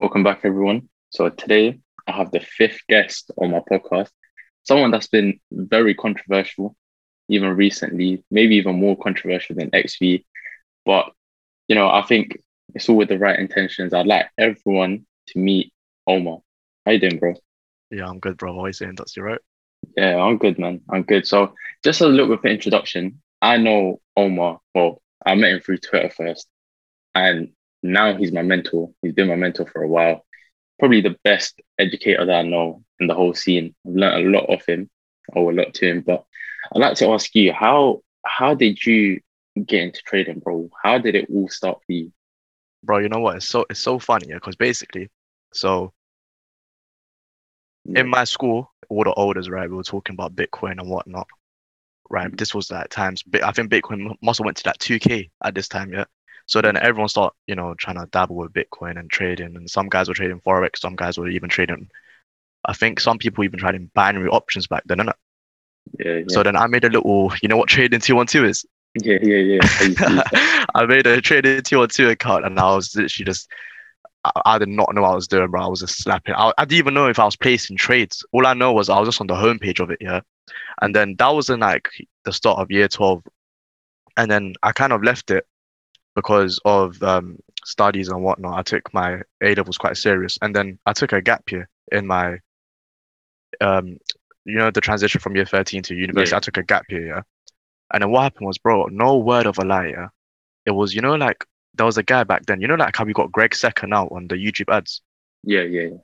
Welcome 0.00 0.22
back, 0.22 0.42
everyone. 0.44 0.88
So 1.10 1.28
today 1.28 1.80
I 2.06 2.12
have 2.12 2.30
the 2.30 2.38
fifth 2.38 2.78
guest 2.88 3.32
on 3.36 3.50
my 3.50 3.58
podcast, 3.58 4.10
someone 4.62 4.92
that's 4.92 5.08
been 5.08 5.40
very 5.50 5.92
controversial, 5.92 6.76
even 7.28 7.56
recently, 7.56 8.22
maybe 8.30 8.54
even 8.54 8.78
more 8.78 8.96
controversial 8.96 9.56
than 9.56 9.72
XV. 9.74 10.20
But 10.86 11.10
you 11.66 11.74
know, 11.74 11.90
I 11.90 12.02
think 12.02 12.38
it's 12.76 12.88
all 12.88 12.94
with 12.94 13.08
the 13.08 13.18
right 13.18 13.40
intentions. 13.40 13.92
I'd 13.92 14.06
like 14.06 14.26
everyone 14.38 15.04
to 15.30 15.38
meet 15.40 15.72
Omor. 16.08 16.42
How 16.86 16.92
you 16.92 17.00
doing, 17.00 17.18
bro? 17.18 17.34
Yeah, 17.90 18.06
I'm 18.06 18.20
good, 18.20 18.36
bro. 18.36 18.54
How 18.54 18.66
you 18.66 18.72
saying 18.72 18.94
that's 18.96 19.16
you 19.16 19.24
right. 19.24 19.40
Yeah, 19.96 20.16
I'm 20.18 20.38
good, 20.38 20.60
man. 20.60 20.80
I'm 20.88 21.02
good. 21.02 21.26
So 21.26 21.54
just 21.82 22.02
a 22.02 22.06
little 22.06 22.36
bit 22.36 22.38
of 22.38 22.44
introduction. 22.44 23.20
I 23.42 23.56
know 23.56 24.00
Omor. 24.16 24.60
Well, 24.76 25.02
I 25.26 25.34
met 25.34 25.50
him 25.50 25.60
through 25.60 25.78
Twitter 25.78 26.10
first, 26.10 26.46
and 27.16 27.48
now 27.82 28.16
he's 28.16 28.32
my 28.32 28.42
mentor. 28.42 28.90
He's 29.02 29.12
been 29.12 29.28
my 29.28 29.36
mentor 29.36 29.66
for 29.66 29.82
a 29.82 29.88
while. 29.88 30.24
Probably 30.78 31.00
the 31.00 31.16
best 31.24 31.60
educator 31.78 32.24
that 32.24 32.34
I 32.38 32.42
know 32.42 32.84
in 33.00 33.06
the 33.06 33.14
whole 33.14 33.34
scene. 33.34 33.74
I've 33.86 33.94
learned 33.94 34.26
a 34.26 34.30
lot 34.38 34.46
of 34.52 34.64
him, 34.66 34.90
or 35.32 35.50
a 35.50 35.54
lot 35.54 35.74
to 35.74 35.88
him. 35.88 36.00
But 36.02 36.24
I'd 36.74 36.80
like 36.80 36.96
to 36.98 37.08
ask 37.12 37.34
you, 37.34 37.52
how 37.52 38.02
how 38.24 38.54
did 38.54 38.84
you 38.84 39.20
get 39.66 39.82
into 39.82 40.02
trading, 40.02 40.40
bro? 40.40 40.70
How 40.82 40.98
did 40.98 41.14
it 41.14 41.28
all 41.30 41.48
start 41.48 41.80
for 41.86 41.92
you? 41.92 42.12
Bro, 42.82 42.98
you 42.98 43.08
know 43.08 43.20
what? 43.20 43.36
It's 43.36 43.48
so 43.48 43.66
it's 43.70 43.80
so 43.80 43.98
funny, 43.98 44.26
yeah, 44.28 44.36
because 44.36 44.56
basically, 44.56 45.10
so 45.52 45.92
Yeah. 47.84 48.00
in 48.00 48.08
my 48.08 48.24
school, 48.24 48.72
all 48.88 49.04
the 49.04 49.14
elders, 49.16 49.48
right, 49.48 49.68
we 49.68 49.76
were 49.76 49.82
talking 49.82 50.14
about 50.14 50.34
Bitcoin 50.36 50.72
and 50.80 50.88
whatnot. 50.88 51.28
Right. 52.10 52.30
Mhm. 52.30 52.38
This 52.38 52.54
was 52.54 52.70
like 52.70 52.88
times 52.90 53.22
I 53.42 53.52
think 53.52 53.70
Bitcoin 53.70 54.14
must 54.22 54.38
have 54.38 54.44
went 54.44 54.56
to 54.58 54.68
like 54.68 54.78
2K 54.78 55.30
at 55.44 55.54
this 55.54 55.68
time, 55.68 55.92
yeah. 55.92 56.04
So 56.48 56.62
then 56.62 56.76
everyone 56.78 57.08
start, 57.08 57.34
you 57.46 57.54
know, 57.56 57.74
trying 57.74 57.96
to 57.98 58.08
dabble 58.10 58.36
with 58.36 58.52
Bitcoin 58.54 58.98
and 58.98 59.10
trading. 59.10 59.56
And 59.56 59.70
some 59.70 59.88
guys 59.88 60.08
were 60.08 60.14
trading 60.14 60.40
Forex, 60.40 60.78
some 60.80 60.96
guys 60.96 61.18
were 61.18 61.28
even 61.28 61.50
trading 61.50 61.90
I 62.64 62.74
think 62.74 63.00
some 63.00 63.18
people 63.18 63.44
even 63.44 63.58
trading 63.60 63.90
binary 63.94 64.28
options 64.28 64.66
back 64.68 64.84
then, 64.86 64.98
innit? 64.98 65.14
Yeah, 65.98 66.18
yeah, 66.18 66.24
So 66.28 66.42
then 66.42 66.56
I 66.56 66.66
made 66.66 66.84
a 66.84 66.90
little, 66.90 67.32
you 67.42 67.48
know 67.48 67.56
what 67.56 67.68
trading 67.68 68.00
212 68.00 68.44
is? 68.46 68.66
yeah, 69.02 69.18
yeah, 69.22 69.36
yeah. 69.36 69.60
I 69.78 69.84
used 69.84 70.04
to 70.04 70.10
use 70.10 70.24
that. 70.30 70.44
I 70.74 70.86
made 70.86 71.06
a 71.06 71.20
trading 71.20 71.62
212 71.62 72.10
account 72.12 72.46
and 72.46 72.58
I 72.58 72.74
was 72.74 72.94
literally 72.96 73.26
just 73.26 73.50
I, 74.24 74.32
I 74.46 74.58
did 74.58 74.68
not 74.68 74.94
know 74.94 75.02
what 75.02 75.12
I 75.12 75.16
was 75.16 75.28
doing, 75.28 75.50
bro. 75.50 75.64
I 75.64 75.68
was 75.68 75.80
just 75.80 76.02
slapping. 76.02 76.34
I, 76.36 76.52
I 76.58 76.64
didn't 76.64 76.78
even 76.80 76.94
know 76.94 77.08
if 77.08 77.20
I 77.20 77.26
was 77.26 77.36
placing 77.36 77.78
trades. 77.78 78.24
All 78.32 78.46
I 78.46 78.54
know 78.54 78.72
was 78.72 78.90
I 78.90 79.00
was 79.00 79.08
just 79.08 79.20
on 79.20 79.28
the 79.28 79.34
homepage 79.34 79.80
of 79.80 79.90
it, 79.90 79.98
yeah. 80.02 80.20
And 80.82 80.94
then 80.96 81.16
that 81.18 81.30
was 81.30 81.50
in 81.50 81.60
like 81.60 81.88
the 82.24 82.32
start 82.32 82.60
of 82.60 82.70
year 82.70 82.88
12. 82.88 83.24
And 84.16 84.30
then 84.30 84.54
I 84.62 84.72
kind 84.72 84.92
of 84.92 85.04
left 85.04 85.30
it 85.32 85.46
because 86.18 86.58
of 86.64 87.00
um, 87.04 87.38
studies 87.64 88.08
and 88.08 88.24
whatnot. 88.24 88.58
I 88.58 88.62
took 88.62 88.92
my 88.92 89.20
A 89.40 89.54
levels 89.54 89.78
quite 89.78 89.96
serious. 89.96 90.36
And 90.42 90.52
then 90.52 90.80
I 90.84 90.92
took 90.92 91.12
a 91.12 91.22
gap 91.22 91.52
year 91.52 91.68
in 91.92 92.08
my, 92.08 92.38
um, 93.60 93.98
you 94.44 94.56
know, 94.56 94.72
the 94.72 94.80
transition 94.80 95.20
from 95.20 95.36
year 95.36 95.44
13 95.44 95.84
to 95.84 95.94
university. 95.94 96.32
Yeah. 96.32 96.38
I 96.38 96.40
took 96.40 96.56
a 96.56 96.64
gap 96.64 96.86
year, 96.88 97.06
yeah. 97.06 97.22
And 97.94 98.02
then 98.02 98.10
what 98.10 98.24
happened 98.24 98.48
was, 98.48 98.58
bro, 98.58 98.86
no 98.86 99.18
word 99.18 99.46
of 99.46 99.58
a 99.58 99.64
lie, 99.64 99.90
yeah. 99.90 100.08
It 100.66 100.72
was, 100.72 100.92
you 100.92 101.02
know, 101.02 101.14
like 101.14 101.44
there 101.74 101.86
was 101.86 101.98
a 101.98 102.02
guy 102.02 102.24
back 102.24 102.46
then, 102.46 102.60
you 102.60 102.66
know, 102.66 102.74
like 102.74 102.96
how 102.96 103.04
we 103.04 103.12
got 103.12 103.30
Greg 103.30 103.54
Secker 103.54 103.86
now 103.86 104.08
on 104.08 104.26
the 104.26 104.34
YouTube 104.34 104.74
ads. 104.74 105.00
Yeah, 105.44 105.62
yeah, 105.62 105.82
yeah. 105.82 105.98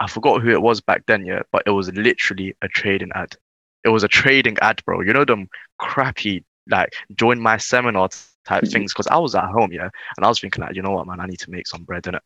I 0.00 0.06
forgot 0.06 0.40
who 0.40 0.48
it 0.48 0.62
was 0.62 0.80
back 0.80 1.04
then, 1.04 1.26
yeah, 1.26 1.42
but 1.52 1.64
it 1.66 1.70
was 1.72 1.92
literally 1.92 2.56
a 2.62 2.68
trading 2.68 3.10
ad. 3.14 3.36
It 3.84 3.90
was 3.90 4.04
a 4.04 4.08
trading 4.08 4.56
ad, 4.62 4.82
bro. 4.86 5.02
You 5.02 5.12
know 5.12 5.26
them 5.26 5.50
crappy 5.78 6.46
like 6.70 6.94
join 7.16 7.40
my 7.40 7.56
seminar 7.58 8.08
type 8.46 8.64
Mhm. 8.64 8.72
things 8.72 8.92
because 8.92 9.06
I 9.08 9.18
was 9.18 9.34
at 9.34 9.44
home, 9.46 9.72
yeah, 9.72 9.88
and 10.16 10.24
I 10.24 10.28
was 10.28 10.40
thinking 10.40 10.62
like, 10.64 10.76
you 10.76 10.82
know 10.82 10.90
what, 10.92 11.06
man, 11.06 11.20
I 11.20 11.26
need 11.26 11.40
to 11.40 11.50
make 11.50 11.66
some 11.66 11.84
bread 11.84 12.06
in 12.06 12.14
it. 12.16 12.22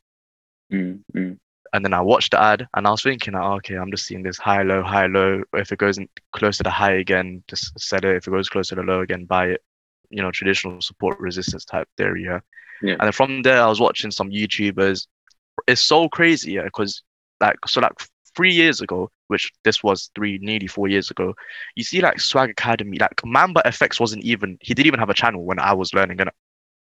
Mm, 0.73 1.05
mm. 1.15 1.39
And 1.75 1.85
then 1.85 1.95
I 1.95 2.03
watched 2.03 2.33
the 2.33 2.41
ad 2.43 2.69
and 2.75 2.87
I 2.87 2.91
was 2.91 3.03
thinking, 3.03 3.33
like, 3.35 3.43
okay, 3.59 3.77
I'm 3.77 3.91
just 3.91 4.05
seeing 4.07 4.23
this 4.23 4.37
high, 4.39 4.63
low, 4.63 4.83
high, 4.83 5.07
low. 5.07 5.43
If 5.55 5.73
it 5.73 5.79
goes 5.79 5.97
in 5.99 6.09
close 6.33 6.59
to 6.59 6.63
the 6.63 6.71
high 6.71 6.95
again, 6.97 7.43
just 7.49 7.79
sell 7.81 8.05
it. 8.05 8.17
If 8.17 8.27
it 8.27 8.31
goes 8.31 8.51
close 8.51 8.69
to 8.69 8.75
the 8.75 8.83
low 8.83 9.01
again, 9.01 9.25
buy 9.25 9.47
it. 9.49 9.63
You 10.11 10.23
know, 10.23 10.31
traditional 10.31 10.83
support 10.83 11.19
resistance 11.19 11.65
type 11.65 11.89
theory, 11.97 12.25
yeah. 12.25 12.41
Yeah. 12.83 12.97
And 13.01 13.03
then 13.03 13.13
from 13.13 13.43
there, 13.43 13.63
I 13.63 13.69
was 13.69 13.81
watching 13.81 14.11
some 14.11 14.31
YouTubers. 14.31 15.07
It's 15.67 15.83
so 15.83 16.09
crazy, 16.09 16.53
yeah, 16.53 16.65
because 16.65 17.03
like 17.41 17.57
so 17.67 17.81
like 17.81 17.95
three 18.35 18.53
years 18.53 18.81
ago, 18.81 19.11
which 19.29 19.53
this 19.65 19.83
was 19.83 20.11
three, 20.15 20.39
nearly 20.41 20.67
four 20.67 20.89
years 20.89 21.11
ago, 21.11 21.35
you 21.77 21.85
see 21.85 22.01
like 22.01 22.21
Swag 22.21 22.51
Academy, 22.51 22.99
like 22.99 23.21
Mamba 23.25 23.63
FX 23.67 24.01
wasn't 24.01 24.25
even 24.25 24.59
he 24.61 24.75
didn't 24.75 24.87
even 24.87 25.01
have 25.01 25.11
a 25.11 25.15
channel 25.15 25.45
when 25.45 25.59
I 25.59 25.73
was 25.73 25.95
learning, 25.95 26.21
and 26.21 26.31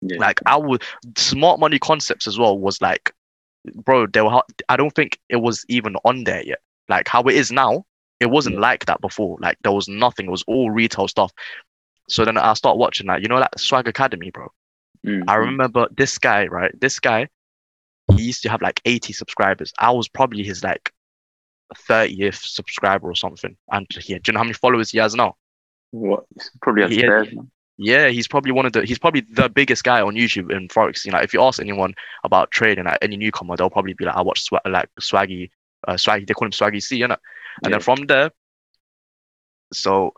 Yeah. 0.01 0.17
like 0.19 0.39
I 0.45 0.57
would 0.57 0.83
smart 1.17 1.59
money 1.59 1.79
concepts 1.79 2.27
as 2.27 2.37
well 2.37 2.57
was 2.57 2.81
like, 2.81 3.11
bro, 3.73 4.07
they 4.07 4.21
were. 4.21 4.41
I 4.69 4.77
don't 4.77 4.93
think 4.93 5.19
it 5.29 5.37
was 5.37 5.65
even 5.69 5.95
on 6.05 6.23
there 6.23 6.43
yet. 6.43 6.59
Like 6.89 7.07
how 7.07 7.23
it 7.23 7.35
is 7.35 7.51
now, 7.51 7.85
it 8.19 8.27
wasn't 8.27 8.55
Yeah. 8.55 8.61
like 8.61 8.85
that 8.85 9.01
before. 9.01 9.37
Like 9.39 9.57
there 9.63 9.71
was 9.71 9.87
nothing. 9.87 10.27
It 10.27 10.31
was 10.31 10.43
all 10.47 10.69
retail 10.71 11.07
stuff. 11.07 11.31
So 12.09 12.23
then 12.25 12.37
I 12.37 12.53
start 12.53 12.77
watching 12.77 13.07
that. 13.07 13.21
You 13.21 13.27
know, 13.27 13.37
like 13.39 13.57
Swag 13.57 13.87
Academy, 13.87 14.29
bro. 14.31 14.51
Mm, 15.05 15.23
I 15.27 15.35
remember 15.35 15.87
this 15.97 16.17
guy, 16.17 16.47
right? 16.47 16.71
This 16.79 16.99
guy, 16.99 17.27
he 18.15 18.23
used 18.23 18.43
to 18.43 18.49
have 18.49 18.61
like 18.61 18.81
80 18.85 19.13
subscribers. 19.13 19.73
I 19.79 19.91
was 19.91 20.07
probably 20.07 20.43
his 20.43 20.63
like 20.63 20.91
30th 21.73 22.35
subscriber 22.43 23.09
or 23.09 23.15
something. 23.15 23.55
And 23.71 23.87
yeah, 24.07 24.17
do 24.17 24.29
you 24.29 24.33
know 24.33 24.39
how 24.39 24.43
many 24.43 24.53
followers 24.53 24.91
he 24.91 24.99
has 24.99 25.15
now? 25.15 25.35
What? 25.91 26.25
Probably 26.61 26.83
has 26.83 26.95
Yeah. 26.95 27.07
bears. 27.07 27.33
Yeah, 27.77 28.07
he's 28.07 28.27
probably 28.27 28.53
one 28.53 28.65
of 28.65 28.71
the 28.71 28.85
he's 28.85 28.99
probably 28.99 29.21
the 29.29 29.49
biggest 29.49 29.83
guy 29.83 30.01
on 30.01 30.15
YouTube 30.15 30.49
in 30.49 30.69
Forex. 30.69 31.03
You 31.03 31.11
know, 31.11 31.19
if 31.19 31.33
you 31.33 31.41
ask 31.41 31.59
anyone 31.59 31.93
about 32.23 32.51
trading, 32.51 32.85
like 32.85 32.97
any 33.01 33.17
newcomer, 33.17 33.57
they'll 33.57 33.69
probably 33.69 33.93
be 33.93 34.05
like, 34.05 34.15
I 34.15 34.21
watch 34.21 34.49
Swa- 34.49 34.61
like 34.65 34.87
Swaggy, 35.01 35.49
uh, 35.85 35.95
Swaggy, 35.95 36.25
they 36.25 36.33
call 36.33 36.45
him 36.45 36.51
Swaggy 36.51 36.81
C, 36.81 36.95
you 36.95 37.07
know. 37.09 37.17
And 37.63 37.65
Yeah. 37.65 37.69
then 37.71 37.79
from 37.81 38.05
there, 38.05 38.31
so 39.73 40.13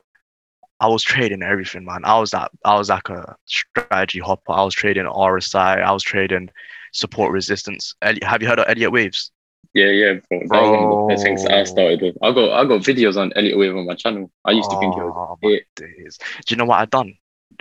I 0.79 0.87
was 0.87 1.01
trading 1.01 1.41
everything, 1.41 1.85
man. 1.85 2.05
I 2.05 2.19
was 2.19 2.29
that 2.31 2.51
I 2.63 2.75
was 2.75 2.89
like 2.89 3.09
a 3.09 3.35
strategy 3.45 4.19
hopper. 4.19 4.51
I 4.51 4.63
was 4.63 4.75
trading 4.75 5.05
RSI, 5.05 5.81
I 5.81 5.91
was 5.91 6.03
trading 6.03 6.49
support 6.93 7.31
resistance. 7.31 7.95
Have 8.03 8.41
you 8.41 8.47
heard 8.47 8.59
of 8.59 8.69
Elliott 8.69 8.91
Waves? 8.91 9.31
Yeah, 9.77 9.91
yeah, 9.91 10.13
bro. 10.29 10.39
That 10.49 10.61
was 10.61 10.71
one 10.71 10.83
of 10.83 10.89
the 10.89 11.03
first 11.07 11.23
things 11.23 11.45
I 11.45 11.63
started 11.63 12.01
with. 12.01 12.17
I 12.21 12.31
got 12.31 12.51
I 12.51 12.65
got 12.65 12.81
videos 12.81 13.17
on 13.17 13.31
Elliott 13.35 13.57
Wave 13.57 13.75
on 13.75 13.85
my 13.85 13.95
channel. 13.95 14.31
I 14.45 14.51
used 14.51 14.71
to 14.71 14.77
think 14.77 14.95
it 14.97 15.03
was 15.03 15.13
Oh, 15.15 15.37
my 15.41 15.49
it. 15.49 15.63
days. 15.75 16.17
Do 16.45 16.53
you 16.53 16.57
know 16.57 16.65
what 16.65 16.79
I 16.79 16.85
done? 16.85 17.15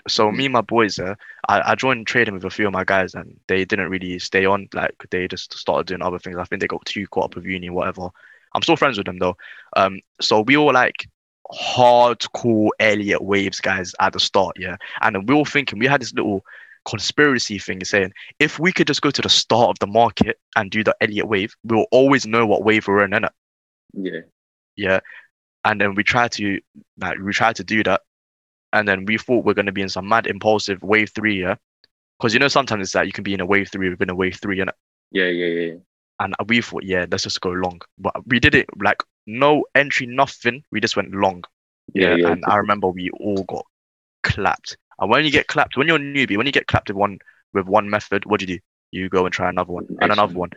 So 0.09 0.31
me 0.33 0.47
and 0.47 0.53
my 0.53 0.63
boys, 0.63 0.99
uh, 0.99 1.15
I, 1.49 1.73
I 1.73 1.75
joined 1.75 2.07
trading 2.07 2.35
with 2.35 2.45
a 2.45 2.51
few 2.51 2.67
of 2.67 2.73
my 2.73 2.85
guys, 2.85 3.15
and 3.15 3.39
they 3.49 3.65
didn't 3.65 3.91
really 3.91 4.19
stay 4.19 4.47
on. 4.47 4.69
Like 4.75 4.95
they 5.11 5.29
just 5.29 5.55
started 5.57 5.87
doing 5.87 6.03
other 6.03 6.19
things. 6.19 6.37
I 6.39 6.45
think 6.45 6.61
they 6.61 6.67
got 6.67 6.85
too 6.87 7.07
caught 7.09 7.25
up 7.27 7.37
with 7.37 7.45
uni, 7.45 7.71
whatever. 7.71 8.09
I'm 8.55 8.63
still 8.63 8.77
friends 8.77 8.97
with 8.99 9.07
them 9.07 9.19
though. 9.19 9.37
Um, 9.77 10.01
so 10.21 10.41
we 10.41 10.57
all 10.57 10.73
like 10.73 11.09
hardcore 11.53 12.71
Elliott 12.81 13.23
Waves 13.23 13.61
guys 13.61 13.95
at 14.01 14.13
the 14.13 14.21
start, 14.21 14.57
yeah. 14.59 14.77
And 15.03 15.29
we 15.29 15.35
were 15.35 15.45
thinking 15.45 15.79
we 15.79 15.87
had 15.87 16.01
this 16.01 16.15
little 16.15 16.45
conspiracy 16.87 17.59
thing 17.59 17.81
is 17.83 17.91
saying 17.91 18.13
if 18.39 18.59
we 18.59 18.73
could 18.73 18.87
just 18.87 19.03
go 19.03 19.11
to 19.11 19.23
the 19.23 19.29
start 19.29 19.71
of 19.71 19.79
the 19.81 19.87
market 19.87 20.39
and 20.55 20.71
do 20.71 20.83
the 20.83 20.97
Elliott 21.01 21.29
Wave, 21.29 21.55
we'll 21.65 21.87
always 21.91 22.27
know 22.27 22.47
what 22.47 22.65
wave 22.65 22.87
we're 22.87 23.05
in, 23.05 23.11
innit? 23.11 23.31
Yeah, 23.93 24.21
yeah. 24.77 25.01
And 25.65 25.81
then 25.81 25.95
we 25.95 26.05
tried 26.05 26.33
to 26.33 26.61
like 26.99 27.19
we 27.19 27.33
tried 27.33 27.57
to 27.57 27.65
do 27.65 27.83
that. 27.85 28.03
And 28.73 28.87
then 28.87 29.05
we 29.05 29.19
thought 29.19 29.45
we're 29.45 29.55
going 29.55 29.67
to 29.67 29.73
be 29.73 29.83
in 29.83 29.89
some 29.89 30.09
mad 30.09 30.27
impulsive 30.27 30.83
wave 30.83 31.11
three 31.15 31.41
yeah? 31.41 31.57
Because 32.19 32.33
you 32.33 32.41
know 32.41 32.49
sometimes 32.49 32.83
it's 32.83 32.95
like 32.95 33.07
you 33.07 33.13
can 33.13 33.25
be 33.25 33.35
in 33.35 33.41
a 33.41 33.47
wave 33.47 33.69
three 33.71 33.91
within 33.91 34.11
a 34.11 34.15
wave 34.15 34.39
three 34.41 34.61
and 34.61 34.71
yeah, 35.13 35.27
yeah, 35.27 35.47
yeah. 35.47 35.67
yeah. 35.73 35.75
and 36.21 36.35
we 36.49 36.61
thought 36.61 36.85
yeah 36.85 37.07
let's 37.11 37.25
just 37.25 37.41
go 37.41 37.51
long. 37.51 37.81
But 37.99 38.15
we 38.27 38.41
did 38.41 38.55
it 38.55 38.67
like 38.81 39.03
no 39.27 39.65
entry 39.75 40.07
nothing. 40.07 40.63
We 40.71 40.81
just 40.81 40.97
went 40.97 41.13
long. 41.13 41.45
Yeah, 41.95 42.11
yeah, 42.11 42.17
yeah, 42.17 42.33
and 42.33 42.45
i 42.49 42.57
remember 42.57 42.89
we 42.89 43.11
all 43.11 43.45
got 43.45 43.65
clapped 44.25 44.77
and 45.01 45.11
when 45.11 45.25
you 45.25 45.31
get 45.31 45.49
clapped 45.49 45.77
when 45.77 45.87
you're 45.87 45.97
a 45.97 46.01
newbie 46.01 46.37
when 46.37 46.47
you 46.47 46.53
get 46.53 46.67
clapped 46.67 46.89
with 46.89 46.97
one 46.97 47.19
with 47.55 47.67
one 47.67 47.89
method 47.91 48.25
what 48.27 48.41
do 48.41 48.47
you 48.47 48.59
do 48.93 48.99
you 49.01 49.09
go 49.09 49.25
and 49.27 49.33
try 49.35 49.49
another 49.49 49.73
one 49.73 49.87
and 50.01 50.13
another 50.13 50.33
one 50.35 50.51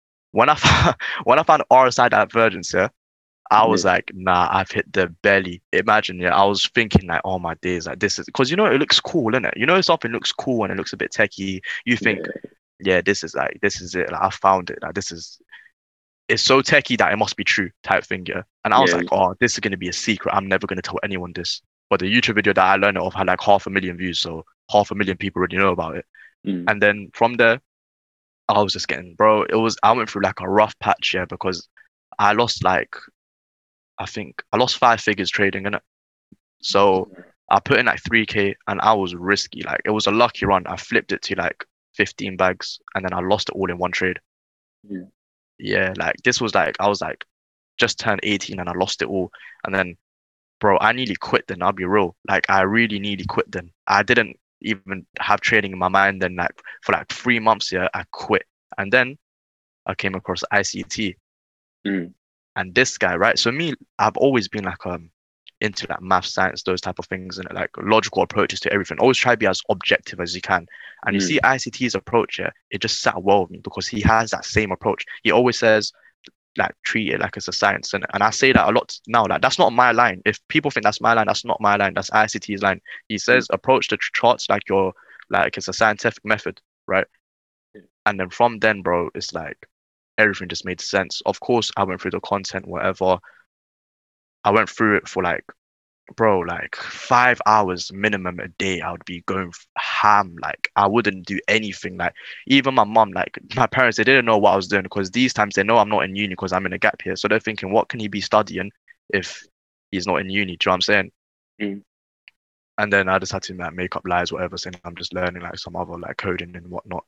when 0.32 0.48
i 0.48 0.54
found, 0.54 0.96
when 1.24 1.38
i 1.38 1.42
found 1.42 1.62
rsi 1.70 2.08
divergence 2.10 2.72
yeah 2.74 2.88
I 3.50 3.66
was 3.66 3.84
Yeah. 3.84 3.84
like, 3.84 4.10
nah, 4.14 4.48
I've 4.50 4.70
hit 4.70 4.92
the 4.92 5.08
belly. 5.22 5.62
Imagine, 5.72 6.18
yeah, 6.20 6.34
I 6.36 6.44
was 6.44 6.66
thinking 6.74 7.06
like, 7.08 7.20
oh 7.24 7.38
my 7.38 7.54
days, 7.56 7.86
like 7.86 8.00
this 8.00 8.18
is 8.18 8.26
because 8.26 8.50
you 8.50 8.56
know 8.56 8.66
it 8.66 8.78
looks 8.78 9.00
cool, 9.00 9.32
innit? 9.32 9.52
You 9.56 9.66
know 9.66 9.80
something 9.82 10.10
looks 10.12 10.32
cool 10.32 10.64
and 10.64 10.72
it 10.72 10.76
looks 10.76 10.94
a 10.94 10.96
bit 10.96 11.12
techie. 11.12 11.60
You 11.84 11.96
think, 11.96 12.26
Yeah, 12.26 12.50
yeah, 12.80 13.02
this 13.02 13.24
is 13.24 13.34
like 13.34 13.58
this 13.62 13.80
is 13.80 13.94
it. 13.94 14.10
Like 14.12 14.22
I 14.22 14.30
found 14.30 14.70
it. 14.70 14.78
Like 14.82 14.94
this 14.94 15.12
is 15.12 15.38
it's 16.28 16.42
so 16.42 16.62
techie 16.62 16.98
that 16.98 17.12
it 17.12 17.16
must 17.16 17.36
be 17.36 17.44
true 17.44 17.70
type 17.82 18.04
thing, 18.04 18.26
yeah. 18.26 18.42
And 18.64 18.74
I 18.74 18.80
was 18.80 18.92
Yeah, 18.92 18.94
like, 18.94 19.06
oh, 19.12 19.34
this 19.40 19.54
is 19.54 19.60
gonna 19.60 19.76
be 19.76 19.88
a 19.88 19.92
secret. 19.92 20.34
I'm 20.34 20.48
never 20.48 20.66
gonna 20.66 20.82
tell 20.82 21.00
anyone 21.04 21.32
this. 21.34 21.62
But 21.90 22.00
the 22.00 22.12
YouTube 22.12 22.36
video 22.36 22.52
that 22.54 22.64
I 22.64 22.76
learned 22.76 22.98
of 22.98 23.14
had 23.14 23.26
like 23.28 23.40
half 23.42 23.66
a 23.66 23.70
million 23.70 23.96
views, 23.96 24.20
so 24.20 24.44
half 24.70 24.90
a 24.90 24.94
million 24.94 25.16
people 25.16 25.40
already 25.40 25.58
know 25.58 25.72
about 25.72 25.96
it. 25.96 26.06
mm, 26.44 26.68
And 26.68 26.82
then 26.82 27.10
from 27.14 27.34
there, 27.34 27.60
I 28.48 28.62
was 28.62 28.72
just 28.74 28.88
getting, 28.88 29.14
bro, 29.16 29.44
it 29.44 29.56
was 29.56 29.76
I 29.82 29.92
went 29.92 30.10
through 30.10 30.22
like 30.24 30.40
a 30.40 30.48
rough 30.48 30.78
patch, 30.80 31.14
yeah, 31.14 31.26
because 31.26 31.68
I 32.18 32.32
lost 32.34 32.64
like 32.64 32.94
I 33.98 34.06
think 34.06 34.42
I 34.52 34.56
lost 34.56 34.78
five 34.78 35.00
figures 35.00 35.30
trading 35.30 35.66
in 35.66 35.74
it. 35.74 35.82
So 36.62 37.10
I 37.50 37.60
put 37.60 37.78
in 37.80 37.86
like 37.86 38.02
3k 38.02 38.56
and 38.68 38.80
I 38.80 38.94
was 38.94 39.14
risky. 39.14 39.62
Like 39.62 39.82
it 39.84 39.90
was 39.90 40.06
a 40.06 40.12
lucky 40.12 40.46
run. 40.46 40.66
I 40.66 40.76
flipped 40.76 41.12
it 41.12 41.22
to 41.24 41.36
like 41.36 41.64
15 41.96 42.36
bags 42.36 42.80
and 42.94 43.04
then 43.04 43.14
I 43.14 43.20
lost 43.20 43.48
it 43.50 43.54
all 43.56 43.70
in 43.70 43.78
one 43.78 43.92
trade. 43.92 44.20
Yeah. 44.88 45.06
Yeah, 45.58 45.94
like 45.96 46.16
this 46.24 46.40
was 46.40 46.54
like 46.54 46.76
I 46.80 46.88
was 46.88 47.00
like 47.00 47.24
just 47.78 47.98
turned 47.98 48.20
18 48.22 48.60
and 48.60 48.68
I 48.68 48.72
lost 48.74 49.02
it 49.02 49.08
all. 49.08 49.30
And 49.64 49.74
then 49.74 49.96
bro, 50.60 50.78
I 50.80 50.92
nearly 50.92 51.16
quit 51.16 51.46
then, 51.46 51.62
I'll 51.62 51.72
be 51.72 51.84
real. 51.84 52.16
Like 52.28 52.48
I 52.48 52.62
really 52.62 52.98
nearly 52.98 53.24
quit 53.24 53.50
then. 53.50 53.70
I 53.86 54.02
didn't 54.02 54.38
even 54.62 55.06
have 55.18 55.40
training 55.40 55.72
in 55.72 55.78
my 55.78 55.88
mind 55.88 56.22
then 56.22 56.36
like 56.36 56.50
for 56.82 56.92
like 56.92 57.08
three 57.08 57.38
months, 57.38 57.70
yeah, 57.72 57.88
I 57.94 58.04
quit. 58.10 58.44
And 58.78 58.92
then 58.92 59.18
I 59.86 59.94
came 59.94 60.14
across 60.14 60.42
ICT. 60.52 61.16
Mm. 61.86 62.12
And 62.56 62.74
this 62.74 62.96
guy, 62.98 63.16
right? 63.16 63.38
So 63.38 63.52
me, 63.52 63.74
I've 63.98 64.16
always 64.16 64.48
been 64.48 64.64
like 64.64 64.84
um 64.86 65.10
into 65.60 65.86
like 65.88 66.02
math, 66.02 66.26
science, 66.26 66.62
those 66.62 66.80
type 66.80 66.98
of 66.98 67.06
things, 67.06 67.38
and 67.38 67.48
like 67.52 67.70
logical 67.78 68.22
approaches 68.22 68.60
to 68.60 68.72
everything. 68.72 68.98
Always 68.98 69.16
try 69.18 69.32
to 69.32 69.38
be 69.38 69.46
as 69.46 69.62
objective 69.70 70.20
as 70.20 70.34
you 70.34 70.40
can. 70.40 70.66
And 71.04 71.14
you 71.14 71.20
Mm. 71.20 71.24
see 71.24 71.40
ICT's 71.42 71.94
approach, 71.94 72.38
yeah, 72.38 72.50
it 72.70 72.80
just 72.82 73.00
sat 73.00 73.22
well 73.22 73.42
with 73.42 73.50
me 73.50 73.60
because 73.62 73.86
he 73.86 74.00
has 74.02 74.30
that 74.30 74.44
same 74.44 74.72
approach. 74.72 75.04
He 75.22 75.30
always 75.30 75.58
says, 75.58 75.92
like, 76.56 76.74
treat 76.84 77.12
it 77.12 77.20
like 77.20 77.36
it's 77.36 77.48
a 77.48 77.52
science. 77.52 77.94
And, 77.94 78.06
and 78.12 78.22
I 78.22 78.30
say 78.30 78.52
that 78.52 78.68
a 78.68 78.72
lot 78.72 78.98
now. 79.06 79.26
Like, 79.26 79.42
that's 79.42 79.58
not 79.58 79.72
my 79.72 79.92
line. 79.92 80.22
If 80.24 80.40
people 80.48 80.70
think 80.70 80.84
that's 80.84 81.00
my 81.00 81.14
line, 81.14 81.26
that's 81.26 81.44
not 81.44 81.60
my 81.60 81.76
line. 81.76 81.94
That's 81.94 82.10
ICT's 82.10 82.62
line. 82.62 82.80
He 83.08 83.16
hmm. 83.16 83.18
says, 83.18 83.46
approach 83.50 83.88
the 83.88 83.98
charts 84.14 84.48
like 84.48 84.62
you're 84.68 84.92
like 85.30 85.56
it's 85.56 85.68
a 85.68 85.72
scientific 85.72 86.24
method, 86.24 86.60
right? 86.86 87.06
And 88.04 88.20
then 88.20 88.30
from 88.30 88.58
then, 88.60 88.82
bro, 88.82 89.10
it's 89.14 89.32
like 89.32 89.66
everything 90.18 90.48
just 90.48 90.64
made 90.64 90.80
sense. 90.80 91.20
Of 91.26 91.40
course, 91.40 91.70
I 91.76 91.84
went 91.84 92.00
through 92.00 92.12
the 92.12 92.20
content, 92.20 92.66
whatever. 92.66 93.18
I 94.44 94.50
went 94.50 94.70
through 94.70 94.98
it 94.98 95.08
for 95.08 95.22
like, 95.22 95.44
bro, 96.14 96.40
like 96.40 96.76
five 96.76 97.40
hours 97.46 97.92
minimum 97.92 98.38
a 98.38 98.48
day. 98.48 98.80
I 98.80 98.92
would 98.92 99.04
be 99.04 99.22
going 99.22 99.52
ham. 99.76 100.36
Like 100.40 100.70
I 100.76 100.86
wouldn't 100.86 101.26
do 101.26 101.40
anything. 101.48 101.96
Like 101.96 102.14
even 102.46 102.74
my 102.74 102.84
mom, 102.84 103.12
like 103.12 103.38
my 103.56 103.66
parents, 103.66 103.96
they 103.96 104.04
didn't 104.04 104.24
know 104.24 104.38
what 104.38 104.52
I 104.52 104.56
was 104.56 104.68
doing 104.68 104.84
because 104.84 105.10
these 105.10 105.32
times 105.32 105.54
they 105.54 105.64
know 105.64 105.78
I'm 105.78 105.88
not 105.88 106.04
in 106.04 106.14
uni 106.14 106.28
because 106.28 106.52
I'm 106.52 106.66
in 106.66 106.72
a 106.72 106.78
gap 106.78 107.02
here. 107.02 107.16
So 107.16 107.28
they're 107.28 107.40
thinking, 107.40 107.72
what 107.72 107.88
can 107.88 108.00
he 108.00 108.08
be 108.08 108.20
studying 108.20 108.70
if 109.12 109.44
he's 109.90 110.06
not 110.06 110.20
in 110.20 110.30
uni? 110.30 110.56
Do 110.56 110.64
you 110.64 110.68
know 110.68 110.70
what 110.70 110.74
I'm 110.74 110.80
saying? 110.82 111.12
Mm. 111.60 111.82
And 112.78 112.92
then 112.92 113.08
I 113.08 113.18
just 113.18 113.32
had 113.32 113.42
to 113.44 113.54
like, 113.54 113.72
make 113.72 113.96
up 113.96 114.06
lies, 114.06 114.32
whatever, 114.32 114.58
saying 114.58 114.76
I'm 114.84 114.96
just 114.96 115.14
learning 115.14 115.42
like 115.42 115.58
some 115.58 115.76
other 115.76 115.98
like 115.98 116.18
coding 116.18 116.54
and 116.56 116.68
whatnot. 116.68 117.04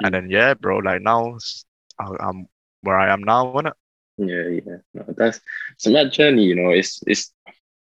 Mm. 0.00 0.06
And 0.06 0.14
then 0.14 0.30
yeah, 0.30 0.54
bro, 0.54 0.78
like 0.78 1.02
now 1.02 1.38
I, 1.98 2.28
am 2.28 2.48
where 2.82 2.98
I 2.98 3.12
am 3.12 3.22
now, 3.22 3.52
innit? 3.52 3.72
Yeah, 4.16 4.60
yeah. 4.64 4.76
No, 4.94 5.04
that's 5.16 5.40
so 5.76 5.90
that 5.92 6.12
journey, 6.12 6.44
you 6.44 6.54
know, 6.54 6.70
it's 6.70 7.02
it's 7.06 7.32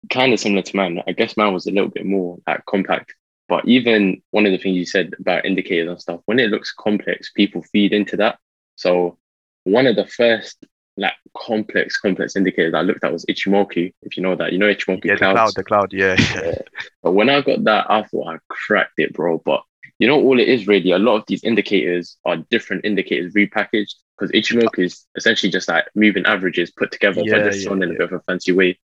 kind 0.10 0.34
of 0.34 0.40
similar 0.40 0.62
to 0.62 0.76
mine. 0.76 1.02
I 1.08 1.12
guess 1.12 1.38
mine 1.38 1.54
was 1.54 1.68
a 1.68 1.72
little 1.72 1.90
bit 1.90 2.06
more 2.06 2.38
like 2.48 2.66
compact. 2.66 3.14
But 3.50 3.68
even 3.68 4.22
one 4.32 4.46
of 4.46 4.52
the 4.52 4.58
things 4.58 4.78
you 4.78 4.86
said 4.86 5.14
about 5.20 5.46
indicators 5.46 5.90
and 5.90 6.02
stuff, 6.02 6.22
when 6.26 6.40
it 6.40 6.50
looks 6.50 6.74
complex, 6.74 7.32
people 7.32 7.62
feed 7.62 7.94
into 7.94 8.18
that. 8.18 8.40
So 8.76 9.18
one 9.64 9.86
of 9.86 9.96
the 9.96 10.08
first 10.08 10.66
like 10.96 11.14
complex, 11.36 11.98
complex 11.98 12.36
indicators 12.36 12.74
I 12.74 12.82
looked 12.82 13.04
at 13.04 13.12
was 13.12 13.26
Ichimoku. 13.26 13.94
If 14.02 14.16
you 14.16 14.24
know 14.24 14.36
that, 14.36 14.54
you 14.54 14.60
know 14.60 14.68
Ichimoku 14.74 15.06
Yeah, 15.06 15.16
the 15.16 15.20
cloud, 15.20 15.56
the 15.56 15.64
cloud, 15.64 15.94
yeah. 15.94 16.16
Yeah. 16.36 16.60
But 17.02 17.14
when 17.14 17.30
I 17.30 17.42
got 17.42 17.64
that, 17.64 17.90
I 17.90 18.04
thought 18.04 18.36
I 18.36 18.38
cracked 18.50 18.98
it, 18.98 19.14
bro. 19.14 19.42
But 19.44 19.64
you 20.00 20.08
know, 20.08 20.20
all 20.20 20.40
it 20.40 20.48
is 20.48 20.68
really, 20.68 20.92
a 20.92 21.00
lot 21.00 21.18
of 21.18 21.26
these 21.28 21.44
indicators 21.44 22.18
are 22.26 22.38
different 22.38 22.86
indicators 22.86 23.34
repackaged 23.34 23.94
because 24.18 24.32
Ichimoku 24.34 24.86
is 24.86 25.06
essentially 25.16 25.52
just 25.52 25.68
like 25.68 25.86
moving 25.96 26.26
averages 26.26 26.72
put 26.72 26.92
together, 26.92 27.22
Yeah, 27.24 27.38
but 27.38 27.52
just 27.52 27.66
yeah, 27.66 27.72
in 27.72 27.84
a 27.84 27.88
bit 27.88 28.02
of 28.02 28.14
a 28.14 28.20
fancy 28.22 28.52
way. 28.52 28.80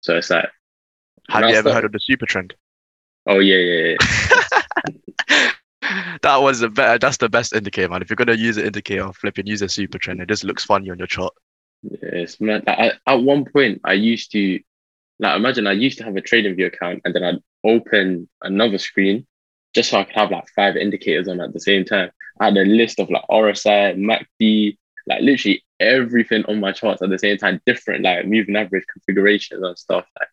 So 0.00 0.16
it's 0.16 0.30
like, 0.30 0.48
Have 1.28 1.48
you 1.48 1.56
ever 1.56 1.72
heard 1.72 1.84
of 1.84 1.92
the 1.92 2.00
super 2.00 2.26
trend? 2.26 2.54
Oh 3.26 3.38
yeah, 3.38 3.56
yeah, 3.56 3.96
yeah. 5.30 5.50
that 6.22 6.36
was 6.36 6.60
the 6.60 6.68
better. 6.68 6.98
That's 6.98 7.16
the 7.16 7.28
best 7.28 7.54
indicator, 7.54 7.88
man. 7.88 8.02
If 8.02 8.10
you're 8.10 8.16
gonna 8.16 8.34
use 8.34 8.56
an 8.56 8.66
indicator, 8.66 9.12
flipping 9.12 9.46
use 9.46 9.62
a 9.62 9.68
super 9.68 9.98
trend. 9.98 10.20
It 10.20 10.28
just 10.28 10.44
looks 10.44 10.64
funny 10.64 10.90
on 10.90 10.98
your 10.98 11.06
chart. 11.06 11.32
Yes, 12.02 12.40
man. 12.40 12.62
I, 12.66 12.92
at 13.06 13.14
one 13.14 13.44
point, 13.44 13.80
I 13.84 13.92
used 13.92 14.32
to, 14.32 14.60
like, 15.18 15.36
imagine 15.36 15.66
I 15.66 15.72
used 15.72 15.98
to 15.98 16.04
have 16.04 16.16
a 16.16 16.22
TradingView 16.22 16.66
account, 16.66 17.02
and 17.04 17.14
then 17.14 17.22
I'd 17.22 17.42
open 17.64 18.28
another 18.42 18.78
screen 18.78 19.26
just 19.74 19.90
so 19.90 19.98
I 19.98 20.04
could 20.04 20.14
have 20.14 20.30
like 20.30 20.48
five 20.54 20.76
indicators 20.76 21.28
on 21.28 21.40
at 21.40 21.52
the 21.52 21.60
same 21.60 21.84
time. 21.84 22.10
I 22.40 22.46
had 22.46 22.56
a 22.56 22.64
list 22.64 23.00
of 23.00 23.10
like 23.10 23.24
RSI, 23.30 23.96
MACD, 23.96 24.76
like 25.06 25.20
literally 25.20 25.64
everything 25.80 26.44
on 26.46 26.60
my 26.60 26.72
charts 26.72 27.02
at 27.02 27.10
the 27.10 27.18
same 27.18 27.36
time, 27.36 27.60
different 27.66 28.04
like 28.04 28.26
moving 28.26 28.56
average 28.56 28.84
configurations 28.92 29.62
and 29.62 29.78
stuff. 29.78 30.06
Like, 30.18 30.28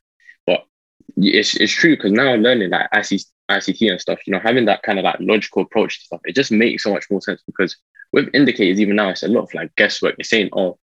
it's 1.21 1.55
it's 1.55 1.73
true 1.73 1.95
because 1.95 2.11
now 2.11 2.33
I'm 2.33 2.41
learning 2.41 2.69
like 2.69 2.87
IC, 2.93 3.21
ICT 3.49 3.91
and 3.91 4.01
stuff. 4.01 4.19
You 4.25 4.33
know, 4.33 4.39
having 4.39 4.65
that 4.65 4.83
kind 4.83 4.99
of 4.99 5.03
like 5.03 5.17
logical 5.19 5.63
approach 5.63 5.99
to 5.99 6.05
stuff, 6.05 6.21
it 6.25 6.35
just 6.35 6.51
makes 6.51 6.83
so 6.83 6.91
much 6.91 7.05
more 7.09 7.21
sense 7.21 7.41
because 7.45 7.77
with 8.13 8.29
indicators, 8.33 8.79
even 8.79 8.95
now, 8.95 9.09
it's 9.09 9.23
a 9.23 9.27
lot 9.27 9.43
of 9.43 9.53
like 9.53 9.75
guesswork. 9.75 10.15
It's 10.17 10.29
saying, 10.29 10.49
oh, 10.53 10.77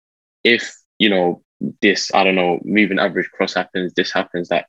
if 0.44 0.76
you 1.00 1.10
know 1.10 1.44
this, 1.82 2.14
I 2.14 2.24
don't 2.24 2.36
know, 2.36 2.60
moving 2.64 3.00
average 3.00 3.30
cross 3.32 3.54
happens, 3.54 3.94
this 3.94 4.12
happens, 4.12 4.50
that 4.50 4.68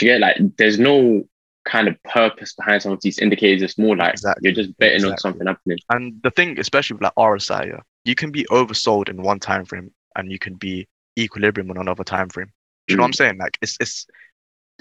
you 0.00 0.08
get 0.08 0.20
like 0.20 0.36
there's 0.56 0.78
no 0.78 1.24
kind 1.64 1.88
of 1.88 2.00
purpose 2.04 2.54
behind 2.54 2.82
some 2.82 2.92
of 2.92 3.00
these 3.00 3.18
indicators. 3.18 3.62
It's 3.62 3.78
more 3.78 3.96
like 3.96 4.12
Exactly, 4.12 4.48
you're 4.48 4.54
just 4.54 4.76
betting 4.78 5.04
on 5.04 5.18
something 5.18 5.46
happening. 5.46 5.78
And 5.90 6.20
the 6.22 6.30
thing, 6.30 6.58
especially 6.58 6.94
with 6.94 7.02
like 7.02 7.14
RSI, 7.14 7.68
yeah, 7.68 7.80
you 8.04 8.14
can 8.14 8.30
be 8.30 8.44
oversold 8.50 9.08
in 9.08 9.22
one 9.22 9.40
time 9.40 9.64
frame, 9.64 9.92
and 10.16 10.30
you 10.30 10.38
can 10.38 10.54
be 10.54 10.88
equilibrium 11.18 11.70
on 11.70 11.78
another 11.78 12.04
time 12.04 12.28
frame. 12.28 12.52
Do 12.86 12.92
you 12.92 12.96
know 12.96 13.02
what 13.02 13.06
mm. 13.06 13.08
I'm 13.08 13.14
saying? 13.14 13.38
Like 13.38 13.58
it's 13.62 13.76
it's 13.80 14.06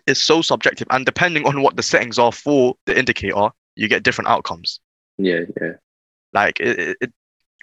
it's 0.07 0.22
so 0.22 0.42
subjective, 0.42 0.88
and 0.92 1.06
depending 1.06 1.46
on 1.46 1.62
what 1.62 1.75
the 1.75 1.84
settings 1.84 2.19
are 2.19 2.31
for 2.31 2.75
the 2.86 2.98
indicator, 2.98 3.50
you 3.75 3.88
get 3.88 4.04
different 4.04 4.30
outcomes. 4.30 4.80
Yeah, 5.18 5.42
yeah. 5.62 5.74
Like 6.34 6.60
it, 6.60 6.80
it, 6.80 6.98
it 7.02 7.13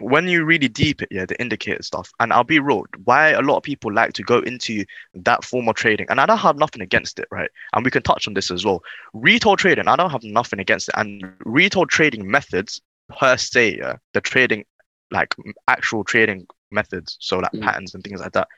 when 0.00 0.26
you 0.26 0.44
really 0.44 0.68
deep 0.68 1.02
it, 1.02 1.08
yeah, 1.10 1.26
the 1.26 1.40
indicator 1.40 1.82
stuff. 1.82 2.10
And 2.18 2.32
I'll 2.32 2.44
be 2.44 2.58
real, 2.58 2.84
why 3.04 3.30
a 3.30 3.40
lot 3.42 3.58
of 3.58 3.62
people 3.62 3.92
like 3.92 4.14
to 4.14 4.22
go 4.22 4.40
into 4.40 4.84
that 5.14 5.44
form 5.44 5.68
of 5.68 5.76
trading, 5.76 6.06
and 6.08 6.20
I 6.20 6.26
don't 6.26 6.38
have 6.38 6.56
nothing 6.56 6.82
against 6.82 7.18
it, 7.18 7.28
right? 7.30 7.50
And 7.72 7.84
we 7.84 7.90
can 7.90 8.02
touch 8.02 8.26
on 8.26 8.34
this 8.34 8.50
as 8.50 8.64
well. 8.64 8.82
Retail 9.12 9.56
trading, 9.56 9.88
I 9.88 9.96
don't 9.96 10.10
have 10.10 10.24
nothing 10.24 10.58
against 10.58 10.88
it. 10.88 10.94
And 10.96 11.32
retail 11.44 11.86
trading 11.86 12.28
methods 12.28 12.80
per 13.08 13.36
se, 13.36 13.76
yeah, 13.78 13.96
the 14.14 14.20
trading, 14.20 14.64
like 15.10 15.34
actual 15.68 16.02
trading 16.04 16.46
methods, 16.70 17.16
so 17.20 17.38
like 17.38 17.52
Mm. 17.52 17.62
patterns 17.62 17.94
and 17.94 18.02
things 18.02 18.20
like 18.20 18.32
that, 18.32 18.48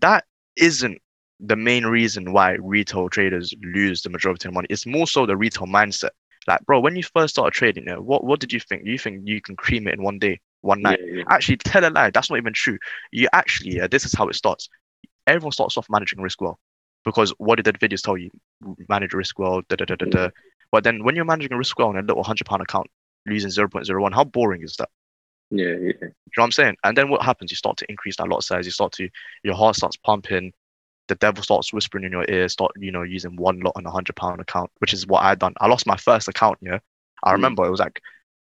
that 0.00 0.24
isn't 0.56 1.00
the 1.44 1.56
main 1.56 1.84
reason 1.84 2.32
why 2.32 2.52
retail 2.52 3.08
traders 3.08 3.52
lose 3.62 4.02
the 4.02 4.10
majority 4.10 4.48
of 4.48 4.54
money. 4.54 4.68
is 4.70 4.86
more 4.86 5.06
so 5.06 5.26
the 5.26 5.36
retail 5.36 5.66
mindset. 5.66 6.10
Like, 6.46 6.64
bro, 6.64 6.80
when 6.80 6.96
you 6.96 7.02
first 7.02 7.34
started 7.34 7.52
trading, 7.52 7.84
yeah, 7.86 7.96
what 7.96 8.24
what 8.24 8.40
did 8.40 8.52
you 8.52 8.60
think? 8.60 8.86
You 8.86 8.98
think 8.98 9.22
you 9.24 9.40
can 9.40 9.56
cream 9.56 9.86
it 9.86 9.94
in 9.94 10.02
one 10.02 10.18
day, 10.18 10.40
one 10.60 10.82
night? 10.82 11.00
yeah, 11.04 11.18
yeah. 11.18 11.24
Actually, 11.28 11.56
tell 11.58 11.84
a 11.84 11.90
lie. 11.90 12.10
That's 12.10 12.30
not 12.30 12.38
even 12.38 12.52
true. 12.52 12.78
You 13.10 13.28
actually, 13.32 13.76
yeah, 13.76 13.86
this 13.86 14.04
is 14.04 14.14
how 14.14 14.28
it 14.28 14.34
starts. 14.34 14.68
Everyone 15.26 15.52
starts 15.52 15.76
off 15.76 15.86
managing 15.88 16.20
risk 16.20 16.40
well, 16.40 16.58
because 17.04 17.30
what 17.38 17.56
did 17.56 17.66
the 17.66 17.72
videos 17.74 18.02
tell 18.02 18.16
you? 18.16 18.30
Manage 18.88 19.14
risk 19.14 19.38
well. 19.38 19.62
Da, 19.68 19.76
da, 19.76 19.84
da, 19.84 19.94
da, 19.96 20.06
da. 20.06 20.28
But 20.72 20.84
then 20.84 21.04
when 21.04 21.14
you're 21.14 21.24
managing 21.24 21.52
a 21.52 21.58
risk 21.58 21.78
well 21.78 21.88
on 21.88 21.96
a 21.96 22.02
little 22.02 22.24
hundred 22.24 22.46
pound 22.46 22.62
account, 22.62 22.88
losing 23.26 23.50
zero 23.50 23.68
point 23.68 23.86
zero 23.86 24.02
one, 24.02 24.12
how 24.12 24.24
boring 24.24 24.62
is 24.62 24.76
that? 24.76 24.88
Yeah, 25.50 25.66
yeah. 25.66 25.92
You 25.92 25.92
know 26.00 26.08
what 26.36 26.44
I'm 26.44 26.52
saying? 26.52 26.76
And 26.82 26.96
then 26.96 27.08
what 27.08 27.22
happens? 27.22 27.52
You 27.52 27.56
start 27.56 27.76
to 27.78 27.86
increase 27.88 28.16
that 28.16 28.28
lot 28.28 28.42
size. 28.42 28.64
You 28.64 28.72
start 28.72 28.92
to 28.92 29.08
your 29.44 29.54
heart 29.54 29.76
starts 29.76 29.96
pumping. 29.96 30.52
The 31.08 31.14
devil 31.16 31.42
starts 31.42 31.72
whispering 31.72 32.04
in 32.04 32.12
your 32.12 32.24
ear. 32.28 32.48
Start 32.48 32.72
you 32.78 32.92
know 32.92 33.02
using 33.02 33.36
one 33.36 33.60
lot 33.60 33.74
on 33.76 33.86
a 33.86 33.90
hundred 33.90 34.16
pound 34.16 34.40
account, 34.40 34.70
which 34.78 34.92
is 34.94 35.06
what 35.06 35.22
I 35.22 35.30
had 35.30 35.38
done. 35.40 35.54
I 35.60 35.66
lost 35.68 35.86
my 35.86 35.96
first 35.96 36.28
account. 36.28 36.58
Yeah, 36.62 36.78
I 37.22 37.32
Mm. 37.32 37.34
remember 37.34 37.64
it 37.66 37.70
was 37.70 37.80
like, 37.80 38.00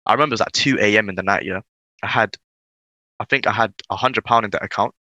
I 0.06 0.14
remember 0.14 0.34
it 0.34 0.36
was 0.36 0.42
like 0.42 0.52
two 0.54 0.78
a.m. 0.80 1.10
in 1.10 1.16
the 1.16 1.24
night. 1.24 1.46
Yeah, 1.46 1.62
I 2.04 2.08
had, 2.08 2.38
I 3.20 3.26
think 3.26 3.48
I 3.48 3.52
had 3.54 3.74
a 3.90 3.96
hundred 3.96 4.26
pound 4.26 4.46
in 4.46 4.52
that 4.52 4.64
account, 4.64 4.94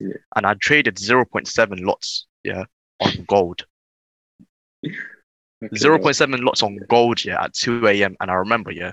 Yeah. 0.00 0.16
and 0.36 0.46
I 0.46 0.54
traded 0.54 0.98
zero 0.98 1.24
point 1.24 1.48
seven 1.48 1.84
lots. 1.84 2.26
Yeah, 2.44 2.64
on 3.00 3.24
gold. 3.26 3.66
Okay, 4.84 4.94
Zero 5.76 5.98
point 5.98 6.16
seven 6.16 6.42
lots 6.42 6.62
on 6.62 6.78
gold, 6.88 7.24
yeah, 7.24 7.42
at 7.42 7.54
2 7.54 8.02
a.m. 8.02 8.16
And 8.20 8.30
I 8.30 8.34
remember, 8.34 8.70
yeah, 8.70 8.92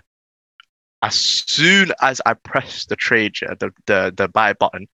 as 1.01 1.15
soon 1.15 1.91
as 2.01 2.21
I 2.25 2.33
pressed 2.33 2.89
the 2.89 2.95
trade, 2.95 3.35
yeah, 3.41 3.53
the 3.59 3.71
the, 3.85 4.13
the 4.15 4.27
buy 4.27 4.53
button, 4.53 4.87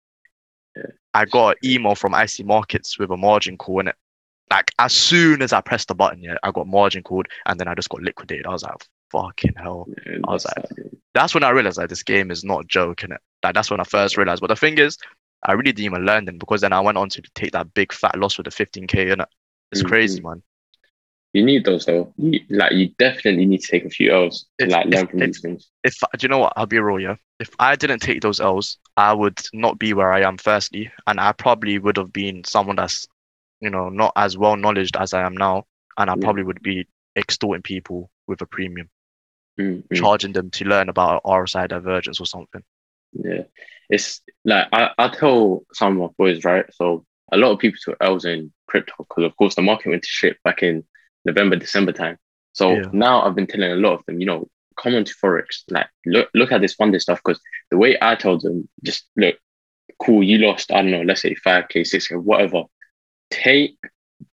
Yeah. 0.75 0.83
I 1.13 1.25
got 1.25 1.57
an 1.61 1.69
email 1.69 1.95
from 1.95 2.13
IC 2.13 2.45
Markets 2.45 2.99
with 2.99 3.09
a 3.11 3.17
margin 3.17 3.57
call 3.57 3.79
in 3.79 3.87
it. 3.87 3.95
Like 4.51 4.71
as 4.79 4.93
soon 4.93 5.41
as 5.41 5.53
I 5.53 5.61
pressed 5.61 5.87
the 5.87 5.95
button, 5.95 6.21
yeah, 6.21 6.35
I 6.43 6.51
got 6.51 6.67
margin 6.67 7.01
called, 7.03 7.27
and 7.45 7.59
then 7.59 7.67
I 7.67 7.73
just 7.75 7.89
got 7.89 8.01
liquidated. 8.01 8.45
I 8.45 8.51
was 8.51 8.63
like, 8.63 8.75
fucking 9.11 9.53
hell. 9.57 9.87
yeah, 10.05 10.17
I 10.27 10.31
was 10.31 10.45
like- 10.45 10.67
sad. 10.67 10.89
That's 11.13 11.33
when 11.33 11.43
I 11.43 11.49
realized 11.51 11.77
like 11.77 11.89
this 11.89 12.03
game 12.03 12.29
is 12.29 12.43
not 12.43 12.61
a 12.65 12.67
joke, 12.67 12.97
innit? 12.97 13.17
Like 13.41 13.53
that's 13.55 13.71
when 13.71 13.79
I 13.79 13.85
first 13.85 14.17
realized. 14.17 14.41
But 14.41 14.47
the 14.47 14.55
thing 14.57 14.77
is, 14.77 14.97
I 15.43 15.53
really 15.53 15.71
didn't 15.71 15.85
even 15.85 16.05
learn 16.05 16.25
then 16.25 16.37
because 16.37 16.61
then 16.61 16.73
I 16.73 16.79
went 16.81 16.97
on 16.97 17.07
to 17.09 17.21
take 17.35 17.51
that 17.53 17.73
big 17.73 17.93
fat 17.93 18.17
loss 18.19 18.37
with 18.37 18.45
the 18.45 18.51
15k 18.51 19.11
in 19.13 19.21
it. 19.21 19.29
It's 19.71 19.81
Mhm. 19.83 19.87
crazy, 19.87 20.21
man. 20.21 20.43
You 21.35 21.43
need 21.43 21.65
those 21.65 21.85
though. 21.85 22.13
You, 22.17 22.39
like 22.49 22.71
you 22.71 22.91
definitely 22.97 23.45
need 23.45 23.59
to 23.59 23.67
take 23.67 23.83
a 23.83 23.89
few 23.89 24.09
L's 24.13 24.45
to 24.57 24.65
If- 24.67 24.71
like 24.71 24.85
learn 24.85 25.03
if- 25.03 25.09
from 25.09 25.21
if- 25.21 25.27
these 25.27 25.41
things. 25.41 25.69
if 25.83 25.95
do 25.99 26.23
you 26.23 26.29
know 26.29 26.37
what 26.37 26.53
I'll 26.55 26.65
be 26.65 26.79
real, 26.79 26.97
yeah. 26.99 27.15
If 27.41 27.49
I 27.59 27.75
didn't 27.75 27.99
take 27.99 28.21
those 28.21 28.39
L's, 28.39 28.77
I 28.95 29.11
would 29.11 29.37
not 29.53 29.77
be 29.77 29.93
where 29.93 30.13
I 30.13 30.21
am. 30.21 30.37
Firstly, 30.37 30.89
and 31.07 31.19
I 31.19 31.33
probably 31.33 31.77
would 31.77 31.97
have 31.97 32.13
been 32.13 32.45
someone 32.45 32.77
that's, 32.77 33.05
you 33.59 33.69
know, 33.69 33.89
not 33.89 34.13
as 34.15 34.37
well 34.37 34.55
knowledge 34.55 34.91
as 34.97 35.13
I 35.13 35.23
am 35.23 35.35
now, 35.35 35.65
and 35.97 36.09
I 36.09 36.13
Yeah. 36.13 36.21
probably 36.21 36.43
would 36.43 36.61
be 36.61 36.87
extorting 37.17 37.63
people 37.63 38.09
with 38.27 38.41
a 38.41 38.45
premium, 38.45 38.89
Mm, 39.59 39.83
mm. 39.89 39.95
charging 39.97 40.31
them 40.31 40.49
to 40.51 40.63
learn 40.63 40.87
about 40.87 41.21
RSI 41.25 41.67
divergence 41.67 42.21
or 42.21 42.25
something. 42.25 42.63
Yeah, 43.11 43.43
it's 43.89 44.21
like 44.45 44.67
I, 44.71 44.91
I 44.97 45.09
tell 45.09 45.65
some 45.73 45.99
of 45.99 46.11
my 46.11 46.13
boys, 46.17 46.45
right? 46.45 46.65
So 46.73 47.05
a 47.33 47.35
lot 47.37 47.51
of 47.51 47.59
people 47.59 47.77
took 47.83 47.97
L's 47.99 48.23
in 48.23 48.53
crypto 48.67 48.93
because, 48.99 49.25
of 49.25 49.35
course, 49.35 49.55
the 49.55 49.61
market 49.61 49.89
went 49.89 50.03
to 50.03 50.09
shit 50.09 50.41
back 50.43 50.63
in 50.63 50.85
November, 51.25 51.55
December 51.55 51.91
time. 51.91 52.17
So 52.53 52.71
Yeah. 52.71 52.89
now 52.93 53.21
I've 53.21 53.35
been 53.35 53.47
telling 53.47 53.71
a 53.71 53.75
lot 53.75 53.93
of 53.99 54.05
them, 54.05 54.19
you 54.19 54.25
know, 54.25 54.49
come 54.77 54.95
on 54.95 55.03
to 55.05 55.13
forex, 55.15 55.63
like 55.69 55.87
look 56.05 56.29
look 56.33 56.51
at 56.51 56.61
this 56.61 56.73
funded 56.73 57.01
stuff 57.01 57.21
because 57.23 57.41
the 57.71 57.77
way 57.77 57.97
I 58.01 58.15
told 58.15 58.41
them, 58.41 58.69
just 58.83 59.07
look, 59.15 59.35
cool, 59.99 60.23
you 60.23 60.37
lost, 60.39 60.71
I 60.71 60.81
don't 60.81 60.91
know, 60.91 61.01
let's 61.01 61.21
say 61.21 61.35
five 61.35 61.67
k, 61.69 61.83
six 61.83 62.07
k, 62.07 62.15
whatever. 62.15 62.63
Take 63.31 63.77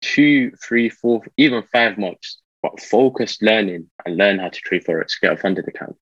two, 0.01 0.51
three, 0.63 0.89
four, 0.89 1.23
even 1.37 1.63
five 1.71 1.97
months, 1.97 2.39
but 2.61 2.79
focus 2.79 3.41
learning 3.41 3.89
and 4.05 4.17
learn 4.17 4.39
how 4.39 4.49
to 4.49 4.59
trade 4.59 4.83
forex. 4.85 5.13
Get 5.21 5.33
a 5.33 5.37
funded 5.37 5.67
account. 5.67 5.95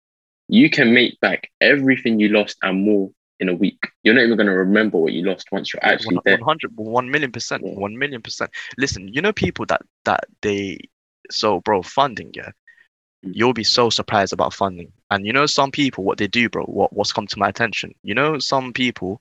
You 0.47 0.69
can 0.69 0.93
make 0.93 1.19
back 1.19 1.49
everything 1.59 2.19
you 2.19 2.29
lost 2.29 2.57
and 2.61 2.81
more 2.83 3.11
in 3.39 3.49
a 3.49 3.53
week. 3.53 3.79
You're 4.03 4.15
not 4.15 4.23
even 4.23 4.37
going 4.37 4.47
to 4.47 4.53
remember 4.53 4.97
what 4.97 5.13
you 5.13 5.23
lost 5.23 5.47
once 5.51 5.73
you're 5.73 5.83
actually 5.85 6.15
One- 6.15 6.23
there. 6.25 6.37
100 6.37 6.71
1 6.75 7.11
million 7.11 7.31
percent 7.31 7.63
Yeah. 7.65 7.73
1 7.73 7.97
million 7.97 8.21
percent 8.21 8.49
listen 8.77 9.07
you 9.13 9.21
know 9.21 9.31
people 9.33 9.65
that 9.67 9.81
that 10.05 10.25
they 10.41 10.79
so 11.29 11.59
bro 11.61 11.81
funding 11.81 12.31
yeah 12.35 12.51
Mm. 13.25 13.31
you'll 13.33 13.51
be 13.53 13.63
so 13.63 13.89
surprised 13.89 14.31
about 14.31 14.53
funding 14.53 14.91
and 15.09 15.25
you 15.25 15.33
know 15.33 15.47
some 15.47 15.71
people 15.71 16.03
what 16.03 16.19
they 16.19 16.27
do 16.27 16.49
bro 16.49 16.63
what 16.65 16.93
what's 16.93 17.11
come 17.11 17.25
to 17.25 17.39
my 17.39 17.49
attention 17.49 17.95
you 18.03 18.13
know 18.13 18.37
some 18.37 18.71
people 18.73 19.19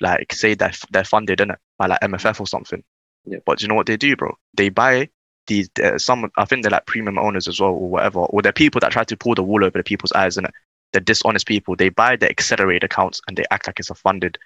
like 0.00 0.32
say 0.32 0.54
that 0.54 0.78
they're 0.90 1.04
funded 1.04 1.42
in 1.42 1.50
it 1.50 1.58
by 1.78 1.86
like 1.86 2.00
mff 2.00 2.40
or 2.40 2.46
something 2.46 2.82
Yeah. 3.26 3.40
but 3.44 3.60
you 3.60 3.68
know 3.68 3.74
what 3.74 3.86
they 3.86 3.98
do 3.98 4.16
bro 4.16 4.34
they 4.54 4.70
buy 4.70 5.10
these 5.46 5.68
uh, 5.82 5.98
some 5.98 6.30
i 6.38 6.46
think 6.46 6.62
they're 6.62 6.70
like 6.70 6.86
premium 6.86 7.18
owners 7.18 7.46
as 7.46 7.60
well 7.60 7.72
or 7.72 7.90
whatever 7.90 8.20
or 8.20 8.40
they're 8.40 8.50
people 8.64 8.80
that 8.80 8.92
try 8.92 9.04
to 9.04 9.16
pull 9.16 9.34
the 9.34 9.42
wool 9.42 9.62
over 9.62 9.76
the 9.76 9.84
people's 9.84 10.12
eyes 10.12 10.38
in 10.38 10.46
it 10.46 10.54
they're 10.94 11.00
dishonest 11.02 11.46
people 11.46 11.76
they 11.76 11.90
buy 11.90 12.16
the 12.16 12.30
accelerated 12.30 12.84
accounts 12.84 13.20
and 13.28 13.36
they 13.36 13.44
act 13.50 13.66
like 13.66 13.78
it's 13.78 13.90
a 13.90 13.94
funded 13.94 14.38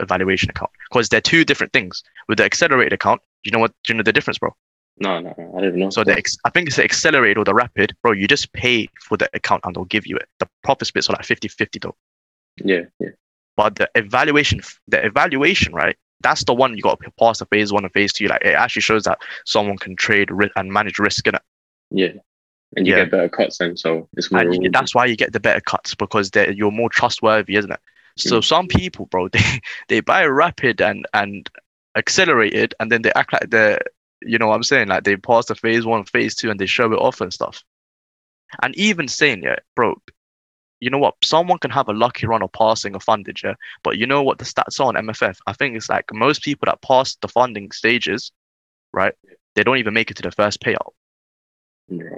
evaluation 0.00 0.48
account 0.50 0.70
because 0.88 1.08
they're 1.08 1.20
two 1.20 1.44
different 1.44 1.72
things. 1.72 2.02
With 2.28 2.38
the 2.38 2.44
accelerated 2.44 2.92
account, 2.92 3.20
you 3.44 3.50
know 3.50 3.58
what? 3.58 3.72
Do 3.84 3.92
you 3.92 3.96
know 3.98 4.02
the 4.02 4.12
difference, 4.12 4.38
bro? 4.38 4.54
No, 4.98 5.20
no, 5.20 5.34
no, 5.36 5.54
I 5.58 5.60
don't 5.62 5.76
know. 5.76 5.90
So 5.90 6.04
the 6.04 6.16
ex- 6.16 6.38
I 6.44 6.50
think 6.50 6.68
it's 6.68 6.76
the 6.76 6.84
accelerated 6.84 7.38
or 7.38 7.44
the 7.44 7.54
rapid, 7.54 7.94
bro. 8.02 8.12
You 8.12 8.26
just 8.26 8.52
pay 8.52 8.88
for 9.02 9.16
the 9.16 9.28
account 9.34 9.62
and 9.64 9.74
they'll 9.76 9.84
give 9.84 10.06
you 10.06 10.16
it. 10.16 10.28
The 10.38 10.48
profit 10.62 10.88
splits 10.88 11.10
are 11.10 11.12
like 11.14 11.22
50-50 11.22 11.82
though. 11.82 11.96
yeah, 12.64 12.82
yeah, 13.00 13.10
But 13.56 13.76
the 13.76 13.90
evaluation, 13.94 14.60
the 14.88 15.04
evaluation, 15.04 15.74
right? 15.74 15.96
That's 16.22 16.44
the 16.44 16.54
one 16.54 16.76
you 16.76 16.82
got 16.82 17.00
to 17.00 17.10
pass 17.18 17.38
the 17.40 17.46
phase 17.46 17.72
one 17.72 17.84
and 17.84 17.92
phase 17.92 18.12
two. 18.12 18.26
Like 18.26 18.42
it 18.42 18.54
actually 18.54 18.82
shows 18.82 19.04
that 19.04 19.18
someone 19.44 19.76
can 19.76 19.96
trade 19.96 20.30
ri- 20.30 20.50
and 20.56 20.72
manage 20.72 20.98
risk 20.98 21.26
in 21.26 21.34
it. 21.34 21.42
yeah. 21.90 22.12
And 22.76 22.86
you 22.86 22.92
Yeah. 22.92 23.04
get 23.04 23.10
better 23.10 23.28
cuts 23.28 23.58
then, 23.58 23.76
so 23.76 24.08
it's 24.16 24.30
more. 24.30 24.42
And 24.42 24.74
that's 24.74 24.94
why 24.94 25.06
you 25.06 25.16
get 25.16 25.32
the 25.32 25.40
better 25.40 25.60
cuts 25.60 25.94
because 25.94 26.30
you're 26.34 26.70
more 26.70 26.90
trustworthy, 26.90 27.56
isn't 27.56 27.72
it? 27.72 27.80
So 28.16 28.38
Mm. 28.40 28.44
some 28.44 28.68
people, 28.68 29.06
bro, 29.06 29.28
they 29.32 29.60
they 29.88 30.00
buy 30.00 30.24
rapid 30.26 30.80
and 30.80 31.06
and 31.14 31.48
accelerated, 31.96 32.74
and 32.80 32.90
then 32.92 33.02
they 33.02 33.12
act 33.14 33.32
like 33.32 33.50
they're, 33.50 33.80
you 34.22 34.38
know, 34.38 34.48
what 34.48 34.56
I'm 34.56 34.62
saying, 34.62 34.88
like 34.88 35.04
they 35.04 35.16
pass 35.16 35.46
the 35.46 35.54
phase 35.54 35.86
one, 35.86 36.04
phase 36.04 36.34
two, 36.34 36.50
and 36.50 36.60
they 36.60 36.66
show 36.66 36.92
it 36.92 36.96
off 36.98 37.20
and 37.20 37.32
stuff. 37.32 37.62
And 38.62 38.74
even 38.76 39.08
saying, 39.08 39.42
yeah, 39.42 39.56
bro, 39.74 39.96
you 40.80 40.90
know 40.90 40.98
what? 40.98 41.14
Someone 41.24 41.58
can 41.58 41.70
have 41.70 41.88
a 41.88 41.92
lucky 41.94 42.26
run 42.26 42.42
of 42.42 42.52
passing 42.52 42.94
a 42.94 42.98
fundage, 42.98 43.42
yeah. 43.42 43.54
But 43.82 43.96
you 43.98 44.06
know 44.06 44.22
what 44.22 44.38
the 44.38 44.44
stats 44.44 44.80
are 44.80 44.88
on 44.88 44.94
MFF? 44.96 45.38
I 45.46 45.52
think 45.54 45.76
it's 45.76 45.88
like 45.88 46.12
most 46.12 46.42
people 46.42 46.66
that 46.66 46.82
pass 46.82 47.16
the 47.16 47.28
funding 47.28 47.70
stages, 47.72 48.32
right? 48.92 49.14
They 49.54 49.62
don't 49.62 49.78
even 49.78 49.94
make 49.94 50.10
it 50.10 50.14
to 50.18 50.22
the 50.22 50.30
first 50.30 50.60
payout 50.62 50.92
Yeah. 51.88 52.15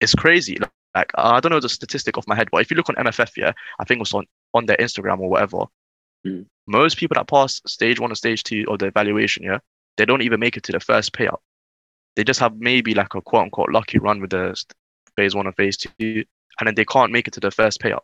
It's 0.00 0.14
crazy. 0.14 0.58
Like, 0.94 1.10
I 1.16 1.40
don't 1.40 1.52
know 1.52 1.60
the 1.60 1.68
statistic 1.68 2.16
off 2.18 2.26
my 2.26 2.34
head, 2.34 2.48
but 2.50 2.60
if 2.60 2.70
you 2.70 2.76
look 2.76 2.88
on 2.88 2.96
MFF, 2.96 3.36
yeah, 3.36 3.52
I 3.78 3.84
think 3.84 3.98
it 3.98 4.00
was 4.00 4.14
on 4.14 4.26
on 4.54 4.66
their 4.66 4.76
Instagram 4.76 5.20
or 5.20 5.28
whatever. 5.28 5.64
Mm. 6.26 6.46
Most 6.66 6.96
people 6.96 7.14
that 7.14 7.28
pass 7.28 7.60
stage 7.66 8.00
one 8.00 8.12
or 8.12 8.14
stage 8.14 8.42
two 8.42 8.64
of 8.68 8.78
the 8.78 8.86
evaluation, 8.86 9.44
yeah, 9.44 9.58
they 9.96 10.04
don't 10.04 10.22
even 10.22 10.40
make 10.40 10.56
it 10.56 10.62
to 10.64 10.72
the 10.72 10.80
first 10.80 11.12
payout. 11.12 11.38
They 12.16 12.24
just 12.24 12.40
have 12.40 12.56
maybe 12.58 12.94
like 12.94 13.14
a 13.14 13.20
quote 13.20 13.44
unquote 13.44 13.70
lucky 13.70 13.98
run 13.98 14.20
with 14.20 14.30
the 14.30 14.60
phase 15.16 15.34
one 15.34 15.46
or 15.46 15.52
phase 15.52 15.76
two, 15.76 16.24
and 16.58 16.66
then 16.66 16.74
they 16.74 16.84
can't 16.84 17.12
make 17.12 17.28
it 17.28 17.34
to 17.34 17.40
the 17.40 17.50
first 17.50 17.80
payout. 17.80 18.02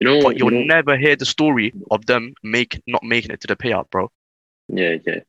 You 0.00 0.08
know, 0.08 0.22
But 0.22 0.38
you 0.38 0.44
you'll 0.44 0.60
know, 0.60 0.74
never 0.74 0.96
hear 0.96 1.16
the 1.16 1.24
story 1.24 1.72
of 1.90 2.06
them 2.06 2.34
make 2.42 2.80
not 2.86 3.02
making 3.02 3.30
it 3.32 3.40
to 3.40 3.46
the 3.46 3.56
payout, 3.56 3.90
bro. 3.90 4.10
Yeah, 4.68 4.96
yeah. 5.06 5.20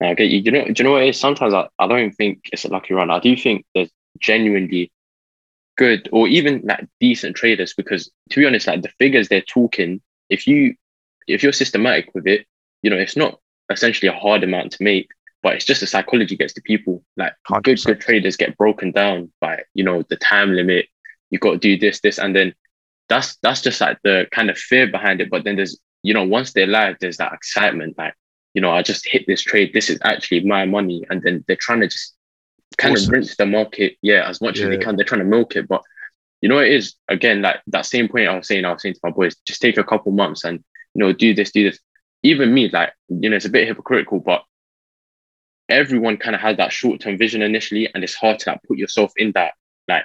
I 0.00 0.14
get 0.14 0.28
you. 0.28 0.40
You 0.40 0.50
know, 0.50 0.64
do 0.64 0.74
you 0.76 0.84
know 0.84 0.92
what 0.92 1.02
it 1.02 1.10
is? 1.10 1.20
Sometimes 1.20 1.54
I, 1.54 1.68
I 1.78 1.86
don't 1.86 2.12
think 2.12 2.40
it's 2.52 2.64
a 2.64 2.68
lucky 2.68 2.94
run. 2.94 3.10
I 3.10 3.20
do 3.20 3.36
think 3.36 3.64
there's 3.74 3.90
genuinely 4.18 4.90
good 5.76 6.08
or 6.12 6.28
even 6.28 6.62
like 6.64 6.86
decent 7.00 7.36
traders 7.36 7.74
because 7.74 8.10
to 8.30 8.40
be 8.40 8.46
honest, 8.46 8.66
like 8.66 8.82
the 8.82 8.88
figures 8.98 9.28
they're 9.28 9.40
talking, 9.40 10.00
if 10.28 10.46
you 10.46 10.74
if 11.26 11.42
you're 11.42 11.52
systematic 11.52 12.10
with 12.14 12.26
it, 12.26 12.46
you 12.82 12.90
know, 12.90 12.96
it's 12.96 13.16
not 13.16 13.40
essentially 13.70 14.08
a 14.08 14.18
hard 14.18 14.44
amount 14.44 14.72
to 14.72 14.82
make, 14.82 15.10
but 15.42 15.54
it's 15.54 15.64
just 15.64 15.80
the 15.80 15.86
psychology 15.86 16.36
gets 16.36 16.54
to 16.54 16.62
people. 16.62 17.02
Like 17.16 17.34
good 17.62 17.78
100%. 17.78 17.86
good 17.86 18.00
traders 18.00 18.36
get 18.36 18.56
broken 18.56 18.92
down 18.92 19.32
by, 19.40 19.62
you 19.74 19.84
know, 19.84 20.02
the 20.08 20.16
time 20.16 20.54
limit. 20.54 20.86
You 21.30 21.38
got 21.38 21.52
to 21.52 21.58
do 21.58 21.76
this, 21.76 22.00
this, 22.00 22.18
and 22.18 22.36
then 22.36 22.54
that's 23.08 23.36
that's 23.42 23.60
just 23.60 23.80
like 23.80 23.98
the 24.04 24.28
kind 24.30 24.50
of 24.50 24.56
fear 24.56 24.86
behind 24.86 25.20
it. 25.20 25.30
But 25.30 25.44
then 25.44 25.56
there's, 25.56 25.78
you 26.02 26.14
know, 26.14 26.24
once 26.24 26.52
they're 26.52 26.66
live, 26.68 26.96
there's 27.00 27.16
that 27.16 27.32
excitement, 27.32 27.98
like 27.98 28.14
you 28.56 28.62
know, 28.62 28.70
I 28.70 28.80
just 28.80 29.06
hit 29.06 29.26
this 29.26 29.42
trade. 29.42 29.72
This 29.74 29.90
is 29.90 29.98
actually 30.02 30.40
my 30.40 30.64
money. 30.64 31.04
And 31.10 31.20
then 31.20 31.44
they're 31.46 31.56
trying 31.56 31.80
to 31.80 31.88
just 31.88 32.15
kind 32.78 32.94
Awesome. 32.94 33.08
of 33.08 33.12
rinse 33.12 33.36
the 33.36 33.46
market, 33.46 33.96
yeah, 34.02 34.28
as 34.28 34.40
much 34.40 34.60
as 34.60 34.68
they 34.68 34.78
can. 34.78 34.96
They're 34.96 35.04
trying 35.04 35.20
to 35.20 35.24
milk 35.24 35.56
it. 35.56 35.68
But 35.68 35.82
you 36.42 36.48
know, 36.48 36.58
it 36.58 36.72
is 36.72 36.94
again, 37.08 37.42
like 37.42 37.60
that 37.68 37.86
same 37.86 38.08
point 38.08 38.28
I 38.28 38.36
was 38.36 38.46
saying, 38.46 38.64
I 38.64 38.72
was 38.72 38.82
saying 38.82 38.94
to 38.94 39.00
my 39.02 39.10
boys, 39.10 39.36
just 39.46 39.62
take 39.62 39.78
a 39.78 39.84
couple 39.84 40.12
months 40.12 40.44
and 40.44 40.62
you 40.94 41.00
know, 41.00 41.12
do 41.12 41.34
this, 41.34 41.52
do 41.52 41.68
this. 41.70 41.78
Even 42.22 42.54
me, 42.54 42.68
like, 42.70 42.92
you 43.08 43.28
know, 43.28 43.36
it's 43.36 43.44
a 43.44 43.50
bit 43.50 43.68
hypocritical, 43.68 44.20
but 44.20 44.42
everyone 45.68 46.16
kind 46.16 46.34
of 46.34 46.40
has 46.40 46.56
that 46.56 46.72
short-term 46.72 47.18
vision 47.18 47.42
initially, 47.42 47.88
and 47.94 48.02
it's 48.02 48.14
hard 48.14 48.38
to 48.40 48.50
like 48.50 48.62
put 48.66 48.78
yourself 48.78 49.12
in 49.16 49.32
that 49.32 49.54
like 49.88 50.04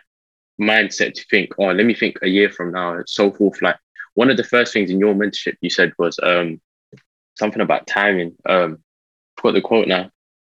mindset 0.60 1.14
to 1.14 1.26
think, 1.30 1.54
oh, 1.58 1.72
let 1.72 1.86
me 1.86 1.94
think 1.94 2.18
a 2.22 2.28
year 2.28 2.50
from 2.50 2.72
now, 2.72 2.94
and 2.94 3.08
so 3.08 3.32
forth. 3.32 3.62
Like 3.62 3.78
one 4.14 4.30
of 4.30 4.38
the 4.38 4.44
first 4.44 4.74
things 4.74 4.90
in 4.92 5.00
your 5.00 5.14
mentorship 5.14 5.56
you 5.62 5.70
said 5.70 5.94
was 5.98 6.20
um 6.22 6.60
something 7.36 7.62
about 7.62 7.88
timing. 7.88 8.36
Um, 8.46 8.80
I 9.38 9.42
forgot 9.42 9.54
the 9.54 9.62
quote 9.62 9.88
now, 9.88 10.12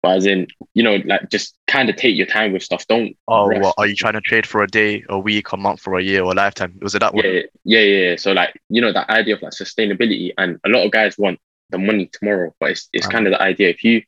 but 0.05 0.17
as 0.17 0.27
in, 0.27 0.45
you 0.75 0.83
know, 0.83 0.97
like 1.05 1.31
just 1.31 1.57
kind 1.65 1.89
of 1.89 1.95
take 1.95 2.15
your 2.15 2.27
time 2.27 2.53
with 2.53 2.61
stuff. 2.61 2.85
Don't. 2.85 3.17
Oh, 3.27 3.47
what 3.47 3.73
are 3.79 3.87
you 3.87 3.95
trying 3.95 4.13
to 4.13 4.21
trade 4.21 4.45
for 4.45 4.61
a 4.61 4.67
day, 4.67 5.03
a 5.09 5.17
week, 5.17 5.51
a 5.51 5.57
month, 5.57 5.87
or 5.87 5.97
a 5.97 6.03
year, 6.03 6.21
or 6.21 6.33
a 6.33 6.35
lifetime? 6.35 6.77
Was 6.79 6.93
it 6.93 6.99
that 6.99 7.15
one? 7.15 7.25
Yeah, 7.25 7.41
yeah, 7.63 7.79
yeah. 7.79 8.15
So 8.15 8.31
like, 8.31 8.61
you 8.69 8.81
know, 8.81 8.93
that 8.93 9.09
idea 9.09 9.33
of 9.35 9.41
like 9.41 9.53
sustainability, 9.53 10.31
and 10.37 10.59
a 10.63 10.69
lot 10.69 10.85
of 10.85 10.91
guys 10.91 11.17
want 11.17 11.39
the 11.71 11.79
money 11.79 12.07
tomorrow, 12.13 12.53
but 12.59 12.69
it's 12.69 12.87
it's 12.93 13.07
kind 13.07 13.25
of 13.25 13.31
the 13.31 13.41
idea. 13.41 13.69
If 13.69 13.83
you 13.83 14.03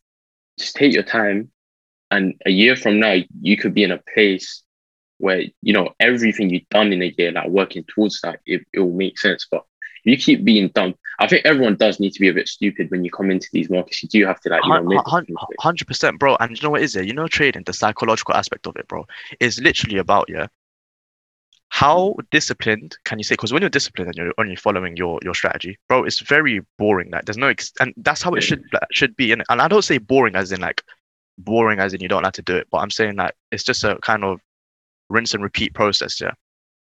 just 0.60 0.76
take 0.76 0.94
your 0.94 1.02
time, 1.02 1.50
and 2.12 2.40
a 2.46 2.52
year 2.52 2.76
from 2.76 3.00
now, 3.00 3.16
you 3.42 3.58
could 3.58 3.74
be 3.74 3.84
in 3.84 3.92
a 3.92 4.00
place 4.14 4.62
where 5.18 5.46
you 5.64 5.74
know 5.74 5.96
everything 6.00 6.52
you've 6.52 6.70
done 6.70 6.94
in 6.94 7.02
a 7.02 7.12
year, 7.18 7.32
like 7.32 7.50
working 7.50 7.84
towards 7.86 8.22
that, 8.22 8.40
it, 8.46 8.62
it 8.72 8.82
will 8.82 8.94
make 8.94 9.18
sense. 9.18 9.48
But 9.50 9.66
you 10.12 10.18
keep 10.18 10.44
being 10.44 10.70
dumb, 10.70 10.96
I 11.20 11.28
think 11.28 11.46
everyone 11.46 11.76
does 11.76 12.00
need 12.00 12.12
to 12.12 12.20
be 12.20 12.30
a 12.30 12.34
bit 12.34 12.48
stupid 12.48 12.92
when 12.92 13.04
you 13.04 13.12
come 13.12 13.32
into 13.32 13.48
these 13.52 13.70
markets. 13.70 14.04
You 14.04 14.10
do 14.10 14.26
have 14.26 14.40
to 14.42 14.50
like, 14.50 14.64
you 14.64 14.70
know, 14.70 15.02
Hundred 15.60 15.88
percent, 15.88 16.20
bro. 16.20 16.38
And 16.40 16.56
you 16.56 16.64
know 16.64 16.70
what 16.70 16.82
is 16.82 16.96
it? 16.96 17.06
You 17.06 17.14
know, 17.14 17.28
trading, 17.28 17.64
the 17.64 17.74
psychological 17.74 18.36
aspect 18.36 18.68
of 18.68 18.76
it, 18.76 18.88
bro, 18.88 19.06
is 19.40 19.60
literally 19.60 19.98
about 19.98 20.26
yeah. 20.30 20.48
How 21.70 22.16
disciplined 22.32 22.98
can 23.04 23.20
you 23.20 23.24
say? 23.24 23.34
Because 23.34 23.52
when 23.52 23.62
you're 23.62 23.70
disciplined 23.70 24.08
and 24.08 24.18
you're 24.18 24.34
only 24.38 24.56
following 24.56 24.96
your 24.96 25.20
your 25.22 25.34
strategy, 25.34 25.78
bro, 25.90 26.06
it's 26.06 26.22
very 26.22 26.62
boring. 26.78 27.12
Like 27.12 27.26
there's 27.26 27.38
no, 27.38 27.48
ex- 27.48 27.74
and 27.82 27.94
that's 27.98 28.22
how 28.22 28.34
it 28.36 28.42
should 28.42 28.64
should 28.92 29.16
be. 29.18 29.34
And 29.34 29.44
and 29.50 29.62
I 29.62 29.68
don't 29.68 29.84
say 29.84 29.98
boring 29.98 30.36
as 30.36 30.52
in 30.52 30.62
like 30.62 30.82
boring 31.38 31.80
as 31.80 31.94
in 31.94 32.02
you 32.02 32.08
don't 32.08 32.24
like 32.24 32.34
to 32.34 32.42
do 32.42 32.56
it, 32.56 32.68
but 32.72 32.78
I'm 32.78 32.90
saying 32.92 33.18
like 33.18 33.34
it's 33.52 33.64
just 33.64 33.84
a 33.84 33.98
kind 34.02 34.24
of 34.24 34.40
rinse 35.10 35.34
and 35.34 35.44
repeat 35.44 35.74
process, 35.74 36.22
yeah. 36.22 36.32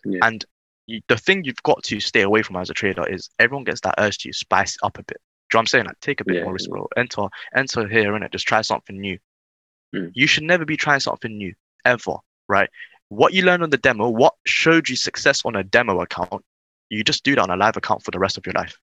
Yeah. 0.05 0.19
And 0.23 0.45
you, 0.89 1.01
the 1.07 1.17
thing 1.17 1.43
you've 1.43 1.63
got 1.63 1.83
to 1.83 1.99
stay 1.99 2.21
away 2.21 2.41
from 2.41 2.55
as 2.55 2.69
a 2.69 2.73
trader 2.73 3.07
is 3.07 3.29
everyone 3.39 3.63
gets 3.63 3.81
that 3.81 3.95
urge 3.99 4.17
to 4.19 4.33
spice 4.33 4.77
up 4.83 4.97
a 4.97 5.03
bit. 5.03 5.17
Do 5.49 5.55
you 5.55 5.57
know 5.57 5.59
what 5.59 5.61
I'm 5.61 5.67
saying? 5.67 5.85
Like 5.85 5.99
take 5.99 6.21
a 6.21 6.25
bit 6.25 6.37
Yeah, 6.37 6.43
more 6.43 6.53
risk, 6.53 6.69
bro. 6.69 6.87
Enter 6.97 7.27
enter 7.55 7.87
here 7.87 8.15
it. 8.15 8.31
Just 8.31 8.47
try 8.47 8.61
something 8.61 8.99
new. 8.99 9.17
Mm. 9.95 10.11
You 10.13 10.27
should 10.27 10.43
never 10.43 10.65
be 10.65 10.77
trying 10.77 10.99
something 10.99 11.35
new 11.37 11.53
ever, 11.85 12.15
right? 12.47 12.69
What 13.09 13.33
you 13.33 13.43
learned 13.43 13.63
on 13.63 13.69
the 13.69 13.77
demo, 13.77 14.09
what 14.09 14.33
showed 14.45 14.89
you 14.89 14.95
success 14.95 15.41
on 15.45 15.55
a 15.55 15.63
demo 15.63 16.01
account, 16.01 16.43
you 16.89 17.03
just 17.03 17.23
do 17.23 17.35
that 17.35 17.41
on 17.41 17.49
a 17.49 17.55
live 17.55 17.77
account 17.77 18.03
for 18.03 18.11
the 18.11 18.19
rest 18.19 18.37
of 18.37 18.45
your 18.45 18.53
life. 18.53 18.77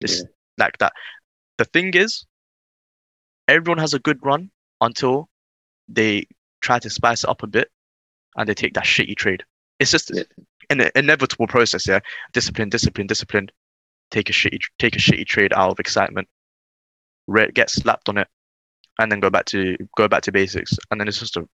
It's 0.00 0.20
Yeah. 0.20 0.24
like 0.58 0.78
that. 0.78 0.92
The 1.58 1.64
thing 1.66 1.92
is, 1.94 2.26
everyone 3.48 3.78
has 3.78 3.94
a 3.94 3.98
good 3.98 4.24
run 4.24 4.50
until 4.80 5.28
they 5.88 6.26
try 6.60 6.78
to 6.78 6.90
spice 6.90 7.24
it 7.24 7.30
up 7.30 7.42
a 7.42 7.46
bit 7.46 7.70
and 8.36 8.48
they 8.48 8.54
take 8.54 8.74
that 8.74 8.84
shitty 8.84 9.16
trade. 9.16 9.44
It's 9.78 9.90
just 9.90 10.10
Yeah. 10.14 10.22
An 10.70 10.90
inevitable 10.94 11.46
process, 11.46 11.86
yeah. 11.86 12.00
Discipline, 12.32 12.68
discipline, 12.68 13.06
discipline. 13.06 13.48
Take 14.10 14.30
a 14.30 14.32
shitty, 14.32 14.60
take 14.78 14.96
a 14.96 14.98
shitty 14.98 15.26
trade 15.26 15.52
out 15.52 15.70
of 15.72 15.80
excitement. 15.80 16.28
Re- 17.26 17.50
get 17.52 17.70
slapped 17.70 18.08
on 18.08 18.18
it, 18.18 18.28
and 18.98 19.10
then 19.10 19.20
go 19.20 19.30
back 19.30 19.46
to 19.46 19.76
go 19.96 20.06
back 20.08 20.22
to 20.22 20.32
basics. 20.32 20.76
And 20.90 21.00
then 21.00 21.08
it's 21.08 21.18
just 21.18 21.36
a 21.36 21.48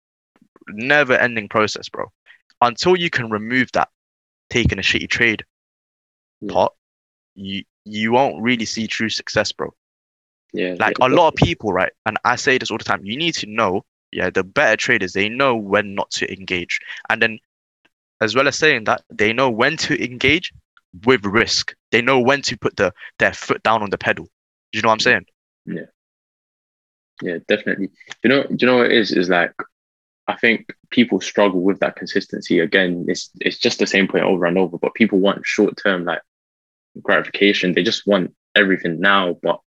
never-ending 0.68 1.48
process, 1.48 1.88
bro. 1.88 2.06
Until 2.60 2.96
you 2.96 3.08
can 3.10 3.30
remove 3.30 3.70
that 3.72 3.88
taking 4.50 4.78
a 4.78 4.82
shitty 4.82 5.08
trade 5.08 5.44
Yeah. 6.40 6.52
part, 6.52 6.72
you 7.34 7.64
you 7.84 8.12
won't 8.12 8.42
really 8.42 8.66
see 8.66 8.86
true 8.86 9.08
success, 9.08 9.52
bro. 9.52 9.72
Yeah. 10.52 10.74
Like 10.78 10.98
yeah, 10.98 11.06
a 11.06 11.08
lot 11.08 11.28
of 11.28 11.34
people, 11.36 11.72
right? 11.72 11.92
And 12.06 12.18
I 12.24 12.36
say 12.36 12.58
this 12.58 12.70
all 12.70 12.78
the 12.78 12.84
time. 12.84 13.04
You 13.04 13.16
need 13.16 13.34
to 13.36 13.46
know, 13.46 13.84
yeah, 14.10 14.30
the 14.30 14.42
better 14.42 14.76
traders 14.76 15.12
they 15.12 15.28
know 15.28 15.54
when 15.54 15.94
not 15.94 16.10
to 16.12 16.32
engage, 16.32 16.80
and 17.08 17.22
then 17.22 17.38
as 18.20 18.34
well 18.34 18.48
as 18.48 18.58
saying 18.58 18.84
that 18.84 19.02
they 19.10 19.32
know 19.32 19.50
when 19.50 19.76
to 19.78 20.02
engage 20.02 20.52
with 21.04 21.24
risk. 21.24 21.74
They 21.90 22.02
know 22.02 22.20
when 22.20 22.42
to 22.42 22.56
put 22.56 22.76
the 22.76 22.92
their 23.18 23.32
foot 23.32 23.62
down 23.62 23.82
on 23.82 23.90
the 23.90 23.98
pedal. 23.98 24.26
Do 24.72 24.78
you 24.78 24.82
know 24.82 24.88
what 24.88 24.94
I'm 24.94 25.00
saying? 25.00 25.26
Yeah, 25.66 25.86
Yeah, 27.22 27.38
definitely. 27.48 27.90
You 28.22 28.30
know, 28.30 28.42
do 28.44 28.56
you 28.58 28.66
know 28.66 28.78
what 28.78 28.86
it 28.86 28.92
is? 28.92 29.12
Is 29.12 29.28
like 29.28 29.52
I 30.28 30.36
think 30.36 30.72
people 30.90 31.20
struggle 31.20 31.60
with 31.60 31.80
that 31.80 31.96
consistency. 31.96 32.60
Again, 32.60 33.06
it's 33.08 33.30
it's 33.40 33.58
just 33.58 33.78
the 33.78 33.86
same 33.86 34.06
point 34.06 34.24
over 34.24 34.46
and 34.46 34.58
over. 34.58 34.78
But 34.78 34.94
people 34.94 35.18
want 35.18 35.44
short 35.44 35.76
term 35.76 36.04
like 36.04 36.22
gratification. 37.02 37.72
They 37.72 37.82
just 37.82 38.06
want 38.06 38.34
everything 38.54 39.00
now. 39.00 39.38
But 39.42 39.60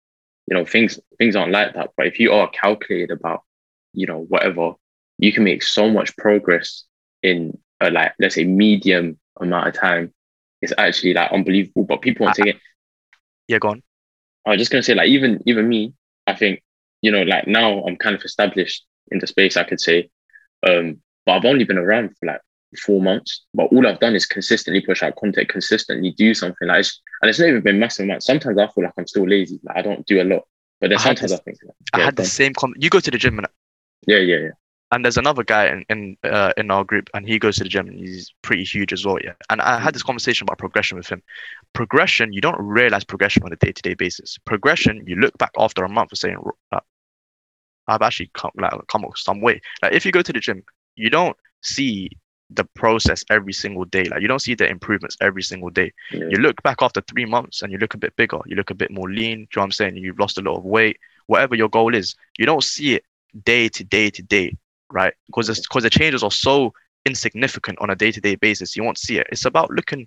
you 0.46 0.56
know, 0.56 0.64
things 0.64 0.98
things 1.18 1.36
aren't 1.36 1.52
like 1.52 1.74
that. 1.74 1.90
But 1.96 2.06
if 2.06 2.18
you 2.18 2.32
are 2.32 2.50
calculated 2.50 3.10
about, 3.10 3.42
you 3.92 4.06
know, 4.06 4.20
whatever, 4.28 4.72
you 5.18 5.32
can 5.32 5.44
make 5.44 5.62
so 5.62 5.90
much 5.90 6.16
progress 6.16 6.84
in 7.22 7.56
a 7.80 7.90
like 7.90 8.12
let's 8.18 8.34
say 8.34 8.44
medium 8.44 9.18
amount 9.40 9.68
of 9.68 9.74
time. 9.74 10.12
It's 10.62 10.72
actually 10.76 11.14
like 11.14 11.32
unbelievable. 11.32 11.84
But 11.84 12.02
people 12.02 12.24
want 12.24 12.36
to 12.36 12.44
take 12.44 12.54
it. 12.56 12.60
Yeah, 13.48 13.58
go 13.58 13.70
on. 13.70 13.82
I 14.46 14.50
was 14.50 14.58
just 14.58 14.70
gonna 14.70 14.82
say, 14.82 14.94
like, 14.94 15.08
even 15.08 15.42
even 15.46 15.68
me, 15.68 15.94
I 16.26 16.34
think, 16.34 16.62
you 17.02 17.10
know, 17.10 17.22
like 17.22 17.46
now 17.46 17.82
I'm 17.84 17.96
kind 17.96 18.14
of 18.14 18.22
established 18.22 18.84
in 19.10 19.18
the 19.18 19.26
space, 19.26 19.56
I 19.56 19.64
could 19.64 19.80
say. 19.80 20.10
Um, 20.66 21.00
but 21.26 21.32
I've 21.32 21.44
only 21.44 21.64
been 21.64 21.78
around 21.78 22.10
for 22.18 22.26
like 22.26 22.40
four 22.78 23.00
months. 23.00 23.44
But 23.54 23.72
all 23.72 23.86
I've 23.86 24.00
done 24.00 24.14
is 24.14 24.26
consistently 24.26 24.80
push 24.80 25.02
out 25.02 25.16
content, 25.16 25.48
consistently 25.48 26.12
do 26.12 26.34
something. 26.34 26.68
Like 26.68 26.80
it's, 26.80 27.00
and 27.22 27.28
it's 27.28 27.38
not 27.38 27.48
even 27.48 27.62
been 27.62 27.78
massive 27.78 28.04
amounts. 28.04 28.26
Sometimes 28.26 28.58
I 28.58 28.68
feel 28.68 28.84
like 28.84 28.94
I'm 28.96 29.06
still 29.06 29.28
lazy. 29.28 29.60
Like 29.64 29.76
I 29.76 29.82
don't 29.82 30.06
do 30.06 30.20
a 30.20 30.24
lot. 30.24 30.46
But 30.80 30.90
then 30.90 30.98
I 30.98 31.02
sometimes 31.02 31.32
I, 31.32 31.36
think 31.38 31.58
like, 31.62 31.74
I 31.92 32.00
had 32.00 32.16
the 32.16 32.24
same 32.24 32.54
com 32.54 32.74
You 32.78 32.88
go 32.88 33.00
to 33.00 33.10
the 33.10 33.18
gym 33.18 33.38
and, 33.38 33.48
yeah, 34.06 34.18
yeah, 34.18 34.36
yeah. 34.36 34.50
And 34.92 35.04
there's 35.04 35.16
another 35.16 35.44
guy 35.44 35.66
in 35.68 35.84
in, 35.88 36.16
uh, 36.24 36.52
in 36.56 36.70
our 36.70 36.84
group, 36.84 37.08
and 37.14 37.26
he 37.26 37.38
goes 37.38 37.56
to 37.56 37.64
the 37.64 37.68
gym 37.68 37.88
and 37.88 37.98
he's 37.98 38.32
pretty 38.42 38.64
huge 38.64 38.92
as 38.92 39.04
well. 39.06 39.18
Yeah. 39.22 39.34
And 39.48 39.60
I 39.60 39.78
had 39.78 39.94
this 39.94 40.02
conversation 40.02 40.44
about 40.44 40.58
progression 40.58 40.98
with 40.98 41.08
him. 41.08 41.22
Progression, 41.72 42.32
you 42.32 42.40
don't 42.40 42.60
realize 42.60 43.04
progression 43.04 43.42
on 43.44 43.52
a 43.52 43.56
day 43.56 43.72
to 43.72 43.82
day 43.82 43.94
basis. 43.94 44.38
Progression, 44.44 45.04
you 45.06 45.16
look 45.16 45.36
back 45.38 45.52
after 45.58 45.84
a 45.84 45.88
month 45.88 46.10
and 46.12 46.18
saying, 46.18 46.36
uh, 46.72 46.80
I've 47.86 48.02
actually 48.02 48.30
come 48.34 48.52
like 48.56 48.72
come 48.88 49.04
up 49.04 49.16
some 49.16 49.40
way. 49.40 49.60
Like 49.82 49.92
if 49.92 50.04
you 50.04 50.12
go 50.12 50.22
to 50.22 50.32
the 50.32 50.40
gym, 50.40 50.62
you 50.96 51.10
don't 51.10 51.36
see 51.62 52.10
the 52.50 52.64
process 52.74 53.24
every 53.30 53.52
single 53.52 53.84
day. 53.84 54.04
Like 54.04 54.22
you 54.22 54.28
don't 54.28 54.40
see 54.40 54.54
the 54.54 54.68
improvements 54.68 55.16
every 55.20 55.42
single 55.42 55.70
day. 55.70 55.92
yeah. 56.12 56.26
You 56.30 56.38
look 56.38 56.62
back 56.62 56.82
after 56.82 57.00
three 57.02 57.24
months 57.24 57.62
and 57.62 57.72
you 57.72 57.78
look 57.78 57.94
a 57.94 57.98
bit 57.98 58.14
bigger, 58.16 58.40
you 58.46 58.56
look 58.56 58.70
a 58.70 58.74
bit 58.74 58.90
more 58.90 59.08
lean. 59.08 59.18
Do 59.18 59.22
you 59.22 59.36
know 59.36 59.46
what 59.54 59.64
I'm 59.64 59.72
saying? 59.72 59.96
You've 59.96 60.18
lost 60.18 60.38
a 60.38 60.42
lot 60.42 60.56
of 60.56 60.64
weight, 60.64 60.98
whatever 61.26 61.54
your 61.54 61.68
goal 61.68 61.94
is. 61.94 62.16
You 62.38 62.46
don't 62.46 62.64
see 62.64 62.94
it 62.94 63.04
day 63.44 63.68
to 63.68 63.84
day 63.84 64.10
to 64.10 64.22
day, 64.22 64.56
right? 64.90 65.14
Because 65.26 65.48
because 65.60 65.82
the 65.82 65.90
changes 65.90 66.22
are 66.22 66.30
so 66.30 66.72
insignificant 67.06 67.78
on 67.80 67.90
a 67.90 67.96
day 67.96 68.10
to 68.10 68.20
day 68.20 68.34
basis. 68.36 68.76
You 68.76 68.84
won't 68.84 68.98
see 68.98 69.18
it. 69.18 69.26
It's 69.30 69.44
about 69.44 69.70
looking 69.70 70.06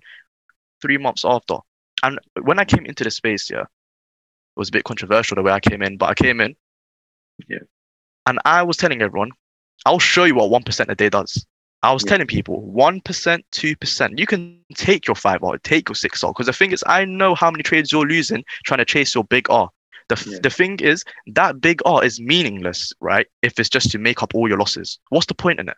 three 0.82 0.98
months 0.98 1.24
after. 1.24 1.56
And 2.02 2.18
when 2.42 2.58
I 2.58 2.64
came 2.64 2.86
into 2.86 3.04
the 3.04 3.10
space, 3.10 3.50
yeah, 3.50 3.62
it 3.62 4.56
was 4.56 4.68
a 4.68 4.72
bit 4.72 4.84
controversial 4.84 5.36
the 5.36 5.42
way 5.42 5.52
I 5.52 5.60
came 5.60 5.82
in, 5.82 5.96
but 5.96 6.10
I 6.10 6.14
came 6.14 6.40
in. 6.40 6.54
Yeah. 7.48 7.58
And 8.26 8.38
I 8.44 8.62
was 8.62 8.76
telling 8.76 9.02
everyone, 9.02 9.30
I'll 9.86 9.98
show 9.98 10.24
you 10.24 10.34
what 10.34 10.50
one 10.50 10.62
percent 10.62 10.90
a 10.90 10.94
day 10.94 11.08
does. 11.08 11.46
I 11.82 11.92
was 11.92 12.04
Yeah. 12.04 12.08
telling 12.08 12.26
people 12.26 12.60
one 12.62 13.00
percent, 13.00 13.44
two 13.50 13.76
percent. 13.76 14.18
You 14.18 14.26
can 14.26 14.64
take 14.74 15.06
your 15.06 15.16
five 15.16 15.42
R, 15.42 15.58
take 15.58 15.88
your 15.88 15.96
six 15.96 16.22
R. 16.24 16.32
Because 16.32 16.46
the 16.46 16.52
thing 16.52 16.72
is, 16.72 16.82
I 16.86 17.04
know 17.04 17.34
how 17.34 17.50
many 17.50 17.62
trades 17.62 17.92
you're 17.92 18.06
losing 18.06 18.44
trying 18.64 18.78
to 18.78 18.84
chase 18.84 19.14
your 19.14 19.24
big 19.24 19.50
R. 19.50 19.68
The, 20.08 20.16
Yeah. 20.24 20.38
the 20.42 20.50
thing 20.50 20.78
is, 20.80 21.04
that 21.28 21.60
big 21.60 21.80
R 21.86 22.04
is 22.04 22.20
meaningless, 22.20 22.92
right? 23.00 23.26
If 23.42 23.58
it's 23.58 23.68
just 23.70 23.90
to 23.92 23.98
make 23.98 24.22
up 24.22 24.34
all 24.34 24.48
your 24.48 24.58
losses. 24.58 24.98
What's 25.10 25.26
the 25.26 25.34
point 25.34 25.60
in 25.60 25.68
it? 25.68 25.76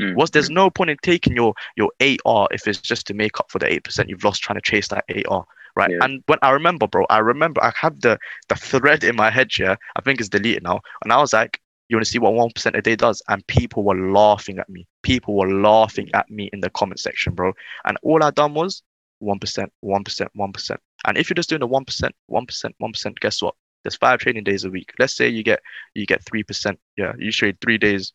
Mm, 0.00 0.14
What's 0.14 0.30
there's 0.30 0.50
mm, 0.50 0.50
no 0.50 0.70
point 0.70 0.90
in 0.90 0.96
taking 1.02 1.34
your 1.36 1.54
your 1.76 1.90
eight 2.00 2.20
R 2.24 2.48
if 2.50 2.66
it's 2.68 2.80
just 2.80 3.06
to 3.08 3.14
make 3.14 3.38
up 3.40 3.50
for 3.50 3.58
the 3.58 3.72
eight 3.72 3.84
percent 3.84 4.08
you've 4.08 4.24
lost 4.24 4.42
trying 4.42 4.56
to 4.56 4.62
chase 4.62 4.88
that 4.88 5.04
eight 5.08 5.26
R, 5.28 5.44
right? 5.76 5.90
Yeah. 5.90 5.98
And 6.00 6.22
when 6.26 6.38
I 6.42 6.50
remember, 6.50 6.86
bro, 6.86 7.06
I 7.10 7.18
remember 7.18 7.62
I 7.64 7.72
have 7.80 8.00
the 8.00 8.18
the 8.48 8.56
thread 8.56 9.04
in 9.04 9.16
my 9.16 9.30
head 9.30 9.50
here. 9.52 9.76
I 9.96 10.00
think 10.02 10.20
it's 10.20 10.28
deleted 10.28 10.62
now, 10.64 10.80
and 11.02 11.12
I 11.12 11.18
was 11.18 11.32
like, 11.32 11.60
"You 11.88 11.96
want 11.96 12.06
to 12.06 12.10
see 12.10 12.18
what 12.18 12.34
one 12.34 12.50
percent 12.54 12.76
a 12.76 12.82
day 12.82 12.96
does?" 12.96 13.22
And 13.28 13.46
people 13.48 13.84
were 13.84 13.96
laughing 14.10 14.58
at 14.58 14.68
me. 14.68 14.86
People 15.02 15.34
were 15.36 15.50
laughing 15.50 16.10
at 16.14 16.30
me 16.30 16.50
in 16.52 16.60
the 16.60 16.70
comment 16.70 17.00
section, 17.00 17.34
bro. 17.34 17.52
And 17.84 17.96
all 18.02 18.22
I 18.22 18.30
done 18.30 18.54
was 18.54 18.82
one 19.18 19.38
percent, 19.40 19.72
one 19.80 20.04
percent, 20.04 20.30
one 20.34 20.52
percent. 20.52 20.80
And 21.04 21.18
if 21.18 21.28
you're 21.28 21.34
just 21.34 21.48
doing 21.48 21.62
a 21.62 21.66
one 21.66 21.84
percent, 21.84 22.14
one 22.26 22.46
percent, 22.46 22.74
one 22.78 22.92
percent, 22.92 23.20
guess 23.20 23.42
what? 23.42 23.54
There's 23.82 23.96
five 23.96 24.18
trading 24.20 24.44
days 24.44 24.64
a 24.64 24.70
week. 24.70 24.92
Let's 24.98 25.14
say 25.14 25.28
you 25.28 25.42
get 25.42 25.60
you 25.94 26.06
get 26.06 26.24
three 26.24 26.42
percent. 26.42 26.78
Yeah, 26.96 27.12
you 27.18 27.30
trade 27.32 27.58
three 27.60 27.78
days 27.78 28.12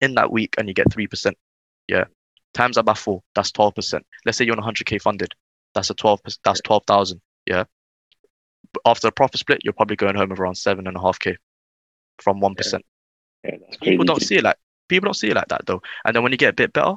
in 0.00 0.14
that 0.14 0.30
week, 0.32 0.54
and 0.58 0.68
you 0.68 0.74
get 0.74 0.90
three 0.92 1.06
percent. 1.06 1.36
Yeah, 1.88 2.04
times 2.54 2.76
that 2.76 2.84
by 2.84 2.94
four, 2.94 3.22
that's 3.34 3.52
twelve 3.52 3.74
percent. 3.74 4.06
Let's 4.24 4.38
say 4.38 4.44
you're 4.44 4.58
on 4.58 4.74
100k 4.74 5.00
funded, 5.02 5.34
that's 5.74 5.90
a 5.90 5.94
twelve. 5.94 6.22
perc- 6.22 6.38
That's 6.44 6.60
twelve 6.62 6.84
thousand. 6.86 7.20
Yeah. 7.46 7.64
After 8.84 9.08
a 9.08 9.12
profit 9.12 9.40
split, 9.40 9.60
you're 9.64 9.72
probably 9.72 9.96
going 9.96 10.14
home 10.16 10.28
with 10.30 10.38
around 10.38 10.56
seven 10.56 10.86
and 10.86 10.96
a 10.96 11.00
half 11.00 11.18
k 11.18 11.36
from 12.22 12.40
one 12.40 12.54
percent. 12.54 12.84
yeah, 13.44 13.52
that's 13.60 13.76
crazy. 13.78 13.92
People 13.92 14.04
don't 14.04 14.22
see 14.22 14.36
it 14.36 14.44
like 14.44 14.56
people 14.88 15.06
don't 15.06 15.14
see 15.14 15.28
it 15.28 15.36
like 15.36 15.48
that 15.48 15.66
though. 15.66 15.80
And 16.04 16.14
then 16.14 16.22
when 16.22 16.32
you 16.32 16.38
get 16.38 16.50
a 16.50 16.54
bit 16.54 16.72
better, 16.72 16.94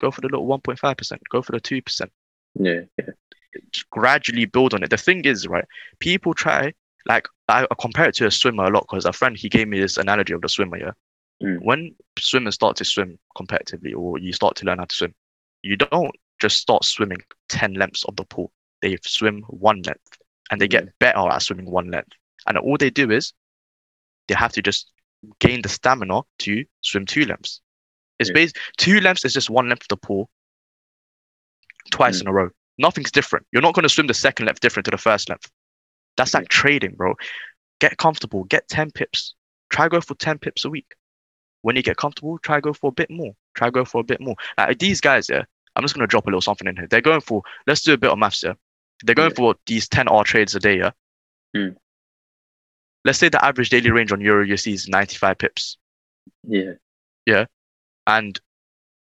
go 0.00 0.10
for 0.10 0.20
the 0.20 0.28
little 0.28 0.46
one 0.46 0.60
point 0.60 0.78
five 0.78 0.96
percent. 0.96 1.22
Go 1.30 1.42
for 1.42 1.52
the 1.52 1.60
two 1.60 1.82
percent. 1.82 2.10
Yeah, 2.54 2.80
yeah, 2.98 3.10
gradually 3.90 4.44
build 4.46 4.74
on 4.74 4.82
it. 4.82 4.90
The 4.90 4.96
thing 4.96 5.24
is, 5.24 5.46
right? 5.46 5.64
People 5.98 6.34
try 6.34 6.72
like 7.06 7.26
I 7.48 7.64
I 7.70 7.74
compare 7.80 8.08
it 8.08 8.14
to 8.16 8.26
a 8.26 8.30
swimmer 8.30 8.64
a 8.64 8.70
lot 8.70 8.86
because 8.88 9.04
a 9.04 9.12
friend 9.12 9.36
he 9.36 9.48
gave 9.48 9.68
me 9.68 9.80
this 9.80 9.96
analogy 9.96 10.32
of 10.32 10.40
the 10.42 10.48
swimmer. 10.48 10.78
Yeah, 10.78 10.92
Mm. 11.42 11.58
when 11.62 11.94
swimmers 12.18 12.54
start 12.54 12.76
to 12.76 12.84
swim 12.84 13.18
competitively, 13.36 13.94
or 13.96 14.18
you 14.18 14.32
start 14.32 14.54
to 14.56 14.64
learn 14.64 14.78
how 14.78 14.84
to 14.84 14.94
swim, 14.94 15.14
you 15.62 15.76
don't 15.76 16.14
just 16.40 16.58
start 16.58 16.84
swimming 16.84 17.18
ten 17.48 17.74
lengths 17.74 18.04
of 18.04 18.14
the 18.16 18.24
pool. 18.24 18.52
They 18.80 18.96
swim 19.02 19.42
one 19.48 19.82
length, 19.82 20.18
and 20.50 20.60
they 20.60 20.68
get 20.68 20.96
better 21.00 21.18
at 21.18 21.42
swimming 21.42 21.70
one 21.70 21.90
length. 21.90 22.12
And 22.46 22.58
all 22.58 22.76
they 22.76 22.90
do 22.90 23.10
is 23.10 23.32
they 24.28 24.34
have 24.34 24.52
to 24.52 24.62
just 24.62 24.90
gain 25.40 25.62
the 25.62 25.68
stamina 25.68 26.22
to 26.40 26.64
swim 26.80 27.06
two 27.06 27.24
lengths. 27.24 27.60
It's 28.18 28.30
Yeah. 28.30 28.34
based 28.34 28.58
two 28.76 29.00
lengths 29.00 29.24
is 29.24 29.32
just 29.34 29.50
one 29.50 29.68
length 29.68 29.82
of 29.82 29.88
the 29.88 29.96
pool 29.96 30.30
twice 31.90 32.18
Mm. 32.18 32.22
in 32.22 32.26
a 32.28 32.32
row. 32.32 32.50
Nothing's 32.78 33.10
different. 33.10 33.46
You're 33.52 33.62
not 33.62 33.74
going 33.74 33.82
to 33.84 33.88
swim 33.88 34.06
the 34.06 34.14
second 34.14 34.46
length 34.46 34.60
different 34.60 34.84
to 34.86 34.90
the 34.90 34.98
first 34.98 35.28
length. 35.28 35.50
That's 36.16 36.34
like 36.34 36.48
trading, 36.48 36.94
bro. 36.94 37.14
Get 37.80 37.96
comfortable. 37.98 38.44
Get 38.44 38.68
10 38.68 38.90
pips. 38.92 39.34
Try 39.70 39.88
go 39.88 40.00
for 40.00 40.14
10 40.14 40.38
pips 40.38 40.64
a 40.64 40.70
week. 40.70 40.94
When 41.62 41.76
you 41.76 41.82
get 41.82 41.96
comfortable, 41.96 42.38
try 42.38 42.60
go 42.60 42.72
for 42.72 42.88
a 42.88 42.92
bit 42.92 43.10
more. 43.10 43.34
Try 43.54 43.70
go 43.70 43.84
for 43.84 44.00
a 44.00 44.04
bit 44.04 44.20
more. 44.20 44.34
Like 44.58 44.78
these 44.78 45.00
guys, 45.00 45.28
yeah, 45.28 45.44
I'm 45.76 45.82
just 45.82 45.94
going 45.94 46.02
to 46.02 46.10
drop 46.10 46.24
a 46.26 46.28
little 46.28 46.40
something 46.40 46.66
in 46.66 46.76
here. 46.76 46.86
They're 46.88 47.00
going 47.00 47.20
for, 47.20 47.42
let's 47.66 47.82
do 47.82 47.92
a 47.92 47.98
bit 47.98 48.10
of 48.10 48.18
maths, 48.18 48.42
yeah. 48.42 48.54
They're 49.04 49.14
going 49.14 49.30
Yeah. 49.30 49.36
for 49.36 49.54
these 49.66 49.88
10 49.88 50.08
R 50.08 50.24
trades 50.24 50.54
a 50.54 50.60
day, 50.60 50.78
yeah. 50.78 50.90
Mm. 51.56 51.76
Let's 53.04 53.18
say 53.18 53.28
the 53.28 53.44
average 53.44 53.70
daily 53.70 53.90
range 53.90 54.12
on 54.12 54.20
Euro 54.20 54.44
USD 54.44 54.72
is 54.74 54.88
95 54.88 55.38
pips. 55.38 55.76
Yeah. 56.46 56.72
Yeah, 57.26 57.46
and 58.06 58.40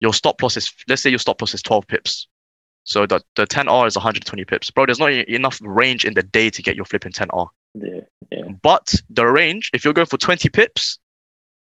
your 0.00 0.12
stop 0.12 0.42
loss 0.42 0.56
is 0.56 0.72
let's 0.88 1.00
say 1.02 1.10
your 1.10 1.18
stop 1.18 1.40
loss 1.40 1.54
is 1.54 1.62
12 1.62 1.86
pips 1.86 2.28
so 2.84 3.06
the, 3.06 3.22
the 3.36 3.46
10r 3.46 3.86
is 3.86 3.96
120 3.96 4.44
pips 4.44 4.70
bro 4.70 4.86
there's 4.86 4.98
not 4.98 5.12
enough 5.12 5.58
range 5.62 6.04
in 6.04 6.14
the 6.14 6.22
day 6.22 6.50
to 6.50 6.62
get 6.62 6.76
your 6.76 6.84
flipping 6.84 7.12
10r 7.12 7.48
yeah, 7.74 8.00
yeah. 8.30 8.48
but 8.62 8.94
the 9.10 9.26
range 9.26 9.70
if 9.72 9.84
you're 9.84 9.94
going 9.94 10.06
for 10.06 10.18
20 10.18 10.48
pips 10.48 10.98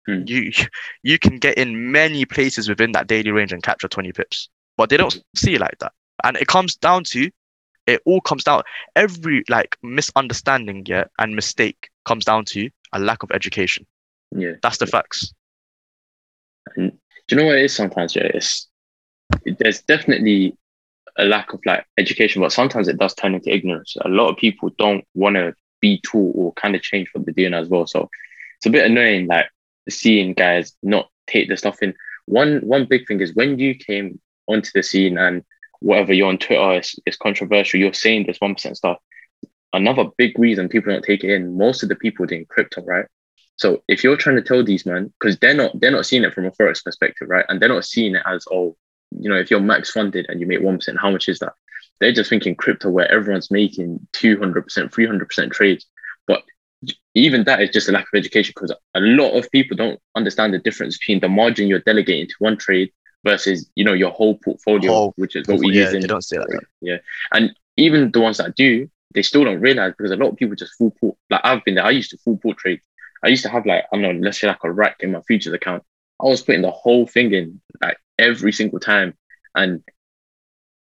Hmm. 0.07 0.23
you 0.27 0.51
you 1.03 1.19
can 1.19 1.39
get 1.39 1.59
in 1.59 1.93
many 1.93 2.25
places 2.25 2.71
within 2.71 2.93
that 2.93 3.07
daily 3.07 3.31
range 3.31 3.53
and 3.53 3.63
capture 3.63 3.87
20 3.87 4.13
pips 4.13 4.49
but 4.79 4.89
they 4.89 4.97
don't 4.97 5.23
see 5.37 5.55
it 5.57 5.61
like 5.61 5.79
that 5.81 5.93
and 6.25 6.39
it 6.39 6.49
comes 6.49 6.75
down 6.75 7.05
to 7.05 7.31
it 7.87 8.01
all 8.07 8.23
comes 8.23 8.43
down 8.43 8.63
every 8.97 9.45
like 9.51 9.77
misunderstanding 9.83 10.85
yeah 10.87 11.05
and 11.19 11.37
mistake 11.37 11.91
comes 12.07 12.25
down 12.25 12.47
to 12.47 12.71
a 12.95 12.99
lack 12.99 13.23
of 13.23 13.31
education 13.31 13.87
yeah. 14.35 14.53
that's 14.63 14.79
the 14.79 14.87
facts 14.87 15.35
And 16.77 16.93
do 16.93 17.37
you 17.37 17.43
know 17.43 17.47
what 17.47 17.59
it 17.59 17.65
is 17.65 17.75
sometimes? 17.75 18.17
Yeah, 18.17 18.31
it's 18.35 18.69
there's 19.59 19.83
definitely 19.83 20.57
a 21.19 21.25
lack 21.25 21.53
of 21.53 21.61
like 21.67 21.85
education, 21.99 22.43
but 22.43 22.53
sometimes 22.53 22.89
it 22.89 22.99
does 22.99 23.15
turn 23.15 23.35
into 23.35 23.55
ignorance. 23.55 23.97
A 24.03 24.09
lot 24.09 24.31
of 24.31 24.37
people 24.37 24.71
don't 24.79 25.05
want 25.15 25.37
to 25.37 25.55
be 25.81 26.01
taught 26.01 26.35
or 26.37 26.53
kind 26.55 26.75
of 26.75 26.83
change 26.83 27.09
what 27.13 27.25
they're 27.25 27.35
doing 27.35 27.55
as 27.55 27.69
well. 27.69 27.87
So 27.87 28.09
it's 28.59 28.67
a 28.67 28.71
bit 28.71 28.87
annoying, 28.87 29.27
like 29.27 29.47
seeing 29.89 30.35
guys 30.35 30.75
not 30.83 31.09
take 31.27 31.49
the 31.49 31.57
stuff 31.57 31.83
in. 31.83 31.95
One 32.27 32.61
one 32.61 32.87
big 32.87 33.07
thing 33.07 33.21
is 33.21 33.35
when 33.35 33.59
you 33.59 33.75
came 33.75 34.21
onto 34.47 34.71
the 34.75 34.83
scene 34.83 35.19
and 35.19 35.45
whatever 35.81 36.13
you're 36.13 36.29
on 36.29 36.39
Twitter, 36.39 36.79
is, 36.79 36.95
it's 37.07 37.17
controversial. 37.17 37.81
You're 37.81 37.95
saying 37.95 38.27
this 38.27 38.41
one 38.41 38.55
percent 38.55 38.77
stuff. 38.77 38.99
Another 39.73 40.05
big 40.19 40.39
reason 40.39 40.69
people 40.69 40.93
don't 40.93 41.05
take 41.05 41.25
it 41.25 41.31
in. 41.31 41.57
Most 41.57 41.83
of 41.83 41.89
the 41.89 41.97
people 41.97 42.27
doing 42.27 42.47
crypto, 42.47 42.83
right? 42.85 43.07
So 43.57 43.83
if 43.89 44.03
you're 44.03 44.17
trying 44.17 44.37
to 44.37 44.43
tell 44.43 44.65
these 44.65 44.87
men, 44.87 45.13
because 45.19 45.39
they're 45.39 45.55
not 45.55 45.79
they're 45.81 45.91
not 45.91 46.07
seeing 46.07 46.25
it 46.25 46.35
from 46.35 46.47
a 46.47 46.51
forex 46.51 46.85
perspective, 46.85 47.29
right? 47.29 47.45
And 47.49 47.61
they're 47.61 47.69
not 47.69 47.85
seeing 47.85 48.15
it 48.15 48.23
as 48.27 48.45
oh, 48.51 48.77
you 49.19 49.29
know, 49.29 49.37
if 49.37 49.51
you're 49.51 49.61
max 49.61 49.91
funded 49.91 50.27
and 50.29 50.41
you 50.41 50.47
make 50.47 50.61
one 50.61 50.77
percent, 50.77 50.99
how 51.01 51.11
much 51.11 51.29
is 51.29 51.39
that? 51.41 51.53
they're 52.01 52.13
just 52.13 52.31
thinking 52.31 52.55
crypto 52.55 52.91
where 52.91 53.11
everyone's 53.13 53.51
making 53.51 54.07
200%, 54.15 54.65
300% 54.65 55.51
trades. 55.53 55.87
But 56.27 56.43
even 57.15 57.45
that 57.45 57.61
is 57.61 57.71
just 57.71 57.89
a 57.89 57.93
lack 57.93 58.07
of 58.13 58.19
education 58.19 58.55
because 58.57 58.75
a 58.95 59.01
lot 59.01 59.33
of 59.33 59.51
people 59.51 59.77
don't 59.77 60.01
understand 60.17 60.55
the 60.55 60.59
difference 60.59 60.99
between 60.99 61.21
the 61.21 61.29
margin 61.29 61.69
you're 61.69 61.81
delegating 61.81 62.27
to 62.27 62.35
one 62.39 62.57
trade 62.57 62.91
versus 63.23 63.71
you 63.75 63.85
know 63.85 63.93
your 63.93 64.11
whole 64.11 64.39
portfolio, 64.39 64.91
Whole 64.91 65.13
which 65.17 65.37
is 65.37 65.47
what 65.47 65.59
we 65.59 65.73
yeah, 65.73 65.85
use 65.85 65.93
in 65.93 66.01
they 66.01 66.07
don't 66.07 66.33
like 66.33 66.49
that. 66.49 66.65
yeah. 66.81 66.97
And 67.33 67.55
even 67.77 68.11
the 68.11 68.21
ones 68.21 68.39
that 68.39 68.57
do, 68.57 68.89
they 69.15 69.23
still 69.23 69.45
don't 69.45 69.61
realize 69.61 69.93
because 69.97 70.11
a 70.11 70.17
lot 70.17 70.31
of 70.31 70.37
people 70.37 70.57
just 70.57 70.75
full 70.77 70.93
port. 70.99 71.17
Like 71.29 71.43
I've 71.45 71.63
been 71.65 71.75
there. 71.75 71.85
I 71.85 71.91
used 71.91 72.11
to 72.11 72.19
full 72.19 72.39
port 72.39 72.57
trade. 72.57 72.81
I 73.23 73.29
used 73.29 73.43
to 73.43 73.51
have 73.51 73.67
like 73.67 73.85
I 73.93 73.97
don't 73.97 74.03
know, 74.03 74.25
let's 74.25 74.41
say 74.41 74.47
like 74.47 74.65
a 74.65 74.73
rack 74.73 74.97
in 75.01 75.13
my 75.13 75.21
futures 75.23 75.53
account. 75.53 75.83
I 76.19 76.25
was 76.25 76.43
putting 76.43 76.63
the 76.63 76.71
whole 76.71 77.07
thing 77.07 77.35
in 77.35 77.61
like 77.83 77.99
every 78.21 78.53
single 78.53 78.79
time, 78.81 79.15
and 79.55 79.83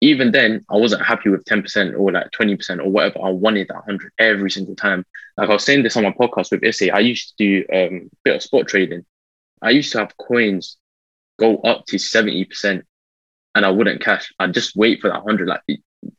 even 0.02 0.32
then 0.32 0.66
I 0.70 0.78
wasn't 0.78 1.06
happy 1.06 1.30
with 1.30 1.44
ten 1.46 1.62
percent 1.62 1.96
or 1.96 2.12
like 2.12 2.32
twenty 2.32 2.56
percent 2.56 2.82
or 2.82 2.90
whatever. 2.90 3.20
I 3.24 3.30
wanted 3.30 3.68
that 3.70 3.84
hundred 3.86 4.12
every 4.18 4.50
single 4.52 4.76
time. 4.76 5.06
Like 5.38 5.50
I 5.50 5.54
was 5.54 5.64
saying 5.66 5.84
this 5.84 5.98
on 5.98 6.04
my 6.04 6.12
podcast 6.12 6.52
with 6.52 6.62
Issy, 6.64 6.92
I 6.92 7.00
used 7.00 7.38
to 7.38 7.46
do 7.46 7.66
um, 7.74 8.10
a 8.12 8.18
bit 8.24 8.36
of 8.36 8.44
spot 8.44 8.68
trading. 8.68 9.06
I 9.62 9.72
used 9.72 9.92
to 9.94 10.00
have 10.00 10.16
coins 10.18 10.78
go 11.38 11.58
up 11.58 11.86
to 11.88 11.98
seventy 11.98 12.46
percent, 12.46 12.86
and 13.56 13.66
I 13.66 13.72
wouldn't 13.72 14.02
cash. 14.02 14.32
I'd 14.40 14.54
just 14.54 14.76
wait 14.76 15.02
for 15.02 15.10
that 15.10 15.24
hundred. 15.24 15.48
Like 15.50 15.62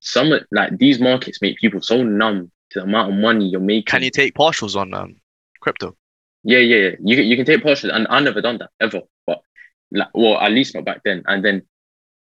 some 0.00 0.30
like 0.50 0.76
these 0.76 1.00
markets 1.00 1.40
make 1.40 1.58
people 1.58 1.80
so 1.80 2.02
numb 2.02 2.50
to 2.70 2.80
the 2.80 2.84
amount 2.84 3.12
of 3.12 3.18
money 3.18 3.48
you're 3.48 3.60
making. 3.60 3.86
Can 3.86 4.02
you 4.02 4.10
take 4.10 4.34
partials 4.34 4.76
on 4.76 4.92
um, 4.92 5.16
crypto? 5.60 5.96
Yeah, 6.42 6.58
yeah, 6.58 6.76
yeah. 6.76 6.96
You 7.02 7.16
can- 7.16 7.26
you 7.26 7.36
can 7.36 7.46
take 7.46 7.62
partials, 7.62 7.94
and 7.94 8.06
I 8.10 8.20
never 8.20 8.42
done 8.42 8.58
that 8.58 8.70
ever. 8.80 9.00
But 9.26 9.40
like, 9.92 10.08
well, 10.14 10.38
at 10.38 10.52
least 10.52 10.74
not 10.74 10.84
back 10.84 11.02
then. 11.04 11.22
And 11.26 11.44
then, 11.44 11.62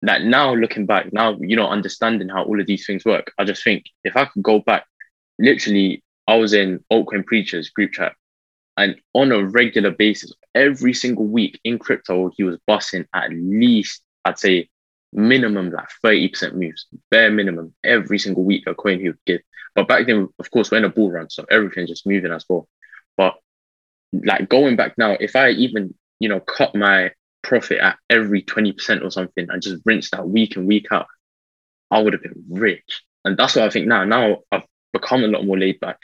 like 0.02 0.24
now 0.24 0.54
looking 0.54 0.86
back, 0.86 1.12
now 1.12 1.38
you 1.40 1.56
know 1.56 1.68
understanding 1.68 2.30
how 2.30 2.44
all 2.44 2.60
of 2.60 2.68
these 2.68 2.86
things 2.86 3.04
work. 3.04 3.32
I 3.38 3.46
just 3.46 3.64
think 3.64 3.86
if 4.04 4.16
I 4.16 4.26
could 4.26 4.44
go 4.44 4.60
back, 4.60 4.86
literally, 5.40 6.04
I 6.28 6.36
was 6.36 6.54
in 6.54 6.84
altcoin 6.92 7.26
preachers 7.26 7.70
group 7.70 7.94
chat, 7.94 8.14
and 8.78 8.96
on 9.14 9.32
a 9.32 9.44
regular 9.44 9.92
basis, 9.92 10.34
every 10.54 10.94
single 10.94 11.26
week 11.26 11.60
in 11.64 11.80
crypto, 11.80 12.32
he 12.36 12.44
was 12.44 12.60
busting 12.68 13.06
at 13.14 13.32
least, 13.32 14.04
I'd 14.24 14.40
say, 14.40 14.70
minimum 15.14 15.72
like 15.72 15.90
thirty 16.04 16.28
percent 16.28 16.56
moves, 16.56 16.86
bare 17.10 17.32
minimum 17.32 17.74
every 17.84 18.20
single 18.20 18.44
week 18.44 18.66
a 18.68 18.76
coin 18.76 19.00
he 19.00 19.08
would 19.08 19.26
give. 19.26 19.42
But 19.74 19.88
back 19.88 20.08
then, 20.08 20.30
of 20.40 20.52
course, 20.52 20.72
we're 20.72 20.80
in 20.80 20.86
a 20.86 20.90
bull 20.90 21.12
run, 21.12 21.30
so 21.30 21.46
everything's 21.50 21.90
just 21.90 22.08
moving 22.08 22.32
as 22.32 22.46
well. 22.48 22.68
But 23.16 23.36
like 24.14 24.50
going 24.50 24.76
back 24.76 24.98
now, 24.98 25.18
if 25.20 25.36
I 25.36 25.50
even, 25.52 25.94
you 26.20 26.30
know, 26.30 26.40
cut 26.40 26.76
my 26.76 27.12
profit 27.48 27.80
at 27.80 27.98
every 28.10 28.44
20% 28.44 29.04
or 29.04 29.10
something 29.10 29.48
and 29.50 29.62
just 29.62 29.82
rinse 29.86 30.12
that 30.12 30.28
week 30.28 30.58
and 30.58 30.68
week 30.68 30.88
out, 30.92 31.08
I 31.90 32.02
would 32.02 32.14
have 32.14 32.22
been 32.22 32.44
rich. 32.50 33.04
And 33.24 33.38
that's 33.38 33.56
what 33.56 33.66
I 33.66 33.70
think 33.70 33.88
now. 33.88 34.04
Now 34.04 34.40
I've 34.52 34.66
become 34.92 35.24
a 35.24 35.28
lot 35.28 35.46
more 35.46 35.58
laid 35.58 35.80
back. 35.80 35.98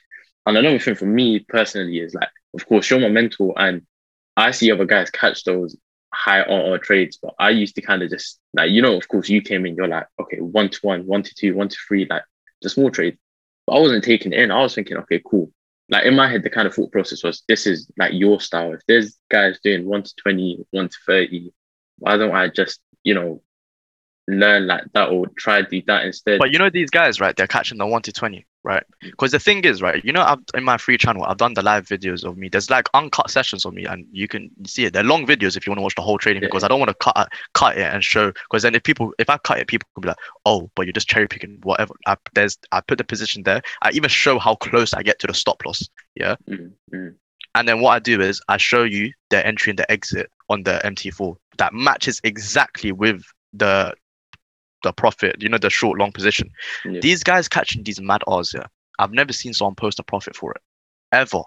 And 0.45 0.58
another 0.58 0.79
thing 0.79 0.95
for 0.95 1.06
me 1.06 1.39
personally 1.39 1.99
is 1.99 2.13
like, 2.13 2.29
of 2.53 2.65
course, 2.67 2.86
show 2.86 2.99
my 2.99 3.10
mentor 3.10 3.53
and 3.58 3.86
I 4.38 4.51
see 4.51 4.71
other 4.71 4.86
guys 4.86 5.12
catch 5.12 5.43
those 5.43 5.75
high 6.13 6.41
RR 6.41 6.77
trades, 6.77 7.19
but 7.21 7.34
I 7.38 7.49
used 7.49 7.75
to 7.75 7.82
kind 7.82 8.01
of 8.01 8.10
just 8.10 8.39
like, 8.53 8.71
you 8.71 8.82
know, 8.82 8.95
of 8.95 9.08
course, 9.08 9.29
you 9.29 9.41
came 9.41 9.65
in, 9.65 9.75
you're 9.75 9.88
like, 9.88 10.08
okay, 10.19 10.39
one 10.39 10.69
to 10.69 10.79
one, 10.82 11.06
one 11.06 11.23
to 11.23 11.36
two, 11.36 11.56
one 11.56 11.69
to 11.69 11.77
three, 11.88 12.08
like 12.10 12.23
the 12.62 12.69
small 12.69 12.89
trade. 12.89 13.17
But 13.67 13.73
I 13.73 13.79
wasn't 13.79 14.03
taking 14.03 14.34
it 14.34 14.39
in. 14.39 14.51
I 14.51 14.62
was 14.62 14.75
thinking, 14.75 14.97
okay, 14.97 15.21
cool. 15.25 15.51
Like 15.89 16.06
in 16.06 16.15
my 16.15 16.30
head, 16.30 16.43
the 16.43 16.50
kind 16.50 16.67
of 16.67 16.74
thought 16.74 16.91
process 16.91 17.24
was 17.24 17.43
this 17.48 17.67
is 17.67 17.89
like 17.98 18.13
your 18.13 18.39
style. 18.39 18.74
If 18.74 18.82
there's 18.88 19.17
guys 19.30 19.60
doing 19.63 19.86
one 19.86 20.04
to 20.04 20.13
20, 20.15 20.65
one 20.72 20.89
to 20.89 20.98
30, 21.06 21.54
why 22.00 22.17
don't 22.17 22.34
I 22.34 22.48
just, 22.48 22.80
you 23.04 23.13
know, 23.13 23.41
learn 24.28 24.67
like 24.67 24.84
that 24.93 25.10
or 25.10 25.28
try 25.38 25.62
to 25.62 25.69
do 25.69 25.82
that 25.88 26.06
instead? 26.06 26.39
But 26.39 26.52
you 26.52 26.60
know 26.60 26.69
these 26.69 26.89
guys, 26.89 27.19
right? 27.19 27.36
They're 27.36 27.48
catching 27.48 27.78
the 27.78 27.86
one 27.86 28.02
to 28.04 28.12
twenty, 28.13 28.46
right? 28.63 28.84
Because 29.02 29.32
the 29.32 29.39
thing 29.39 29.63
is, 29.65 29.82
right? 29.82 30.04
You 30.06 30.13
know, 30.13 30.21
I've 30.21 30.39
in 30.56 30.63
my 30.63 30.78
free 30.78 30.97
channel, 30.97 31.23
I've 31.23 31.38
done 31.38 31.54
the 31.54 31.62
live 31.62 31.86
videos 31.88 32.23
of 32.23 32.38
me. 32.38 32.49
There's 32.49 32.69
like 32.69 32.88
uncut 32.93 33.30
sessions 33.30 33.65
of 33.65 33.73
me, 33.73 33.86
and 33.86 34.06
you 34.12 34.28
can 34.28 34.49
see 34.65 34.86
it. 34.86 34.93
They're 34.93 35.04
long 35.04 35.26
videos 35.28 35.58
if 35.58 35.65
you 35.65 35.71
want 35.71 35.80
to 35.80 35.84
watch 35.84 35.95
the 35.95 36.02
whole 36.02 36.17
trading 36.17 36.41
Yeah. 36.43 36.47
because 36.47 36.63
I 36.63 36.67
don't 36.67 36.80
want 36.80 36.89
to 36.89 36.95
cut 36.95 37.17
it- 37.17 37.38
cut 37.54 37.78
it 37.78 37.93
and 37.93 38.04
show. 38.04 38.32
Because 38.32 38.63
then 38.63 38.76
if 38.76 38.84
people, 38.84 39.13
if 39.19 39.30
I 39.30 39.38
cut 39.38 39.60
it, 39.60 39.67
people 39.67 39.88
could 39.95 40.02
be 40.02 40.08
like, 40.10 40.17
oh, 40.45 40.69
but 40.76 40.86
you're 40.86 40.93
just 40.93 41.08
cherry 41.10 41.28
picking 41.28 41.60
whatever. 41.63 41.93
I, 42.08 42.15
there's 42.34 42.58
I 42.71 42.82
put 42.82 42.97
the 42.97 43.04
position 43.04 43.43
there. 43.43 43.62
I 43.82 43.91
even 43.91 44.10
show 44.10 44.39
how 44.39 44.56
close 44.56 44.93
I 44.93 45.04
get 45.04 45.19
to 45.19 45.28
the 45.28 45.34
stop 45.34 45.63
loss. 45.65 45.88
Yeah. 46.15 46.36
Mm, 46.49 46.71
mm, 46.93 47.15
And 47.56 47.67
then 47.67 47.82
what 47.82 47.91
I 47.91 47.99
do 47.99 48.21
is 48.21 48.41
I 48.47 48.58
show 48.58 48.84
you 48.84 49.12
the 49.30 49.45
entry 49.45 49.71
and 49.71 49.80
the 49.80 49.91
exit 49.91 50.30
on 50.49 50.63
the 50.63 50.80
MT4 50.84 51.36
that 51.58 51.73
matches 51.73 52.19
exactly 52.23 52.91
with 52.91 53.23
the 53.54 53.93
the 54.84 54.93
profit, 54.93 55.41
you 55.41 55.50
know, 55.50 55.58
the 55.58 55.69
short 55.69 55.98
long 56.00 56.12
position. 56.12 56.50
Yeah. 56.86 57.00
These 57.02 57.24
guys 57.24 57.48
catching 57.48 57.84
these 57.84 58.00
mad 58.00 58.22
odds, 58.28 58.54
yeah. 58.54 58.67
I've 59.00 59.12
never 59.12 59.34
seen 59.34 59.54
someone 59.54 59.76
post 59.76 60.00
a 60.00 60.04
profit 60.04 60.36
for 60.36 60.52
it. 60.52 60.62
Ever. 61.12 61.41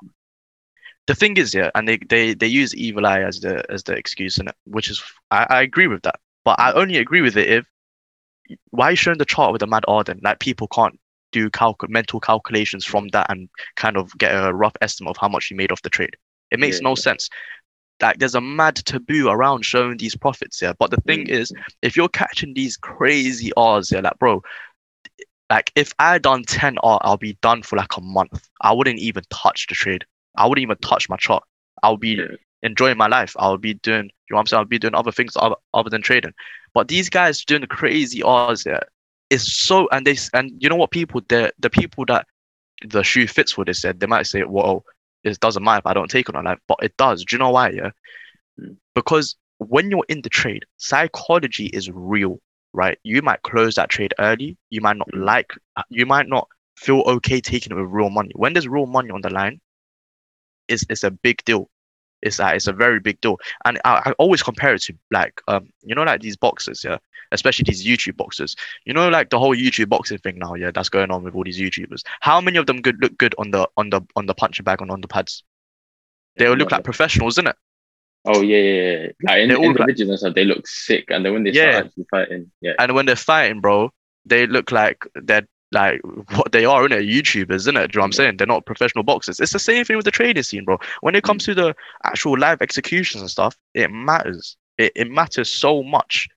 The 1.07 1.15
thing 1.15 1.37
is, 1.37 1.55
yeah, 1.55 1.71
and 1.77 1.87
they, 1.87 1.99
they, 1.99 2.35
they 2.35 2.49
use 2.49 2.75
evil 2.75 3.07
eye 3.07 3.23
as 3.23 3.41
the 3.41 3.65
as 3.71 3.85
the 3.85 3.93
excuse 3.93 4.39
in 4.39 4.49
it, 4.49 4.57
which 4.65 4.91
is 4.91 5.03
I, 5.31 5.47
I 5.49 5.63
agree 5.63 5.87
with 5.87 6.03
that. 6.03 6.19
But 6.45 6.59
I 6.59 6.73
only 6.73 6.97
agree 6.97 7.21
with 7.21 7.37
it 7.37 7.49
if 7.49 7.67
why 8.71 8.87
are 8.87 8.91
you 8.93 8.97
showing 8.97 9.19
the 9.19 9.25
chart 9.25 9.53
with 9.53 9.63
a 9.63 9.67
mad 9.67 9.85
odd 9.89 10.09
and 10.09 10.21
like 10.23 10.41
people 10.41 10.69
can't 10.69 10.99
do 11.33 11.51
calc- 11.51 11.89
mental 11.89 12.21
calculations 12.21 12.85
from 12.85 13.09
that 13.09 13.31
and 13.31 13.49
kind 13.77 13.97
of 13.97 14.17
get 14.19 14.33
a 14.33 14.53
rough 14.53 14.77
estimate 14.81 15.11
of 15.11 15.17
how 15.17 15.29
much 15.29 15.51
you 15.51 15.57
made 15.57 15.73
off 15.73 15.83
the 15.83 15.91
trade. 15.91 16.17
It 16.51 16.61
makes 16.61 16.79
Yeah, 16.79 16.85
no 16.85 16.91
yeah. 16.91 16.95
sense. 16.95 17.29
Like 18.03 18.19
there's 18.19 18.35
a 18.35 18.41
mad 18.41 18.77
taboo 18.77 19.29
around 19.29 19.65
showing 19.65 19.97
these 19.97 20.17
profits, 20.17 20.61
yeah. 20.61 20.75
But 20.79 20.91
the 20.91 21.01
thing 21.07 21.27
Mm. 21.27 21.31
is, 21.31 21.53
if 21.83 21.97
you're 21.97 22.09
catching 22.09 22.55
these 22.55 22.77
crazy 22.77 23.53
odds, 23.57 23.91
yeah, 23.91 24.01
like 24.01 24.19
bro, 24.19 24.43
like 25.51 25.73
if 25.77 25.93
I 25.99 26.19
done 26.19 26.43
10 26.45 26.79
R, 26.83 26.99
I'll 27.03 27.17
be 27.17 27.39
done 27.41 27.63
for 27.63 27.77
like 27.77 27.97
a 27.97 28.01
month. 28.01 28.49
I 28.61 28.73
wouldn't 28.73 28.99
even 28.99 29.25
touch 29.31 29.67
the 29.69 29.75
trade. 29.75 30.05
I 30.37 30.47
wouldn't 30.47 30.63
even 30.63 30.77
touch 30.79 31.09
my 31.09 31.17
chart. 31.17 31.45
I'll 31.83 31.97
be 31.97 32.17
Yeah. 32.17 32.37
enjoying 32.63 32.97
my 32.99 33.07
life. 33.07 33.35
I'll 33.39 33.59
be 33.59 33.75
doing, 33.75 34.05
you 34.07 34.11
know 34.31 34.37
what 34.37 34.41
I'm 34.41 34.47
saying? 34.47 34.59
I'll 34.59 34.65
be 34.65 34.79
doing 34.79 34.95
other 34.95 35.13
things 35.13 35.35
other, 35.37 35.57
other 35.73 35.91
than 35.91 36.03
trading. 36.03 36.33
But 36.75 36.89
these 36.89 37.09
guys 37.09 37.45
doing 37.45 37.61
the 37.63 37.67
crazy 37.67 38.23
odds, 38.23 38.67
yeah, 38.67 38.81
it's 39.31 39.51
so 39.53 39.89
and 39.93 40.07
they 40.07 40.17
and 40.35 40.53
you 40.59 40.69
know 40.69 40.77
what 40.77 40.91
people 40.91 41.21
the 41.29 41.53
the 41.59 41.71
people 41.71 42.05
that 42.07 42.27
the 42.87 43.03
shoe 43.03 43.27
fits 43.27 43.53
for 43.53 43.65
they 43.65 43.73
said 43.73 44.01
they 44.01 44.07
might 44.07 44.27
say, 44.27 44.43
well, 44.45 44.85
it 45.27 45.41
doesn't 45.41 45.65
matter 45.65 45.81
if 45.81 45.87
I 45.87 45.95
don't 45.95 46.11
take 46.11 46.29
it 46.29 46.37
on 46.37 46.45
life, 46.45 46.59
but 46.69 46.79
it 46.83 46.97
does. 46.97 47.25
Do 47.25 47.37
you 47.37 47.41
know 47.41 47.51
why? 47.51 47.71
Yeah, 47.71 47.91
Mm. 48.61 48.77
because 48.95 49.37
when 49.59 49.91
you're 49.91 50.05
in 50.09 50.23
the 50.23 50.31
trade, 50.31 50.65
psychology 50.79 51.67
is 51.67 51.91
real, 51.91 52.41
right? 52.73 52.99
You 53.05 53.23
might 53.23 53.43
close 53.43 53.75
that 53.77 53.91
trade 53.91 54.15
early. 54.19 54.57
You 54.71 54.81
might 54.83 54.97
not 54.97 55.09
Mm. 55.13 55.25
like. 55.25 55.53
You 55.91 56.07
might 56.07 56.29
not 56.29 56.49
feel 56.77 57.01
okay 57.07 57.41
taking 57.41 57.73
it 57.73 57.77
with 57.81 57.91
real 57.91 58.11
money. 58.11 58.33
When 58.35 58.53
there's 58.55 58.69
real 58.69 58.87
money 58.87 59.11
on 59.11 59.23
the 59.23 59.31
line, 59.31 59.61
it's 60.69 60.85
it's 60.91 61.05
a 61.05 61.11
big 61.11 61.45
deal. 61.45 61.69
It's 62.23 62.39
like 62.39 62.57
it's 62.57 62.67
a 62.67 62.73
very 62.73 63.01
big 63.01 63.21
deal, 63.21 63.39
and 63.65 63.79
I, 63.85 64.03
I 64.07 64.11
always 64.13 64.43
compare 64.43 64.75
it 64.75 64.83
to 64.83 64.95
like 65.11 65.41
um 65.49 65.69
you 65.83 65.95
know 65.95 66.03
like 66.03 66.21
these 66.21 66.37
boxes, 66.37 66.83
yeah, 66.85 66.99
especially 67.33 67.65
these 67.65 67.85
YouTube 67.87 68.17
boxes. 68.17 68.57
You 68.85 68.95
know 68.95 69.09
like 69.09 69.31
the 69.31 69.39
whole 69.39 69.55
YouTube 69.55 69.89
boxing 69.89 70.19
thing 70.19 70.39
now, 70.39 70.55
yeah, 70.55 70.71
that's 70.73 70.89
going 70.89 71.11
on 71.11 71.23
with 71.23 71.35
all 71.35 71.45
these 71.45 71.59
YouTubers. 71.61 72.03
How 72.21 72.41
many 72.41 72.59
of 72.59 72.67
them 72.67 72.83
could 72.83 73.01
look 73.01 73.17
good 73.19 73.35
on 73.39 73.51
the 73.51 73.69
on 73.77 73.91
the 73.91 74.01
on 74.17 74.27
the 74.27 74.35
punching 74.35 74.65
bag 74.65 74.81
and 74.81 74.91
on 74.91 75.01
the 75.01 75.09
pads? 75.09 75.45
They 76.37 76.47
all 76.47 76.57
look 76.57 76.71
like 76.71 76.85
professionals, 76.85 77.35
isn't 77.35 77.49
it? 77.49 77.57
Oh 78.25 78.41
yeah, 78.43 78.59
yeah, 78.59 78.91
yeah. 79.03 79.09
Like 79.23 79.39
in 79.41 79.49
the 79.51 79.59
like- 79.59 79.99
and 79.99 80.19
stuff, 80.19 80.35
they 80.35 80.45
look 80.45 80.67
sick, 80.67 81.05
and 81.11 81.25
then 81.25 81.33
when 81.33 81.45
they 81.45 81.51
Yeah. 81.51 81.73
start 81.73 81.87
actually 81.87 82.07
fighting, 82.11 82.51
yeah, 82.61 82.73
And 82.79 82.95
when 82.95 83.07
they're 83.07 83.17
fighting, 83.17 83.61
bro, 83.61 83.91
they 84.25 84.47
look 84.47 84.73
like 84.73 85.05
they're 85.15 85.47
like 85.73 86.01
what 86.35 86.53
they 86.53 86.65
are, 86.65 86.83
innit? 86.83 87.11
YouTubers, 87.11 87.67
innit? 87.67 87.67
Do 87.67 87.71
you 87.71 87.75
know 87.77 87.87
what 88.01 88.05
I'm 88.05 88.13
saying? 88.13 88.37
They're 88.37 88.47
not 88.47 88.67
professional 88.67 89.05
boxers. 89.05 89.41
It's 89.41 89.53
the 89.53 89.59
same 89.59 89.85
thing 89.85 89.97
with 89.97 90.05
the 90.05 90.11
trading 90.11 90.43
scene, 90.43 90.65
bro. 90.65 90.79
When 91.01 91.15
it 91.15 91.25
comes 91.25 91.43
mm. 91.43 91.47
to 91.47 91.55
the 91.55 91.77
actual 92.05 92.39
live 92.39 92.63
executions 92.63 93.21
and 93.21 93.31
stuff, 93.31 93.57
it 93.75 93.91
matters. 93.91 94.57
It, 94.79 94.93
it 94.95 95.11
matters 95.11 95.53
so 95.53 95.83
much. 95.83 96.29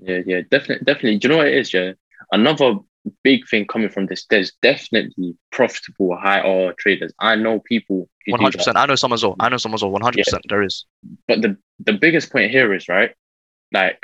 yeah, 0.00 0.20
yeah, 0.26 0.40
definitely, 0.50 0.84
definitely. 0.84 1.18
Do 1.18 1.28
you 1.28 1.32
know 1.32 1.38
what 1.38 1.48
it 1.48 1.54
is? 1.54 1.72
Yeah, 1.72 1.92
another 2.30 2.76
big 3.24 3.48
thing 3.48 3.66
coming 3.66 3.88
from 3.88 4.06
this. 4.06 4.26
There's 4.30 4.52
definitely 4.62 5.36
profitable 5.50 6.16
high 6.16 6.40
R 6.40 6.74
traders. 6.78 7.12
I 7.18 7.36
know 7.36 7.60
people. 7.60 8.08
One 8.26 8.40
hundred 8.40 8.58
percent. 8.58 8.76
I 8.76 8.86
know 8.86 8.94
some 8.94 9.12
as 9.12 9.24
well. 9.24 9.36
I 9.40 9.48
know 9.48 9.56
some 9.56 9.74
as 9.74 9.82
well. 9.82 9.90
One 9.90 10.02
hundred 10.02 10.24
percent. 10.24 10.44
There 10.48 10.62
is. 10.62 10.84
but 11.26 11.42
the 11.42 11.56
the 11.84 11.94
biggest 11.94 12.30
point 12.30 12.50
here 12.50 12.72
is 12.72 12.88
right 12.88 13.12
like 13.72 14.00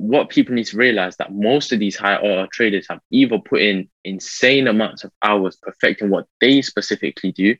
what 0.00 0.30
people 0.30 0.54
need 0.54 0.66
to 0.66 0.76
realize 0.76 1.16
that 1.16 1.32
most 1.32 1.72
of 1.72 1.78
these 1.78 1.96
high 1.96 2.16
order 2.16 2.48
traders 2.52 2.86
have 2.88 3.00
either 3.10 3.38
put 3.38 3.60
in 3.60 3.88
insane 4.04 4.66
amounts 4.66 5.04
of 5.04 5.12
hours 5.22 5.56
perfecting 5.56 6.10
what 6.10 6.26
they 6.40 6.62
specifically 6.62 7.32
do 7.32 7.54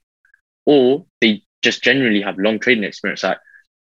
or 0.66 1.05
they 1.20 1.42
just 1.62 1.83
generally 1.83 2.22
have 2.22 2.38
long 2.38 2.59
trading 2.59 2.85
experience. 2.85 3.22
Like 3.22 3.38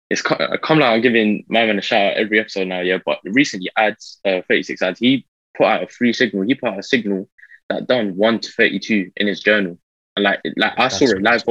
it's 0.10 0.24
uh, 0.26 0.58
come 0.62 0.80
like 0.80 0.92
I'm 0.92 1.02
giving 1.02 1.46
my 1.48 1.66
man 1.66 1.80
a 1.80 1.82
shout 1.82 2.12
out 2.12 2.18
every 2.18 2.40
episode 2.40 2.68
now 2.68 2.82
yeah 2.82 3.00
but 3.04 3.20
recently 3.24 3.72
ads 3.76 4.20
uh, 4.26 4.42
36 4.48 4.82
ads 4.82 5.00
he 5.00 5.26
put 5.56 5.66
out 5.66 5.84
a 5.84 5.88
free 5.88 6.14
signal. 6.14 6.44
He 6.44 6.56
put 6.56 6.70
out 6.70 6.80
a 6.80 6.84
signal 6.84 7.30
that 7.70 7.88
done 7.88 8.16
1 8.16 8.40
to 8.40 8.52
32 8.52 9.12
in 9.16 9.28
his 9.28 9.42
journal. 9.42 9.80
And 10.16 10.24
like 10.24 10.42
like 10.58 10.74
I 10.78 10.90
saw 10.90 11.06
it 11.06 11.22
live 11.22 11.44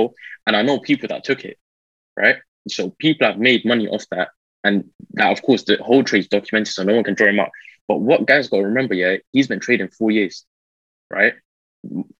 and 0.47 0.57
I 0.57 0.63
know 0.63 0.79
people 0.79 1.09
that 1.09 1.25
took 1.25 1.45
it 1.45 1.59
right? 2.17 2.37
So 2.69 2.91
people 2.99 3.27
have 3.27 3.39
made 3.39 3.65
money 3.65 3.89
off 3.89 4.05
that. 4.11 4.29
And 4.65 4.91
that, 5.15 5.33
of 5.33 5.43
course, 5.43 5.65
the 5.65 5.77
whole 5.83 6.05
trade's 6.05 6.29
documented, 6.29 6.73
so 6.73 6.83
no 6.83 6.95
one 6.95 7.05
can 7.05 7.15
draw 7.15 7.29
him 7.29 7.41
up. 7.41 7.51
But 7.89 8.01
what 8.01 8.27
guys 8.27 8.49
got 8.49 8.59
to 8.59 8.65
remember, 8.65 8.95
yeah, 8.95 9.17
he's 9.33 9.49
been 9.49 9.61
trading 9.61 9.89
four 9.89 10.11
years, 10.11 10.45
right? 11.11 11.35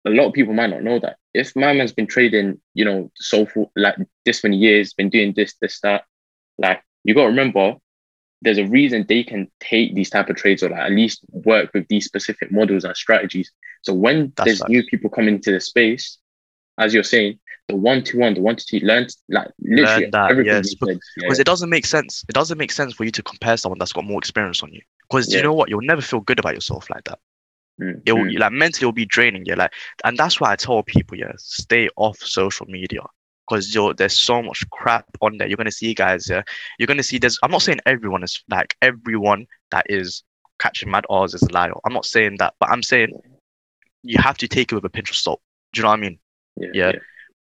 A 0.05 0.11
lot 0.11 0.27
of 0.27 0.33
people 0.33 0.55
might 0.55 0.71
not 0.71 0.83
know 0.83 0.99
that. 0.99 1.17
If 1.35 1.55
my 1.55 1.73
man's 1.73 1.93
been 1.93 2.09
trading, 2.09 2.61
you 2.75 2.85
know, 2.85 3.11
so 3.15 3.47
for 3.47 3.71
like 3.77 3.97
this 4.25 4.43
many 4.43 4.57
years, 4.57 4.93
been 4.93 5.09
doing 5.09 5.33
this, 5.35 5.55
this, 5.61 5.81
that, 5.81 6.05
like 6.59 6.83
you 7.05 7.15
got 7.15 7.23
to 7.23 7.29
remember, 7.29 7.77
there's 8.43 8.59
a 8.59 8.67
reason 8.67 9.07
they 9.09 9.23
can 9.23 9.49
take 9.61 9.95
these 9.95 10.11
type 10.11 10.29
of 10.29 10.37
trades 10.37 10.65
or 10.65 10.71
like 10.71 10.81
at 10.81 10.91
least 10.91 11.25
work 11.31 11.71
with 11.73 11.87
these 11.87 12.07
specific 12.07 12.51
models 12.51 12.83
and 12.83 12.97
strategies. 12.97 13.53
So 13.83 13.95
when 13.95 14.33
That's 14.37 14.47
there's 14.47 14.61
right. 14.63 14.71
new 14.71 14.85
people 14.85 15.11
coming 15.11 15.37
into 15.37 15.53
the 15.53 15.61
space, 15.61 16.19
as 16.77 16.93
you're 16.93 17.05
saying, 17.05 17.39
the 17.73 17.79
one 17.79 18.05
to 18.05 18.19
one, 18.19 18.35
the 18.35 18.41
one 18.41 18.57
to 18.57 18.65
two, 18.67 18.81
learn 18.87 19.07
like 19.29 19.49
literally 19.61 20.07
Learn 20.07 20.11
that, 20.13 20.31
everything 20.31 20.47
yes, 20.47 20.71
you 20.71 20.77
said. 20.87 21.01
Yeah, 21.17 21.27
because 21.27 21.39
it 21.41 21.47
doesn't 21.47 21.71
make 21.71 21.87
sense. 21.87 22.25
It 22.29 22.35
doesn't 22.35 22.59
make 22.59 22.73
sense 22.73 22.95
for 22.95 23.05
you 23.05 23.11
to 23.13 23.23
compare 23.23 23.57
someone 23.57 23.79
that's 23.79 23.93
got 23.93 24.05
more 24.05 24.19
experience 24.19 24.63
on 24.63 24.73
you. 24.73 24.83
Because 25.09 25.33
Yeah. 25.33 25.39
you 25.39 25.43
know 25.43 25.53
what, 25.55 25.69
you'll 25.69 25.81
never 25.83 26.03
feel 26.03 26.21
good 26.21 26.39
about 26.39 26.55
yourself 26.55 26.89
like 26.91 27.05
that. 27.05 27.19
Mm, 27.81 28.03
It 28.05 28.13
will 28.13 28.25
mm, 28.25 28.39
like 28.39 28.53
mentally 28.53 28.85
it'll 28.85 28.93
be 28.93 29.07
draining. 29.07 29.45
Yeah, 29.47 29.55
like, 29.57 29.73
and 30.05 30.19
that's 30.19 30.41
why 30.41 30.53
I 30.53 30.57
tell 30.57 30.83
people, 30.83 31.19
yeah, 31.19 31.33
stay 31.39 31.89
off 31.97 32.19
social 32.19 32.67
media 32.67 33.01
because 33.49 33.75
you're 33.75 33.95
there's 33.95 34.17
so 34.19 34.43
much 34.43 34.63
crap 34.71 35.07
on 35.23 35.39
there. 35.39 35.49
You're 35.49 35.57
gonna 35.57 35.73
see 35.73 35.95
guys, 35.95 36.29
yeah, 36.29 36.43
you're 36.79 36.87
gonna 36.87 37.03
see. 37.03 37.19
There's. 37.19 37.39
I'm 37.43 37.51
not 37.51 37.63
saying 37.63 37.81
everyone 37.87 38.23
is 38.23 38.43
like 38.51 38.77
everyone 38.83 39.47
that 39.71 39.87
is 39.89 40.23
catching 40.59 40.91
mad 40.91 41.05
odds 41.09 41.35
is 41.35 41.43
a 41.43 41.53
liar. 41.53 41.73
I'm 41.85 41.93
not 41.95 42.05
saying 42.05 42.37
that, 42.39 42.55
but 42.61 42.71
I'm 42.71 42.83
saying 42.83 43.19
you 44.03 44.19
have 44.21 44.37
to 44.39 44.49
take 44.49 44.73
it 44.73 44.75
with 44.75 44.85
a 44.85 44.91
pinch 44.91 45.11
of 45.11 45.17
salt. 45.17 45.41
Do 45.73 45.79
you 45.79 45.83
know 45.83 45.91
what 45.91 45.99
I 45.99 46.03
mean? 46.03 46.19
yeah, 46.57 46.71
yeah. 46.75 46.93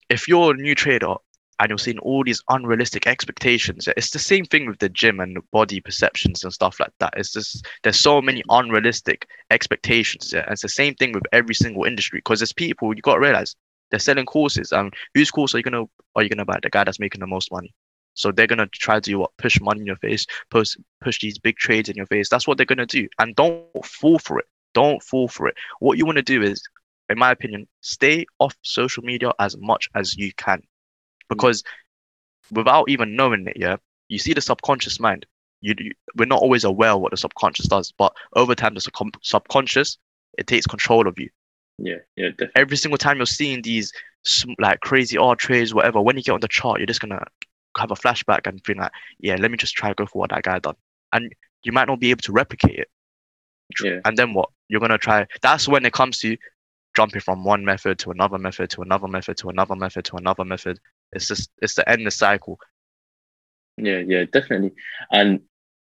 If 0.09 0.27
you're 0.27 0.51
a 0.51 0.57
new 0.57 0.75
trader 0.75 1.15
and 1.59 1.69
you're 1.69 1.77
seeing 1.77 1.99
all 1.99 2.23
these 2.23 2.43
unrealistic 2.49 3.07
expectations, 3.07 3.87
it's 3.97 4.11
the 4.11 4.19
same 4.19 4.45
thing 4.45 4.67
with 4.67 4.79
the 4.79 4.89
gym 4.89 5.19
and 5.19 5.37
body 5.51 5.81
perceptions 5.81 6.43
and 6.43 6.53
stuff 6.53 6.79
like 6.79 6.93
that. 6.99 7.13
It's 7.17 7.33
just 7.33 7.65
there's 7.83 7.99
so 7.99 8.21
many 8.21 8.43
unrealistic 8.49 9.27
expectations. 9.49 10.31
Yeah? 10.33 10.45
It's 10.49 10.61
the 10.61 10.69
same 10.69 10.93
thing 10.95 11.13
with 11.13 11.23
every 11.31 11.55
single 11.55 11.83
industry 11.85 12.19
because 12.19 12.39
there's 12.39 12.53
people 12.53 12.95
you 12.95 13.01
gotta 13.01 13.19
realize 13.19 13.55
they're 13.89 13.99
selling 13.99 14.25
courses. 14.25 14.71
And 14.71 14.93
whose 15.13 15.31
course 15.31 15.55
are 15.55 15.57
you 15.57 15.63
gonna 15.63 15.85
are 16.15 16.23
you 16.23 16.29
gonna 16.29 16.45
buy? 16.45 16.59
The 16.61 16.69
guy 16.69 16.83
that's 16.83 16.99
making 16.99 17.21
the 17.21 17.27
most 17.27 17.51
money. 17.51 17.73
So 18.13 18.31
they're 18.31 18.47
gonna 18.47 18.67
try 18.67 18.99
to 18.99 19.15
what 19.15 19.37
push 19.37 19.59
money 19.59 19.81
in 19.81 19.85
your 19.87 19.97
face, 19.97 20.25
push 20.49 20.75
push 21.01 21.19
these 21.19 21.39
big 21.39 21.57
trades 21.57 21.89
in 21.89 21.95
your 21.95 22.07
face. 22.07 22.29
That's 22.29 22.47
what 22.47 22.57
they're 22.57 22.65
gonna 22.65 22.85
do. 22.85 23.07
And 23.19 23.35
don't 23.35 23.65
fall 23.85 24.19
for 24.19 24.39
it. 24.39 24.45
Don't 24.73 25.01
fall 25.01 25.27
for 25.27 25.47
it. 25.47 25.55
What 25.79 25.97
you 25.97 26.05
want 26.05 26.17
to 26.17 26.23
do 26.23 26.43
is 26.43 26.61
in 27.09 27.17
my 27.17 27.31
opinion, 27.31 27.67
stay 27.81 28.25
off 28.39 28.55
social 28.61 29.03
media 29.03 29.31
as 29.39 29.57
much 29.57 29.89
as 29.95 30.15
you 30.15 30.31
can. 30.33 30.61
Because 31.29 31.63
without 32.51 32.89
even 32.89 33.15
knowing 33.15 33.47
it, 33.47 33.57
yeah, 33.57 33.77
you 34.07 34.19
see 34.19 34.33
the 34.33 34.41
subconscious 34.41 34.99
mind. 34.99 35.25
You, 35.61 35.73
you 35.77 35.91
we're 36.15 36.25
not 36.25 36.41
always 36.41 36.63
aware 36.63 36.91
of 36.91 37.01
what 37.01 37.11
the 37.11 37.17
subconscious 37.17 37.67
does, 37.67 37.91
but 37.97 38.13
over 38.35 38.55
time, 38.55 38.73
the 38.73 38.79
subcon- 38.79 39.15
subconscious 39.21 39.97
it 40.37 40.47
takes 40.47 40.67
control 40.67 41.07
of 41.07 41.17
you. 41.17 41.29
yeah, 41.79 41.95
yeah, 42.15 42.29
definitely. 42.29 42.61
Every 42.61 42.77
single 42.77 42.97
time 42.97 43.17
you're 43.17 43.25
seeing 43.25 43.61
these 43.61 43.91
like 44.59 44.81
crazy 44.81 45.17
odd 45.17 45.39
trades, 45.39 45.73
whatever, 45.73 46.01
when 46.01 46.15
you 46.17 46.23
get 46.23 46.33
on 46.33 46.41
the 46.41 46.47
chart, 46.47 46.79
you're 46.79 46.87
just 46.87 47.01
gonna 47.01 47.25
have 47.77 47.91
a 47.91 47.95
flashback 47.95 48.45
and 48.45 48.63
feel 48.65 48.77
like, 48.77 48.91
yeah, 49.19 49.35
let 49.35 49.51
me 49.51 49.57
just 49.57 49.75
try 49.75 49.89
to 49.89 49.95
go 49.95 50.05
for 50.05 50.19
what 50.19 50.29
that 50.29 50.43
guy 50.43 50.59
done, 50.59 50.75
and 51.13 51.33
you 51.63 51.71
might 51.71 51.87
not 51.87 51.99
be 51.99 52.11
able 52.11 52.21
to 52.21 52.31
replicate 52.31 52.79
it. 52.79 52.89
Yeah. 53.83 53.99
And 54.05 54.15
then 54.17 54.33
what? 54.33 54.49
You're 54.69 54.79
gonna 54.79 54.97
try. 54.97 55.27
That's 55.41 55.67
when 55.67 55.85
it 55.85 55.93
comes 55.93 56.19
to 56.19 56.37
jumping 56.97 57.21
from 57.21 57.43
one 57.43 57.63
method 57.63 57.99
to 57.99 58.09
another 58.09 58.39
method 58.39 58.71
to 58.71 58.81
another 58.81 59.07
method 59.07 59.37
to 59.37 59.49
another 59.49 59.75
method 59.75 60.03
to 60.03 60.15
another 60.15 60.43
method. 60.43 60.79
It's 61.11 61.27
just 61.27 61.51
it's 61.61 61.75
the 61.75 61.87
endless 61.87 62.15
cycle. 62.15 62.59
Yeah, 63.77 63.99
yeah, 63.99 64.23
definitely. 64.23 64.71
And 65.11 65.41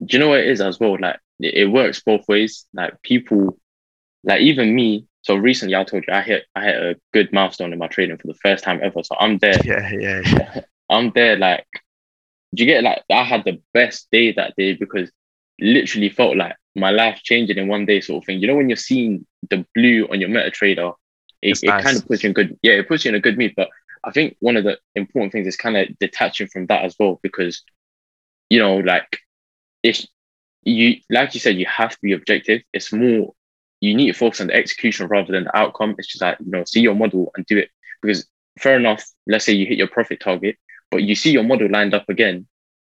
do 0.05 0.17
you 0.17 0.19
know 0.19 0.27
what 0.27 0.41
it 0.41 0.49
is 0.49 0.59
as 0.59 0.81
well? 0.81 0.97
Like 0.99 1.17
it, 1.39 1.53
it 1.53 1.65
works 1.67 2.03
both 2.05 2.27
ways. 2.27 2.65
Like 2.73 3.01
people, 3.03 3.57
like 4.25 4.41
even 4.41 4.75
me. 4.75 5.07
So 5.21 5.35
recently, 5.35 5.75
I 5.75 5.85
told 5.85 6.03
you 6.05 6.13
I 6.13 6.21
hit 6.21 6.43
I 6.53 6.65
hit 6.65 6.75
a 6.75 6.99
good 7.13 7.31
milestone 7.31 7.71
in 7.71 7.79
my 7.79 7.87
trading 7.87 8.17
for 8.17 8.27
the 8.27 8.39
first 8.43 8.65
time 8.65 8.81
ever. 8.83 9.01
So 9.01 9.15
I'm 9.17 9.37
there. 9.37 9.59
Yeah, 9.63 9.89
yeah, 9.97 10.21
yeah. 10.25 10.61
I'm 10.89 11.11
there. 11.11 11.37
Like, 11.37 11.65
do 12.53 12.63
you 12.63 12.65
get 12.65 12.83
like 12.83 13.03
I 13.09 13.23
had 13.23 13.45
the 13.45 13.61
best 13.73 14.09
day 14.11 14.33
that 14.33 14.55
day 14.57 14.73
because 14.73 15.09
literally 15.59 16.09
felt 16.09 16.35
like 16.35 16.57
my 16.77 16.91
life 16.91 17.21
changing 17.23 17.57
in 17.57 17.67
one 17.67 17.85
day, 17.85 18.01
sort 18.01 18.23
of 18.23 18.25
thing. 18.25 18.39
You 18.39 18.47
know 18.47 18.55
when 18.55 18.69
you're 18.69 18.75
seeing 18.75 19.25
the 19.49 19.65
blue 19.75 20.07
on 20.11 20.19
your 20.21 20.29
MetaTrader, 20.29 20.93
it, 21.41 21.59
it 21.63 21.67
nice. 21.67 21.83
kind 21.83 21.97
of 21.97 22.07
puts 22.07 22.23
you 22.23 22.29
in 22.29 22.33
good. 22.33 22.57
Yeah, 22.61 22.73
it 22.73 22.87
puts 22.87 23.05
you 23.05 23.09
in 23.09 23.15
a 23.15 23.19
good 23.19 23.37
mood. 23.37 23.53
But 23.55 23.69
I 24.03 24.11
think 24.11 24.35
one 24.39 24.57
of 24.57 24.63
the 24.63 24.77
important 24.95 25.31
things 25.31 25.47
is 25.47 25.55
kind 25.55 25.77
of 25.77 25.87
detaching 25.99 26.47
from 26.47 26.67
that 26.67 26.85
as 26.85 26.95
well 26.99 27.19
because 27.21 27.63
you 28.49 28.59
know, 28.59 28.77
like 28.77 29.19
if 29.83 30.05
you 30.63 30.97
like 31.09 31.33
you 31.33 31.39
said, 31.39 31.57
you 31.57 31.65
have 31.65 31.91
to 31.91 31.97
be 32.01 32.13
objective. 32.13 32.61
It's 32.73 32.93
more 32.93 33.33
you 33.79 33.93
need 33.93 34.07
to 34.07 34.13
focus 34.13 34.41
on 34.41 34.47
the 34.47 34.55
execution 34.55 35.07
rather 35.07 35.31
than 35.31 35.45
the 35.45 35.57
outcome. 35.57 35.95
It's 35.97 36.07
just 36.07 36.21
like, 36.21 36.37
you 36.39 36.51
know, 36.51 36.63
see 36.65 36.81
your 36.81 36.95
model 36.95 37.31
and 37.35 37.45
do 37.45 37.57
it. 37.57 37.69
Because 38.01 38.27
fair 38.59 38.75
enough, 38.75 39.03
let's 39.27 39.45
say 39.45 39.53
you 39.53 39.65
hit 39.65 39.77
your 39.77 39.87
profit 39.87 40.19
target, 40.19 40.57
but 40.89 41.03
you 41.03 41.15
see 41.15 41.31
your 41.31 41.43
model 41.43 41.69
lined 41.69 41.93
up 41.93 42.09
again 42.09 42.47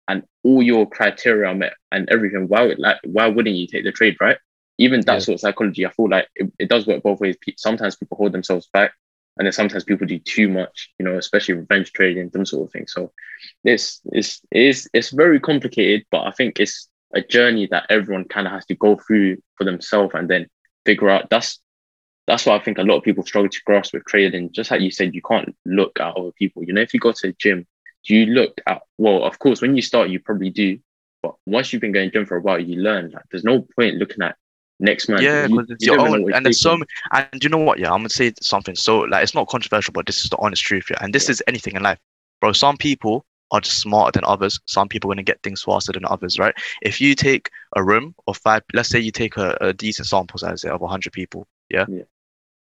and 0.07 0.23
all 0.43 0.61
your 0.61 0.89
criteria 0.89 1.49
are 1.49 1.55
met 1.55 1.73
and 1.91 2.09
everything. 2.09 2.47
Why 2.47 2.63
would 2.65 2.79
like 2.79 2.97
why 3.03 3.27
wouldn't 3.27 3.55
you 3.55 3.67
take 3.67 3.83
the 3.83 3.91
trade, 3.91 4.17
right? 4.21 4.37
Even 4.77 5.01
that 5.01 5.21
Yeah. 5.21 5.23
sort 5.23 5.35
of 5.35 5.39
psychology, 5.41 5.85
I 5.85 5.91
feel 5.91 6.09
like 6.09 6.27
it, 6.35 6.51
it 6.59 6.69
does 6.69 6.87
work 6.87 7.03
both 7.03 7.19
ways. 7.19 7.37
Sometimes 7.57 7.95
people 7.95 8.17
hold 8.17 8.31
themselves 8.33 8.69
back 8.73 8.93
and 9.37 9.45
then 9.45 9.53
sometimes 9.53 9.83
people 9.83 10.07
do 10.07 10.19
too 10.19 10.49
much, 10.49 10.89
you 10.99 11.05
know, 11.05 11.17
especially 11.17 11.55
revenge 11.55 11.93
trading, 11.93 12.29
them 12.29 12.45
sort 12.45 12.67
of 12.67 12.73
things. 12.73 12.93
So 12.93 13.11
it's 13.63 14.01
it's 14.11 14.41
it's 14.51 14.87
it's 14.93 15.09
very 15.11 15.39
complicated, 15.39 16.05
but 16.11 16.27
I 16.27 16.31
think 16.31 16.59
it's 16.59 16.89
a 17.13 17.21
journey 17.21 17.67
that 17.71 17.85
everyone 17.89 18.25
kind 18.25 18.47
of 18.47 18.53
has 18.53 18.65
to 18.67 18.75
go 18.75 18.97
through 18.97 19.37
for 19.57 19.63
themselves 19.65 20.13
and 20.15 20.29
then 20.29 20.47
figure 20.85 21.09
out 21.09 21.29
that's 21.29 21.59
that's 22.27 22.45
why 22.45 22.55
I 22.55 22.59
think 22.63 22.77
a 22.77 22.83
lot 22.83 22.97
of 22.97 23.03
people 23.03 23.23
struggle 23.25 23.49
to 23.49 23.61
grasp 23.65 23.93
with 23.93 24.05
trading. 24.05 24.51
Just 24.53 24.71
like 24.71 24.81
you 24.81 24.91
said, 24.91 25.13
you 25.15 25.21
can't 25.21 25.55
look 25.65 25.99
at 25.99 26.15
other 26.15 26.31
people. 26.37 26.63
You 26.63 26.73
know, 26.73 26.81
if 26.81 26.93
you 26.93 26.99
go 26.99 27.11
to 27.11 27.27
the 27.27 27.35
gym, 27.39 27.67
you 28.09 28.25
look 28.27 28.59
at 28.67 28.81
well, 28.97 29.23
of 29.23 29.39
course, 29.39 29.61
when 29.61 29.75
you 29.75 29.81
start, 29.81 30.09
you 30.09 30.19
probably 30.19 30.49
do. 30.49 30.79
But 31.21 31.35
once 31.45 31.71
you've 31.71 31.81
been 31.81 31.91
going 31.91 32.11
gym 32.11 32.25
for 32.25 32.37
a 32.37 32.41
while, 32.41 32.59
you 32.59 32.77
learn. 32.81 33.11
Like 33.11 33.23
there's 33.31 33.43
no 33.43 33.61
point 33.75 33.95
looking 33.95 34.23
at 34.23 34.35
next 34.79 35.09
man. 35.09 35.29
Yeah, 35.29 35.45
you, 35.47 35.65
it's 35.69 35.85
you 35.85 35.87
your 35.87 35.97
don't 35.97 35.99
even 35.99 36.11
know 36.11 36.17
own, 36.19 36.25
and 36.33 36.45
there's 36.45 36.61
so 36.61 36.77
many, 36.77 36.87
and 37.11 37.43
you 37.43 37.49
know 37.49 37.57
what? 37.57 37.79
Yeah, 37.79 37.91
I'm 37.91 37.99
gonna 37.99 38.09
say 38.09 38.33
something. 38.41 38.75
So 38.75 38.99
like, 38.99 39.23
it's 39.23 39.35
not 39.35 39.47
controversial, 39.49 39.91
but 39.93 40.05
this 40.05 40.23
is 40.23 40.29
the 40.29 40.37
honest 40.37 40.63
truth. 40.63 40.85
Yeah, 40.89 40.97
and 41.01 41.13
this 41.13 41.27
Yeah. 41.27 41.29
is 41.29 41.43
anything 41.47 41.75
in 41.75 41.83
life, 41.83 41.99
bro. 42.39 42.53
Some 42.53 42.77
people 42.77 43.25
are 43.51 43.59
just 43.61 43.79
smarter 43.81 44.13
than 44.17 44.25
others. 44.25 44.59
Some 44.65 44.87
people 44.87 45.11
are 45.11 45.15
gonna 45.15 45.23
get 45.23 45.41
things 45.43 45.61
faster 45.63 45.91
than 45.91 46.05
others, 46.05 46.39
right? 46.39 46.55
If 46.81 47.01
you 47.01 47.15
take 47.15 47.49
a 47.75 47.83
room 47.83 48.15
of 48.27 48.37
five, 48.37 48.63
let's 48.73 48.89
say 48.89 48.99
you 48.99 49.11
take 49.11 49.37
a, 49.37 49.57
a 49.61 49.73
decent 49.73 50.07
sample 50.07 50.39
size 50.39 50.63
of 50.63 50.79
100 50.81 51.11
people, 51.13 51.47
yeah, 51.69 51.87
Yeah. 51.87 52.03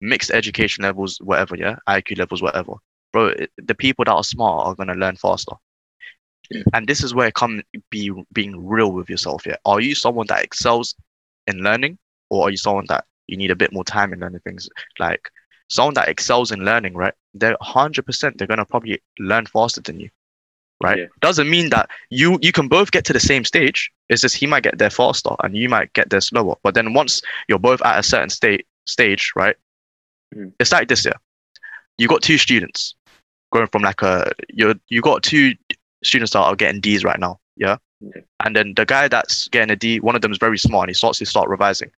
mixed 0.01 0.31
education 0.31 0.83
levels, 0.83 1.17
whatever, 1.21 1.55
yeah, 1.55 1.77
IQ 1.87 2.15
levels, 2.15 2.41
whatever, 2.41 2.73
bro. 3.11 3.33
The 3.57 3.75
people 3.75 4.05
that 4.05 4.13
are 4.13 4.23
smart 4.23 4.67
are 4.67 4.75
gonna 4.75 4.93
learn 4.93 5.15
faster. 5.15 5.53
Yeah. 6.49 6.63
And 6.73 6.87
this 6.87 7.03
is 7.03 7.13
where 7.13 7.27
it 7.27 7.35
come 7.35 7.61
be 7.89 8.11
being 8.33 8.67
real 8.67 8.91
with 8.91 9.09
yourself. 9.09 9.45
Yeah, 9.45 9.57
are 9.65 9.79
you 9.79 9.95
someone 9.95 10.27
that 10.27 10.43
excels 10.43 10.95
in 11.47 11.59
learning, 11.59 11.97
or 12.29 12.47
are 12.47 12.49
you 12.49 12.57
someone 12.57 12.85
that 12.89 13.05
you 13.27 13.37
need 13.37 13.51
a 13.51 13.55
bit 13.55 13.71
more 13.71 13.83
time 13.83 14.13
in 14.13 14.19
learning 14.19 14.41
things? 14.41 14.67
Like 14.97 15.29
someone 15.69 15.93
that 15.93 16.09
excels 16.09 16.51
in 16.51 16.65
learning, 16.65 16.95
right? 16.95 17.13
They're 17.33 17.57
hundred 17.61 18.05
percent. 18.05 18.37
They're 18.37 18.47
gonna 18.47 18.65
probably 18.65 19.01
learn 19.19 19.45
faster 19.45 19.81
than 19.81 19.99
you, 19.99 20.09
right? 20.83 20.99
Yeah. 20.99 21.05
Doesn't 21.19 21.49
mean 21.49 21.69
that 21.69 21.89
you 22.09 22.39
you 22.41 22.51
can 22.51 22.67
both 22.67 22.91
get 22.91 23.05
to 23.05 23.13
the 23.13 23.19
same 23.19 23.45
stage. 23.45 23.91
It's 24.09 24.21
just 24.21 24.35
he 24.35 24.47
might 24.47 24.63
get 24.63 24.79
there 24.79 24.89
faster 24.89 25.31
and 25.43 25.55
you 25.55 25.69
might 25.69 25.93
get 25.93 26.09
there 26.09 26.21
slower. 26.21 26.55
But 26.63 26.73
then 26.73 26.93
once 26.93 27.21
you're 27.47 27.59
both 27.59 27.81
at 27.83 27.99
a 27.99 28.03
certain 28.03 28.29
state 28.29 28.65
stage, 28.85 29.31
right? 29.35 29.55
Mm. 30.35 30.53
It's 30.59 30.71
like 30.71 30.87
this, 30.87 31.05
yeah. 31.05 31.13
You 31.97 32.07
got 32.07 32.21
two 32.21 32.37
students 32.37 32.95
going 33.51 33.67
from 33.67 33.81
like 33.81 34.01
a 34.01 34.31
you 34.49 34.79
you 34.89 35.01
got 35.01 35.23
two 35.23 35.53
students 36.03 36.33
that 36.33 36.39
are 36.39 36.55
getting 36.55 36.81
D's 36.81 37.03
right 37.03 37.19
now, 37.19 37.39
yeah. 37.55 37.77
Yeah. 38.01 38.21
And 38.45 38.55
then 38.55 38.73
the 38.75 38.85
guy 38.85 39.07
that's 39.07 39.47
getting 39.49 39.71
a 39.71 39.75
D, 39.75 39.99
one 39.99 40.15
of 40.15 40.21
them 40.21 40.31
is 40.31 40.37
very 40.37 40.57
smart 40.57 40.83
and 40.83 40.89
he 40.89 40.93
starts 40.93 41.19
to 41.19 41.25
start 41.25 41.49
revising. 41.49 41.91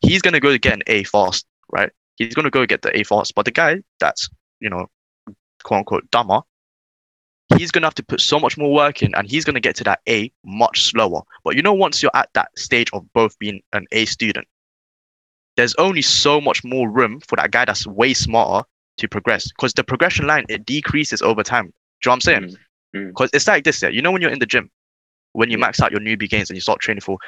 He's 0.00 0.22
gonna 0.22 0.40
go 0.40 0.56
get 0.56 0.74
an 0.74 0.82
A 0.86 1.04
fast, 1.04 1.46
right? 1.70 1.90
He's 2.16 2.34
gonna 2.34 2.50
go 2.50 2.64
get 2.66 2.82
the 2.82 2.96
A 2.98 3.04
fast. 3.04 3.34
But 3.34 3.44
the 3.44 3.50
guy 3.50 3.82
that's, 4.00 4.30
you 4.60 4.70
know, 4.70 4.86
quote 5.64 5.78
unquote 5.78 6.10
dumber, 6.10 6.40
he's 7.58 7.70
gonna 7.70 7.86
have 7.86 7.94
to 7.96 8.02
put 8.02 8.20
so 8.20 8.40
much 8.40 8.56
more 8.56 8.72
work 8.72 9.02
in 9.02 9.14
and 9.14 9.28
he's 9.28 9.44
gonna 9.44 9.60
get 9.60 9.76
to 9.76 9.84
that 9.84 10.00
A 10.08 10.32
much 10.44 10.84
slower. 10.84 11.22
But 11.44 11.56
you 11.56 11.62
know, 11.62 11.74
once 11.74 12.02
you're 12.02 12.10
at 12.14 12.30
that 12.32 12.50
stage 12.56 12.88
of 12.94 13.12
both 13.12 13.38
being 13.38 13.62
an 13.74 13.86
A 13.92 14.06
student, 14.06 14.48
there's 15.56 15.74
only 15.74 16.02
so 16.02 16.40
much 16.40 16.64
more 16.64 16.88
room 16.88 17.20
for 17.20 17.36
that 17.36 17.50
guy 17.50 17.66
that's 17.66 17.86
way 17.86 18.14
smarter 18.14 18.66
to 18.98 19.08
progress. 19.08 19.48
Because 19.48 19.72
the 19.72 19.84
progression 19.84 20.26
line 20.26 20.44
it 20.48 20.64
decreases 20.64 21.22
over 21.22 21.42
time. 21.42 21.66
Do 21.66 21.68
you 21.68 22.10
know 22.10 22.10
what 22.10 22.14
I'm 22.14 22.20
saying? 22.20 22.42
Mm, 22.42 22.56
mm. 22.96 23.08
Because 23.08 23.30
it's 23.32 23.46
like 23.46 23.64
this, 23.64 23.82
yeah. 23.82 23.88
You 23.88 24.02
know 24.02 24.12
when 24.12 24.22
you're 24.22 24.30
in 24.32 24.38
the 24.38 24.46
gym, 24.46 24.70
when 25.32 25.50
you 25.50 25.58
max 25.58 25.80
out 25.80 25.92
your 25.92 26.00
newbie 26.00 26.28
gains 26.28 26.50
and 26.50 26.56
you 26.56 26.60
start 26.60 26.80
training 26.80 27.00
for 27.00 27.18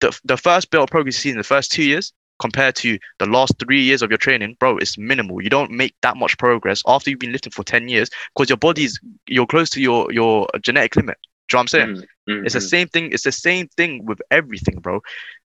the 0.00 0.18
the 0.24 0.36
first 0.36 0.70
bit 0.70 0.80
of 0.80 0.88
progress 0.88 1.16
you 1.16 1.20
see 1.20 1.30
in 1.30 1.38
the 1.38 1.44
first 1.44 1.72
two 1.72 1.82
years 1.84 2.12
compared 2.40 2.74
to 2.74 2.98
the 3.18 3.26
last 3.26 3.54
three 3.58 3.80
years 3.80 4.02
of 4.02 4.10
your 4.10 4.18
training, 4.18 4.56
bro, 4.58 4.76
it's 4.78 4.98
minimal. 4.98 5.40
You 5.40 5.48
don't 5.48 5.70
make 5.70 5.94
that 6.02 6.16
much 6.16 6.36
progress 6.38 6.82
after 6.86 7.08
you've 7.08 7.20
been 7.20 7.30
lifting 7.30 7.52
for 7.52 7.62
10 7.62 7.88
years 7.88 8.10
because 8.34 8.48
your 8.50 8.56
body's 8.56 8.98
you're 9.28 9.46
close 9.46 9.70
to 9.70 9.80
your 9.80 10.12
your 10.12 10.48
genetic 10.60 10.96
limit. 10.96 11.18
Do 11.48 11.56
you 11.56 11.56
know 11.56 11.58
what 11.58 11.62
I'm 11.62 11.68
saying? 11.68 11.88
Mm, 12.28 12.40
mm, 12.40 12.44
It's 12.44 12.54
the 12.54 12.60
same 12.60 12.88
thing. 12.88 13.12
It's 13.12 13.24
the 13.24 13.32
same 13.32 13.68
thing 13.76 14.04
with 14.04 14.20
everything, 14.30 14.80
bro. 14.80 15.00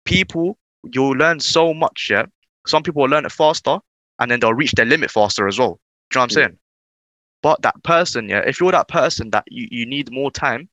People 0.04 0.58
you'll 0.92 1.16
learn 1.16 1.40
so 1.40 1.72
much. 1.72 2.08
Yeah, 2.10 2.26
some 2.66 2.82
people 2.82 3.02
will 3.02 3.10
learn 3.10 3.24
it 3.26 3.32
faster, 3.32 3.78
and 4.20 4.30
then 4.30 4.40
they'll 4.40 4.54
reach 4.54 4.72
their 4.72 4.86
limit 4.86 5.10
faster 5.10 5.48
as 5.48 5.58
well. 5.58 5.80
Do 6.10 6.18
you 6.18 6.20
know 6.20 6.22
what 6.22 6.24
I'm 6.24 6.30
saying? 6.30 6.58
But 7.42 7.62
that 7.62 7.82
person, 7.82 8.28
yeah, 8.28 8.40
if 8.46 8.60
you're 8.60 8.72
that 8.72 8.88
person 8.88 9.30
that 9.30 9.44
you, 9.48 9.66
you 9.70 9.86
need 9.86 10.12
more 10.12 10.30
time, 10.30 10.68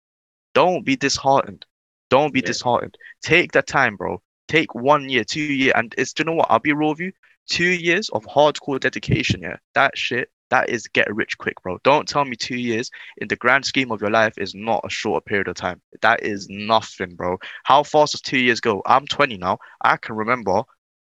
don't 0.54 0.86
be 0.86 0.96
disheartened. 0.96 1.66
Don't 2.10 2.34
be 2.34 2.42
Yeah. 2.42 2.48
disheartened. 2.48 2.98
Take 3.22 3.52
the 3.54 3.62
time, 3.62 3.96
bro. 3.96 4.22
Take 4.48 4.76
one 4.76 5.10
year, 5.10 5.24
two 5.24 5.42
year, 5.42 5.74
and 5.76 5.94
it's 5.98 6.14
do 6.14 6.22
you 6.22 6.26
know 6.26 6.34
what? 6.36 6.48
I'll 6.50 6.60
be 6.60 6.74
real 6.74 6.90
with 6.90 7.00
you. 7.00 7.14
Two 7.50 7.70
years 7.70 8.10
of 8.10 8.26
hardcore 8.26 8.80
dedication, 8.80 9.42
yeah. 9.42 9.58
That 9.74 9.98
shit, 9.98 10.30
that 10.50 10.70
is 10.70 10.88
get 10.88 11.14
rich 11.14 11.38
quick, 11.38 11.62
bro. 11.62 11.78
Don't 11.84 12.08
tell 12.08 12.26
me 12.26 12.36
two 12.36 12.58
years 12.58 12.90
in 13.18 13.28
the 13.28 13.36
grand 13.38 13.66
scheme 13.66 13.92
of 13.92 14.02
your 14.02 14.10
life 14.10 14.38
is 14.38 14.54
not 14.56 14.82
a 14.86 14.90
short 14.90 15.26
period 15.26 15.48
of 15.48 15.56
time. 15.56 15.82
That 16.02 16.24
is 16.24 16.48
nothing, 16.50 17.16
bro. 17.16 17.38
How 17.64 17.84
fast 17.84 18.14
does 18.14 18.22
two 18.22 18.40
years 18.40 18.60
go? 18.60 18.82
I'm 18.86 19.06
20 19.08 19.38
now. 19.38 19.60
I 19.82 19.98
can 19.98 20.16
remember 20.16 20.64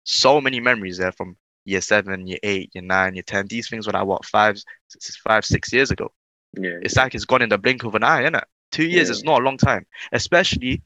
so 0.03 0.41
many 0.41 0.59
memories 0.59 0.97
there 0.97 1.11
from 1.11 1.37
year 1.65 1.81
seven, 1.81 2.27
year 2.27 2.39
eight, 2.43 2.71
year 2.73 2.83
nine, 2.83 3.13
year 3.15 3.23
10. 3.23 3.47
These 3.47 3.69
things 3.69 3.85
were 3.87 3.93
like 3.93 4.05
what, 4.05 4.25
five, 4.25 4.57
six, 4.87 5.17
five, 5.17 5.45
six 5.45 5.71
years 5.73 5.91
ago. 5.91 6.11
Yeah. 6.57 6.79
It's 6.81 6.95
like 6.95 7.13
it's 7.15 7.25
gone 7.25 7.41
in 7.41 7.49
the 7.49 7.57
blink 7.57 7.83
of 7.83 7.95
an 7.95 8.03
eye, 8.03 8.23
innit? 8.23 8.43
Two 8.71 8.85
years 8.87 9.07
Yeah. 9.09 9.13
is 9.13 9.23
not 9.23 9.41
a 9.41 9.43
long 9.43 9.57
time, 9.57 9.85
especially 10.11 10.81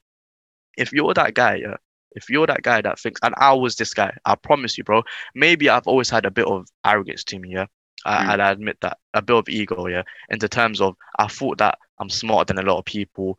if 0.78 0.92
you're 0.92 1.14
that 1.14 1.34
guy, 1.34 1.56
yeah. 1.56 1.78
If 2.16 2.30
you're 2.30 2.48
that 2.48 2.62
guy 2.62 2.82
that 2.82 3.00
thinks, 3.00 3.20
and 3.24 3.34
I 3.38 3.54
was 3.54 3.76
this 3.76 3.94
guy, 3.94 4.16
I 4.26 4.36
promise 4.36 4.78
you, 4.78 4.84
bro. 4.84 5.04
Maybe 5.34 5.70
I've 5.70 5.88
always 5.88 6.10
had 6.10 6.26
a 6.26 6.32
bit 6.32 6.46
of 6.48 6.68
arrogance 6.86 7.24
to 7.26 7.40
me, 7.40 7.54
yeah. 7.54 7.66
I, 8.06 8.26
Mm. 8.26 8.40
I'll 8.40 8.52
admit 8.52 8.78
that 8.82 8.98
a 9.14 9.22
bit 9.22 9.36
of 9.36 9.50
ego, 9.50 9.88
yeah. 9.88 10.04
Into 10.30 10.48
terms 10.50 10.82
of, 10.82 10.96
I 11.18 11.28
thought 11.28 11.58
that 11.60 11.78
I'm 12.00 12.10
smarter 12.10 12.54
than 12.54 12.64
a 12.64 12.68
lot 12.70 12.78
of 12.80 12.86
people, 12.86 13.38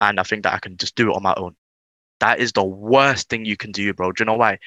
and 0.00 0.18
I 0.18 0.22
think 0.22 0.42
that 0.44 0.54
I 0.54 0.58
can 0.58 0.76
just 0.76 0.94
do 0.96 1.10
it 1.10 1.16
on 1.16 1.22
my 1.22 1.34
own. 1.36 1.54
That 2.20 2.40
is 2.40 2.52
the 2.52 2.64
worst 2.64 3.28
thing 3.28 3.44
you 3.44 3.56
can 3.56 3.72
do, 3.72 3.92
bro. 3.94 4.12
Do 4.12 4.22
you 4.22 4.26
know 4.26 4.34
why? 4.36 4.58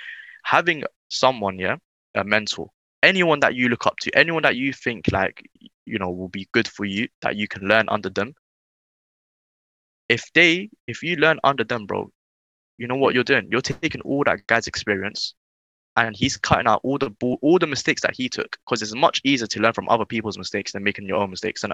Having 0.44 0.84
someone, 1.10 1.60
yeah, 1.60 1.78
a 2.16 2.24
mentor, 2.24 2.70
anyone 3.04 3.40
that 3.42 3.56
you 3.56 3.70
look 3.70 3.86
up 3.86 3.98
to, 4.02 4.12
anyone 4.18 4.44
that 4.44 4.56
you 4.56 4.74
think 4.74 5.12
like 5.12 5.44
you 5.86 6.00
know 6.00 6.10
will 6.10 6.30
be 6.30 6.48
good 6.52 6.68
for 6.68 6.86
you, 6.86 7.08
that 7.22 7.36
you 7.36 7.48
can 7.48 7.68
learn 7.68 7.88
under 7.90 8.10
them. 8.10 8.34
If 10.10 10.32
they, 10.34 10.70
if 10.88 11.04
you 11.04 11.18
learn 11.18 11.40
under 11.44 11.64
them, 11.64 11.86
bro, 11.86 12.10
you 12.78 12.88
know 12.88 12.96
what 12.96 13.14
you're 13.14 13.24
doing. 13.24 13.50
You're 13.52 13.62
taking 13.62 14.02
all 14.02 14.24
that 14.26 14.48
guy's 14.48 14.68
experience, 14.68 15.34
and 15.96 16.16
he's 16.16 16.38
cutting 16.38 16.68
out 16.68 16.82
all 16.84 16.98
the 16.98 17.12
all 17.42 17.60
the 17.60 17.68
mistakes 17.68 18.02
that 18.04 18.16
he 18.16 18.30
took. 18.30 18.58
Because 18.66 18.82
it's 18.82 18.96
much 18.96 19.22
easier 19.24 19.48
to 19.48 19.60
learn 19.60 19.74
from 19.74 19.90
other 19.90 20.06
people's 20.06 20.38
mistakes 20.38 20.72
than 20.72 20.84
making 20.84 21.08
your 21.08 21.18
own 21.18 21.30
mistakes, 21.30 21.64
is 21.64 21.72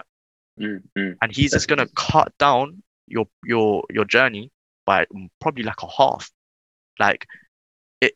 Mm, 0.60 0.84
mm. 0.96 1.18
and 1.20 1.36
he's 1.36 1.52
just 1.52 1.68
gonna 1.68 1.88
cut 1.96 2.32
down 2.38 2.84
your 3.08 3.28
your 3.44 3.84
your 3.90 4.06
journey 4.06 4.52
by 4.86 5.06
mm, 5.06 5.28
probably 5.42 5.64
like 5.64 5.82
a 5.82 5.88
half. 5.88 6.30
Like, 7.00 7.26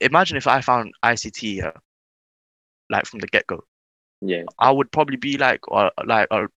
imagine 0.02 0.38
if 0.38 0.48
I 0.48 0.62
found 0.62 0.94
ICT 1.04 1.62
uh, 1.62 1.72
like 2.90 3.06
from 3.06 3.20
the 3.20 3.28
get 3.28 3.48
go, 3.48 3.64
Yeah. 4.22 4.44
I 4.60 4.72
would 4.72 4.92
probably 4.92 5.18
be 5.18 5.38
like, 5.38 5.68
or 5.68 5.92
like, 6.06 6.28
uh, 6.32 6.48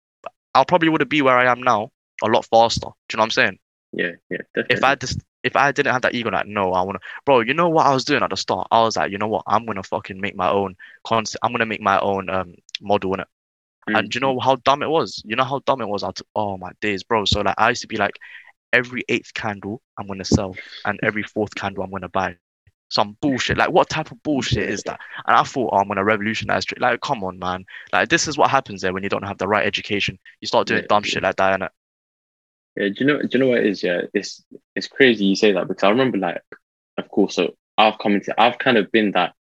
I'll 0.54 0.64
probably 0.64 0.88
would 0.88 1.08
be 1.08 1.22
where 1.22 1.38
I 1.38 1.50
am 1.50 1.62
now 1.62 1.90
a 2.22 2.26
lot 2.28 2.44
faster. 2.46 2.86
Do 2.86 3.14
you 3.14 3.16
know 3.16 3.22
what 3.22 3.26
I'm 3.26 3.30
saying? 3.30 3.58
Yeah. 3.92 4.12
Yeah. 4.30 4.38
Definitely. 4.54 4.76
If 4.76 4.84
I 4.84 4.94
just 4.94 5.20
if 5.42 5.56
I 5.56 5.72
didn't 5.72 5.92
have 5.92 6.02
that 6.02 6.14
ego, 6.14 6.30
like, 6.30 6.46
no, 6.46 6.72
I 6.72 6.82
wanna, 6.82 6.98
bro. 7.24 7.40
You 7.40 7.54
know 7.54 7.68
what 7.70 7.86
I 7.86 7.94
was 7.94 8.04
doing 8.04 8.22
at 8.22 8.30
the 8.30 8.36
start? 8.36 8.68
I 8.70 8.82
was 8.82 8.96
like, 8.96 9.10
you 9.10 9.18
know 9.18 9.28
what? 9.28 9.44
I'm 9.46 9.64
gonna 9.66 9.82
fucking 9.82 10.20
make 10.20 10.36
my 10.36 10.50
own 10.50 10.76
concept. 11.04 11.40
I'm 11.42 11.52
gonna 11.52 11.66
make 11.66 11.80
my 11.80 11.98
own 12.00 12.28
um 12.28 12.54
model 12.80 13.14
in 13.14 13.20
it. 13.20 13.28
Mm, 13.88 13.98
And 13.98 14.10
do 14.10 14.16
you 14.16 14.20
know 14.20 14.38
how 14.38 14.56
dumb 14.56 14.82
it 14.82 14.90
was? 14.90 15.22
You 15.24 15.36
know 15.36 15.44
how 15.44 15.60
dumb 15.66 15.80
it 15.80 15.88
was? 15.88 16.02
I 16.04 16.10
t- 16.12 16.24
oh 16.34 16.58
my 16.58 16.72
days, 16.80 17.02
bro. 17.02 17.24
So 17.24 17.40
like 17.40 17.54
I 17.58 17.70
used 17.70 17.82
to 17.82 17.88
be 17.88 17.96
like, 17.96 18.18
every 18.72 19.04
eighth 19.08 19.34
candle 19.34 19.82
I'm 19.98 20.06
gonna 20.06 20.24
sell, 20.24 20.56
and 20.84 21.00
every 21.02 21.22
fourth 21.22 21.54
candle 21.54 21.84
I'm 21.84 21.90
gonna 21.90 22.08
buy. 22.08 22.36
Some 22.90 23.16
bullshit. 23.22 23.56
Like 23.58 23.70
what 23.70 23.88
type 23.88 24.10
of 24.10 24.22
bullshit 24.22 24.68
is 24.68 24.82
that? 24.84 25.00
And 25.26 25.36
I 25.36 25.44
thought, 25.44 25.70
oh, 25.72 25.78
I'm 25.78 25.88
gonna 25.88 26.04
revolutionize. 26.04 26.64
it. 26.70 26.80
Like, 26.80 27.00
come 27.00 27.24
on, 27.24 27.38
man. 27.38 27.64
Like 27.92 28.08
this 28.10 28.28
is 28.28 28.36
what 28.38 28.50
happens 28.50 28.82
there 28.82 28.92
when 28.92 29.02
you 29.04 29.08
don't 29.08 29.24
have 29.24 29.38
the 29.38 29.48
right 29.48 29.66
education. 29.66 30.18
You 30.40 30.48
start 30.48 30.66
doing 30.68 30.82
Yeah, 30.82 30.86
dumb 30.88 31.04
yeah. 31.04 31.08
shit 31.08 31.22
like 31.22 31.36
that, 31.36 31.54
and 31.54 31.70
Yeah, 32.76 32.88
do 32.88 32.94
you 33.00 33.06
know? 33.06 33.20
Do 33.22 33.28
you 33.32 33.38
know 33.40 33.48
what 33.48 33.58
it 33.60 33.66
is? 33.66 33.82
Yeah, 33.82 34.02
it's 34.14 34.44
it's 34.74 34.88
crazy 34.88 35.24
you 35.26 35.36
say 35.36 35.52
that 35.52 35.68
because 35.68 35.82
I 35.84 35.90
remember, 35.90 36.18
like, 36.18 36.42
of 36.98 37.08
course, 37.08 37.34
so 37.34 37.54
I've 37.78 37.98
come 37.98 38.14
into, 38.14 38.34
I've 38.40 38.58
kind 38.58 38.76
of 38.78 38.90
been 38.92 39.12
that, 39.12 39.34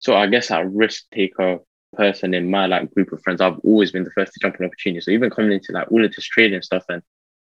so 0.00 0.16
I 0.16 0.26
guess 0.26 0.48
that 0.48 0.70
risk 0.70 1.04
taker 1.12 1.58
person 1.96 2.34
in 2.34 2.50
my 2.50 2.66
like 2.66 2.92
group 2.94 3.12
of 3.12 3.22
friends. 3.22 3.40
I've 3.40 3.58
always 3.60 3.92
been 3.92 4.04
the 4.04 4.10
first 4.10 4.32
to 4.34 4.40
jump 4.40 4.56
on 4.60 4.66
opportunities. 4.66 5.04
So 5.06 5.12
even 5.12 5.30
coming 5.30 5.52
into 5.52 5.72
like 5.72 5.90
all 5.92 6.04
of 6.04 6.12
this 6.14 6.24
trading 6.26 6.62
stuff 6.62 6.84
and 6.88 7.02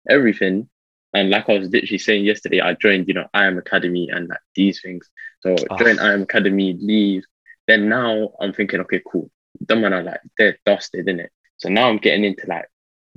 everything, 0.09 0.69
and 1.15 1.31
like 1.31 1.49
I 1.49 1.59
was 1.59 1.71
literally 1.71 1.99
saying 1.99 2.25
yesterday, 2.25 2.61
I 2.61 2.75
joined, 2.75 3.09
you 3.09 3.15
know, 3.15 3.27
IM 3.35 3.59
Academy 3.59 4.09
and 4.11 4.29
like 4.29 4.41
these 4.57 4.81
things. 4.83 5.09
So 5.41 5.55
Ah. 5.71 5.77
join 5.77 5.99
IM 5.99 6.23
Academy, 6.23 6.77
leave. 6.81 7.25
Then 7.67 7.89
now 7.89 8.31
I'm 8.41 8.53
thinking, 8.53 8.81
okay, 8.81 9.01
cool. 9.11 9.31
Them 9.61 9.83
man 9.83 9.93
are 9.93 10.03
like 10.03 10.21
they're 10.39 10.59
dusted, 10.67 11.09
in 11.09 11.21
it. 11.21 11.31
So 11.59 11.69
now 11.69 11.89
I'm 11.89 11.99
getting 11.99 12.25
into 12.25 12.47
like 12.47 12.67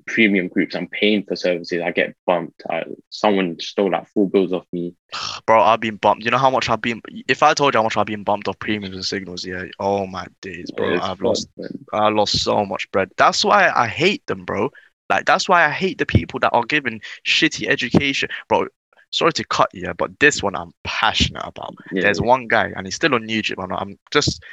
premium 0.06 0.48
groups. 0.48 0.76
I'm 0.76 0.88
paying 0.88 1.24
for 1.24 1.36
services. 1.36 1.82
I 1.84 1.92
get 1.92 2.16
bumped. 2.26 2.62
I, 2.70 2.84
someone 3.10 3.58
stole 3.60 3.92
like 3.92 4.08
four 4.10 4.30
bills 4.30 4.52
off 4.52 4.66
me. 4.72 4.96
bro, 5.46 5.62
I've 5.62 5.80
been 5.80 5.98
bumped. 5.98 6.26
You 6.26 6.32
know 6.32 6.38
how 6.38 6.50
much 6.50 6.70
I've 6.70 6.82
been. 6.82 7.02
If 7.28 7.44
I 7.44 7.54
told 7.54 7.74
you 7.74 7.80
how 7.80 7.84
much 7.84 7.98
I've 7.98 8.06
been 8.06 8.24
bumped 8.24 8.48
off 8.48 8.60
premiums 8.60 8.96
and 8.96 9.06
signals, 9.06 9.46
yeah. 9.46 9.66
Oh 9.80 10.06
my 10.08 10.26
days, 10.42 10.72
bro. 10.72 10.94
It's 10.96 11.06
I've 11.06 11.22
lost. 11.22 11.50
man. 11.58 11.86
I 11.94 12.10
lost 12.10 12.44
so 12.44 12.66
much 12.66 12.90
bread. 12.92 13.12
That's 13.18 13.46
why 13.46 13.72
I 13.74 13.88
hate 13.88 14.26
them, 14.28 14.46
bro. 14.46 14.72
Like 15.10 15.26
that's 15.26 15.48
why 15.48 15.66
I 15.66 15.70
hate 15.70 15.98
the 15.98 16.06
people 16.06 16.40
that 16.40 16.54
are 16.54 16.66
given 16.66 17.02
shitty 17.26 17.68
education, 17.68 18.30
bro. 18.50 18.68
Sorry 19.14 19.32
to 19.34 19.46
cut 19.46 19.70
you, 19.74 19.84
yeah, 19.84 19.94
but 19.94 20.20
this 20.20 20.42
one 20.42 20.56
I'm 20.56 20.72
passionate 20.84 21.44
about. 21.46 21.76
Yeah, 21.92 22.02
There's 22.02 22.20
one 22.20 22.48
guy, 22.48 22.72
and 22.76 22.88
he's 22.88 22.96
still 22.96 23.14
on 23.14 23.28
YouTube. 23.28 23.64
I'm, 23.64 23.72
I'm 23.72 24.00
just, 24.12 24.44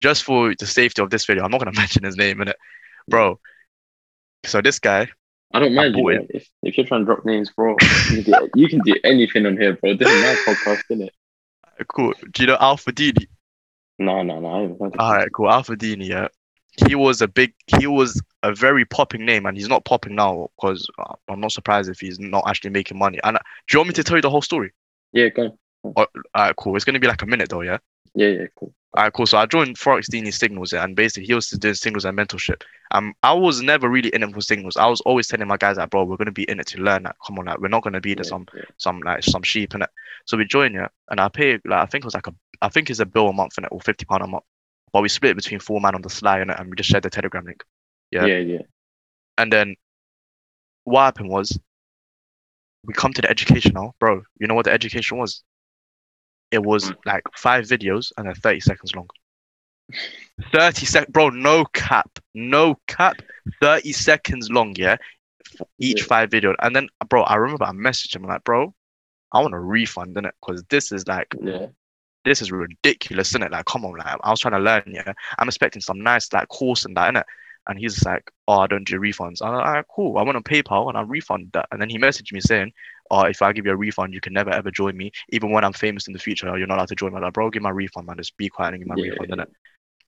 just 0.00 0.24
for 0.24 0.54
the 0.58 0.66
safety 0.66 1.02
of 1.02 1.10
this 1.10 1.26
video, 1.26 1.44
I'm 1.44 1.50
not 1.50 1.60
gonna 1.60 1.72
mention 1.76 2.02
his 2.02 2.16
name 2.16 2.40
in 2.40 2.48
it, 2.48 2.56
bro. 3.06 3.38
So 4.46 4.62
this 4.62 4.78
guy, 4.78 5.08
I 5.52 5.60
don't 5.60 5.74
mind 5.74 5.94
you, 5.94 6.06
man. 6.06 6.26
If, 6.30 6.48
if 6.62 6.78
you're 6.78 6.86
trying 6.86 7.02
to 7.02 7.04
drop 7.04 7.26
names, 7.26 7.50
bro, 7.54 7.76
you 8.10 8.24
can 8.24 8.32
do, 8.32 8.48
you 8.54 8.68
can 8.68 8.80
do 8.80 8.96
anything 9.04 9.44
on 9.44 9.58
here, 9.58 9.74
bro. 9.74 9.94
This 9.94 10.08
is 10.08 10.22
my 10.22 10.54
podcast, 10.54 10.82
isn't 10.90 11.02
it? 11.08 11.14
cool. 11.88 12.14
Do 12.32 12.42
you 12.42 12.46
know 12.46 12.56
Alpha 12.58 12.92
Dini? 12.92 13.26
No, 13.98 14.22
no, 14.22 14.40
no. 14.40 14.48
I 14.48 14.60
haven't 14.62 14.80
heard 14.80 14.94
of 14.94 15.00
All 15.00 15.12
right, 15.14 15.28
cool. 15.32 15.50
Alpha 15.50 15.76
Dini, 15.76 16.08
yeah. 16.08 16.28
He 16.86 16.94
was 16.94 17.20
a 17.20 17.28
big, 17.28 17.54
he 17.78 17.86
was 17.86 18.20
a 18.42 18.54
very 18.54 18.84
popping 18.84 19.24
name, 19.24 19.46
and 19.46 19.56
he's 19.56 19.68
not 19.68 19.84
popping 19.84 20.14
now 20.14 20.48
because 20.56 20.88
uh, 20.98 21.14
I'm 21.28 21.40
not 21.40 21.52
surprised 21.52 21.90
if 21.90 22.00
he's 22.00 22.18
not 22.18 22.44
actually 22.46 22.70
making 22.70 22.98
money. 22.98 23.18
And 23.24 23.36
uh, 23.36 23.40
do 23.68 23.74
you 23.74 23.78
want 23.80 23.88
me 23.88 23.94
to 23.94 24.04
tell 24.04 24.16
you 24.16 24.22
the 24.22 24.30
whole 24.30 24.42
story? 24.42 24.72
Yeah, 25.12 25.28
go 25.28 25.42
on. 25.42 25.58
All 25.96 26.06
right, 26.34 26.56
cool. 26.56 26.76
It's 26.76 26.84
gonna 26.84 27.00
be 27.00 27.08
like 27.08 27.22
a 27.22 27.26
minute 27.26 27.50
though, 27.50 27.60
yeah. 27.62 27.78
Yeah, 28.14 28.28
yeah, 28.28 28.46
cool. 28.58 28.72
All 28.94 29.04
right, 29.04 29.12
cool. 29.12 29.26
So 29.26 29.38
I 29.38 29.46
joined 29.46 29.78
Forex 29.78 30.10
Dini 30.10 30.32
Signals, 30.32 30.72
and 30.72 30.94
basically 30.94 31.26
he 31.26 31.34
was 31.34 31.48
doing 31.48 31.74
signals 31.74 32.04
and 32.04 32.16
mentorship. 32.16 32.62
Um, 32.90 33.14
I 33.22 33.32
was 33.32 33.62
never 33.62 33.88
really 33.88 34.10
in 34.10 34.22
it 34.22 34.34
for 34.34 34.42
signals. 34.42 34.76
I 34.76 34.86
was 34.86 35.00
always 35.02 35.28
telling 35.28 35.48
my 35.48 35.56
guys 35.56 35.78
like, 35.78 35.90
bro, 35.90 36.04
we're 36.04 36.18
gonna 36.18 36.30
be 36.30 36.44
in 36.44 36.60
it 36.60 36.66
to 36.68 36.78
learn. 36.78 37.04
Like, 37.04 37.16
come 37.26 37.38
on, 37.38 37.46
like, 37.46 37.58
we're 37.58 37.68
not 37.68 37.82
gonna 37.82 38.00
be 38.00 38.14
the 38.14 38.22
Yeah, 38.22 38.28
some 38.28 38.46
yeah. 38.54 38.62
some 38.76 39.00
like 39.00 39.24
some 39.24 39.42
sheep 39.42 39.74
in 39.74 39.82
it. 39.82 39.90
So 40.26 40.36
we 40.36 40.44
joined 40.44 40.74
yeah, 40.74 40.88
and 41.10 41.20
I 41.20 41.28
pay 41.28 41.54
like 41.64 41.82
I 41.82 41.86
think 41.86 42.04
it 42.04 42.06
was 42.06 42.14
like 42.14 42.26
a 42.26 42.34
I 42.60 42.68
think 42.68 42.90
it's 42.90 43.00
a 43.00 43.06
bill 43.06 43.28
a 43.28 43.32
month 43.32 43.58
in 43.58 43.64
it 43.64 43.72
or 43.72 43.80
fifty 43.80 44.04
pound 44.04 44.22
a 44.22 44.26
month. 44.26 44.44
But 44.92 45.02
we 45.02 45.08
split 45.08 45.32
it 45.32 45.36
between 45.36 45.60
four 45.60 45.80
man 45.80 45.94
on 45.94 46.02
the 46.02 46.10
sly 46.10 46.40
it, 46.40 46.48
and 46.50 46.68
we 46.70 46.76
just 46.76 46.90
shared 46.90 47.02
the 47.04 47.10
Telegram 47.10 47.44
link. 47.44 47.62
Yeah. 48.10 48.26
Yeah, 48.26 48.38
yeah. 48.38 48.62
And 49.38 49.52
then 49.52 49.76
what 50.84 51.02
happened 51.04 51.30
was 51.30 51.58
we 52.84 52.92
come 52.94 53.12
to 53.14 53.22
the 53.22 53.30
education 53.30 53.72
now, 53.74 53.94
bro. 53.98 54.22
You 54.38 54.46
know 54.48 54.54
what 54.54 54.64
the 54.66 54.72
education 54.72 55.16
was? 55.18 55.42
It 56.50 56.62
was 56.62 56.90
Mm. 56.90 56.96
like 57.06 57.22
five 57.34 57.64
videos 57.64 58.12
and 58.16 58.26
they're 58.26 58.34
30 58.34 58.60
seconds 58.60 58.94
long. 58.94 59.08
30 60.52 60.86
sec 60.86 61.08
bro, 61.08 61.30
no 61.30 61.64
cap. 61.72 62.18
No 62.34 62.78
cap. 62.86 63.16
30 63.60 63.92
seconds 63.92 64.50
long, 64.50 64.74
yeah. 64.76 64.96
For 65.56 65.66
each 65.78 66.00
Yeah. 66.00 66.06
five 66.06 66.30
video. 66.30 66.54
And 66.60 66.74
then 66.74 66.88
bro, 67.08 67.22
I 67.22 67.36
remember 67.36 67.64
I 67.64 67.72
messaged 67.72 68.14
him 68.14 68.24
like, 68.24 68.44
bro, 68.44 68.74
I 69.32 69.40
want 69.40 69.54
a 69.54 69.58
refund, 69.60 70.16
innit? 70.16 70.32
Because 70.40 70.62
this 70.64 70.92
is 70.92 71.06
like 71.06 71.34
Yeah, 71.40 71.68
this 72.24 72.42
is 72.42 72.52
ridiculous, 72.52 73.28
isn't 73.30 73.42
it? 73.42 73.52
Like, 73.52 73.66
come 73.66 73.84
on, 73.84 73.96
like 73.96 74.18
I 74.22 74.30
was 74.30 74.40
trying 74.40 74.52
to 74.52 74.58
learn, 74.60 74.84
yeah. 74.86 75.12
I'm 75.38 75.48
expecting 75.48 75.82
some 75.82 76.00
nice 76.00 76.32
like 76.32 76.48
course 76.48 76.84
and 76.84 76.96
that, 76.96 77.14
innit? 77.14 77.24
And 77.68 77.78
he's 77.78 77.94
just 77.94 78.06
like, 78.06 78.30
oh, 78.48 78.58
I 78.58 78.66
don't 78.66 78.86
do 78.86 78.98
refunds. 78.98 79.40
I'm 79.40 79.54
like, 79.54 79.64
all 79.64 79.72
right, 79.72 79.84
cool. 79.94 80.18
I 80.18 80.22
went 80.22 80.36
on 80.36 80.42
PayPal 80.42 80.88
and 80.88 80.98
I 80.98 81.02
refund 81.02 81.50
that. 81.52 81.68
And 81.70 81.80
then 81.80 81.88
he 81.88 81.96
messaged 81.96 82.32
me 82.32 82.40
saying, 82.40 82.72
oh, 83.10 83.22
if 83.22 83.40
I 83.40 83.52
give 83.52 83.66
you 83.66 83.72
a 83.72 83.76
refund, 83.76 84.14
you 84.14 84.20
can 84.20 84.32
never 84.32 84.50
ever 84.50 84.70
join 84.70 84.96
me. 84.96 85.12
Even 85.30 85.50
when 85.52 85.64
I'm 85.64 85.72
famous 85.72 86.08
in 86.08 86.12
the 86.12 86.18
future, 86.18 86.46
you're 86.58 86.66
not 86.66 86.78
allowed 86.78 86.88
to 86.88 86.96
join 86.96 87.12
me. 87.12 87.18
I'm 87.18 87.22
like, 87.22 87.34
bro, 87.34 87.50
give 87.50 87.62
my 87.62 87.70
refund, 87.70 88.06
man. 88.08 88.16
Just 88.16 88.36
be 88.36 88.48
quiet 88.48 88.74
and 88.74 88.82
give 88.82 88.88
my 88.88 88.96
Yeah, 88.96 89.12
refund, 89.12 89.28
yeah. 89.30 89.36
innit? 89.36 89.46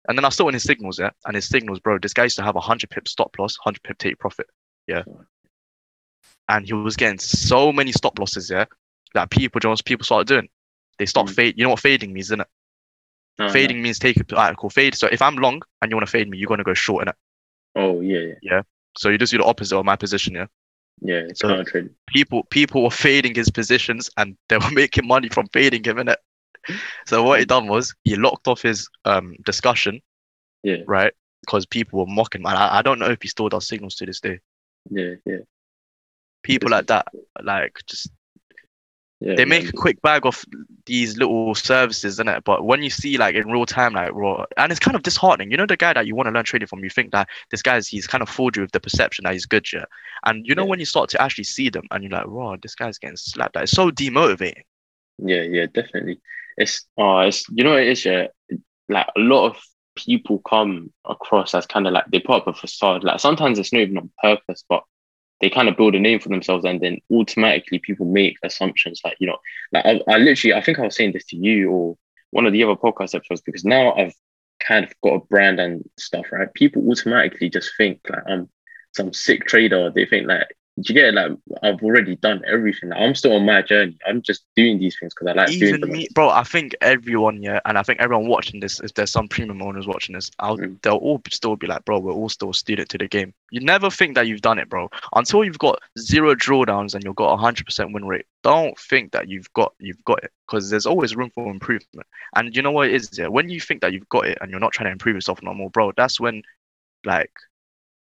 And 0.08 0.18
then 0.18 0.24
I 0.24 0.30
saw 0.30 0.48
in 0.48 0.54
his 0.54 0.64
signals, 0.64 0.98
yeah. 0.98 1.10
And 1.24 1.36
his 1.36 1.48
signals, 1.48 1.78
bro, 1.80 1.98
this 1.98 2.12
guy 2.12 2.24
used 2.24 2.36
to 2.36 2.42
have 2.42 2.56
a 2.56 2.58
100 2.58 2.90
pip 2.90 3.06
stop 3.08 3.38
loss, 3.38 3.56
100 3.64 3.82
pip 3.82 3.98
take 3.98 4.18
profit, 4.18 4.48
yeah. 4.86 5.02
And 6.48 6.66
he 6.66 6.72
was 6.74 6.96
getting 6.96 7.18
so 7.18 7.72
many 7.72 7.92
stop 7.92 8.18
losses, 8.18 8.50
yeah, 8.50 8.66
that 9.14 9.30
people, 9.30 9.60
Jones, 9.60 9.80
people 9.80 10.04
started 10.04 10.26
doing. 10.26 10.48
They 10.98 11.06
stop 11.06 11.26
Mm. 11.26 11.34
fade. 11.34 11.54
You 11.58 11.64
know 11.64 11.70
what 11.70 11.80
fading 11.80 12.12
means, 12.12 12.26
isn't 12.26 12.40
it? 12.40 12.46
No, 13.38 13.46
no. 13.46 13.52
Fading 13.52 13.82
means 13.82 13.98
take 13.98 14.16
a 14.16 14.24
alright, 14.34 14.56
cool. 14.56 14.70
Fade. 14.70 14.94
So 14.94 15.08
if 15.10 15.20
I'm 15.20 15.36
long 15.36 15.62
and 15.82 15.90
you 15.90 15.96
want 15.96 16.06
to 16.06 16.10
fade 16.10 16.28
me, 16.30 16.38
you're 16.38 16.48
gonna 16.48 16.62
go 16.64 16.74
short 16.74 17.02
in 17.02 17.08
it. 17.08 17.16
Oh, 17.74 18.00
yeah, 18.00 18.34
yeah. 18.42 18.62
So 18.96 19.08
you 19.08 19.18
just 19.18 19.32
do 19.32 19.38
the 19.38 19.44
opposite 19.44 19.76
of 19.76 19.84
my 19.84 19.96
position, 19.96 20.34
yeah. 20.34 20.46
Yeah, 21.00 21.22
it's 21.28 21.40
So- 21.40 21.64
trading. 21.64 21.94
people 22.06 22.44
people 22.44 22.84
were 22.84 22.90
fading 22.90 23.34
his 23.34 23.50
positions 23.50 24.08
and 24.16 24.36
they 24.48 24.56
were 24.58 24.70
making 24.72 25.06
money 25.08 25.28
from 25.28 25.48
fading 25.52 25.82
him 25.82 25.98
in 25.98 26.08
it. 26.08 26.20
So 27.06 27.22
what 27.24 27.40
he 27.40 27.44
done 27.44 27.66
was 27.66 27.94
he 28.04 28.14
locked 28.16 28.46
off 28.48 28.62
his 28.62 28.88
um 29.04 29.34
discussion, 29.44 30.00
Yeah, 30.62 30.82
right? 30.86 31.12
Because 31.42 31.66
people 31.66 31.98
were 31.98 32.06
mocking 32.06 32.40
him. 32.42 32.46
And 32.46 32.56
I, 32.56 32.78
I 32.78 32.82
don't 32.82 32.98
know 33.00 33.10
if 33.10 33.20
he 33.20 33.28
still 33.28 33.48
does 33.48 33.66
signals 33.66 33.96
to 33.96 34.06
this 34.06 34.20
day. 34.20 34.38
yeah, 34.90 35.14
yeah. 35.26 35.38
People 36.44 36.68
This 36.68 36.76
like 36.76 36.86
that, 36.86 37.08
like 37.42 37.76
just 37.86 38.10
Yeah, 39.24 39.36
they 39.36 39.46
make 39.46 39.68
a 39.68 39.72
quick 39.72 40.02
bag 40.02 40.26
of 40.26 40.44
these 40.86 41.16
little 41.16 41.54
services, 41.54 42.20
in 42.20 42.28
it. 42.28 42.44
But 42.44 42.64
when 42.64 42.82
you 42.82 42.90
see 42.90 43.16
like 43.16 43.34
in 43.34 43.50
real 43.50 43.64
time, 43.64 43.94
like 43.94 44.12
raw, 44.12 44.44
and 44.58 44.70
it's 44.70 44.78
kind 44.80 44.94
of 44.94 45.02
disheartening. 45.02 45.50
You 45.50 45.56
know, 45.56 45.66
the 45.66 45.76
guy 45.78 45.94
that 45.94 46.06
you 46.06 46.14
want 46.14 46.26
to 46.26 46.32
learn 46.32 46.44
trading 46.44 46.68
from, 46.68 46.84
you 46.84 46.90
think 46.90 47.12
that 47.12 47.28
this 47.50 47.62
guy's 47.62 47.88
he's 47.88 48.06
kind 48.06 48.22
of 48.22 48.28
fooled 48.28 48.56
you 48.56 48.62
with 48.62 48.72
the 48.72 48.80
perception 48.80 49.24
that 49.24 49.32
he's 49.32 49.46
good, 49.46 49.72
yeah. 49.72 49.86
And 50.26 50.46
you 50.46 50.54
know 50.54 50.64
Yeah. 50.64 50.68
when 50.68 50.80
you 50.80 50.86
start 50.86 51.10
to 51.10 51.22
actually 51.22 51.44
see 51.44 51.70
them, 51.70 51.84
and 51.90 52.02
you're 52.04 52.12
like, 52.12 52.26
raw, 52.26 52.56
this 52.60 52.74
guy's 52.74 52.98
getting 52.98 53.16
slapped. 53.16 53.56
Like, 53.56 53.64
it's 53.64 53.72
so 53.72 53.90
demotivating. 53.90 54.62
Yeah, 55.18 55.42
yeah, 55.42 55.66
definitely. 55.72 56.20
It's 56.56 56.86
uh 57.00 57.18
it's 57.20 57.44
you 57.50 57.64
know 57.64 57.70
what 57.70 57.82
it 57.82 57.88
is, 57.88 58.04
yeah. 58.04 58.26
Like 58.88 59.06
a 59.16 59.20
lot 59.20 59.46
of 59.46 59.56
people 59.96 60.40
come 60.40 60.92
across 61.04 61.54
as 61.54 61.66
kind 61.66 61.86
of 61.86 61.92
like 61.92 62.06
they 62.10 62.20
put 62.20 62.36
up 62.42 62.46
a 62.48 62.52
facade. 62.52 63.04
Like 63.04 63.20
sometimes 63.20 63.58
it's 63.58 63.72
not 63.72 63.80
even 63.80 63.98
on 63.98 64.10
purpose, 64.22 64.64
but 64.68 64.82
they 65.40 65.50
kind 65.50 65.68
of 65.68 65.76
build 65.76 65.94
a 65.94 66.00
name 66.00 66.20
for 66.20 66.28
themselves, 66.28 66.64
and 66.64 66.80
then 66.80 66.98
automatically 67.12 67.78
people 67.78 68.06
make 68.06 68.36
assumptions. 68.42 69.00
Like 69.04 69.16
you 69.20 69.26
know, 69.26 69.38
like 69.72 69.84
I, 69.84 70.00
I 70.08 70.18
literally, 70.18 70.54
I 70.54 70.62
think 70.62 70.78
I 70.78 70.82
was 70.82 70.96
saying 70.96 71.12
this 71.12 71.26
to 71.26 71.36
you 71.36 71.70
or 71.70 71.96
one 72.30 72.46
of 72.46 72.52
the 72.52 72.62
other 72.64 72.76
podcast 72.76 73.14
episodes 73.14 73.42
because 73.42 73.64
now 73.64 73.94
I've 73.94 74.14
kind 74.60 74.84
of 74.84 74.92
got 75.02 75.14
a 75.14 75.26
brand 75.26 75.60
and 75.60 75.88
stuff, 75.98 76.26
right? 76.32 76.52
People 76.54 76.88
automatically 76.90 77.48
just 77.48 77.70
think 77.76 78.00
like 78.08 78.22
I'm 78.26 78.48
some 78.92 79.12
sick 79.12 79.46
trader. 79.46 79.90
They 79.94 80.06
think 80.06 80.26
like, 80.26 80.48
do 80.80 80.92
you 80.92 80.94
get 81.00 81.06
it? 81.06 81.14
Like 81.14 81.38
I've 81.62 81.82
already 81.84 82.16
done 82.16 82.42
everything. 82.50 82.88
Like, 82.88 83.00
I'm 83.00 83.14
still 83.14 83.34
on 83.36 83.46
my 83.46 83.62
journey. 83.62 83.96
I'm 84.06 84.22
just 84.22 84.44
doing 84.56 84.80
these 84.80 84.98
things 84.98 85.14
because 85.14 85.28
I 85.28 85.32
like 85.32 85.48
doing 85.48 85.62
Even 85.68 85.80
them. 85.82 85.92
me, 85.92 86.08
bro. 86.14 86.30
I 86.30 86.42
think 86.42 86.74
everyone, 86.80 87.40
yeah, 87.42 87.60
and 87.64 87.78
I 87.78 87.84
think 87.84 88.00
everyone 88.00 88.26
watching 88.26 88.58
this, 88.58 88.80
if 88.80 88.92
there's 88.94 89.12
some 89.12 89.28
premium 89.28 89.62
owners 89.62 89.86
watching 89.86 90.14
this, 90.14 90.32
I'll, 90.40 90.58
Mm. 90.58 90.82
they'll 90.82 90.96
all 90.96 91.20
still 91.30 91.54
be 91.54 91.68
like, 91.68 91.84
bro, 91.84 92.00
we're 92.00 92.12
all 92.12 92.28
still 92.28 92.52
student 92.52 92.88
to 92.88 92.98
the 92.98 93.06
game. 93.06 93.32
You 93.50 93.60
never 93.60 93.88
think 93.88 94.16
that 94.16 94.26
you've 94.26 94.40
done 94.42 94.58
it, 94.58 94.68
bro, 94.68 94.90
until 95.14 95.44
you've 95.44 95.60
got 95.60 95.80
zero 95.96 96.34
drawdowns 96.34 96.94
and 96.94 97.04
you've 97.04 97.14
got 97.14 97.34
a 97.34 97.36
hundred 97.36 97.66
percent 97.66 97.92
win 97.92 98.04
rate. 98.04 98.26
Don't 98.42 98.76
think 98.78 99.12
that 99.12 99.28
you've 99.28 99.52
got 99.52 99.74
you've 99.78 100.04
got 100.04 100.24
it 100.24 100.32
because 100.46 100.70
there's 100.70 100.86
always 100.86 101.14
room 101.14 101.30
for 101.30 101.48
improvement. 101.50 102.06
And 102.34 102.54
you 102.54 102.62
know 102.62 102.72
what 102.72 102.88
it 102.88 102.94
is, 102.94 103.16
yeah. 103.16 103.28
When 103.28 103.48
you 103.48 103.60
think 103.60 103.80
that 103.82 103.92
you've 103.92 104.08
got 104.08 104.26
it 104.26 104.38
and 104.40 104.50
you're 104.50 104.58
not 104.58 104.72
trying 104.72 104.86
to 104.88 104.92
improve 104.92 105.14
yourself 105.14 105.40
no 105.40 105.54
more, 105.54 105.70
bro, 105.70 105.92
that's 105.96 106.18
when, 106.18 106.42
like, 107.04 107.30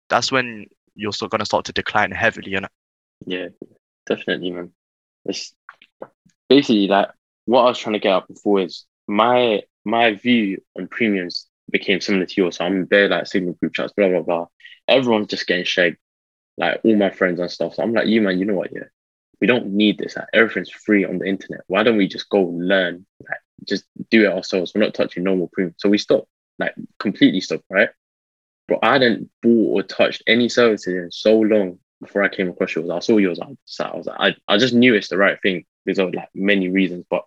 that's 0.08 0.32
when 0.32 0.66
you're 0.94 1.12
still 1.12 1.28
gonna 1.28 1.46
start 1.46 1.64
to 1.66 1.72
decline 1.72 2.10
heavily, 2.12 2.54
and 2.54 2.66
Yeah, 3.26 3.48
definitely, 4.06 4.50
man. 4.50 4.72
It's 5.24 5.54
basically 6.48 6.88
like 6.88 7.08
what 7.46 7.62
I 7.62 7.64
was 7.66 7.78
trying 7.78 7.94
to 7.94 7.98
get 7.98 8.16
at 8.16 8.28
before 8.28 8.60
is 8.60 8.84
my 9.06 9.62
my 9.84 10.14
view 10.14 10.62
on 10.78 10.88
premiums 10.88 11.46
became 11.70 12.00
similar 12.00 12.26
to 12.26 12.34
yours. 12.40 12.56
So 12.58 12.64
I'm 12.64 12.86
there 12.86 13.08
like 13.08 13.26
signal 13.26 13.54
group 13.54 13.74
chats, 13.74 13.92
blah 13.96 14.08
blah 14.08 14.22
blah. 14.22 14.46
Everyone's 14.88 15.28
just 15.28 15.46
getting 15.46 15.64
shagged, 15.64 15.98
like 16.56 16.80
all 16.84 16.96
my 16.96 17.10
friends 17.10 17.40
and 17.40 17.50
stuff. 17.50 17.74
So 17.74 17.82
I'm 17.82 17.92
like, 17.92 18.06
you 18.08 18.20
man, 18.22 18.38
you 18.38 18.44
know 18.44 18.54
what? 18.54 18.72
Yeah, 18.72 18.84
we 19.40 19.46
don't 19.46 19.68
need 19.68 19.98
this. 19.98 20.16
Like, 20.16 20.28
everything's 20.32 20.70
free 20.70 21.04
on 21.04 21.18
the 21.18 21.26
internet. 21.26 21.62
Why 21.66 21.82
don't 21.82 21.96
we 21.96 22.08
just 22.08 22.28
go 22.28 22.42
learn? 22.42 23.06
Like, 23.28 23.38
just 23.66 23.84
do 24.10 24.24
it 24.24 24.32
ourselves. 24.32 24.72
We're 24.74 24.82
not 24.82 24.94
touching 24.94 25.24
normal 25.24 25.48
premium. 25.52 25.74
So 25.78 25.88
we 25.88 25.98
stopped, 25.98 26.28
like 26.58 26.74
completely 26.98 27.40
stopped, 27.40 27.64
right? 27.70 27.90
But 28.66 28.78
I 28.82 28.94
hadn't 28.94 29.30
bought 29.42 29.74
or 29.74 29.82
touched 29.82 30.22
any 30.26 30.48
services 30.48 30.94
in 30.94 31.10
so 31.10 31.38
long 31.38 31.78
before 32.00 32.22
I 32.22 32.28
came 32.28 32.48
across 32.48 32.74
yours. 32.74 32.90
I 32.90 33.00
saw 33.00 33.18
yours. 33.18 33.38
I 33.40 33.46
was, 33.46 33.80
I 33.80 33.96
was 33.96 34.08
I, 34.08 34.34
I 34.48 34.58
just 34.58 34.74
knew 34.74 34.94
it's 34.94 35.08
the 35.08 35.18
right 35.18 35.38
thing 35.42 35.64
because 35.84 35.98
of 35.98 36.14
like 36.14 36.28
many 36.34 36.68
reasons. 36.68 37.04
But 37.10 37.24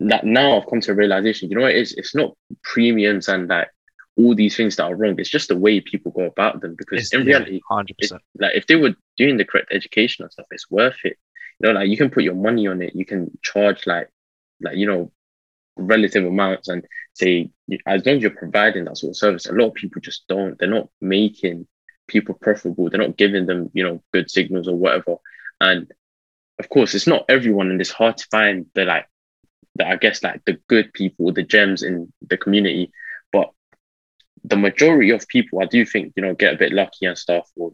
that 0.00 0.24
now 0.24 0.58
I've 0.58 0.68
come 0.68 0.80
to 0.82 0.92
a 0.92 0.94
realization, 0.94 1.50
you 1.50 1.56
know 1.56 1.62
what 1.62 1.72
it 1.72 1.78
is? 1.78 1.92
It's 1.94 2.14
not 2.14 2.36
premiums 2.62 3.28
and 3.28 3.48
like 3.48 3.68
all 4.16 4.34
these 4.34 4.56
things 4.56 4.76
that 4.76 4.84
are 4.84 4.94
wrong. 4.94 5.18
It's 5.18 5.30
just 5.30 5.48
the 5.48 5.56
way 5.56 5.80
people 5.80 6.12
go 6.12 6.22
about 6.22 6.60
them. 6.60 6.74
Because 6.76 7.00
it's 7.00 7.14
in 7.14 7.24
reality, 7.24 7.60
hundred 7.68 7.96
it, 7.98 8.02
percent. 8.02 8.22
like 8.38 8.54
if 8.54 8.66
they 8.66 8.76
were 8.76 8.94
doing 9.16 9.36
the 9.36 9.44
correct 9.44 9.72
education 9.72 10.24
and 10.24 10.32
stuff, 10.32 10.46
it's 10.50 10.70
worth 10.70 10.98
it. 11.04 11.16
You 11.60 11.68
know, 11.68 11.80
like 11.80 11.88
you 11.88 11.96
can 11.96 12.10
put 12.10 12.22
your 12.22 12.34
money 12.34 12.66
on 12.66 12.82
it. 12.82 12.94
You 12.94 13.04
can 13.04 13.36
charge 13.42 13.86
like 13.86 14.08
like 14.60 14.76
you 14.76 14.86
know 14.86 15.12
relative 15.76 16.24
amounts 16.24 16.68
and 16.68 16.84
say 17.18 17.50
as 17.86 18.06
long 18.06 18.16
as 18.16 18.22
you're 18.22 18.30
providing 18.30 18.84
that 18.84 18.98
sort 18.98 19.10
of 19.10 19.16
service. 19.16 19.46
A 19.46 19.52
lot 19.52 19.68
of 19.68 19.74
people 19.74 20.00
just 20.00 20.26
don't. 20.28 20.58
They're 20.58 20.68
not 20.68 20.88
making 21.00 21.66
people 22.06 22.34
profitable. 22.34 22.88
They're 22.88 23.00
not 23.00 23.16
giving 23.16 23.46
them 23.46 23.70
you 23.74 23.84
know 23.84 24.02
good 24.12 24.30
signals 24.30 24.68
or 24.68 24.76
whatever. 24.76 25.16
And 25.60 25.92
of 26.58 26.68
course, 26.68 26.94
it's 26.94 27.06
not 27.06 27.24
everyone, 27.28 27.70
and 27.70 27.80
it's 27.80 27.90
hard 27.90 28.16
to 28.18 28.26
find 28.30 28.66
the 28.74 28.84
like 28.84 29.06
the 29.74 29.86
I 29.86 29.96
guess 29.96 30.22
like 30.22 30.42
the 30.44 30.58
good 30.68 30.92
people, 30.92 31.32
the 31.32 31.42
gems 31.42 31.82
in 31.82 32.12
the 32.28 32.36
community. 32.36 32.90
But 33.32 33.50
the 34.44 34.56
majority 34.56 35.10
of 35.10 35.28
people, 35.28 35.60
I 35.60 35.66
do 35.66 35.84
think 35.84 36.12
you 36.16 36.22
know 36.22 36.34
get 36.34 36.54
a 36.54 36.58
bit 36.58 36.72
lucky 36.72 37.06
and 37.06 37.18
stuff, 37.18 37.48
or 37.56 37.72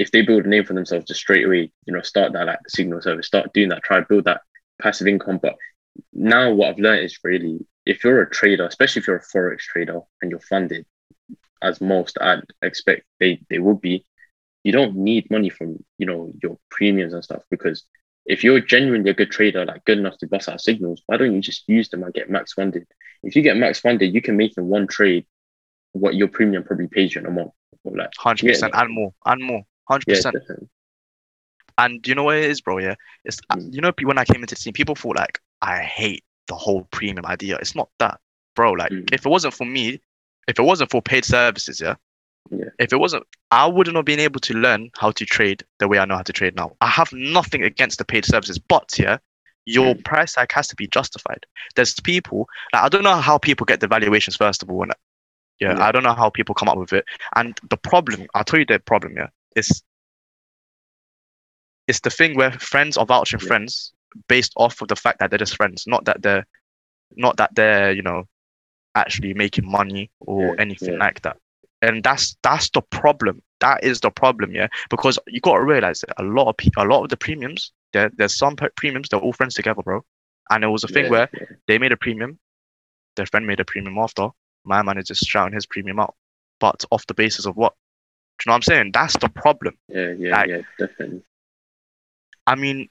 if 0.00 0.10
they 0.10 0.22
build 0.22 0.46
a 0.46 0.48
name 0.48 0.64
for 0.64 0.72
themselves 0.72 1.04
just 1.06 1.20
straight 1.20 1.44
away, 1.44 1.70
you 1.84 1.92
know, 1.92 2.00
start 2.00 2.32
that 2.32 2.46
like 2.46 2.58
signal 2.68 3.02
service, 3.02 3.26
start 3.26 3.52
doing 3.52 3.68
that, 3.68 3.82
try 3.82 4.00
build 4.00 4.24
that 4.24 4.40
passive 4.80 5.06
income. 5.06 5.38
But 5.42 5.56
now 6.12 6.52
what 6.54 6.70
I've 6.70 6.78
learned 6.78 7.04
is 7.04 7.18
really 7.22 7.66
if 7.90 8.04
you're 8.04 8.22
a 8.22 8.30
trader, 8.30 8.66
especially 8.66 9.00
if 9.00 9.08
you're 9.08 9.16
a 9.16 9.30
forex 9.32 9.62
trader 9.62 10.00
and 10.22 10.30
you're 10.30 10.38
funded, 10.54 10.86
as 11.60 11.80
most 11.80 12.16
I'd 12.20 12.44
expect 12.62 13.02
they, 13.18 13.40
they 13.50 13.58
would 13.58 13.80
be, 13.80 14.04
you 14.62 14.70
don't 14.70 14.94
need 14.94 15.28
money 15.28 15.50
from, 15.50 15.84
you 15.98 16.06
know, 16.06 16.32
your 16.40 16.56
premiums 16.70 17.12
and 17.14 17.24
stuff 17.24 17.42
because 17.50 17.82
if 18.26 18.44
you're 18.44 18.60
genuinely 18.60 19.10
a 19.10 19.14
good 19.14 19.32
trader, 19.32 19.64
like 19.64 19.84
good 19.86 19.98
enough 19.98 20.18
to 20.18 20.28
bust 20.28 20.48
out 20.48 20.60
signals, 20.60 21.02
why 21.06 21.16
don't 21.16 21.34
you 21.34 21.40
just 21.40 21.64
use 21.66 21.88
them 21.88 22.04
and 22.04 22.14
get 22.14 22.30
max 22.30 22.52
funded? 22.52 22.86
If 23.24 23.34
you 23.34 23.42
get 23.42 23.56
max 23.56 23.80
funded, 23.80 24.14
you 24.14 24.22
can 24.22 24.36
make 24.36 24.56
in 24.56 24.68
one 24.68 24.86
trade 24.86 25.26
what 25.92 26.14
your 26.14 26.28
premium 26.28 26.62
probably 26.62 26.86
pays 26.86 27.14
you 27.16 27.22
in 27.22 27.26
a 27.26 27.30
month. 27.32 27.50
Or 27.82 27.96
like, 27.96 28.10
Hundred 28.18 28.46
percent 28.46 28.72
and 28.76 28.94
more 28.94 29.12
and 29.26 29.42
more. 29.42 29.62
Hundred 29.88 30.04
yeah, 30.06 30.14
percent. 30.14 30.36
And 31.76 32.06
you 32.06 32.14
know 32.14 32.24
what 32.24 32.36
it 32.36 32.44
is, 32.44 32.60
bro? 32.60 32.78
Yeah, 32.78 32.94
it's 33.24 33.40
uh, 33.50 33.56
Mm. 33.56 33.74
you 33.74 33.80
know 33.80 33.92
when 34.04 34.18
I 34.18 34.24
came 34.24 34.42
into 34.42 34.54
the 34.54 34.60
scene, 34.60 34.74
people 34.74 34.94
thought 34.94 35.16
like 35.16 35.40
I 35.60 35.78
hate 35.78 36.22
the 36.50 36.56
whole 36.56 36.82
premium 36.90 37.24
idea. 37.26 37.56
It's 37.56 37.74
not 37.74 37.88
that, 37.98 38.20
bro. 38.54 38.72
Like 38.72 38.92
Mm. 38.92 39.12
if 39.14 39.24
it 39.24 39.28
wasn't 39.28 39.54
for 39.54 39.64
me, 39.64 40.00
if 40.48 40.58
it 40.58 40.62
wasn't 40.62 40.90
for 40.90 41.00
paid 41.00 41.24
services, 41.24 41.80
yeah, 41.80 41.94
Yeah. 42.50 42.70
if 42.78 42.92
it 42.92 42.96
wasn't, 42.98 43.24
I 43.50 43.66
wouldn't 43.66 43.96
have 43.96 44.04
been 44.04 44.20
able 44.20 44.40
to 44.40 44.54
learn 44.54 44.90
how 44.98 45.12
to 45.12 45.24
trade 45.24 45.64
the 45.78 45.88
way 45.88 45.98
I 45.98 46.04
know 46.04 46.16
how 46.16 46.22
to 46.22 46.32
trade 46.32 46.56
now. 46.56 46.76
I 46.80 46.88
have 46.88 47.12
nothing 47.12 47.62
against 47.64 47.98
the 47.98 48.04
paid 48.04 48.24
services, 48.24 48.58
but 48.58 48.98
yeah, 48.98 49.18
your 49.64 49.94
Mm. 49.94 50.04
price 50.04 50.34
tag 50.34 50.52
has 50.52 50.68
to 50.68 50.76
be 50.76 50.88
justified. 50.88 51.46
There's 51.76 51.94
people 52.00 52.48
like 52.72 52.82
I 52.82 52.88
don't 52.88 53.04
know 53.04 53.16
how 53.16 53.38
people 53.38 53.64
get 53.64 53.80
the 53.80 53.88
valuations 53.88 54.36
first 54.36 54.62
of 54.62 54.70
all, 54.70 54.82
and 54.82 54.92
yeah, 55.60 55.74
Yeah. 55.74 55.86
I 55.86 55.92
don't 55.92 56.02
know 56.02 56.14
how 56.14 56.30
people 56.30 56.54
come 56.54 56.68
up 56.68 56.78
with 56.78 56.92
it. 56.92 57.04
And 57.36 57.58
the 57.70 57.76
problem, 57.76 58.26
I'll 58.34 58.44
tell 58.44 58.58
you 58.58 58.66
the 58.66 58.78
problem, 58.80 59.16
yeah, 59.16 59.28
is 59.54 59.82
it's 61.86 62.00
the 62.00 62.10
thing 62.10 62.36
where 62.36 62.52
friends 62.52 62.96
are 62.96 63.06
vouching 63.06 63.40
Yeah. 63.40 63.46
friends 63.46 63.92
based 64.28 64.52
off 64.56 64.80
of 64.80 64.88
the 64.88 64.96
fact 64.96 65.18
that 65.20 65.30
they're 65.30 65.38
just 65.38 65.56
friends, 65.56 65.84
not 65.86 66.04
that 66.04 66.22
they're 66.22 66.46
not 67.16 67.36
that 67.38 67.54
they're, 67.54 67.92
you 67.92 68.02
know, 68.02 68.24
actually 68.94 69.34
making 69.34 69.70
money 69.70 70.10
or 70.20 70.48
Yeah, 70.48 70.54
anything 70.58 70.94
yeah. 70.94 70.98
like 70.98 71.22
that. 71.22 71.36
And 71.82 72.02
that's 72.02 72.36
that's 72.42 72.70
the 72.70 72.82
problem. 72.82 73.42
That 73.60 73.84
is 73.84 74.00
the 74.00 74.10
problem, 74.10 74.54
yeah. 74.54 74.68
Because 74.90 75.18
you 75.26 75.40
got 75.40 75.56
to 75.56 75.62
realize 75.64 76.00
that 76.00 76.20
a 76.20 76.24
lot 76.24 76.48
of 76.48 76.56
people, 76.56 76.82
a 76.82 76.86
lot 76.86 77.02
of 77.02 77.10
the 77.10 77.16
premiums, 77.16 77.72
there, 77.92 78.10
there's 78.16 78.36
some 78.36 78.56
pe- 78.56 78.68
premiums 78.76 79.08
they're 79.08 79.20
all 79.20 79.32
friends 79.32 79.54
together, 79.54 79.82
bro. 79.82 80.04
And 80.50 80.64
it 80.64 80.68
was 80.68 80.84
a 80.84 80.88
thing 80.88 81.04
Yeah, 81.04 81.10
where 81.10 81.30
they 81.66 81.78
made 81.78 81.92
a 81.92 81.96
premium, 81.96 82.38
their 83.16 83.26
friend 83.26 83.46
made 83.46 83.60
a 83.60 83.64
premium 83.64 83.98
after. 83.98 84.28
My 84.64 84.82
man 84.82 84.98
is 84.98 85.06
just 85.06 85.24
shouting 85.24 85.54
his 85.54 85.66
premium 85.66 86.00
out, 86.00 86.14
but 86.58 86.84
off 86.90 87.06
the 87.06 87.14
basis 87.14 87.46
of 87.46 87.56
what? 87.56 87.74
Do 88.38 88.44
you 88.44 88.50
know 88.50 88.54
what 88.54 88.56
I'm 88.56 88.62
saying? 88.62 88.90
That's 88.92 89.16
the 89.18 89.28
problem. 89.28 89.76
Yeah, 89.88 90.12
yeah, 90.18 90.30
Like- 90.36 90.48
yeah, 90.48 90.60
definitely. 90.78 91.22
I 92.46 92.54
mean, 92.56 92.88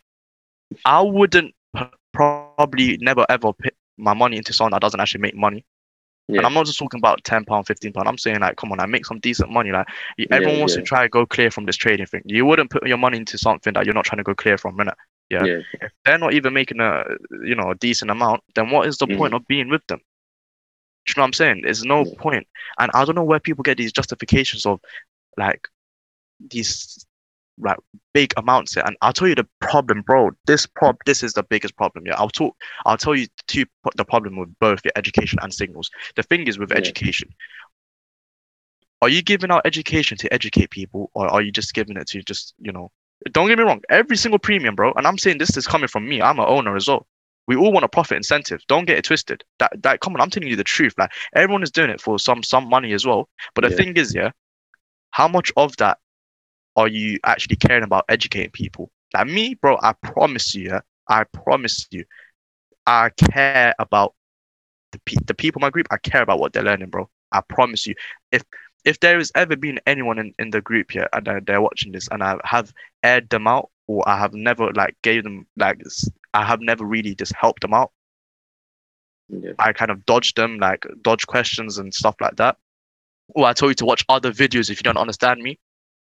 I 0.85 1.01
wouldn't 1.01 1.53
probably 2.13 2.97
never 3.01 3.25
ever 3.29 3.53
put 3.53 3.73
my 3.97 4.13
money 4.13 4.37
into 4.37 4.53
something 4.53 4.71
that 4.71 4.81
doesn't 4.81 4.99
actually 4.99 5.21
make 5.21 5.35
money. 5.35 5.65
Yeah, 6.27 6.37
And 6.37 6.45
I'm 6.45 6.53
not 6.53 6.65
just 6.67 6.77
talking 6.77 6.99
about 6.99 7.23
ten 7.23 7.43
pound, 7.43 7.65
fifteen 7.67 7.91
pound. 7.91 8.07
I'm 8.07 8.17
saying 8.17 8.39
like, 8.39 8.55
come 8.57 8.71
on, 8.71 8.79
I 8.79 8.85
make 8.85 9.05
some 9.05 9.19
decent 9.19 9.51
money. 9.51 9.71
Like 9.71 9.87
everyone 10.31 10.59
wants 10.59 10.75
yeah. 10.75 10.81
to 10.81 10.85
try 10.85 11.01
to 11.03 11.09
go 11.09 11.25
clear 11.25 11.49
from 11.49 11.65
this 11.65 11.75
trading 11.75 12.05
thing. 12.05 12.21
You 12.25 12.45
wouldn't 12.45 12.69
put 12.69 12.87
your 12.87 12.97
money 12.97 13.17
into 13.17 13.37
something 13.37 13.73
that 13.73 13.85
you're 13.85 13.95
not 13.95 14.05
trying 14.05 14.17
to 14.19 14.23
go 14.23 14.35
clear 14.35 14.57
from, 14.57 14.77
innit? 14.77 14.93
yeah. 15.29 15.43
yeah, 15.45 15.59
If 15.81 15.91
they're 16.05 16.17
not 16.19 16.33
even 16.33 16.53
making 16.53 16.79
a 16.79 17.03
you 17.43 17.55
know 17.55 17.71
a 17.71 17.75
decent 17.75 18.11
amount, 18.11 18.41
then 18.55 18.69
what 18.69 18.87
is 18.87 18.97
the 18.97 19.07
Mm. 19.07 19.17
point 19.17 19.33
of 19.33 19.47
being 19.47 19.69
with 19.69 19.85
them? 19.87 19.99
Do 21.05 21.11
you 21.11 21.13
know 21.17 21.23
what 21.23 21.27
I'm 21.27 21.33
saying? 21.33 21.61
There's 21.63 21.83
no 21.83 22.05
Yeah. 22.05 22.13
point. 22.19 22.47
And 22.79 22.91
I 22.93 23.05
don't 23.05 23.15
know 23.15 23.23
where 23.23 23.39
people 23.39 23.63
get 23.63 23.77
these 23.77 23.91
justifications 23.91 24.65
of 24.65 24.79
like 25.37 25.67
these 26.39 27.05
like 27.59 27.77
big 28.13 28.33
amounts 28.37 28.73
here. 28.73 28.83
And 28.85 28.95
I'll 29.01 29.13
tell 29.13 29.27
you 29.27 29.35
the 29.35 29.47
problem, 29.59 30.01
bro. 30.01 30.31
This 30.47 30.65
prob 30.65 30.97
this 31.05 31.23
is 31.23 31.33
the 31.33 31.43
biggest 31.43 31.75
problem. 31.75 32.05
Yeah. 32.05 32.15
I'll 32.17 32.29
talk 32.29 32.55
I'll 32.85 32.97
tell 32.97 33.15
you 33.15 33.27
two 33.47 33.65
the 33.95 34.05
problem 34.05 34.37
with 34.37 34.49
both 34.59 34.83
your 34.83 34.93
education 34.95 35.39
and 35.41 35.53
signals. 35.53 35.89
The 36.15 36.23
thing 36.23 36.47
is 36.47 36.57
with 36.59 36.71
Yeah. 36.71 36.77
education, 36.77 37.29
are 39.01 39.09
you 39.09 39.21
giving 39.21 39.51
out 39.51 39.61
education 39.65 40.17
to 40.17 40.33
educate 40.33 40.69
people, 40.71 41.09
or 41.13 41.27
are 41.27 41.41
you 41.41 41.51
just 41.51 41.73
giving 41.73 41.97
it 41.97 42.07
to 42.09 42.21
just 42.21 42.53
you 42.59 42.71
know? 42.71 42.91
Don't 43.31 43.47
get 43.47 43.57
me 43.57 43.65
wrong. 43.65 43.81
Every 43.89 44.15
single 44.15 44.39
premium, 44.39 44.75
bro, 44.75 44.93
and 44.93 45.05
I'm 45.05 45.17
saying 45.17 45.39
this 45.39 45.57
is 45.57 45.67
coming 45.67 45.89
from 45.89 46.07
me. 46.07 46.21
I'm 46.21 46.39
an 46.39 46.45
owner 46.47 46.75
as 46.75 46.87
well. 46.87 47.05
We 47.47 47.55
all 47.55 47.71
want 47.71 47.83
a 47.83 47.89
profit 47.89 48.15
incentive. 48.17 48.61
Don't 48.67 48.85
get 48.85 48.97
it 48.97 49.03
twisted. 49.05 49.43
That 49.59 49.71
that 49.83 49.99
come 50.01 50.13
on, 50.13 50.21
I'm 50.21 50.29
telling 50.29 50.49
you 50.49 50.55
the 50.55 50.63
truth. 50.63 50.93
Like 50.97 51.11
everyone 51.35 51.63
is 51.63 51.71
doing 51.71 51.89
it 51.89 51.99
for 52.01 52.19
some 52.19 52.43
some 52.43 52.69
money 52.69 52.93
as 52.93 53.05
well. 53.05 53.27
But 53.55 53.63
the 53.63 53.69
Yeah. 53.71 53.75
thing 53.77 53.97
is, 53.97 54.13
yeah, 54.15 54.31
how 55.11 55.27
much 55.27 55.51
of 55.57 55.75
that 55.77 55.97
are 56.79 56.87
you 56.87 57.19
actually 57.25 57.57
caring 57.57 57.83
about 57.83 58.05
educating 58.07 58.51
people? 58.51 58.89
Like 59.13 59.27
me, 59.27 59.55
bro, 59.55 59.77
I 59.81 59.93
promise 59.93 60.55
you, 60.55 60.69
yeah, 60.69 60.81
I 61.09 61.25
promise 61.25 61.87
you, 61.91 62.05
I 62.87 63.09
care 63.09 63.75
about 63.79 64.15
the 64.91 64.99
pe- 65.05 65.23
the 65.25 65.33
people 65.33 65.59
in 65.59 65.65
my 65.65 65.69
group. 65.69 65.87
I 65.91 65.97
care 65.97 66.21
about 66.21 66.39
what 66.39 66.53
they're 66.53 66.63
learning, 66.63 66.89
bro. 66.89 67.09
I 67.31 67.41
promise 67.41 67.85
you. 67.85 67.95
If 68.31 68.43
if 68.85 68.99
there 69.01 69.17
has 69.17 69.31
ever 69.35 69.57
been 69.57 69.79
anyone 69.85 70.19
in, 70.19 70.33
in 70.39 70.51
the 70.51 70.61
group 70.61 70.91
here 70.91 71.07
and 71.11 71.25
they're, 71.25 71.41
they're 71.41 71.61
watching 71.61 71.91
this 71.91 72.07
and 72.11 72.23
I 72.23 72.37
have 72.45 72.73
aired 73.03 73.29
them 73.29 73.45
out 73.45 73.69
or 73.87 74.07
I 74.07 74.17
have 74.17 74.33
never 74.33 74.71
like 74.71 74.95
gave 75.03 75.23
them 75.23 75.45
like 75.57 75.81
I 76.33 76.45
have 76.45 76.61
never 76.61 76.85
really 76.85 77.13
just 77.13 77.33
helped 77.35 77.61
them 77.61 77.73
out. 77.73 77.91
Yeah. 79.27 79.51
I 79.59 79.73
kind 79.73 79.91
of 79.91 80.05
dodged 80.05 80.37
them, 80.37 80.59
like 80.59 80.85
dodge 81.01 81.27
questions 81.27 81.77
and 81.77 81.93
stuff 81.93 82.15
like 82.21 82.37
that. 82.37 82.57
Or 83.29 83.45
I 83.45 83.53
told 83.53 83.71
you 83.71 83.75
to 83.75 83.85
watch 83.85 84.05
other 84.07 84.31
videos 84.31 84.69
if 84.69 84.79
you 84.79 84.83
don't 84.83 84.97
understand 84.97 85.41
me. 85.41 85.59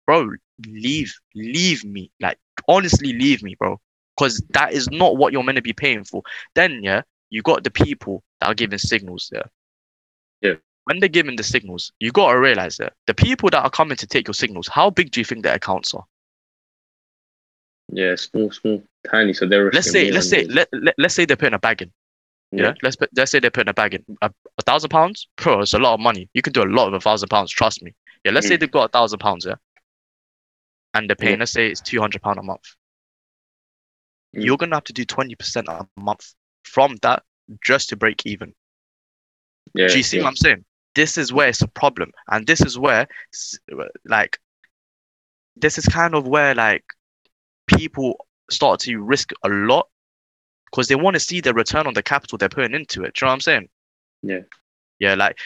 Bro, 0.07 0.31
leave, 0.67 1.15
leave 1.35 1.85
me. 1.85 2.11
Like, 2.21 2.39
honestly, 2.69 3.13
leave 3.13 3.43
me, 3.43 3.55
bro. 3.59 3.81
Because 4.17 4.43
that 4.51 4.73
is 4.73 4.89
not 4.91 5.17
what 5.17 5.33
you're 5.33 5.43
meant 5.43 5.57
to 5.57 5.63
be 5.63 5.73
paying 5.73 6.05
for. 6.05 6.23
Then, 6.55 6.81
yeah, 6.83 7.03
you 7.31 7.43
got 7.43 7.65
the 7.65 7.71
people 7.71 8.23
that 8.41 8.47
are 8.47 8.55
giving 8.55 8.79
signals 8.79 9.29
there. 9.31 9.51
Yeah. 10.41 10.55
When 10.85 11.01
they're 11.01 11.09
giving 11.09 11.37
the 11.37 11.43
signals, 11.43 11.93
you 11.99 12.13
got 12.13 12.33
to 12.33 12.39
realize 12.39 12.77
that 12.77 12.95
the 13.07 13.15
people 13.15 13.51
that 13.51 13.63
are 13.63 13.71
coming 13.71 13.97
to 13.97 14.07
take 14.07 14.27
your 14.29 14.35
signals, 14.35 14.69
how 14.69 14.91
big 14.91 15.11
do 15.11 15.21
you 15.21 15.25
think 15.25 15.43
their 15.43 15.55
accounts 15.55 15.93
are? 15.95 16.05
Yeah, 17.93 18.15
small, 18.17 18.51
small, 18.51 18.83
tiny. 19.11 19.33
So 19.33 19.47
they're 19.47 19.71
Let's 19.71 19.91
say, 19.91 20.11
let's 20.11 20.29
say, 20.29 20.45
let, 20.47 20.69
let, 20.73 20.95
let's 20.99 21.15
say 21.15 21.25
they're 21.25 21.37
putting 21.37 21.55
a 21.55 21.59
bag 21.59 21.83
in. 21.83 21.93
Yeah. 22.53 22.75
Let's 22.83 22.97
put, 22.97 23.11
let's 23.17 23.31
say 23.31 23.41
they're 23.41 23.51
putting 23.51 23.69
a 23.71 23.75
bag 23.75 23.95
in 23.95 24.05
a, 24.23 24.31
a 24.59 24.63
thousand 24.63 24.91
pounds. 24.91 25.29
Bro, 25.37 25.61
it's 25.63 25.75
a 25.75 25.79
lot 25.79 25.95
of 25.95 26.01
money. 26.01 26.29
You 26.35 26.43
can 26.43 26.53
do 26.53 26.63
a 26.63 26.65
lot 26.65 26.89
of 26.89 26.95
a 26.95 27.01
thousand 27.01 27.29
pounds. 27.29 27.51
Trust 27.53 27.83
me. 27.83 27.95
Yeah. 28.25 28.33
Let's 28.33 28.47
say 28.49 28.57
Mm. 28.57 28.61
they've 28.61 28.71
got 28.71 28.85
a 28.85 28.89
thousand 28.89 29.19
pounds. 29.19 29.47
Yeah. 29.47 29.55
And 30.97 31.11
they're 31.11 31.17
paying. 31.17 31.35
Yeah. 31.35 31.41
Let's 31.41 31.53
say 31.53 31.69
it's 31.69 31.83
two 31.83 32.01
hundred 32.01 32.23
pound 32.23 32.39
a 32.39 32.43
month. 32.43 32.75
Mm. 34.35 34.45
You're 34.45 34.57
gonna 34.57 34.77
have 34.77 34.85
to 34.85 34.93
do 34.93 35.05
twenty 35.05 35.35
percent 35.35 35.69
a 35.69 35.87
month 35.97 36.33
from 36.65 36.97
that 37.03 37.23
just 37.63 37.91
to 37.91 37.97
break 37.97 38.25
even. 38.25 38.55
Yeah, 39.75 39.89
do 39.89 39.97
you 39.97 40.03
see 40.03 40.17
yeah. 40.17 40.23
what 40.23 40.31
I'm 40.31 40.37
saying? 40.37 40.65
This 40.95 41.19
is 41.19 41.33
where 41.33 41.49
it's 41.49 41.61
a 41.61 41.69
problem, 41.69 42.13
and 42.31 42.47
this 42.47 42.63
is 42.63 42.79
where, 42.79 43.07
like, 44.07 44.39
this 45.55 45.77
is 45.77 45.85
kind 45.85 46.15
of 46.15 46.27
where 46.27 46.55
like 46.55 46.85
people 47.67 48.27
start 48.51 48.81
to 48.81 48.97
risk 48.99 49.33
a 49.43 49.49
lot 49.49 49.89
because 50.71 50.89
they 50.89 50.95
want 50.95 51.15
to 51.15 51.21
see 51.21 51.41
the 51.41 51.53
return 51.53 51.87
on 51.87 51.95
the 51.95 52.03
capital 52.03 52.39
they're 52.39 52.49
putting 52.49 52.75
into 52.75 53.03
it. 53.05 53.15
Do 53.15 53.25
you 53.25 53.27
know 53.27 53.31
what 53.31 53.35
I'm 53.35 53.41
saying? 53.41 53.69
Yeah. 54.23 54.41
Yeah, 54.99 55.15
like 55.15 55.39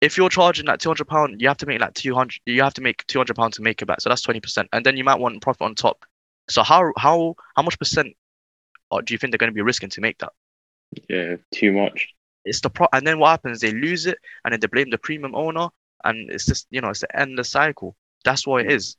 if 0.00 0.16
you're 0.16 0.28
charging 0.28 0.66
like 0.66 0.80
two 0.80 0.88
hundred 0.88 1.08
pound, 1.08 1.40
you 1.40 1.48
have 1.48 1.58
to 1.58 1.66
make 1.66 1.80
like 1.80 1.94
two 1.94 2.14
hundred. 2.14 2.40
You 2.46 2.62
have 2.62 2.74
to 2.74 2.80
make 2.80 3.06
two 3.06 3.18
hundred 3.18 3.36
pound 3.36 3.54
to 3.54 3.62
make 3.62 3.82
it 3.82 3.86
back. 3.86 4.00
So 4.00 4.08
that's 4.08 4.22
twenty 4.22 4.40
percent, 4.40 4.68
and 4.72 4.84
then 4.84 4.96
you 4.96 5.04
might 5.04 5.18
want 5.18 5.40
profit 5.42 5.62
on 5.62 5.74
top. 5.74 6.04
So 6.48 6.62
how 6.62 6.92
how 6.96 7.34
how 7.56 7.62
much 7.62 7.78
percent, 7.78 8.14
or 8.90 9.02
do 9.02 9.14
you 9.14 9.18
think 9.18 9.32
they're 9.32 9.38
going 9.38 9.52
to 9.52 9.54
be 9.54 9.62
risking 9.62 9.90
to 9.90 10.00
make 10.00 10.18
that? 10.18 10.32
Yeah, 11.08 11.36
too 11.52 11.72
much. 11.72 12.08
It's 12.44 12.60
the 12.60 12.70
pro, 12.70 12.88
and 12.92 13.06
then 13.06 13.18
what 13.18 13.30
happens? 13.30 13.60
They 13.60 13.72
lose 13.72 14.06
it, 14.06 14.18
and 14.44 14.52
then 14.52 14.60
they 14.60 14.66
blame 14.66 14.90
the 14.90 14.98
premium 14.98 15.34
owner, 15.34 15.68
and 16.04 16.30
it's 16.30 16.46
just 16.46 16.66
you 16.70 16.80
know 16.80 16.90
it's 16.90 17.00
the 17.00 17.18
endless 17.18 17.50
cycle. 17.50 17.96
That's 18.24 18.46
what 18.46 18.64
it 18.64 18.72
is. 18.72 18.96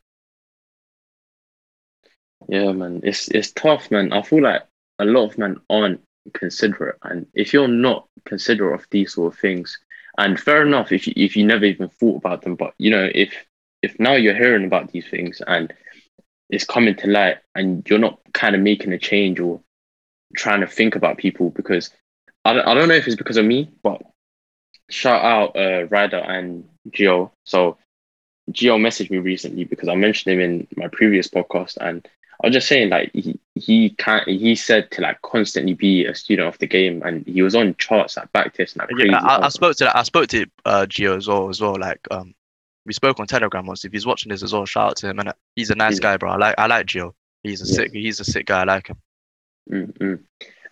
Yeah, 2.48 2.72
man, 2.72 3.00
it's 3.04 3.28
it's 3.28 3.52
tough, 3.52 3.90
man. 3.90 4.12
I 4.12 4.22
feel 4.22 4.42
like 4.42 4.62
a 4.98 5.04
lot 5.04 5.26
of 5.26 5.38
men 5.38 5.60
aren't 5.68 6.00
considerate, 6.32 6.96
and 7.02 7.26
if 7.34 7.52
you're 7.52 7.68
not 7.68 8.08
considerate 8.24 8.80
of 8.80 8.86
these 8.90 9.14
sort 9.14 9.32
of 9.34 9.38
things, 9.38 9.78
and 10.18 10.38
fair 10.38 10.62
enough 10.62 10.92
if 10.92 11.06
you, 11.06 11.12
if 11.16 11.36
you 11.36 11.44
never 11.44 11.64
even 11.64 11.88
thought 11.88 12.16
about 12.16 12.42
them, 12.42 12.54
but 12.56 12.74
you 12.78 12.90
know 12.90 13.08
if 13.14 13.34
if 13.82 13.98
now 13.98 14.14
you're 14.14 14.34
hearing 14.34 14.64
about 14.64 14.92
these 14.92 15.08
things 15.08 15.42
and 15.46 15.72
it's 16.50 16.64
coming 16.64 16.94
to 16.96 17.06
light, 17.08 17.38
and 17.54 17.88
you're 17.88 17.98
not 17.98 18.20
kind 18.34 18.54
of 18.54 18.60
making 18.60 18.92
a 18.92 18.98
change 18.98 19.40
or 19.40 19.60
trying 20.36 20.60
to 20.60 20.66
think 20.66 20.96
about 20.96 21.16
people 21.16 21.50
because 21.50 21.90
I 22.44 22.52
don't, 22.52 22.66
I 22.66 22.74
don't 22.74 22.88
know 22.88 22.94
if 22.94 23.06
it's 23.06 23.16
because 23.16 23.38
of 23.38 23.44
me, 23.44 23.70
but 23.82 24.02
shout 24.90 25.24
out 25.24 25.56
uh 25.56 25.86
Ryder 25.88 26.18
and 26.18 26.68
Gio. 26.90 27.30
So 27.44 27.78
Gio 28.50 28.78
messaged 28.78 29.10
me 29.10 29.18
recently 29.18 29.64
because 29.64 29.88
I 29.88 29.94
mentioned 29.94 30.34
him 30.34 30.40
in 30.40 30.68
my 30.76 30.88
previous 30.88 31.28
podcast 31.28 31.78
and 31.78 32.06
I 32.42 32.46
was 32.48 32.54
just 32.54 32.68
saying 32.68 32.88
like 32.90 33.10
he 33.14 33.38
he 33.54 33.90
can't 33.90 34.26
he 34.28 34.54
said 34.54 34.90
to 34.92 35.02
like 35.02 35.20
constantly 35.22 35.74
be 35.74 36.04
a 36.06 36.14
student 36.14 36.48
of 36.48 36.58
the 36.58 36.66
game 36.66 37.02
and 37.04 37.26
he 37.26 37.42
was 37.42 37.54
on 37.54 37.74
charts 37.76 38.16
like 38.16 38.32
back 38.32 38.54
test 38.54 38.76
like. 38.76 38.88
Yeah, 38.96 39.20
I, 39.20 39.46
I 39.46 39.48
spoke 39.48 39.76
to 39.76 39.84
that. 39.84 39.96
I 39.96 40.02
spoke 40.02 40.28
to 40.28 40.46
uh 40.64 40.86
Gio 40.88 41.16
as 41.16 41.28
well 41.28 41.48
as 41.48 41.60
well. 41.60 41.76
Like 41.78 42.00
um, 42.10 42.34
we 42.86 42.92
spoke 42.92 43.20
on 43.20 43.26
Telegram 43.26 43.66
once. 43.66 43.84
If 43.84 43.92
he's 43.92 44.06
watching 44.06 44.30
this 44.30 44.42
as 44.42 44.52
well, 44.52 44.66
shout 44.66 44.90
out 44.90 44.96
to 44.98 45.08
him. 45.10 45.18
And 45.20 45.32
he's 45.54 45.70
a 45.70 45.74
nice 45.76 45.96
Yeah. 45.96 46.02
guy, 46.02 46.16
bro. 46.16 46.30
I 46.32 46.36
like 46.36 46.54
I 46.58 46.66
like 46.66 46.86
Gio. 46.86 47.12
He's 47.42 47.62
a 47.62 47.66
Yeah. 47.66 47.76
sick. 47.76 47.92
He's 47.92 48.20
a 48.20 48.24
sick 48.24 48.46
guy. 48.46 48.60
I 48.62 48.64
like 48.64 48.88
him. 48.88 48.96
Mm, 49.70 49.92
mm. 49.98 50.18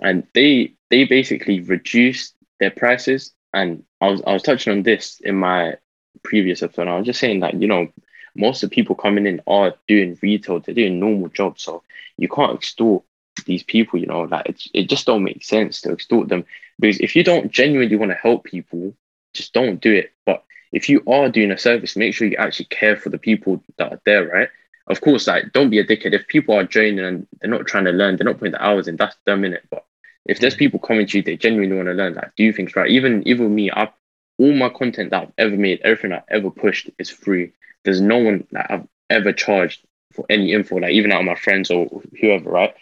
And 0.01 0.27
they 0.35 0.75
they 0.89 1.05
basically 1.05 1.61
reduced 1.61 2.35
their 2.59 2.71
prices. 2.71 3.33
And 3.55 3.85
I 4.01 4.09
was 4.09 4.23
I 4.27 4.33
was 4.33 4.43
touching 4.43 4.73
on 4.73 4.83
this 4.83 5.21
in 5.21 5.37
my 5.37 5.77
previous 6.25 6.63
episode. 6.63 6.89
I 6.89 6.97
was 6.97 7.07
just 7.07 7.21
saying 7.21 7.41
that 7.41 7.55
you 7.61 7.69
know 7.69 7.89
most 8.35 8.63
of 8.63 8.71
the 8.71 8.75
people 8.75 8.95
coming 8.95 9.27
in 9.27 9.41
are 9.47 9.75
doing 9.89 10.19
retail. 10.23 10.61
They're 10.61 10.75
doing 10.75 11.01
normal 11.01 11.29
jobs, 11.29 11.63
so 11.63 11.83
you 12.17 12.29
can't 12.29 12.55
extort 12.55 13.03
these 13.47 13.63
people. 13.63 13.99
You 13.99 14.07
know, 14.07 14.23
like 14.23 14.47
it, 14.47 14.63
it 14.75 14.89
just 14.89 15.07
don't 15.07 15.25
make 15.25 15.45
sense 15.45 15.81
to 15.83 15.93
extort 15.93 16.29
them 16.29 16.45
because 16.79 17.01
if 17.01 17.17
you 17.17 17.25
don't 17.25 17.51
genuinely 17.51 17.97
want 17.97 18.11
to 18.11 18.17
help 18.17 18.45
people, 18.45 18.95
just 19.35 19.53
don't 19.53 19.81
do 19.81 19.93
it. 19.93 20.13
But 20.27 20.45
if 20.73 20.89
you 20.89 21.03
are 21.07 21.29
doing 21.29 21.51
a 21.51 21.59
service, 21.59 21.97
make 21.97 22.15
sure 22.15 22.29
you 22.29 22.37
actually 22.37 22.67
care 22.67 22.97
for 22.97 23.09
the 23.11 23.19
people 23.19 23.63
that 23.79 23.93
are 23.93 24.01
there, 24.05 24.27
right? 24.29 24.49
Of 24.87 25.01
course, 25.01 25.27
like 25.27 25.53
don't 25.53 25.71
be 25.71 25.79
a 25.79 25.87
dickhead. 25.87 26.15
If 26.15 26.27
people 26.29 26.55
are 26.55 26.65
joining 26.65 27.01
and 27.01 27.27
they're 27.41 27.51
not 27.51 27.67
trying 27.67 27.85
to 27.85 27.93
learn, 27.93 28.17
they're 28.17 28.25
not 28.25 28.39
putting 28.39 28.53
the 28.53 28.65
hours 28.65 28.89
in, 28.89 28.97
that's 28.97 29.17
them 29.25 29.45
in 29.45 29.55
it. 29.55 29.65
But 29.71 29.85
if 30.27 30.41
there's 30.41 30.55
mm. 30.55 30.59
people 30.59 30.81
coming 30.81 31.07
to 31.07 31.19
you, 31.19 31.23
they 31.23 31.37
genuinely 31.37 31.77
want 31.77 31.89
to 31.89 31.95
learn, 31.95 32.15
like 32.15 32.35
do 32.37 32.53
things 32.53 32.75
right. 32.77 32.91
Even 32.91 33.27
even 33.27 33.55
me, 33.55 33.71
I've 33.71 33.91
all 34.39 34.53
my 34.55 34.71
content 34.71 35.11
that 35.11 35.23
I've 35.23 35.33
ever 35.37 35.57
made, 35.57 35.81
everything 35.83 36.13
I've 36.13 36.23
ever 36.31 36.51
pushed 36.51 36.91
is 36.99 37.11
free. 37.11 37.53
There's 37.85 38.01
no 38.01 38.19
one 38.19 38.47
that 38.53 38.71
I've 38.71 38.87
ever 39.09 39.33
charged 39.33 39.85
for 40.13 40.25
any 40.29 40.53
info, 40.53 40.77
like 40.77 40.93
even 40.93 41.13
out 41.13 41.21
of 41.21 41.27
my 41.27 41.35
friends 41.35 41.71
or 41.71 41.87
whoever, 42.21 42.51
right? 42.51 42.75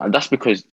And 0.00 0.12
that's 0.12 0.28
because 0.28 0.64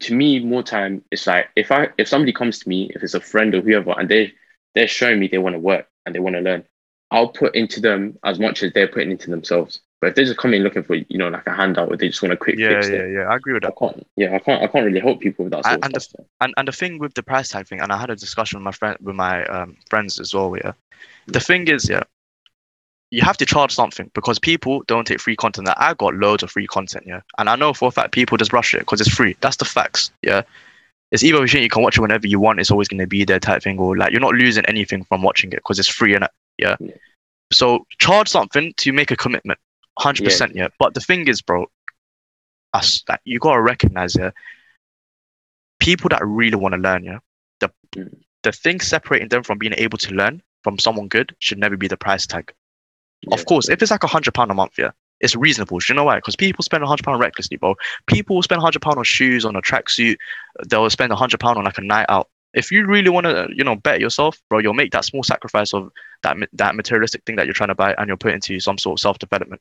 to 0.00 0.14
me, 0.14 0.40
more 0.40 0.62
time, 0.62 1.02
it's 1.10 1.26
like 1.26 1.48
if 1.56 1.72
I 1.72 1.88
if 1.98 2.08
somebody 2.08 2.32
comes 2.32 2.58
to 2.60 2.68
me, 2.68 2.90
if 2.94 3.02
it's 3.02 3.14
a 3.14 3.20
friend 3.20 3.54
or 3.54 3.60
whoever, 3.60 3.92
and 3.98 4.08
they 4.08 4.32
they're 4.74 4.88
showing 4.88 5.18
me 5.18 5.28
they 5.28 5.38
want 5.38 5.54
to 5.54 5.60
work 5.60 5.88
and 6.06 6.14
they 6.14 6.20
want 6.20 6.36
to 6.36 6.40
learn, 6.42 6.64
I'll 7.10 7.28
put 7.28 7.54
into 7.54 7.80
them 7.80 8.18
as 8.24 8.38
much 8.38 8.62
as 8.62 8.72
they're 8.72 8.88
putting 8.88 9.10
into 9.10 9.30
themselves. 9.30 9.80
But 10.00 10.10
if 10.10 10.14
they 10.14 10.24
just 10.24 10.38
come 10.38 10.54
in 10.54 10.62
looking 10.62 10.84
for, 10.84 10.94
you 10.94 11.18
know, 11.18 11.28
like 11.28 11.46
a 11.48 11.52
handout 11.52 11.90
or 11.90 11.96
they 11.96 12.06
just 12.06 12.22
want 12.22 12.32
a 12.32 12.36
quick 12.36 12.56
Yeah, 12.56 12.68
fix, 12.68 12.88
yeah, 12.88 12.94
it, 12.98 13.14
yeah. 13.14 13.20
I 13.22 13.34
agree 13.34 13.54
with 13.54 13.62
that. 13.64 13.74
I 13.76 13.86
can't. 13.86 14.06
Yeah, 14.14 14.34
I 14.36 14.38
can't. 14.38 14.62
I 14.62 14.68
can't 14.68 14.84
really 14.86 15.00
help 15.00 15.18
people 15.20 15.44
with 15.46 15.52
that 15.52 15.66
And- 15.66 15.84
and 15.84 15.94
the 15.94 16.00
stuff. 16.00 16.24
And 16.40 16.54
and 16.56 16.68
the 16.68 16.72
thing 16.72 16.98
with 16.98 17.14
the 17.14 17.22
price 17.22 17.48
tag 17.48 17.66
thing, 17.66 17.80
and 17.80 17.90
I 17.90 17.96
had 17.96 18.10
a 18.10 18.14
discussion 18.16 18.58
with 18.60 18.64
my 18.64 18.72
friend 18.72 18.96
with 19.00 19.16
my 19.16 19.44
um, 19.46 19.76
friends 19.90 20.20
as 20.20 20.34
well. 20.34 20.54
Yeah, 20.56 20.72
the 21.26 21.40
thing 21.40 21.66
is, 21.66 21.88
yeah, 21.88 22.04
you 23.10 23.22
have 23.22 23.38
to 23.38 23.46
charge 23.46 23.72
something 23.74 24.10
because 24.14 24.38
people 24.38 24.82
don't 24.86 25.06
take 25.06 25.20
free 25.20 25.36
content. 25.36 25.66
Like, 25.66 25.76
I 25.78 25.94
got 25.94 26.14
loads 26.14 26.42
of 26.42 26.50
free 26.50 26.66
content, 26.66 27.04
yeah, 27.06 27.20
and 27.38 27.48
I 27.48 27.56
know 27.56 27.72
for 27.72 27.88
a 27.88 27.90
fact 27.90 28.12
people 28.12 28.36
just 28.36 28.52
rush 28.52 28.74
it 28.74 28.80
because 28.80 29.00
it's 29.00 29.14
free. 29.14 29.36
That's 29.40 29.56
the 29.56 29.64
facts, 29.64 30.10
yeah. 30.22 30.42
It's 31.10 31.24
either 31.24 31.38
you 31.38 31.60
you 31.60 31.70
can 31.70 31.82
watch 31.82 31.96
it 31.96 32.02
whenever 32.02 32.26
you 32.26 32.38
want. 32.38 32.60
It's 32.60 32.70
always 32.70 32.88
going 32.88 33.00
to 33.00 33.06
be 33.06 33.24
there 33.24 33.40
type 33.40 33.62
thing, 33.62 33.78
or 33.78 33.96
like 33.96 34.12
you're 34.12 34.20
not 34.20 34.34
losing 34.34 34.66
anything 34.66 35.04
from 35.04 35.22
watching 35.22 35.50
it 35.52 35.56
because 35.56 35.78
it's 35.78 35.88
free, 35.88 36.14
and 36.14 36.28
yeah. 36.58 36.76
Yeah. 36.80 36.92
So 37.50 37.86
charge 37.98 38.28
something 38.28 38.74
to 38.76 38.92
make 38.92 39.10
a 39.10 39.16
commitment, 39.16 39.58
hundred 39.98 40.24
percent, 40.24 40.54
yeah. 40.54 40.68
But 40.78 40.92
the 40.92 41.00
thing 41.00 41.26
is, 41.28 41.40
bro, 41.40 41.66
us 42.74 43.02
that 43.06 43.22
you 43.24 43.38
gotta 43.38 43.62
recognize, 43.62 44.14
yeah. 44.14 44.32
People 45.80 46.10
that 46.10 46.26
really 46.26 46.56
want 46.56 46.74
to 46.74 46.80
learn, 46.80 47.04
yeah, 47.04 47.20
the 47.60 47.70
Mm. 47.96 48.20
the 48.42 48.52
thing 48.52 48.80
separating 48.80 49.28
them 49.28 49.42
from 49.42 49.56
being 49.56 49.72
able 49.78 49.96
to 49.96 50.12
learn 50.12 50.42
from 50.62 50.78
someone 50.78 51.08
good 51.08 51.34
should 51.38 51.58
never 51.58 51.76
be 51.76 51.88
the 51.88 51.96
price 51.96 52.26
tag. 52.26 52.52
Yeah. 53.22 53.34
Of 53.34 53.46
course, 53.46 53.68
if 53.68 53.82
it's 53.82 53.90
like 53.90 54.04
a 54.04 54.08
hundred 54.08 54.34
pound 54.34 54.50
a 54.50 54.54
month, 54.54 54.72
yeah, 54.78 54.90
it's 55.20 55.34
reasonable. 55.34 55.78
Do 55.78 55.86
you 55.88 55.94
know 55.94 56.04
why? 56.04 56.16
Because 56.16 56.36
people 56.36 56.62
spend 56.62 56.84
a 56.84 56.86
hundred 56.86 57.04
pound 57.04 57.20
recklessly, 57.20 57.56
bro. 57.56 57.74
People 58.06 58.36
will 58.36 58.42
spend 58.42 58.60
a 58.60 58.62
hundred 58.62 58.82
pound 58.82 58.98
on 58.98 59.04
shoes, 59.04 59.44
on 59.44 59.56
a 59.56 59.62
tracksuit. 59.62 60.16
They'll 60.68 60.88
spend 60.90 61.12
a 61.12 61.16
hundred 61.16 61.40
pound 61.40 61.58
on 61.58 61.64
like 61.64 61.78
a 61.78 61.82
night 61.82 62.06
out. 62.08 62.28
If 62.54 62.70
you 62.72 62.86
really 62.86 63.10
want 63.10 63.26
to, 63.26 63.48
you 63.54 63.62
know, 63.62 63.76
bet 63.76 64.00
yourself, 64.00 64.40
bro, 64.48 64.58
you'll 64.58 64.74
make 64.74 64.92
that 64.92 65.04
small 65.04 65.22
sacrifice 65.22 65.74
of 65.74 65.90
that 66.22 66.36
that 66.54 66.76
materialistic 66.76 67.24
thing 67.24 67.36
that 67.36 67.46
you're 67.46 67.54
trying 67.54 67.68
to 67.68 67.74
buy, 67.74 67.94
and 67.98 68.08
you'll 68.08 68.16
put 68.16 68.34
into 68.34 68.60
some 68.60 68.78
sort 68.78 68.98
of 68.98 69.02
self 69.02 69.18
development. 69.18 69.60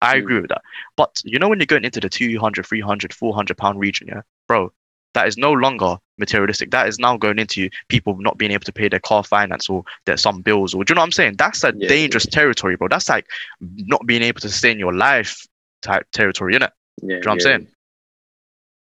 I 0.00 0.16
agree 0.16 0.40
with 0.40 0.50
that. 0.50 0.62
But 0.96 1.20
you 1.24 1.38
know, 1.38 1.48
when 1.48 1.58
you're 1.58 1.66
going 1.66 1.84
into 1.84 2.00
the 2.00 2.08
200, 2.08 2.66
300, 2.66 3.12
400 3.12 3.56
pound 3.56 3.80
region, 3.80 4.08
yeah, 4.08 4.22
bro, 4.46 4.72
that 5.18 5.26
is 5.26 5.36
no 5.36 5.52
longer 5.52 5.96
materialistic. 6.18 6.70
That 6.70 6.88
is 6.88 6.98
now 6.98 7.16
going 7.16 7.38
into 7.38 7.68
people 7.88 8.16
not 8.18 8.38
being 8.38 8.52
able 8.52 8.64
to 8.64 8.72
pay 8.72 8.88
their 8.88 9.00
car 9.00 9.24
finance 9.24 9.68
or 9.68 9.84
their 10.06 10.16
some 10.16 10.42
bills 10.42 10.74
or 10.74 10.84
do 10.84 10.92
you 10.92 10.94
know 10.94 11.00
what 11.00 11.06
I'm 11.06 11.12
saying? 11.12 11.34
That's 11.36 11.64
a 11.64 11.72
Yeah, 11.72 11.88
dangerous 11.88 12.26
territory, 12.26 12.76
bro. 12.76 12.88
That's 12.88 13.08
like 13.08 13.26
not 13.60 14.06
being 14.06 14.22
able 14.22 14.40
to 14.40 14.48
sustain 14.48 14.78
your 14.78 14.94
life 14.94 15.44
type 15.82 16.06
territory, 16.12 16.54
innit? 16.54 16.70
Yeah, 17.02 17.08
Do 17.08 17.08
you 17.08 17.18
know 17.26 17.30
what 17.30 17.32
I'm 17.32 17.40
saying? 17.40 17.66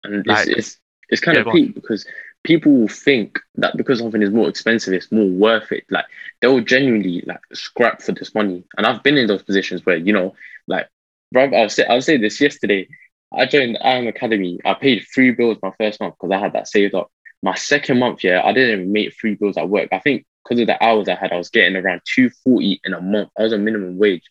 And 0.04 0.16
it's, 0.28 0.48
Like- 0.48 0.58
it's 0.58 0.80
it's 1.10 1.22
kind 1.22 1.38
Yeah, 1.38 1.44
of 1.44 1.54
peak 1.54 1.76
because 1.76 2.06
people 2.44 2.72
will 2.74 2.88
think 2.88 3.40
that 3.56 3.78
because 3.78 4.00
something 4.00 4.22
is 4.22 4.32
more 4.32 4.50
expensive, 4.50 4.94
it's 4.94 5.12
more 5.12 5.28
worth 5.28 5.72
it. 5.72 5.86
Like 5.90 6.06
they'll 6.42 6.62
genuinely 6.62 7.24
like 7.26 7.42
scrap 7.54 8.02
for 8.02 8.12
this 8.14 8.34
money. 8.34 8.64
And 8.78 8.86
I've 8.86 9.04
been 9.04 9.18
in 9.18 9.28
those 9.28 9.44
positions 9.44 9.86
where, 9.86 9.98
you 9.98 10.14
know, 10.14 10.36
like 10.68 10.90
bro, 11.32 11.52
I'll 11.54 11.70
say 11.70 11.86
I'll 11.86 12.02
say 12.02 12.18
this 12.18 12.42
yesterday. 12.42 12.88
I 13.34 13.46
joined 13.46 13.76
the 13.76 13.90
IM 13.90 14.08
Academy. 14.08 14.60
I 14.66 14.74
paid 14.74 15.06
three 15.14 15.32
bills 15.32 15.58
my 15.64 15.72
first 15.80 16.00
month 16.00 16.16
because 16.20 16.34
I 16.36 16.40
had 16.40 16.54
that 16.54 16.68
saved 16.68 16.96
up. 16.96 17.12
My 17.42 17.56
second 17.56 18.00
month, 18.00 18.24
yeah, 18.24 18.42
I 18.44 18.54
didn't 18.54 18.80
even 18.80 18.92
make 18.94 19.14
three 19.20 19.36
bills 19.36 19.58
at 19.58 19.70
work. 19.70 19.90
I 19.92 20.00
think 20.00 20.26
because 20.44 20.62
of 20.62 20.68
the 20.68 20.82
hours 20.84 21.08
I 21.10 21.16
had, 21.16 21.32
I 21.34 21.38
was 21.38 21.50
getting 21.50 21.76
around 21.76 22.02
240 22.06 22.82
in 22.84 22.94
a 22.94 23.02
month. 23.02 23.30
I 23.38 23.44
was 23.44 23.54
on 23.54 23.64
minimum 23.66 23.98
wage. 23.98 24.24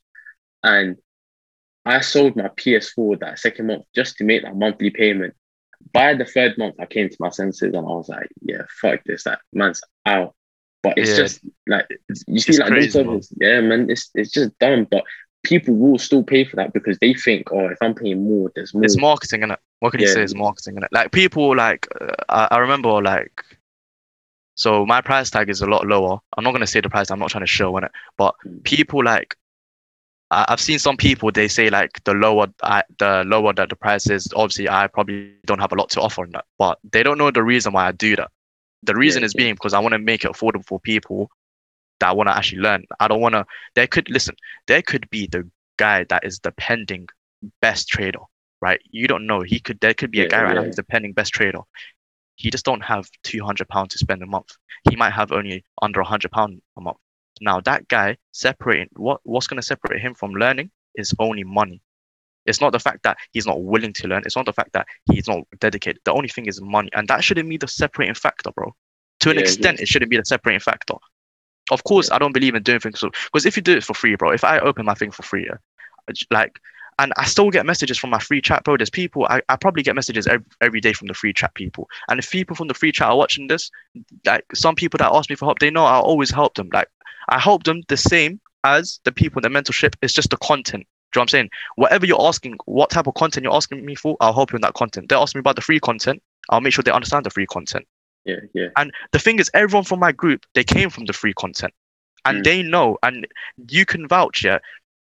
And 0.62 0.96
I 1.84 2.00
sold 2.00 2.36
my 2.36 2.48
PS4 2.48 3.16
that 3.20 3.38
second 3.38 3.66
month 3.66 3.84
just 3.94 4.16
to 4.18 4.24
make 4.24 4.42
that 4.42 4.57
monthly 4.57 4.90
payment. 4.90 5.34
By 5.92 6.14
the 6.14 6.24
third 6.24 6.57
month, 6.59 6.76
I 6.78 6.86
came 6.86 7.09
to 7.09 7.16
my 7.18 7.30
senses 7.30 7.74
and 7.74 7.76
I 7.76 7.80
was 7.90 8.09
like, 8.09 8.28
yeah, 8.40 8.62
fuck 8.80 9.00
this. 9.05 9.24
That 9.24 9.40
man's 9.53 9.80
out. 10.07 10.34
But 10.82 10.98
it's 10.98 11.11
Yeah. 11.11 11.16
just 11.16 11.40
like 11.66 11.86
you 12.26 12.40
see, 12.40 12.53
It's 12.53 12.59
like 12.59 12.68
crazy, 12.68 12.90
services, 12.90 13.32
yeah, 13.40 13.61
man, 13.61 13.88
it's 13.90 14.11
it's 14.14 14.30
just 14.30 14.57
dumb. 14.59 14.86
But 14.90 15.05
people 15.43 15.74
will 15.74 15.99
still 15.99 16.22
pay 16.22 16.45
for 16.45 16.57
that 16.57 16.72
because 16.72 16.99
they 17.01 17.14
think, 17.14 17.53
oh, 17.53 17.66
if 17.68 17.78
I'm 17.80 17.95
paying 17.95 18.24
more, 18.24 18.51
there's 18.55 18.74
more. 18.74 18.84
It's 18.84 18.97
marketing, 18.97 19.43
innit? 19.43 19.59
What 19.80 19.90
can 19.90 20.01
you 20.01 20.09
say? 20.09 20.22
It's 20.22 20.34
marketing, 20.34 20.76
innit? 20.76 20.88
Like 20.93 21.12
people, 21.12 21.57
like 21.57 21.88
uh, 22.01 22.14
I, 22.28 22.49
I 22.53 22.59
remember, 22.59 23.03
like 23.03 23.45
so 24.55 24.84
my 24.86 25.01
price 25.01 25.30
tag 25.30 25.49
is 25.49 25.62
a 25.62 25.66
lot 25.66 25.86
lower. 25.86 26.18
I'm 26.36 26.45
not 26.45 26.53
gonna 26.53 26.66
say 26.66 26.80
the 26.80 26.90
price. 26.90 27.11
I'm 27.11 27.18
not 27.18 27.30
trying 27.30 27.45
to 27.45 27.47
show 27.47 27.74
on 27.76 27.84
it, 27.84 27.93
but 28.16 28.34
Mm. 28.47 28.62
people 28.64 29.05
like 29.05 29.36
I, 30.30 30.47
I've 30.49 30.61
seen 30.61 30.78
some 30.78 30.97
people. 30.97 31.30
They 31.32 31.49
say 31.49 31.70
like 31.70 32.03
the 32.05 32.14
lower, 32.14 32.47
I, 32.62 32.82
the 32.99 33.24
lower 33.26 33.53
that 33.55 33.68
the 33.68 33.76
price 33.76 34.09
is. 34.09 34.28
Obviously, 34.34 34.68
I 34.68 34.86
probably 34.86 35.32
don't 35.47 35.61
have 35.61 35.72
a 35.72 35.76
lot 35.76 35.90
to 35.90 36.01
offer 36.01 36.22
on 36.22 36.30
that, 36.32 36.45
but 36.59 36.78
they 36.90 37.03
don't 37.03 37.18
know 37.18 37.30
the 37.30 37.43
reason 37.43 37.72
why 37.72 37.86
I 37.88 37.93
do 37.93 38.16
that. 38.16 38.30
The 38.82 38.95
reason 38.95 39.22
is 39.22 39.34
yeah. 39.34 39.45
being 39.45 39.55
because 39.55 39.74
I 39.74 39.78
want 39.78 39.93
to 39.93 39.99
make 39.99 40.24
it 40.24 40.32
affordable 40.32 40.64
for 40.64 40.80
people 40.80 41.30
that 42.03 42.18
want 42.18 42.28
to 42.30 42.36
actually 42.36 42.62
learn. 42.62 42.84
I 43.00 43.09
don't 43.09 43.22
want 43.22 43.34
to. 43.34 43.46
There 43.76 43.88
could 43.88 44.11
listen. 44.11 44.36
There 44.68 44.82
could 44.82 45.11
be 45.11 45.28
the 45.28 45.50
guy 45.78 46.05
that 46.11 46.24
is 46.24 46.40
the 46.40 46.53
pending 46.53 47.09
best 47.62 47.88
trader, 47.88 48.20
right? 48.62 48.80
You 48.90 49.09
don't 49.09 49.26
know. 49.26 49.42
He 49.42 49.61
could. 49.61 49.80
There 49.80 49.94
could 49.94 50.12
be 50.12 50.20
a 50.22 50.26
Yeah, 50.26 50.34
guy 50.34 50.42
right 50.44 50.55
now 50.55 50.64
who's 50.64 50.76
the 50.76 50.84
pending 50.84 51.14
best 51.14 51.34
trader. 51.34 51.61
He 52.36 52.50
just 52.50 52.64
don't 52.66 52.82
have 52.84 53.09
two 53.24 53.44
hundred 53.44 53.68
pounds 53.68 53.92
to 53.94 53.98
spend 53.98 54.22
a 54.22 54.26
month. 54.26 54.50
He 54.90 54.96
might 54.96 55.12
have 55.12 55.32
only 55.32 55.64
under 55.82 56.00
a 56.00 56.05
hundred 56.05 56.32
pound 56.32 56.62
a 56.76 56.80
month. 56.82 56.98
Now 57.40 57.61
that 57.62 57.88
guy 57.88 58.18
separating 58.32 58.88
what 58.96 59.20
what's 59.24 59.46
going 59.48 59.61
to 59.61 59.62
separate 59.66 60.00
him 60.03 60.14
from 60.14 60.32
learning 60.32 60.70
is 60.94 61.14
only 61.18 61.44
money. 61.44 61.82
It's 62.46 62.61
not 62.61 62.72
the 62.72 62.80
fact 62.80 63.03
that 63.05 63.18
he's 63.32 63.46
not 63.46 63.62
willing 63.62 63.92
to 63.94 64.09
learn. 64.09 64.22
It's 64.26 64.36
not 64.36 64.46
the 64.46 64.53
fact 64.53 64.72
that 64.74 64.86
he's 65.12 65.28
not 65.28 65.42
dedicated. 65.61 66.00
The 66.05 66.12
only 66.12 66.28
thing 66.28 66.46
is 66.46 66.61
money, 66.61 66.90
and 66.94 67.09
that 67.09 67.24
shouldn't 67.24 67.48
be 67.48 67.59
the 67.59 67.68
separating 67.68 68.14
factor, 68.14 68.50
bro. 68.55 68.74
To 69.20 69.30
an 69.30 69.38
Yeah, 69.38 69.38
extent, 69.38 69.80
it 69.80 69.88
shouldn't 69.88 70.11
be 70.11 70.16
the 70.18 70.24
separating 70.24 70.61
factor. 70.61 70.94
Of 71.73 71.85
course, 71.85 72.11
I 72.11 72.18
don't 72.18 72.33
believe 72.33 72.55
in 72.55 72.62
doing 72.62 72.81
things 72.81 73.01
because 73.01 73.47
if 73.47 73.57
you 73.57 73.62
do 73.62 73.77
it 73.77 73.85
for 73.85 73.95
free, 73.95 74.14
bro, 74.14 74.31
if 74.31 74.45
I 74.45 74.59
open 74.59 74.85
my 74.85 74.95
thing 74.95 75.11
for 75.11 75.23
free, 75.23 75.47
yeah, 75.47 75.57
like, 76.31 76.61
and 76.99 77.12
I 77.16 77.25
still 77.25 77.51
get 77.51 77.64
messages 77.64 77.99
from 77.99 78.11
my 78.11 78.18
free 78.18 78.43
chat, 78.43 78.64
bro. 78.64 78.77
There's 78.77 78.91
people 78.91 79.27
I, 79.31 79.41
I 79.49 79.57
probably 79.57 79.83
get 79.83 79.95
messages 79.95 80.27
every, 80.27 80.45
every 80.61 80.81
day 80.81 80.93
from 80.93 81.09
the 81.09 81.14
free 81.14 81.33
chat 81.33 81.55
people, 81.55 81.89
and 82.09 82.18
if 82.18 82.31
people 82.31 82.55
from 82.55 82.68
the 82.68 82.75
free 82.75 82.93
chat 82.93 83.09
are 83.09 83.16
watching 83.16 83.47
this, 83.49 83.70
like 84.27 84.45
some 84.55 84.75
people 84.75 84.99
that 84.99 85.12
ask 85.12 85.31
me 85.31 85.37
for 85.37 85.47
help, 85.47 85.59
they 85.59 85.70
know 85.70 85.85
I'll 85.85 86.03
always 86.03 86.31
help 86.31 86.55
them. 86.55 86.68
Like 86.73 86.89
I 87.29 87.39
help 87.39 87.64
them 87.64 87.83
the 87.89 87.97
same 87.97 88.41
as 88.64 89.01
the 89.05 89.12
people 89.12 89.43
in 89.43 89.51
the 89.51 89.59
mentorship. 89.59 89.95
It's 90.03 90.12
just 90.12 90.31
the 90.31 90.37
content. 90.37 90.87
Do 91.12 91.18
you 91.18 91.20
know 91.20 91.23
what 91.23 91.23
I'm 91.23 91.29
saying? 91.29 91.51
Whatever 91.77 92.07
you're 92.07 92.27
asking, 92.27 92.57
what 92.64 92.91
type 92.91 93.07
of 93.07 93.14
content 93.14 93.45
you're 93.45 93.55
asking 93.55 93.85
me 93.85 93.95
for, 93.95 94.16
I'll 94.20 94.33
help 94.33 94.53
you 94.53 94.57
in 94.57 94.62
that 94.62 94.75
content. 94.75 95.09
They're 95.09 95.18
asking 95.18 95.41
me 95.41 95.41
about 95.41 95.57
the 95.57 95.62
free 95.62 95.81
content. 95.81 96.23
I'll 96.49 96.61
make 96.61 96.73
sure 96.73 96.83
they 96.83 96.91
understand 96.91 97.27
the 97.27 97.31
free 97.31 97.47
content. 97.47 97.87
Yeah, 98.25 98.37
yeah, 98.55 98.68
And 98.77 98.93
the 99.12 99.18
thing 99.18 99.39
is, 99.39 99.51
everyone 99.55 99.85
from 99.85 100.01
my 100.01 100.12
group, 100.12 100.45
they 100.55 100.64
came 100.64 100.91
from 100.91 101.07
the 101.07 101.12
free 101.12 101.35
content. 101.35 101.73
And 102.25 102.39
Mm. 102.39 102.45
they 102.45 102.62
know, 102.62 102.99
and 103.03 103.27
you 103.68 103.85
can 103.85 104.07
vouch, 104.07 104.45
yeah. 104.45 104.59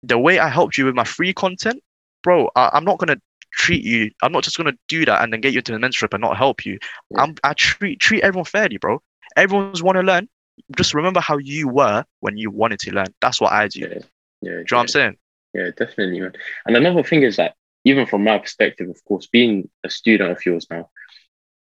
The 0.04 0.18
way 0.18 0.38
I 0.38 0.48
helped 0.48 0.78
you 0.78 0.84
with 0.84 0.94
my 0.94 1.02
free 1.04 1.32
content, 1.32 1.82
bro, 2.22 2.48
I, 2.54 2.70
I'm 2.74 2.84
not 2.84 2.98
gonna 2.98 3.16
treat 3.52 3.82
you. 3.84 4.10
I'm 4.22 4.30
not 4.30 4.44
just 4.44 4.56
gonna 4.56 4.74
do 4.86 5.04
that 5.04 5.22
and 5.22 5.32
then 5.32 5.40
get 5.40 5.52
you 5.52 5.58
into 5.58 5.72
the 5.72 5.78
mentorship 5.78 6.14
and 6.14 6.20
not 6.20 6.36
help 6.36 6.64
you. 6.64 6.78
Yeah. 7.10 7.22
I'm 7.22 7.34
I 7.42 7.54
treat 7.54 7.98
treat 7.98 8.22
everyone 8.22 8.44
fairly, 8.44 8.76
bro. 8.76 9.02
Everyone's 9.36 9.82
wanna 9.82 10.02
learn. 10.02 10.28
Just 10.76 10.94
remember 10.94 11.20
how 11.20 11.38
you 11.38 11.68
were 11.68 12.04
when 12.20 12.36
you 12.36 12.50
wanted 12.52 12.78
to 12.80 12.92
learn. 12.92 13.12
That's 13.20 13.40
what 13.40 13.52
I 13.52 13.66
do. 13.68 13.80
yeah, 13.80 13.88
Do 13.88 14.00
yeah. 14.42 14.50
you 14.50 14.56
know 14.58 14.62
what 14.70 14.80
I'm 14.82 14.88
saying? 14.88 15.16
Yeah, 15.54 15.70
definitely, 15.76 16.20
man. 16.20 16.34
And 16.66 16.76
another 16.76 17.02
thing 17.02 17.22
is 17.22 17.36
that 17.36 17.54
even 17.84 18.06
from 18.06 18.22
my 18.22 18.38
perspective, 18.38 18.88
of 18.88 19.02
course, 19.04 19.26
being 19.26 19.68
a 19.82 19.90
student 19.90 20.30
of 20.30 20.44
yours 20.46 20.66
now, 20.70 20.88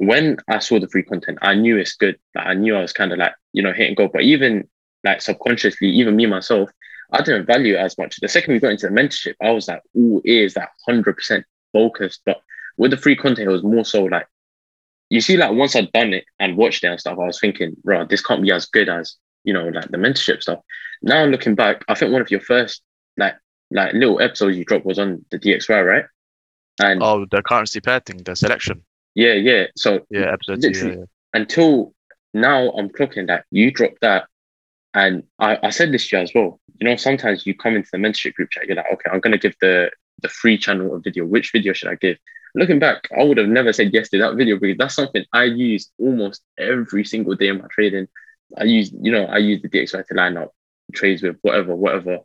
when 0.02 0.38
I 0.47 0.58
saw 0.58 0.80
the 0.80 0.88
free 0.88 1.04
content, 1.04 1.38
I 1.43 1.54
knew 1.54 1.78
it's 1.78 1.93
good. 1.93 2.18
Like 2.34 2.47
I 2.47 2.54
knew 2.56 2.76
I 2.76 2.82
was 2.82 2.91
kind 2.91 3.14
of 3.14 3.20
like, 3.20 3.36
you 3.54 3.62
know, 3.62 3.72
hit 3.72 3.88
and 3.88 3.95
go. 3.95 4.08
But 4.08 4.24
even 4.24 4.68
like 5.04 5.22
subconsciously, 5.22 5.89
even 5.89 6.16
me 6.16 6.26
myself, 6.26 6.72
I 7.12 7.22
didn't 7.22 7.45
value 7.45 7.76
it 7.76 7.80
as 7.82 7.95
much. 7.99 8.20
The 8.20 8.28
second 8.28 8.54
we 8.56 8.60
got 8.60 8.72
into 8.72 8.88
the 8.88 8.93
mentorship, 8.93 9.36
I 9.43 9.52
was 9.52 9.68
like, 9.68 9.84
all 9.93 10.20
ears, 10.26 10.56
that 10.56 10.70
hundred 10.88 11.18
percent 11.18 11.45
focused. 11.72 12.22
But 12.26 12.41
with 12.78 12.89
the 12.89 12.97
free 12.97 13.16
content, 13.16 13.47
it 13.47 13.52
was 13.52 13.62
more 13.62 13.86
so 13.86 14.06
like, 14.06 14.28
you 15.12 15.22
see, 15.22 15.38
like 15.38 15.52
once 15.52 15.76
I'd 15.76 15.91
done 15.91 16.14
it 16.14 16.26
and 16.39 16.58
watched 16.58 16.84
it 16.84 16.88
and 16.88 16.99
stuff, 16.99 17.20
I 17.20 17.28
was 17.28 17.39
thinking, 17.39 17.76
bro, 17.84 18.06
this 18.06 18.24
can't 18.26 18.41
be 18.41 18.52
as 18.52 18.66
good 18.66 18.89
as 18.89 19.18
you 19.43 19.54
know, 19.54 19.68
like 19.68 19.89
the 19.89 19.97
mentorship 19.97 20.41
stuff. 20.41 20.62
Now 21.04 21.22
I'm 21.22 21.30
looking 21.30 21.54
back, 21.54 21.84
I 21.88 21.93
think 21.93 22.12
one 22.12 22.22
of 22.24 22.32
your 22.32 22.41
first 22.41 22.82
like 23.18 23.36
like 23.70 23.93
little 23.93 24.20
episodes 24.20 24.58
you 24.58 24.66
dropped 24.66 24.86
was 24.86 24.97
on 24.97 25.24
the 25.30 25.38
DXY, 25.38 25.86
right? 25.86 26.06
And 26.82 27.04
Oh, 27.04 27.26
the 27.30 27.43
currency 27.43 27.82
pair 27.82 27.99
thing, 27.99 28.18
the 28.24 28.36
selection. 28.36 28.84
Yeah, 29.16 29.34
yeah. 29.34 29.66
So 29.76 30.05
Yeah, 30.09 30.32
two. 30.72 30.88
Yeah, 30.88 30.95
yeah. 30.95 31.05
until 31.34 31.93
now, 32.34 32.72
I'm 32.72 32.89
clocking 32.89 33.28
that 33.28 33.45
you 33.51 33.72
dropped 33.72 34.01
that, 34.01 34.26
and 34.93 35.24
I, 35.39 35.57
I 35.64 35.70
said 35.70 35.91
this 35.91 36.07
to 36.09 36.18
you 36.18 36.24
as 36.24 36.32
well. 36.34 36.59
You 36.80 36.88
know, 36.88 36.95
sometimes 36.95 37.45
you 37.45 37.55
come 37.55 37.76
into 37.76 37.89
the 37.91 37.97
mentorship 37.97 38.34
group 38.34 38.49
chat, 38.51 38.68
you're 38.68 38.76
like, 38.76 38.91
okay, 38.93 39.09
I'm 39.12 39.20
gonna 39.20 39.38
give 39.38 39.55
the 39.62 39.91
the 40.22 40.30
free 40.30 40.57
channel 40.57 40.95
a 40.95 40.99
video. 40.99 41.26
Which 41.26 41.51
video 41.51 41.74
should 41.74 41.89
I 41.89 41.95
give? 41.95 42.18
Looking 42.53 42.80
back, 42.80 43.07
I 43.18 43.24
would 43.24 43.38
have 43.38 43.47
never 43.47 43.72
said 43.72 43.93
yes 43.93 44.09
to 44.09 44.18
that 44.20 44.36
video 44.36 44.59
because 44.59 44.78
that's 44.78 44.95
something 44.95 45.24
I 45.34 45.45
use 45.45 45.89
almost 45.97 46.41
every 46.57 47.05
single 47.05 47.36
day 47.36 47.47
in 47.47 47.59
my 47.59 47.68
trading. 47.72 48.07
I 48.57 48.66
use, 48.66 48.91
you 49.01 49.12
know, 49.12 49.24
I 49.26 49.38
use 49.38 49.62
the 49.62 49.70
DXY 49.70 50.05
to 50.05 50.14
line 50.14 50.36
up 50.36 50.51
trades 50.93 51.24
with 51.24 51.38
whatever, 51.41 51.76
whatever. 51.76 52.20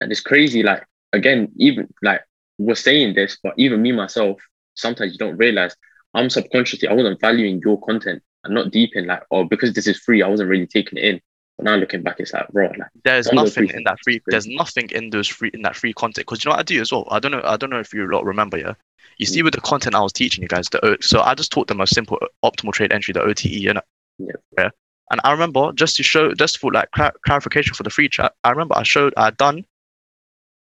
And 0.00 0.12
it's 0.12 0.20
crazy, 0.20 0.62
like 0.62 0.86
again, 1.12 1.52
even 1.56 1.92
like 2.02 2.22
we're 2.58 2.74
saying 2.74 3.14
this, 3.14 3.38
but 3.42 3.54
even 3.56 3.80
me 3.82 3.92
myself, 3.92 4.40
sometimes 4.74 5.12
you 5.12 5.18
don't 5.18 5.36
realize 5.36 5.74
I'm 6.14 6.30
subconsciously 6.30 6.88
I 6.88 6.92
wasn't 6.92 7.20
valuing 7.20 7.60
your 7.64 7.80
content 7.80 8.22
and 8.44 8.54
not 8.54 8.70
deep 8.70 8.90
in 8.94 9.06
like, 9.06 9.22
oh, 9.30 9.44
because 9.44 9.72
this 9.72 9.86
is 9.86 9.98
free, 9.98 10.22
I 10.22 10.28
wasn't 10.28 10.50
really 10.50 10.66
taking 10.66 10.98
it 10.98 11.04
in. 11.04 11.20
But 11.56 11.64
now 11.64 11.76
looking 11.76 12.02
back, 12.02 12.16
it's 12.18 12.32
like, 12.32 12.48
bro, 12.48 12.66
like 12.66 12.88
There's 13.04 13.26
Some 13.26 13.38
of 13.38 13.44
those 13.44 13.56
nothing 13.56 13.76
in 13.76 13.84
that 13.84 13.98
free. 14.02 14.20
There's 14.26 14.46
nothing 14.46 14.90
in 14.90 15.10
those 15.10 15.28
free 15.28 15.50
in 15.54 15.62
that 15.62 15.76
free 15.76 15.92
content 15.92 16.26
because 16.26 16.44
you 16.44 16.48
know 16.48 16.54
what 16.54 16.60
I 16.60 16.64
do 16.64 16.80
as 16.80 16.90
well. 16.92 17.06
I 17.10 17.20
don't 17.20 17.30
know. 17.30 17.42
I 17.44 17.56
don't 17.56 17.70
know 17.70 17.78
if 17.78 17.92
you 17.94 18.10
lot 18.10 18.24
remember. 18.24 18.58
Yeah, 18.58 18.74
you 19.18 19.26
see 19.26 19.40
Mm. 19.40 19.44
with 19.44 19.54
the 19.54 19.60
content 19.60 19.94
I 19.94 20.00
was 20.00 20.12
teaching 20.12 20.42
you 20.42 20.48
guys. 20.48 20.68
The 20.68 20.84
O- 20.84 20.96
so 21.00 21.20
I 21.20 21.34
just 21.34 21.52
taught 21.52 21.68
them 21.68 21.80
a 21.80 21.86
simple 21.86 22.18
uh, 22.20 22.26
optimal 22.44 22.72
trade 22.72 22.92
entry, 22.92 23.12
the 23.12 23.22
OTE, 23.22 23.44
you 23.44 23.72
know. 23.72 23.82
Yeah. 24.18 24.32
Yeah. 24.58 24.70
And 25.12 25.20
I 25.22 25.30
remember 25.30 25.72
just 25.72 25.94
to 25.96 26.02
show, 26.02 26.34
just 26.34 26.58
for 26.58 26.72
like 26.72 26.90
clar- 26.90 27.14
clarification 27.24 27.74
for 27.74 27.84
the 27.84 27.90
free 27.90 28.08
chat. 28.08 28.34
I 28.42 28.50
remember 28.50 28.76
I 28.76 28.82
showed 28.82 29.14
I 29.16 29.30
done 29.30 29.64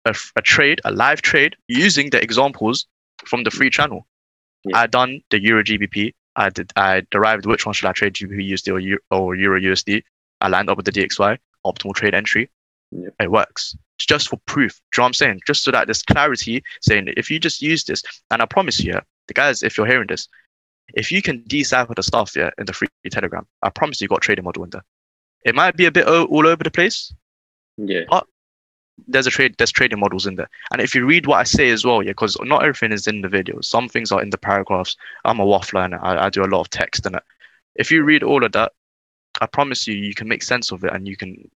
a, 0.05 0.15
a 0.37 0.43
trade, 0.43 0.81
a 0.85 0.91
live 0.91 1.23
trade 1.23 1.55
using 1.69 2.11
the 2.11 2.21
examples 2.21 2.87
from 3.27 3.45
the 3.45 3.51
free 3.51 3.71
channel. 3.71 4.07
Yeah. 4.65 4.79
I 4.79 4.87
done 4.87 5.21
the 5.31 5.41
Euro 5.43 5.65
GBP. 5.65 6.15
I 6.37 6.51
did. 6.51 6.73
I 6.77 7.03
derived 7.11 7.47
which 7.47 7.67
one 7.67 7.75
should 7.75 7.89
I 7.89 7.93
trade 7.93 8.15
GBP 8.15 8.51
USD 8.53 8.73
or, 8.73 8.79
Eu- 8.79 8.99
or 9.11 9.35
Euro 9.35 9.61
USD. 9.61 10.03
I 10.41 10.49
lined 10.49 10.71
up 10.71 10.77
with 10.77 10.87
the 10.87 10.93
DXY 10.93 11.39
optimal 11.67 11.95
trade 11.95 12.15
entry. 12.15 12.51
Yeah. 12.91 13.09
It 13.21 13.31
works. 13.31 13.77
Just 13.99 14.29
for 14.29 14.39
proof. 14.47 14.73
Do 14.73 14.77
you 14.77 15.01
know 15.01 15.05
what 15.05 15.09
I'm 15.09 15.15
saying? 15.15 15.41
Just 15.47 15.63
so 15.63 15.71
that 15.71 15.87
there's 15.87 16.03
clarity 16.03 16.63
saying 16.81 17.13
if 17.17 17.31
you 17.31 17.39
just 17.39 17.63
use 17.63 17.85
this, 17.85 18.03
and 18.31 18.43
I 18.43 18.47
promise 18.47 18.81
you, 18.81 18.93
yeah, 18.93 19.01
the 19.29 19.35
guys, 19.35 19.63
if 19.63 19.77
you're 19.77 19.87
hearing 19.87 20.09
this, 20.09 20.29
if 20.95 21.11
you 21.13 21.23
can 21.23 21.45
decipher 21.47 21.95
the 21.95 22.03
stuff 22.03 22.35
yeah, 22.37 22.51
in 22.59 22.67
the 22.67 22.73
free 22.73 22.89
telegram, 23.11 23.47
I 23.63 23.71
promise 23.71 24.01
you 24.01 24.09
got 24.09 24.23
trading 24.23 24.45
model 24.45 24.65
in 24.65 24.71
there. 24.71 24.85
It 25.45 25.55
might 25.55 25.77
be 25.77 25.87
a 25.87 25.93
bit 25.93 26.07
all 26.07 26.47
over 26.47 26.63
the 26.63 26.71
place. 26.71 27.15
yeah, 27.77 28.03
There's 29.09 29.27
a 29.27 29.31
trade, 29.31 29.55
there's 29.59 29.73
trading 29.73 30.01
models 30.01 30.27
in 30.27 30.37
there. 30.37 30.49
And 30.73 30.81
if 30.81 30.95
you 30.95 31.07
read 31.07 31.27
what 31.27 31.39
I 31.39 31.45
say 31.45 31.71
as 31.71 31.85
well, 31.85 32.03
yeah, 32.03 32.11
because 32.11 32.37
not 32.43 32.63
everything 32.63 32.93
is 32.93 33.07
in 33.07 33.21
the 33.23 33.29
videos. 33.29 33.65
Some 33.65 33.89
things 33.89 34.13
are 34.13 34.23
in 34.23 34.31
the 34.31 34.39
paragraphs. 34.39 34.97
I'm 35.25 35.41
a 35.41 35.47
waffler 35.47 35.85
and 35.85 35.95
I, 35.95 36.27
I 36.27 36.31
do 36.31 36.45
a 36.45 36.47
lot 36.47 36.61
of 36.61 36.71
text 36.71 37.07
in 37.07 37.15
it. 37.15 37.23
If 37.75 37.91
you 37.91 38.05
read 38.05 38.23
all 38.23 38.45
of 38.45 38.53
that, 38.53 38.73
I 39.41 39.47
promise 39.47 39.87
you, 39.87 39.95
you 39.95 40.15
can 40.15 40.29
make 40.29 40.43
sense 40.43 40.73
of 40.73 40.85
it 40.85 40.93
and 40.93 41.09
you 41.09 41.17
can, 41.17 41.51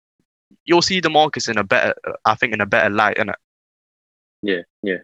you'll 0.66 0.82
see 0.82 1.00
the 1.00 1.10
markets 1.10 1.48
in 1.48 1.58
a 1.58 1.64
better, 1.64 1.96
I 2.26 2.36
think, 2.36 2.54
in 2.54 2.62
a 2.62 2.66
better 2.66 2.90
light, 2.90 3.18
innit? 3.18 3.36
yeah, 4.44 4.62
yeah. 4.84 4.98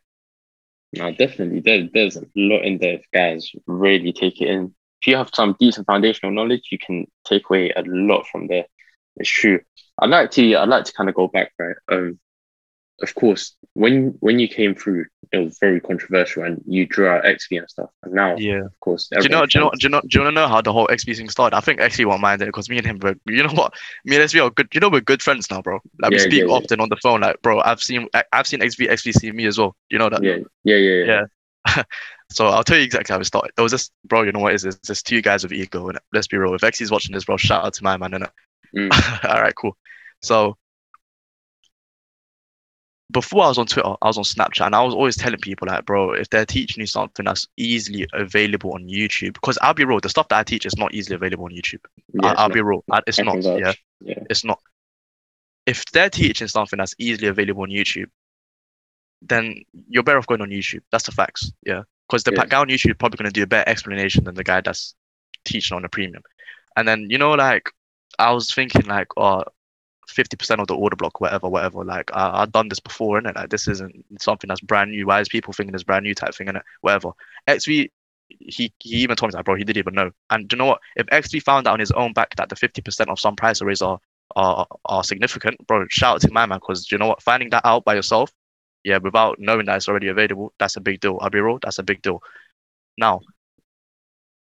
No, 0.94 1.12
definitely. 1.12 1.62
There, 1.62 1.88
there's 1.94 2.18
a 2.18 2.26
lot 2.36 2.64
in 2.64 2.78
there 2.80 2.96
if 2.96 3.06
guys 3.14 3.52
really 3.68 4.12
take 4.12 4.42
it 4.42 4.50
in. 4.50 4.74
If 5.02 5.08
you 5.08 5.16
have 5.16 5.30
some 5.34 5.56
decent 5.60 5.88
foundational 5.88 6.34
knowledge, 6.34 6.68
you 6.72 6.78
can 6.78 7.06
take 7.26 7.50
away 7.50 7.72
a 7.72 7.84
lot 7.86 8.28
from 8.28 8.48
there. 8.48 8.66
It's 9.18 9.30
true. 9.30 9.60
I'd 10.00 10.10
like 10.10 10.32
to 10.32 10.56
I'd 10.56 10.70
like 10.70 10.86
to 10.86 10.94
kind 10.94 11.10
of 11.10 11.16
go 11.16 11.28
back, 11.28 11.52
right? 11.60 11.76
Um 11.92 12.20
of 13.02 13.16
course, 13.16 13.56
when 13.74 14.16
when 14.20 14.40
you 14.40 14.48
came 14.48 14.76
through, 14.76 15.06
it 15.32 15.38
was 15.38 15.58
very 15.60 15.80
controversial, 15.80 16.44
and 16.44 16.62
you 16.66 16.86
drew 16.86 17.08
out 17.08 17.24
XP 17.24 17.60
and 17.60 17.70
stuff. 17.70 17.90
And 18.04 18.14
now, 18.14 18.36
Yeah. 18.38 18.66
of 18.66 18.80
course, 18.80 19.08
Do 19.08 19.22
you 19.22 19.30
know? 19.30 19.46
Do 19.46 19.60
you 19.60 19.66
know? 19.66 19.72
Do 19.72 19.78
you 19.84 19.90
know? 19.90 20.02
Do 20.02 20.08
you 20.12 20.22
want 20.22 20.36
to 20.36 20.42
know 20.42 20.48
how 20.48 20.62
the 20.62 20.74
whole 20.74 20.88
XP 20.88 21.16
thing 21.16 21.30
started? 21.30 21.56
I 21.56 21.60
think 21.60 21.80
XP 21.80 22.06
won't 22.06 22.22
mind 22.22 22.42
it 22.42 22.46
because 22.46 22.70
me 22.70 22.78
and 22.78 22.86
him, 22.86 23.00
were, 23.00 23.16
you 23.26 23.44
know 23.44 23.54
what? 23.54 23.74
Me 24.06 24.16
and 24.16 24.26
XP 24.26 24.44
are 24.44 24.50
good. 24.50 24.68
You 24.74 24.80
know, 24.80 24.90
we're 24.90 25.02
good 25.02 25.22
friends 25.22 25.50
now, 25.52 25.62
bro. 25.62 25.80
Like 26.02 26.12
we 26.12 26.20
speak 26.20 26.34
yeah, 26.34 26.46
yeah. 26.46 26.54
often 26.54 26.82
on 26.82 26.90
the 26.90 26.98
phone. 26.98 27.22
Like, 27.22 27.42
bro, 27.42 27.62
I've 27.62 27.82
seen, 27.82 28.08
I've 28.34 28.48
seen 28.48 28.62
XP, 28.62 28.90
XP 28.90 29.14
see 29.14 29.32
me 29.32 29.46
as 29.46 29.58
well. 29.58 29.76
You 29.90 30.00
know 30.00 30.10
that? 30.10 30.24
Yeah, 30.24 30.38
yeah, 30.64 30.76
yeah, 30.76 31.04
yeah. 31.04 31.26
Yeah. 31.76 31.84
So 32.32 32.46
I'll 32.46 32.64
tell 32.64 32.78
you 32.78 32.84
exactly 32.84 33.12
how 33.12 33.20
it 33.20 33.26
started. 33.26 33.54
There 33.56 33.64
was 33.64 33.72
this, 33.72 33.90
bro. 34.06 34.22
You 34.22 34.32
know 34.32 34.40
what 34.40 34.52
it 34.52 34.56
is? 34.58 34.66
It's 34.66 34.88
just 34.88 35.08
two 35.08 35.20
guys 35.20 35.42
with 35.42 35.52
ego, 35.52 35.90
and 35.90 36.00
let's 36.14 36.28
be 36.28 36.38
real. 36.38 36.54
If 36.54 36.62
XP's 36.62 36.92
watching 36.92 37.14
this, 37.16 37.26
bro, 37.26 37.38
shout 37.38 37.66
out 37.66 37.74
to 37.74 37.84
my 37.84 37.98
man, 37.98 38.12
innit? 38.12 38.30
Mm. 38.76 39.24
All 39.28 39.42
right, 39.42 39.56
cool. 39.56 39.76
So 40.22 40.56
before 43.12 43.44
I 43.44 43.48
was 43.48 43.58
on 43.58 43.66
Twitter, 43.66 43.90
I 44.02 44.08
was 44.08 44.18
on 44.18 44.24
Snapchat, 44.24 44.68
and 44.68 44.76
I 44.76 44.84
was 44.84 44.94
always 44.94 45.16
telling 45.18 45.40
people 45.40 45.68
like, 45.68 45.86
bro, 45.86 46.12
if 46.14 46.30
they're 46.30 46.46
teaching 46.46 46.82
you 46.82 46.86
something 46.88 47.26
that's 47.26 47.48
easily 47.58 48.06
available 48.14 48.74
on 48.74 48.88
YouTube, 48.88 49.34
because 49.34 49.58
I'll 49.62 49.74
be 49.74 49.84
real, 49.86 50.00
the 50.00 50.10
stuff 50.10 50.28
that 50.30 50.38
I 50.40 50.44
teach 50.44 50.66
is 50.66 50.78
not 50.78 50.94
easily 50.94 51.16
available 51.16 51.46
on 51.46 51.52
YouTube. 51.52 51.80
Yeah, 52.14 52.28
I, 52.28 52.34
I'll 52.34 52.50
not- 52.50 52.54
be 52.54 52.62
real, 52.62 52.84
I- 52.92 53.02
it's 53.08 53.20
I 53.20 53.24
not. 53.24 53.42
Yeah, 53.44 53.74
Yeah, 54.02 54.24
it's 54.30 54.44
not. 54.44 54.60
If 55.66 55.86
they're 55.86 56.10
teaching 56.10 56.48
something 56.48 56.78
that's 56.78 56.96
easily 57.00 57.28
available 57.28 57.64
on 57.64 57.70
YouTube, 57.70 58.10
then 59.22 59.56
you're 59.90 60.04
better 60.04 60.18
off 60.18 60.28
going 60.28 60.42
on 60.42 60.50
YouTube. 60.50 60.82
That's 60.92 61.06
the 61.06 61.12
facts. 61.12 61.52
Yeah, 61.66 61.84
because 62.08 62.24
the 62.24 62.32
Yeah. 62.34 62.46
guy 62.46 62.60
on 62.60 62.68
YouTube 62.70 62.92
is 62.92 62.98
probably 62.98 63.18
going 63.18 63.32
to 63.32 63.40
do 63.40 63.44
a 63.44 63.48
better 63.48 63.70
explanation 63.70 64.24
than 64.24 64.36
the 64.36 64.44
guy 64.44 64.62
that's 64.62 64.96
teaching 65.46 65.76
on 65.76 65.84
a 65.86 65.90
premium. 65.90 66.24
And 66.76 66.88
then 66.88 67.08
you 67.10 67.18
know, 67.18 67.32
like 67.34 67.72
I 68.18 68.32
was 68.32 68.54
thinking, 68.54 68.86
like, 68.86 69.08
oh, 69.18 69.44
50% 70.10 70.60
of 70.60 70.68
the 70.68 70.76
order 70.76 70.96
block, 70.96 71.22
whatever, 71.22 71.50
whatever. 71.50 71.84
Like 71.84 72.10
I, 72.14 72.42
I've 72.42 72.52
done 72.52 72.70
this 72.70 72.80
before, 72.80 73.18
and 73.18 73.34
like 73.36 73.50
this 73.50 73.68
isn't 73.68 74.06
something 74.20 74.48
that's 74.48 74.62
brand 74.62 74.92
new. 74.92 75.08
Why 75.08 75.22
is 75.22 75.30
people 75.30 75.54
thinking 75.54 75.74
it's 75.74 75.84
brand 75.84 76.04
new 76.04 76.16
type 76.16 76.36
thing, 76.36 76.50
and 76.50 76.62
whatever. 76.82 77.12
XV, 77.50 77.68
he 77.68 77.92
he 78.40 78.74
even 78.80 79.16
told 79.16 79.32
me 79.32 79.38
that, 79.38 79.46
bro. 79.46 79.56
He 79.56 79.64
didn't 79.64 79.80
even 79.80 79.96
know. 79.96 80.12
And 80.30 80.48
do 80.48 80.56
you 80.56 80.60
know 80.60 80.66
what? 80.66 80.82
If 80.96 81.08
XV 81.26 81.44
found 81.44 81.68
out 81.68 81.74
on 81.74 81.80
his 81.80 81.92
own 81.92 82.14
back 82.14 82.36
that 82.36 82.50
the 82.50 82.56
50% 82.56 83.08
of 83.08 83.20
some 83.20 83.36
price 83.36 83.62
arrays 83.62 83.82
are 83.82 84.00
are 84.36 84.68
are 84.86 85.04
significant, 85.04 85.66
bro, 85.68 85.86
shout 85.90 86.16
out 86.16 86.22
to 86.22 86.32
my 86.32 86.46
man, 86.46 86.60
because 86.60 86.92
you 86.92 86.98
know 86.98 87.08
what? 87.08 87.22
Finding 87.22 87.50
that 87.52 87.66
out 87.66 87.86
by 87.86 87.96
yourself, 87.96 88.32
yeah, 88.84 88.98
without 88.98 89.40
knowing 89.40 89.66
that 89.66 89.78
it's 89.78 89.90
already 89.90 90.08
available, 90.08 90.54
that's 90.60 90.76
a 90.76 90.82
big 90.82 91.00
deal. 91.02 91.18
I'll 91.22 91.30
be 91.30 91.40
real, 91.40 91.60
that's 91.62 91.80
a 91.80 91.84
big 91.84 92.02
deal. 92.02 92.22
Now, 92.98 93.22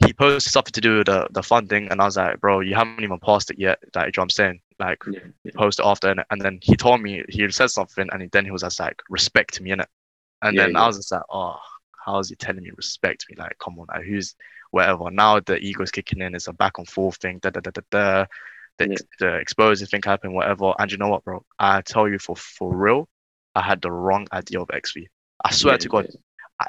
he 0.04 0.12
posted 0.12 0.52
something 0.52 0.72
to 0.72 0.80
do 0.80 0.98
with 0.98 1.06
the, 1.06 1.28
the 1.30 1.42
funding, 1.42 1.88
and 1.90 2.00
I 2.00 2.04
was 2.04 2.16
like, 2.16 2.40
bro, 2.40 2.60
you 2.60 2.74
haven't 2.74 3.02
even 3.02 3.18
passed 3.20 3.50
it 3.50 3.58
yet. 3.58 3.78
Like, 3.94 4.06
you 4.06 4.12
know 4.16 4.22
what 4.22 4.24
I'm 4.24 4.30
saying? 4.30 4.60
Like, 4.78 5.02
yeah, 5.10 5.20
yeah. 5.44 5.52
post 5.54 5.78
it 5.78 5.86
after, 5.86 6.10
and, 6.10 6.24
and 6.30 6.40
then 6.40 6.58
he 6.62 6.76
told 6.76 7.00
me 7.00 7.22
he 7.28 7.48
said 7.50 7.70
something, 7.70 8.08
and 8.12 8.30
then 8.30 8.44
he 8.44 8.50
was 8.50 8.62
just 8.62 8.80
like, 8.80 9.02
respect 9.08 9.60
me, 9.60 9.70
innit? 9.70 9.86
And 10.42 10.56
Yeah, 10.56 10.66
then. 10.66 10.76
I 10.76 10.86
was 10.86 10.96
just 10.96 11.12
like, 11.12 11.22
oh, 11.30 11.56
how 12.04 12.18
is 12.18 12.28
he 12.28 12.34
telling 12.36 12.62
me 12.62 12.70
respect 12.76 13.26
me? 13.30 13.36
Like, 13.38 13.56
come 13.58 13.78
on, 13.78 13.86
like, 13.88 14.04
who's 14.04 14.34
whatever. 14.72 15.10
Now 15.10 15.40
the 15.40 15.56
ego's 15.58 15.90
kicking 15.90 16.20
in. 16.20 16.34
It's 16.34 16.48
a 16.48 16.52
back 16.52 16.78
and 16.78 16.88
forth 16.88 17.16
thing. 17.16 17.38
Da 17.38 17.50
da 17.50 17.60
da 17.60 17.70
da 17.70 17.80
da. 17.90 18.26
The, 18.76 18.98
the 19.20 19.34
exposing 19.36 19.86
thing 19.86 20.02
happened, 20.04 20.34
whatever. 20.34 20.74
And 20.78 20.90
you 20.90 20.98
know 20.98 21.08
what, 21.08 21.24
bro? 21.24 21.44
I 21.60 21.80
tell 21.82 22.08
you 22.08 22.18
for 22.18 22.34
for 22.34 22.74
real, 22.74 23.08
I 23.54 23.62
had 23.62 23.80
the 23.80 23.92
wrong 23.92 24.26
idea 24.32 24.60
of 24.60 24.68
XV. 24.74 25.04
I 25.44 25.52
swear 25.52 25.78
to 25.78 25.88
God, 25.88 26.08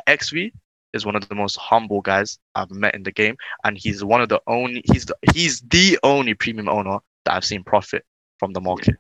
XV 0.08 0.52
is 0.96 1.06
one 1.06 1.16
of 1.16 1.28
the 1.30 1.36
most 1.36 1.58
humble 1.58 2.02
guys 2.02 2.40
I've 2.56 2.72
met 2.72 2.96
in 2.96 3.04
the 3.04 3.12
game, 3.12 3.36
and 3.64 3.78
he's 3.78 4.04
one 4.04 4.22
of 4.22 4.30
the 4.30 4.42
only 4.48 4.82
he's 4.92 5.06
the 5.06 5.16
he's 5.34 5.62
the 5.62 6.00
only 6.04 6.34
premium 6.34 6.70
owner 6.70 7.00
that 7.26 7.34
I've 7.36 7.46
seen 7.46 7.64
profit 7.64 8.04
from 8.40 8.54
the 8.54 8.62
market. 8.62 8.96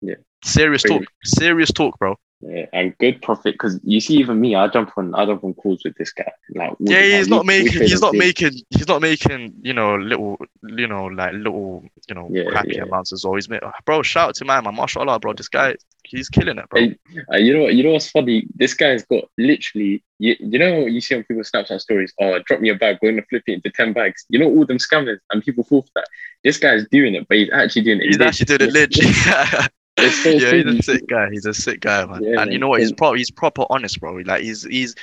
Yeah. 0.00 0.14
Serious 0.44 0.82
talk. 0.84 1.02
Serious 1.24 1.72
talk, 1.72 1.98
bro. 1.98 2.16
Yeah, 2.40 2.66
and 2.72 2.96
good 2.98 3.20
profit 3.20 3.54
because 3.54 3.80
you 3.82 4.00
see, 4.00 4.14
even 4.18 4.40
me, 4.40 4.54
I 4.54 4.68
jump 4.68 4.92
on, 4.96 5.12
I 5.16 5.26
jump 5.26 5.42
on 5.42 5.54
calls 5.54 5.82
with 5.84 5.96
this 5.96 6.12
guy. 6.12 6.30
Like, 6.54 6.70
Yeah, 6.78 7.02
he's 7.02 7.26
we- 7.28 7.34
not 7.36 7.46
making 7.46 7.82
he's 7.82 8.00
not 8.00 8.14
making 8.14 8.52
he's 8.70 8.86
not 8.86 9.02
making, 9.02 9.54
you 9.62 9.72
know, 9.72 9.96
little 9.96 10.38
you 10.62 10.86
know, 10.86 11.06
like 11.06 11.32
little, 11.32 11.82
you 12.08 12.14
know, 12.14 12.28
Yeah, 12.30 12.44
crappy 12.44 12.74
yeah. 12.76 12.82
amounts 12.84 13.12
as 13.12 13.24
always. 13.24 13.48
Mate. 13.48 13.62
Bro, 13.84 14.02
shout 14.02 14.28
out 14.28 14.34
to 14.36 14.44
my 14.44 14.60
man, 14.60 14.76
mashallah, 14.76 15.18
bro. 15.18 15.32
This 15.32 15.48
guy 15.48 15.74
he's 16.04 16.28
killing 16.28 16.58
it, 16.58 16.68
bro. 16.68 16.80
Hey, 16.80 16.98
Uh, 17.32 17.36
you 17.36 17.54
know 17.54 17.62
what? 17.64 17.74
You 17.74 17.82
know 17.84 17.92
what's 17.92 18.10
funny? 18.10 18.46
This 18.54 18.74
guy's 18.74 19.04
got 19.06 19.24
literally. 19.38 20.02
You, 20.18 20.34
you 20.40 20.58
know 20.58 20.80
what 20.80 20.92
you 20.92 21.00
see 21.00 21.14
on 21.14 21.24
people's 21.24 21.50
Snapchat 21.50 21.80
stories? 21.80 22.12
Oh, 22.20 22.38
drop 22.46 22.60
me 22.60 22.70
a 22.70 22.74
bag. 22.74 22.98
We're 23.02 23.12
gonna 23.12 23.22
flip 23.30 23.44
it 23.46 23.52
into 23.52 23.70
ten 23.70 23.92
bags. 23.92 24.24
You 24.28 24.38
know 24.38 24.46
all 24.46 24.64
them 24.66 24.78
scammers 24.78 25.18
and 25.30 25.42
people 25.42 25.64
fall 25.64 25.82
for 25.82 25.90
that. 25.96 26.08
This 26.44 26.58
guy's 26.58 26.86
doing 26.90 27.14
it, 27.14 27.26
but 27.28 27.38
he's 27.38 27.50
actually 27.52 27.82
doing 27.82 28.00
it. 28.00 28.06
He's 28.06 28.20
actually 28.20 28.46
doing 28.56 28.70
it 28.70 28.72
legit. 28.72 29.70
So 29.98 30.28
yeah, 30.28 30.52
he's 30.54 30.78
a 30.78 30.82
sick 30.84 31.08
guy. 31.08 31.28
He's 31.32 31.44
a 31.44 31.52
sick 31.52 31.80
guy, 31.80 32.06
man. 32.06 32.22
Yeah, 32.22 32.40
and 32.40 32.52
you 32.52 32.60
know 32.60 32.68
what? 32.68 32.78
He's 32.78 32.90
And- 32.90 32.96
pro. 32.96 33.14
He's 33.14 33.32
proper 33.32 33.64
honest, 33.68 33.98
bro. 33.98 34.12
Like 34.14 34.42
he's 34.42 34.62
he's 34.62 34.94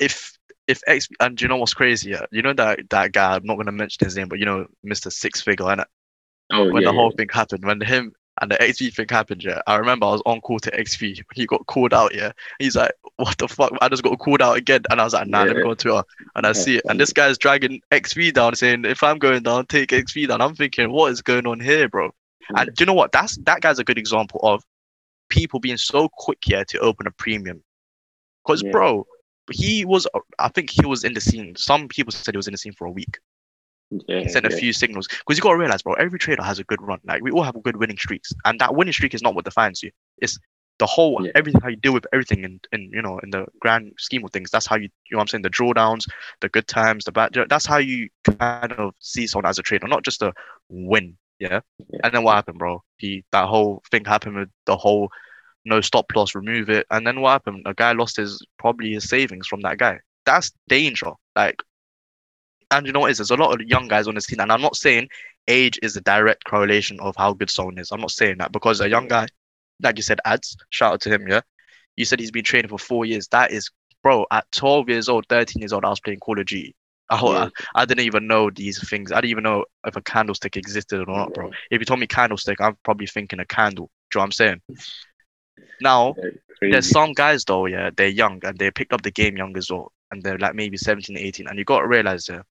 if 0.00 0.32
if 0.66 0.80
X 0.86 1.06
and 1.20 1.38
you 1.40 1.48
know 1.48 1.58
what's 1.58 1.74
crazy? 1.74 2.10
Yeah, 2.10 2.24
you 2.32 2.40
know 2.40 2.54
that 2.54 2.80
that 2.88 3.12
guy. 3.12 3.36
I'm 3.36 3.44
not 3.44 3.56
gonna 3.56 3.72
mention 3.72 4.06
his 4.06 4.16
name, 4.16 4.28
but 4.28 4.38
you 4.38 4.46
know, 4.46 4.66
Mr. 4.86 5.12
Six 5.12 5.42
Figure, 5.42 5.68
and 5.70 5.84
Oh 6.50 6.64
when 6.72 6.82
yeah, 6.82 6.88
the 6.88 6.94
yeah. 6.94 6.98
whole 7.00 7.10
thing 7.10 7.28
happened, 7.30 7.64
when 7.66 7.78
him 7.82 8.12
and 8.40 8.50
the 8.50 8.62
XV 8.62 8.94
thing 8.94 9.06
happened, 9.08 9.42
yeah, 9.44 9.60
I 9.66 9.76
remember 9.76 10.06
I 10.06 10.12
was 10.12 10.22
on 10.26 10.40
call 10.40 10.58
to 10.60 10.84
XV 10.84 11.00
when 11.00 11.34
he 11.34 11.46
got 11.46 11.66
called 11.66 11.94
out. 11.94 12.14
Yeah, 12.14 12.32
he's 12.58 12.76
like, 12.76 12.92
"What 13.16 13.38
the 13.38 13.48
fuck?" 13.48 13.72
I 13.80 13.88
just 13.88 14.02
got 14.02 14.18
called 14.18 14.42
out 14.42 14.56
again, 14.56 14.82
and 14.90 15.00
I 15.00 15.04
was 15.04 15.14
like, 15.14 15.28
"Nah, 15.28 15.44
let 15.44 15.48
me 15.48 15.54
Yeah. 15.56 15.62
go 15.62 15.70
on 15.70 15.76
Twitter." 15.76 16.02
And 16.34 16.46
I 16.46 16.52
see 16.52 16.76
it, 16.76 16.84
and 16.88 17.00
this 17.00 17.12
guy's 17.12 17.38
dragging 17.38 17.80
XV 17.90 18.32
down, 18.32 18.54
saying, 18.54 18.84
"If 18.84 19.02
I'm 19.02 19.18
going 19.18 19.42
down, 19.42 19.66
take 19.66 19.92
XV 19.92 20.26
down." 20.26 20.40
I'm 20.40 20.54
thinking, 20.54 20.90
"What 20.90 21.12
is 21.12 21.22
going 21.22 21.46
on 21.46 21.60
here, 21.60 21.88
bro?" 21.88 22.12
And 22.54 22.74
do 22.74 22.82
you 22.82 22.86
know 22.86 22.94
what? 22.94 23.12
That's 23.12 23.36
that 23.38 23.60
guy's 23.62 23.78
a 23.78 23.84
good 23.84 23.98
example 23.98 24.40
of 24.42 24.62
people 25.28 25.58
being 25.58 25.78
so 25.78 26.08
quick 26.08 26.38
here 26.44 26.64
to 26.66 26.78
open 26.80 27.06
a 27.06 27.10
premium. 27.10 27.62
Because 28.44 28.62
Yeah. 28.62 28.70
bro, 28.70 29.06
he 29.50 29.84
was 29.84 30.06
I 30.38 30.48
think 30.48 30.70
he 30.70 30.84
was 30.86 31.04
in 31.04 31.14
the 31.14 31.20
scene. 31.20 31.56
Some 31.56 31.88
people 31.88 32.12
said 32.12 32.34
he 32.34 32.36
was 32.36 32.48
in 32.48 32.52
the 32.52 32.58
scene 32.58 32.72
for 32.74 32.86
a 32.86 32.90
week. 32.90 33.18
Yeah, 33.90 34.20
He 34.20 34.28
sent 34.28 34.46
a 34.46 34.50
few 34.50 34.72
signals. 34.72 35.08
Because 35.08 35.36
you 35.36 35.42
gotta 35.42 35.56
realize, 35.58 35.82
bro, 35.82 35.94
every 35.94 36.18
trader 36.18 36.42
has 36.42 36.58
a 36.58 36.64
good 36.64 36.82
run. 36.82 37.00
Like 37.04 37.22
we 37.22 37.30
all 37.30 37.42
have 37.42 37.60
good 37.62 37.76
winning 37.76 37.98
streaks. 37.98 38.32
And 38.44 38.58
that 38.60 38.74
winning 38.74 38.92
streak 38.92 39.14
is 39.14 39.22
not 39.22 39.34
what 39.34 39.44
defines 39.44 39.82
you. 39.82 39.90
It's 40.18 40.38
the 40.78 40.86
whole 40.86 41.24
Yeah. 41.24 41.32
everything 41.34 41.60
how 41.62 41.68
you 41.68 41.76
deal 41.76 41.94
with 41.94 42.06
everything 42.12 42.44
in, 42.44 42.60
in 42.72 42.90
you 42.92 43.00
know 43.02 43.18
in 43.20 43.30
the 43.30 43.46
grand 43.60 43.92
scheme 43.98 44.24
of 44.24 44.32
things. 44.32 44.50
That's 44.50 44.66
how 44.66 44.76
you 44.76 44.82
you 44.82 45.12
know 45.12 45.18
what 45.18 45.22
I'm 45.22 45.28
saying, 45.28 45.42
the 45.42 45.50
drawdowns, 45.50 46.06
the 46.40 46.48
good 46.48 46.66
times, 46.68 47.04
the 47.04 47.12
bad 47.12 47.34
that's 47.48 47.66
how 47.66 47.78
you 47.78 48.08
kind 48.24 48.72
of 48.72 48.94
see 48.98 49.26
someone 49.26 49.48
as 49.48 49.58
a 49.58 49.62
trader, 49.62 49.88
not 49.88 50.04
just 50.04 50.22
a 50.22 50.32
win. 50.68 51.16
Yeah. 51.38 51.60
Yeah. 51.78 52.00
And 52.04 52.12
then 52.14 52.22
what 52.24 52.34
happened, 52.34 52.58
bro? 52.58 52.82
He 52.98 53.24
that 53.32 53.46
whole 53.48 53.82
thing 53.90 54.04
happened 54.04 54.36
with 54.36 54.48
the 54.66 54.76
whole 54.76 55.10
no 55.64 55.80
stop 55.80 56.06
loss, 56.14 56.34
remove 56.34 56.68
it. 56.70 56.86
And 56.90 57.06
then 57.06 57.20
what 57.20 57.32
happened? 57.32 57.62
A 57.66 57.74
guy 57.74 57.92
lost 57.92 58.16
his 58.16 58.44
probably 58.58 58.92
his 58.92 59.08
savings 59.08 59.46
from 59.46 59.60
that 59.62 59.78
guy. 59.78 59.98
That's 60.26 60.52
danger. 60.68 61.12
Like 61.34 61.62
and 62.70 62.86
you 62.86 62.92
know 62.92 63.00
what 63.00 63.10
is? 63.10 63.18
There's 63.18 63.30
a 63.30 63.36
lot 63.36 63.58
of 63.58 63.66
young 63.66 63.88
guys 63.88 64.08
on 64.08 64.14
the 64.14 64.20
scene, 64.20 64.40
and 64.40 64.52
I'm 64.52 64.62
not 64.62 64.76
saying 64.76 65.08
age 65.48 65.78
is 65.82 65.96
a 65.96 66.00
direct 66.00 66.44
correlation 66.44 66.98
of 67.00 67.14
how 67.16 67.32
good 67.32 67.50
someone 67.50 67.78
is. 67.78 67.92
I'm 67.92 68.00
not 68.00 68.10
saying 68.10 68.38
that 68.38 68.52
because 68.52 68.80
a 68.80 68.88
young 68.88 69.08
guy, 69.08 69.26
like 69.82 69.96
you 69.96 70.02
said, 70.02 70.20
ads. 70.24 70.56
Shout 70.70 70.94
out 70.94 71.00
to 71.02 71.10
him, 71.10 71.28
yeah. 71.28 71.42
You 71.96 72.04
said 72.04 72.20
he's 72.20 72.30
been 72.30 72.44
training 72.44 72.68
for 72.68 72.78
four 72.78 73.04
years. 73.04 73.28
That 73.28 73.52
is, 73.52 73.70
bro. 74.02 74.26
At 74.30 74.50
12 74.52 74.88
years 74.88 75.08
old, 75.08 75.26
13 75.28 75.60
years 75.60 75.72
old, 75.72 75.84
I 75.84 75.90
was 75.90 76.00
playing 76.00 76.20
Call 76.20 76.38
of 76.38 76.46
Duty. 76.46 76.74
I, 77.08 77.22
Yeah. 77.22 77.48
I, 77.74 77.82
I 77.82 77.84
didn't 77.84 78.04
even 78.04 78.26
know 78.26 78.50
these 78.50 78.86
things. 78.88 79.12
I 79.12 79.16
didn't 79.16 79.30
even 79.30 79.44
know 79.44 79.64
if 79.86 79.96
a 79.96 80.02
candlestick 80.02 80.56
existed 80.56 81.00
or 81.00 81.06
not, 81.06 81.32
bro. 81.32 81.50
If 81.70 81.80
you 81.80 81.84
told 81.84 82.00
me 82.00 82.06
candlestick, 82.06 82.60
I'm 82.60 82.76
probably 82.82 83.06
thinking 83.06 83.38
a 83.38 83.46
candle. 83.46 83.90
Do 84.10 84.18
you 84.18 84.18
know 84.18 84.22
what 84.22 84.24
I'm 84.24 84.32
saying? 84.32 84.62
Now, 85.80 86.14
there's 86.60 86.90
some 86.90 87.12
guys 87.12 87.44
though, 87.44 87.66
yeah, 87.66 87.90
they're 87.96 88.08
young 88.08 88.40
and 88.44 88.58
they 88.58 88.70
picked 88.70 88.92
up 88.92 89.02
the 89.02 89.10
game 89.10 89.36
young 89.36 89.56
as 89.56 89.70
well, 89.70 89.92
and 90.10 90.22
they're 90.22 90.38
like 90.38 90.54
maybe 90.54 90.76
17, 90.76 91.16
18, 91.16 91.46
and 91.46 91.58
you 91.58 91.64
got 91.64 91.80
to 91.80 91.86
realize, 91.86 92.28
yeah, 92.28 92.42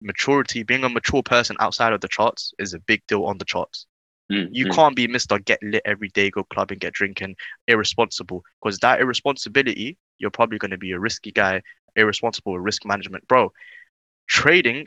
maturity, 0.00 0.62
being 0.62 0.84
a 0.84 0.88
mature 0.88 1.22
person 1.22 1.56
outside 1.60 1.92
of 1.92 2.00
the 2.00 2.08
charts 2.08 2.52
is 2.58 2.74
a 2.74 2.78
big 2.80 3.02
deal 3.06 3.24
on 3.24 3.38
the 3.38 3.44
charts. 3.44 3.86
Mm, 4.30 4.48
You 4.52 4.66
mm. 4.66 4.74
can't 4.74 4.96
be 4.96 5.08
Mr. 5.08 5.38
Get 5.38 5.58
lit 5.62 5.82
every 5.84 6.08
day, 6.08 6.30
go 6.30 6.44
clubbing, 6.44 6.78
get 6.78 6.92
drinking, 6.92 7.36
irresponsible, 7.66 8.44
because 8.62 8.78
that 8.78 9.00
irresponsibility, 9.00 9.98
you're 10.18 10.30
probably 10.30 10.58
going 10.58 10.70
to 10.70 10.78
be 10.78 10.92
a 10.92 10.98
risky 11.00 11.32
guy, 11.32 11.62
irresponsible 11.96 12.52
with 12.52 12.62
risk 12.62 12.84
management, 12.84 13.26
bro. 13.28 13.52
Trading 14.28 14.86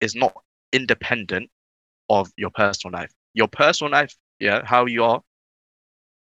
is 0.00 0.14
not 0.14 0.34
independent 0.72 1.50
of 2.08 2.30
your 2.36 2.50
personal 2.50 2.98
life. 2.98 3.12
Your 3.34 3.48
personal 3.48 3.92
life, 3.92 4.14
yeah, 4.40 4.62
how 4.64 4.86
you 4.86 5.04
are, 5.04 5.22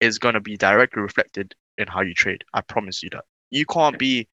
is 0.00 0.18
going 0.18 0.34
to 0.34 0.40
be 0.40 0.56
directly 0.56 1.02
reflected 1.02 1.54
in 1.78 1.86
how 1.86 2.02
you 2.02 2.14
trade. 2.14 2.44
I 2.52 2.60
promise 2.62 3.02
you 3.02 3.10
that. 3.10 3.24
You 3.50 3.66
can't 3.66 3.98
be 3.98 4.28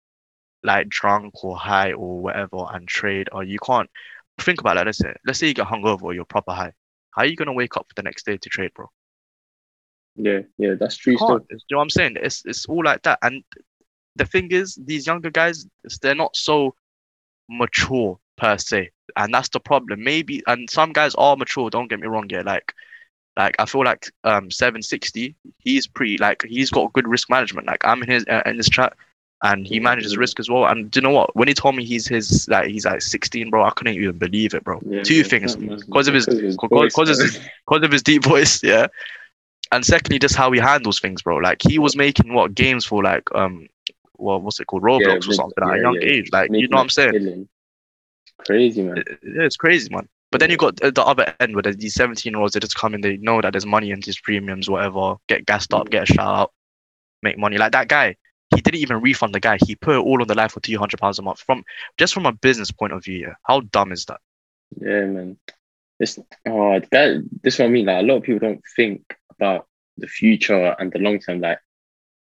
like 0.65 0.89
drunk 0.89 1.45
or 1.45 1.57
high 1.57 1.93
or 1.93 2.21
whatever 2.21 2.65
and 2.73 2.89
trade, 2.89 3.29
or 3.33 3.45
you 3.45 3.59
can't 3.59 3.91
think 4.41 4.61
about 4.61 4.75
that. 4.75 4.87
Let's 4.87 4.99
say, 4.99 5.15
let's 5.27 5.39
say 5.39 5.49
you 5.49 5.55
get 5.55 5.67
hungover 5.67 6.03
or 6.03 6.15
you're 6.15 6.25
proper 6.25 6.53
high. 6.53 6.73
How 7.11 7.23
are 7.23 7.27
you 7.27 7.37
gonna 7.37 7.53
wake 7.53 7.77
up 7.77 7.87
the 7.95 8.03
next 8.03 8.27
day 8.27 8.37
to 8.37 8.49
trade, 8.49 8.73
bro? 8.75 8.91
Yeah, 10.17 10.41
yeah, 10.59 10.75
that's 10.79 10.97
true. 10.97 11.13
You 11.13 11.19
can't. 11.19 11.45
You 11.51 11.59
know 11.71 11.79
what 11.79 11.83
I'm 11.83 11.91
saying? 11.91 12.17
It's 12.21 12.43
it's 12.45 12.67
all 12.67 12.85
like 12.85 13.03
that. 13.03 13.19
And 13.23 13.43
the 14.17 14.25
thing 14.25 14.51
is, 14.51 14.79
these 14.85 15.07
younger 15.07 15.31
guys, 15.31 15.67
they're 16.03 16.15
not 16.15 16.37
so 16.37 16.75
mature 17.49 18.19
per 18.37 18.57
se, 18.59 18.91
and 19.17 19.35
that's 19.35 19.49
the 19.51 19.61
problem. 19.61 20.03
Maybe, 20.03 20.43
and 20.47 20.69
some 20.71 20.93
guys 20.93 21.15
are 21.17 21.37
mature. 21.37 21.71
Don't 21.71 21.89
get 21.89 22.01
me 22.01 22.07
wrong. 22.07 22.27
Yeah, 22.31 22.43
like, 22.43 22.73
like 23.37 23.57
I 23.59 23.67
feel 23.67 23.85
like 23.85 24.11
um 24.25 24.51
760, 24.51 25.35
he's 25.59 25.87
pretty 25.87 26.19
like 26.19 26.45
he's 26.49 26.71
got 26.71 26.93
good 26.93 27.09
risk 27.09 27.29
management. 27.29 27.67
Like 27.67 27.85
I'm 27.85 28.03
in 28.03 28.11
his 28.11 28.25
uh, 28.29 28.43
in 28.47 28.57
his 28.57 28.69
chat, 28.69 28.95
and 29.45 29.67
he 29.67 29.79
manages 29.79 30.17
risk 30.17 30.41
as 30.41 30.49
well. 30.51 30.65
And 30.67 30.91
do 30.91 30.99
you 30.99 31.03
know 31.03 31.11
what? 31.11 31.37
When 31.37 31.47
he 31.49 31.55
told 31.55 31.77
me 31.77 31.85
he's 31.85 32.09
his 32.09 32.49
like 32.49 32.69
he's 32.69 32.85
like 32.87 33.03
16, 33.03 33.51
bro, 33.51 33.65
I 33.65 33.71
couldn't 33.71 33.95
even 33.95 34.19
believe 34.19 34.55
it, 34.55 34.65
bro. 34.65 34.81
Yeah, 34.87 35.03
Two 35.05 35.17
yeah, 35.17 35.23
things 35.23 35.55
because 35.57 36.09
of 36.09 36.15
his 36.15 36.27
because 36.27 37.09
of 37.11 37.19
his 37.19 37.39
because 37.67 37.83
of 37.85 37.93
his 37.93 38.03
deep 38.03 38.25
voice, 38.25 38.63
yeah. 38.65 38.89
And 39.73 39.85
secondly, 39.85 40.19
just 40.19 40.35
how 40.37 40.51
he 40.53 40.61
handles 40.61 40.99
things, 41.01 41.23
bro. 41.23 41.37
Like 41.37 41.63
he 41.63 41.79
was 41.79 41.95
making 41.97 42.33
what 42.35 42.55
games 42.55 42.85
for 42.87 43.03
like 43.03 43.25
um, 43.35 43.69
well, 44.19 44.41
what's 44.41 44.61
it 44.61 44.67
called, 44.67 44.83
Roblox 44.83 45.07
Yeah, 45.27 45.31
or 45.31 45.35
something 45.35 45.63
at 45.65 45.77
a 45.79 45.81
young 45.81 45.99
yeah. 46.01 46.09
age. 46.09 46.31
Like 46.33 46.51
you 46.53 46.69
know 46.69 46.77
what 46.79 46.83
I'm 46.85 46.89
saying? 46.91 47.13
killing. 47.13 47.49
Crazy 48.47 48.83
man. 48.83 48.99
It- 48.99 49.19
Yeah, 49.23 49.43
it's 49.45 49.57
crazy, 49.57 49.89
man. 49.95 50.09
But 50.33 50.41
then 50.41 50.51
you 50.51 50.57
got 50.57 50.77
the 50.77 50.91
the 50.91 51.05
other 51.05 51.33
end 51.39 51.55
where 51.55 51.63
there's 51.63 51.77
these 51.77 51.95
17 51.95 52.33
year 52.33 52.41
olds 52.41 52.55
that 52.55 52.61
just 52.61 52.75
come 52.77 52.95
in, 52.95 53.01
they 53.03 53.17
know 53.19 53.41
that 53.41 53.53
there's 53.53 53.67
money 53.67 53.91
in 53.93 54.01
these 54.01 54.19
premiums, 54.19 54.69
whatever, 54.69 55.17
get 55.29 55.47
gassed 55.47 55.73
up, 55.75 55.87
Mm. 55.87 55.91
get 55.91 56.03
a 56.11 56.13
shout 56.15 56.39
out, 56.41 56.53
make 57.23 57.39
money. 57.39 57.57
Like 57.57 57.73
that 57.73 57.89
guy, 57.89 58.17
he 58.55 58.61
didn't 58.61 58.81
even 58.81 59.01
refund 59.01 59.35
the 59.35 59.41
guy. 59.41 59.59
He 59.67 59.75
put 59.75 59.97
it 59.97 59.99
all 59.99 60.21
on 60.21 60.29
the 60.29 60.35
line 60.35 60.49
for 60.49 60.61
200 60.61 61.01
pounds 61.01 61.19
a 61.19 61.23
month. 61.23 61.41
From 61.41 61.65
just 61.99 62.15
from 62.15 62.27
a 62.27 62.33
business 62.33 62.71
point 62.71 62.93
of 62.93 63.05
view, 63.05 63.19
yeah. 63.19 63.35
How 63.45 63.61
dumb 63.61 63.93
is 63.93 64.05
that? 64.07 64.21
Yeah, 64.81 65.07
man. 65.07 65.37
This 66.01 66.19
oh 66.47 66.81
that 66.91 67.29
this 67.43 67.55
is 67.55 67.61
what 67.61 67.67
I 67.67 67.69
mean. 67.69 67.87
Like 67.87 68.03
a 68.03 68.07
lot 68.07 68.17
of 68.17 68.23
people 68.25 68.41
don't 68.41 68.63
think 68.77 69.03
about 69.31 69.67
the 69.97 70.07
future 70.07 70.75
and 70.79 70.93
the 70.93 70.99
long 70.99 71.19
term. 71.21 71.41
Like 71.41 71.59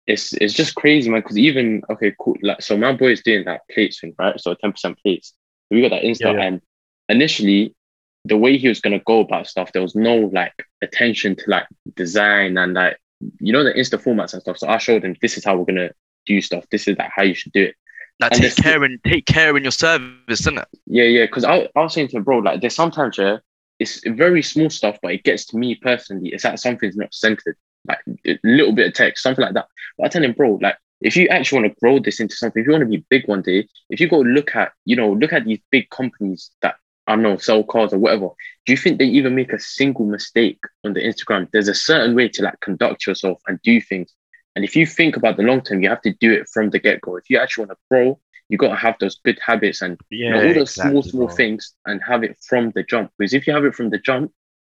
it's 0.07 0.33
it's 0.35 0.55
just 0.55 0.75
crazy, 0.77 1.11
man. 1.11 1.21
Because 1.21 1.39
even 1.39 1.83
okay, 1.91 2.15
cool. 2.19 2.37
Like 2.43 2.63
so, 2.63 2.77
my 2.77 2.93
boy 2.93 3.13
is 3.13 3.23
doing 3.23 3.45
that 3.47 3.63
plates 3.71 4.01
thing, 4.01 4.15
right? 4.19 4.39
So 4.41 4.55
ten 4.55 4.73
percent 4.73 4.99
plates. 5.03 5.35
We 5.71 5.83
got 5.83 5.91
that 5.91 6.03
Insta, 6.03 6.21
Yeah, 6.21 6.33
yeah. 6.33 6.43
and 6.43 6.61
initially, 7.09 7.75
the 8.25 8.37
way 8.37 8.57
he 8.57 8.69
was 8.69 8.81
gonna 8.81 9.01
go 9.01 9.21
about 9.21 9.49
stuff, 9.49 9.73
there 9.73 9.83
was 9.83 9.97
no 9.97 10.31
like 10.33 10.55
attention 10.81 11.35
to 11.37 11.45
like 11.51 11.67
design 11.95 12.57
and 12.57 12.75
like 12.75 12.99
you 13.41 13.53
know 13.53 13.65
the 13.65 13.73
Insta 13.73 14.01
formats 14.01 14.33
and 14.33 14.43
stuff. 14.43 14.59
So 14.59 14.69
I 14.69 14.79
showed 14.79 15.05
him 15.05 15.17
this 15.21 15.37
is 15.37 15.45
how 15.45 15.57
we're 15.57 15.65
gonna 15.65 15.91
do 16.27 16.41
stuff. 16.41 16.65
This 16.71 16.89
is 16.89 16.97
like 16.99 17.11
how 17.15 17.23
you 17.23 17.35
should 17.35 17.53
do 17.53 17.65
it. 17.65 17.75
Like 18.21 18.33
And 18.33 18.43
take 18.43 18.57
care 18.57 18.83
and 18.83 18.99
take 19.05 19.27
care 19.27 19.57
in 19.57 19.63
your 19.63 19.73
service, 19.73 20.41
isn't 20.41 20.59
it? 20.59 20.69
Yeah, 20.87 21.05
yeah. 21.05 21.27
Because 21.27 21.45
I, 21.45 21.69
I 21.77 21.81
was 21.81 21.93
saying 21.93 22.09
to 22.09 22.21
bro, 22.21 22.39
like 22.39 22.61
there's 22.61 22.75
sometimes 22.75 23.19
yeah, 23.19 23.39
it's 23.79 24.01
very 24.07 24.43
small 24.43 24.71
stuff, 24.71 24.99
but 25.03 25.13
it 25.13 25.25
gets 25.25 25.45
to 25.47 25.59
me 25.59 25.75
personally. 25.75 26.31
It's 26.31 26.43
that 26.43 26.59
something's 26.59 26.97
not 26.97 27.15
centered, 27.15 27.57
like 27.87 27.99
a 28.27 28.39
little 28.43 28.73
bit 28.73 28.89
of 28.89 28.95
text, 28.95 29.23
something 29.23 29.45
like 29.45 29.55
that. 29.55 29.67
But 29.99 30.07
I 30.07 30.09
tell 30.09 30.25
him, 30.25 30.33
bro, 30.33 30.59
like 30.63 30.77
if 31.01 31.17
you 31.17 31.29
actually 31.29 31.61
want 31.61 31.75
to 31.75 31.81
grow 31.81 31.99
this 31.99 32.21
into 32.21 32.37
something, 32.37 32.61
if 32.61 32.67
you 32.67 32.73
want 32.73 32.83
to 32.83 32.89
be 32.89 33.05
big 33.11 33.29
one 33.29 33.43
day, 33.43 33.69
if 33.91 34.01
you 34.01 34.09
go 34.09 34.21
look 34.21 34.57
at, 34.57 34.73
you 34.87 34.97
know, 34.97 35.13
look 35.13 35.33
at 35.33 35.45
these 35.45 35.61
big 35.71 35.91
companies 35.91 36.51
that 36.63 36.77
I 37.07 37.15
don't 37.15 37.23
know 37.23 37.37
sell 37.37 37.63
cars 37.63 37.93
or 37.93 37.99
whatever. 37.99 38.31
Do 38.65 38.73
you 38.73 38.77
think 38.77 38.99
they 38.99 39.05
even 39.05 39.35
make 39.35 39.53
a 39.53 39.61
single 39.61 40.07
mistake 40.07 40.59
on 40.85 40.95
the 40.95 41.01
Instagram? 41.01 41.49
There's 41.53 41.69
a 41.69 41.75
certain 41.75 42.17
way 42.17 42.29
to 42.31 42.43
like 42.43 42.59
conduct 42.61 43.07
yourself 43.07 43.41
and 43.47 43.61
do 43.63 43.81
things. 43.81 44.13
And 44.57 44.65
if 44.65 44.77
you 44.77 44.87
think 44.87 45.17
about 45.17 45.37
the 45.37 45.45
long 45.45 45.63
term, 45.63 45.83
you 45.83 45.91
have 45.91 46.03
to 46.03 46.15
do 46.21 46.33
it 46.33 46.49
from 46.49 46.71
the 46.71 46.81
get 46.81 47.03
go. 47.03 47.17
If 47.17 47.31
you 47.31 47.39
actually 47.39 47.67
want 47.67 47.79
to 47.79 47.85
grow, 47.91 48.21
you 48.51 48.59
got 48.59 48.71
to 48.71 48.77
have 48.77 48.97
those 49.01 49.21
good 49.25 49.39
habits 49.45 49.83
and 49.83 49.99
Yeah, 50.11 50.29
you 50.29 50.35
know, 50.35 50.43
all 50.43 50.55
those 50.55 50.75
small, 50.75 51.03
small 51.03 51.29
things 51.29 51.75
and 51.87 52.03
have 52.07 52.25
it 52.25 52.39
from 52.49 52.73
the 52.75 52.85
jump. 52.85 53.13
Because 53.19 53.35
if 53.35 53.47
you 53.47 53.55
have 53.55 53.65
it 53.67 53.75
from 53.77 53.91
the 53.91 53.99
jump, 53.99 54.33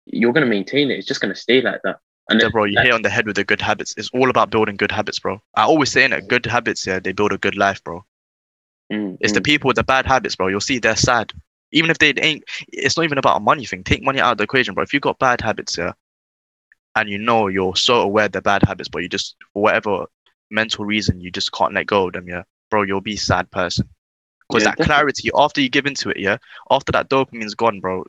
you're 0.07 0.33
going 0.33 0.45
to 0.47 0.51
maintain 0.51 0.91
it. 0.91 0.99
It's 0.99 1.07
just 1.09 1.21
going 1.21 1.35
to 1.35 1.41
stay 1.41 1.63
like 1.63 1.83
that. 1.85 1.99
And 2.31 2.41
Yeah, 2.41 2.49
bro, 2.49 2.65
you 2.65 2.79
hit 2.81 2.93
on 2.93 3.03
the 3.03 3.11
head 3.11 3.27
with 3.27 3.37
the 3.37 3.45
good 3.45 3.61
habits. 3.63 3.95
It's 3.97 4.11
all 4.13 4.31
about 4.31 4.51
building 4.51 4.77
good 4.77 4.93
habits, 4.93 5.19
bro. 5.21 5.43
I 5.55 5.65
always 5.65 5.91
say 5.91 6.07
that 6.09 6.29
good 6.29 6.47
habits, 6.47 6.87
yeah, 6.87 7.01
they 7.01 7.13
build 7.13 7.33
a 7.33 7.39
good 7.39 7.57
life, 7.57 7.83
bro. 7.85 8.05
mm, 8.91 9.19
It's 9.21 9.33
the 9.33 9.41
mm, 9.41 9.43
people 9.43 9.69
with 9.69 9.77
the 9.77 9.85
bad 9.85 10.07
habits, 10.07 10.37
bro. 10.37 10.49
You'll 10.49 10.61
see 10.61 10.79
they're 10.79 10.97
sad. 10.97 11.33
Even 11.73 11.91
if 11.91 11.99
they 11.99 12.13
ain't, 12.21 12.45
it's 12.69 12.97
not 12.97 13.05
even 13.05 13.19
about 13.19 13.37
a 13.39 13.41
money 13.41 13.65
thing. 13.67 13.85
Take 13.85 14.03
money 14.03 14.21
out 14.21 14.33
of 14.33 14.39
the 14.39 14.45
equation, 14.45 14.75
bro. 14.75 14.85
If 14.85 14.93
you've 14.93 15.03
got 15.03 15.19
bad 15.19 15.41
habits, 15.41 15.77
yeah, 15.79 15.93
and 16.97 17.11
you 17.11 17.19
know 17.19 17.49
you're 17.49 17.77
so 17.77 18.03
aware 18.03 18.29
they're 18.29 18.43
bad 18.43 18.65
habits, 18.67 18.91
but 18.91 19.03
you 19.03 19.09
just, 19.09 19.37
for 19.55 19.65
whatever 19.65 20.07
mental 20.51 20.87
reason, 20.87 21.21
you 21.21 21.31
just 21.33 21.53
can't 21.53 21.75
let 21.75 21.87
go 21.87 22.09
of 22.09 22.15
them, 22.15 22.29
yeah, 22.29 22.45
bro, 22.71 22.83
you'll 22.83 23.03
be 23.03 23.15
a 23.15 23.19
sad 23.19 23.51
person. 23.53 23.89
Because 24.49 24.65
Yeah, 24.65 24.65
that 24.65 24.79
definitely. 24.79 24.81
clarity, 24.81 25.31
after 25.37 25.61
you 25.61 25.71
give 25.71 25.87
into 25.87 26.11
it, 26.11 26.19
yeah, 26.19 26.39
after 26.71 26.93
that 26.93 27.11
dopamine's 27.11 27.55
gone, 27.55 27.81
bro, 27.81 28.05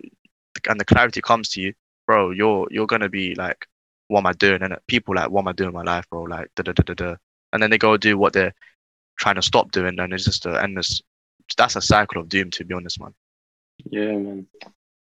and 0.69 0.79
the 0.79 0.85
clarity 0.85 1.21
comes 1.21 1.49
to 1.51 1.61
you, 1.61 1.73
bro, 2.07 2.31
you're 2.31 2.67
you're 2.71 2.87
gonna 2.87 3.09
be 3.09 3.35
like, 3.35 3.67
what 4.07 4.19
am 4.19 4.27
I 4.27 4.33
doing? 4.33 4.61
And 4.63 4.77
people 4.87 5.15
like, 5.15 5.29
what 5.29 5.41
am 5.41 5.49
I 5.49 5.53
doing 5.53 5.69
in 5.69 5.75
my 5.75 5.83
life, 5.83 6.07
bro? 6.09 6.23
Like, 6.23 6.49
da 6.55 6.63
da 6.63 6.73
da 6.73 6.83
da 6.83 6.93
da. 6.93 7.15
And 7.53 7.61
then 7.63 7.71
they 7.71 7.77
go 7.79 7.97
do 7.97 8.17
what 8.17 8.33
they're 8.33 8.53
trying 9.17 9.35
to 9.35 9.41
stop 9.43 9.71
doing, 9.71 9.99
and 9.99 10.13
it's 10.13 10.25
just 10.25 10.45
a 10.45 10.61
endless. 10.61 11.01
That's 11.57 11.75
a 11.75 11.81
cycle 11.81 12.21
of 12.21 12.29
doom, 12.29 12.51
to 12.51 12.65
be 12.65 12.73
honest, 12.75 12.99
man. 13.01 13.13
yeah, 13.89 14.17
man. 14.17 14.47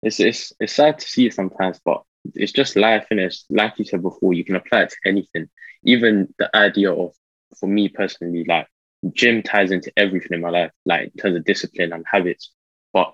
It's, 0.04 0.20
it's, 0.20 0.54
it's 0.60 0.74
sad 0.74 1.00
to 1.00 1.08
see 1.08 1.30
sometimes, 1.30 1.80
but 1.86 2.04
it's 2.34 2.52
just 2.52 2.76
life, 2.76 3.08
and 3.12 3.20
it's 3.20 3.46
like 3.50 3.78
you 3.78 3.86
said 3.86 4.02
before, 4.02 4.34
you 4.34 4.44
can 4.44 4.56
apply 4.56 4.84
it 4.84 4.90
to 4.90 4.96
anything. 5.06 5.50
Even 5.84 6.34
the 6.38 6.56
idea 6.56 6.92
of, 6.92 7.14
for 7.60 7.68
me 7.68 7.88
personally, 7.90 8.44
like 8.48 8.68
gym 9.14 9.44
ties 9.44 9.72
into 9.72 9.92
everything 9.98 10.34
in 10.34 10.42
my 10.42 10.50
life, 10.50 10.72
like 10.86 11.04
in 11.04 11.12
terms 11.12 11.36
of 11.36 11.46
discipline 11.46 11.94
and 11.94 12.06
habits. 12.12 12.52
But 12.94 13.14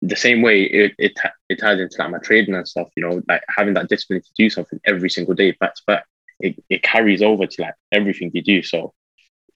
the 0.00 0.16
same 0.16 0.42
way 0.42 0.62
it 0.62 0.94
it, 0.98 1.18
it 1.48 1.58
ties 1.60 1.80
into 1.80 1.96
like 1.98 2.10
my 2.10 2.18
trading 2.18 2.54
and 2.54 2.66
stuff, 2.66 2.88
you 2.96 3.02
know, 3.02 3.22
like 3.28 3.42
having 3.48 3.74
that 3.74 3.88
discipline 3.88 4.22
to 4.22 4.30
do 4.36 4.50
something 4.50 4.80
every 4.84 5.10
single 5.10 5.34
day 5.34 5.52
back 5.52 5.74
to 5.74 5.82
back, 5.86 6.04
it, 6.40 6.62
it 6.68 6.82
carries 6.82 7.22
over 7.22 7.46
to 7.46 7.62
like 7.62 7.74
everything 7.92 8.30
you 8.34 8.42
do. 8.42 8.62
So 8.62 8.92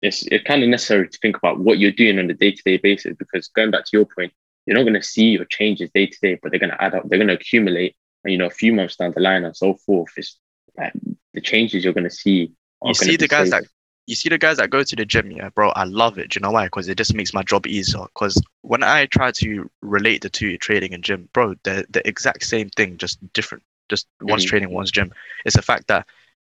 it's 0.03 0.27
it's 0.27 0.45
kind 0.45 0.63
of 0.63 0.69
necessary 0.69 1.09
to 1.09 1.19
think 1.19 1.37
about 1.37 1.59
what 1.59 1.79
you're 1.79 1.93
doing 1.93 2.19
on 2.19 2.31
a 2.31 2.35
day 2.35 2.53
to 2.53 2.63
day 2.65 2.77
basis 2.77 3.17
because 3.19 3.49
going 3.49 3.71
back 3.71 3.85
to 3.87 3.97
your 3.97 4.07
point, 4.07 4.33
you're 4.67 4.77
not 4.77 4.83
going 4.83 4.95
to 4.95 5.03
see 5.03 5.27
your 5.31 5.45
changes 5.47 5.91
day 5.95 6.07
to 6.07 6.19
day, 6.21 6.39
but 6.41 6.51
they're 6.51 6.61
going 6.61 6.71
to 6.71 6.83
add 6.83 6.95
up, 6.95 7.09
they're 7.09 7.19
going 7.19 7.29
to 7.29 7.35
accumulate, 7.35 7.97
you 8.25 8.39
know, 8.39 8.47
a 8.47 8.51
few 8.51 8.73
months 8.73 8.97
down 8.97 9.13
the 9.15 9.21
line 9.21 9.45
and 9.45 9.57
so 9.57 9.75
forth. 9.75 10.09
It's 10.17 10.39
like 10.77 10.93
the 11.35 11.41
changes 11.41 11.85
you're 11.85 11.93
going 11.93 12.05
to 12.05 12.11
see. 12.11 12.53
You 12.83 12.95
see 12.95 13.17
the 13.17 13.29
guys 13.29 13.51
that 13.51 13.65
you 14.07 14.15
see 14.15 14.29
the 14.29 14.39
guys 14.39 14.59
that 14.59 14.71
go 14.71 14.83
to 14.83 14.97
the 14.97 15.05
gym, 15.05 15.31
yeah, 15.31 15.49
bro. 15.51 15.71
I 15.71 15.85
love 15.85 16.19
it. 16.19 16.31
Do 16.31 16.39
you 16.39 16.43
know 16.43 16.53
why? 16.53 16.67
Because 16.67 16.89
it 16.89 16.97
just 16.97 17.15
makes 17.15 17.35
my 17.35 17.43
job 17.43 17.67
easier. 17.67 18.05
Because 18.15 18.41
when 18.63 18.83
I 18.83 19.07
try 19.07 19.33
to 19.33 19.71
relate 19.83 20.23
the 20.23 20.31
two, 20.31 20.57
trading 20.59 20.95
and 20.95 21.03
gym, 21.03 21.29
bro, 21.33 21.55
they're 21.65 21.85
the 21.91 22.07
exact 22.07 22.45
same 22.45 22.69
thing, 22.71 22.99
just 22.99 23.19
different. 23.33 23.65
Just 23.89 24.07
one's 24.23 24.45
Mhm. 24.45 24.49
trading, 24.49 24.71
one's 24.73 24.91
gym. 24.93 25.13
It's 25.45 25.57
the 25.57 25.63
fact 25.63 25.89
that, 25.89 26.07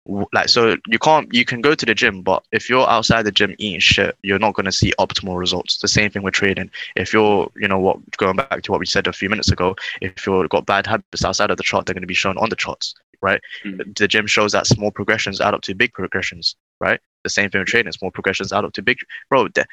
like, 0.05 0.49
so 0.49 0.75
you 0.87 0.99
can't, 0.99 1.33
you 1.33 1.45
can 1.45 1.61
go 1.61 1.73
to 1.75 1.85
the 1.85 1.95
gym, 1.95 2.21
but 2.21 2.43
if 2.51 2.69
you're 2.69 2.87
outside 2.87 3.23
the 3.23 3.31
gym 3.31 3.55
eating 3.57 3.79
shit, 3.79 4.17
you're 4.21 4.39
not 4.39 4.53
gonna 4.53 4.71
see 4.71 4.93
optimal 4.99 5.37
results. 5.37 5.77
The 5.79 5.87
same 5.87 6.11
thing 6.11 6.21
with 6.23 6.33
trading. 6.33 6.69
If 6.95 7.13
you're, 7.13 7.51
you 7.55 7.67
know, 7.67 7.79
what 7.79 7.97
going 8.17 8.35
back 8.35 8.61
to 8.63 8.71
what 8.71 8.79
we 8.79 8.85
said 8.85 9.07
a 9.07 9.13
few 9.13 9.29
minutes 9.29 9.51
ago, 9.51 9.75
if 10.01 10.25
you've 10.27 10.49
got 10.49 10.65
bad 10.65 10.85
habits 10.87 11.25
outside 11.25 11.51
of 11.51 11.57
the 11.57 11.63
chart, 11.63 11.85
they're 11.85 11.95
gonna 11.95 12.05
be 12.05 12.13
shown 12.13 12.37
on 12.37 12.49
the 12.49 12.55
charts, 12.55 12.93
right? 13.21 13.41
Mhm. 13.63 13.97
The 13.97 14.07
gym 14.07 14.27
shows 14.27 14.51
that 14.51 14.67
small 14.67 14.91
progressions 14.91 15.41
add 15.41 15.53
up 15.53 15.61
to 15.63 15.73
big 15.73 15.93
progressions, 15.93 16.55
right? 16.79 16.99
the 17.25 17.29
same 17.29 17.49
thing 17.49 17.59
with 17.59 17.67
trading. 17.67 17.91
Small 17.91 18.11
progressions 18.11 18.53
add 18.53 18.63
up 18.63 18.73
to 18.73 18.81
big. 18.81 18.97
Bro, 19.29 19.49
there, 19.55 19.65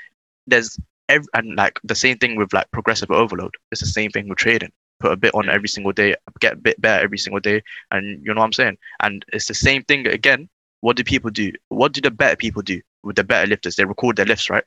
there's 0.49 0.79
every 1.09 1.27
and 1.35 1.55
like 1.55 1.79
the 1.85 1.95
same 1.95 2.19
thing 2.19 2.37
with 2.37 2.53
like 2.53 2.69
progressive 2.73 3.11
overload. 3.11 3.55
It's 3.71 3.81
the 3.81 3.87
same 3.87 4.11
thing 4.11 4.29
with 4.29 4.39
trading. 4.39 4.73
Put 5.03 5.13
a 5.13 5.17
bit 5.17 5.35
on 5.35 5.51
every 5.51 5.69
single 5.69 5.93
day, 5.93 6.15
get 6.39 6.53
a 6.53 6.57
bit 6.57 6.81
better 6.81 7.03
every 7.03 7.19
single 7.19 7.41
day, 7.41 7.63
and 7.91 8.25
you 8.25 8.33
know 8.33 8.41
what 8.41 8.47
I'm 8.47 8.53
saying. 8.53 8.79
And 9.01 9.25
it's 9.33 9.49
the 9.49 9.55
same 9.55 9.83
thing 9.83 10.07
again. 10.07 10.49
What 10.81 10.97
do 10.97 11.03
people 11.05 11.31
do? 11.31 11.53
What 11.69 11.93
do 11.93 12.01
the 12.01 12.11
better 12.13 12.37
people 12.37 12.63
do 12.63 12.81
with 13.03 13.17
the 13.17 13.25
better 13.25 13.49
lifters? 13.49 13.75
They 13.75 13.85
record 13.85 14.17
their 14.17 14.27
lifts, 14.27 14.49
right? 14.49 14.65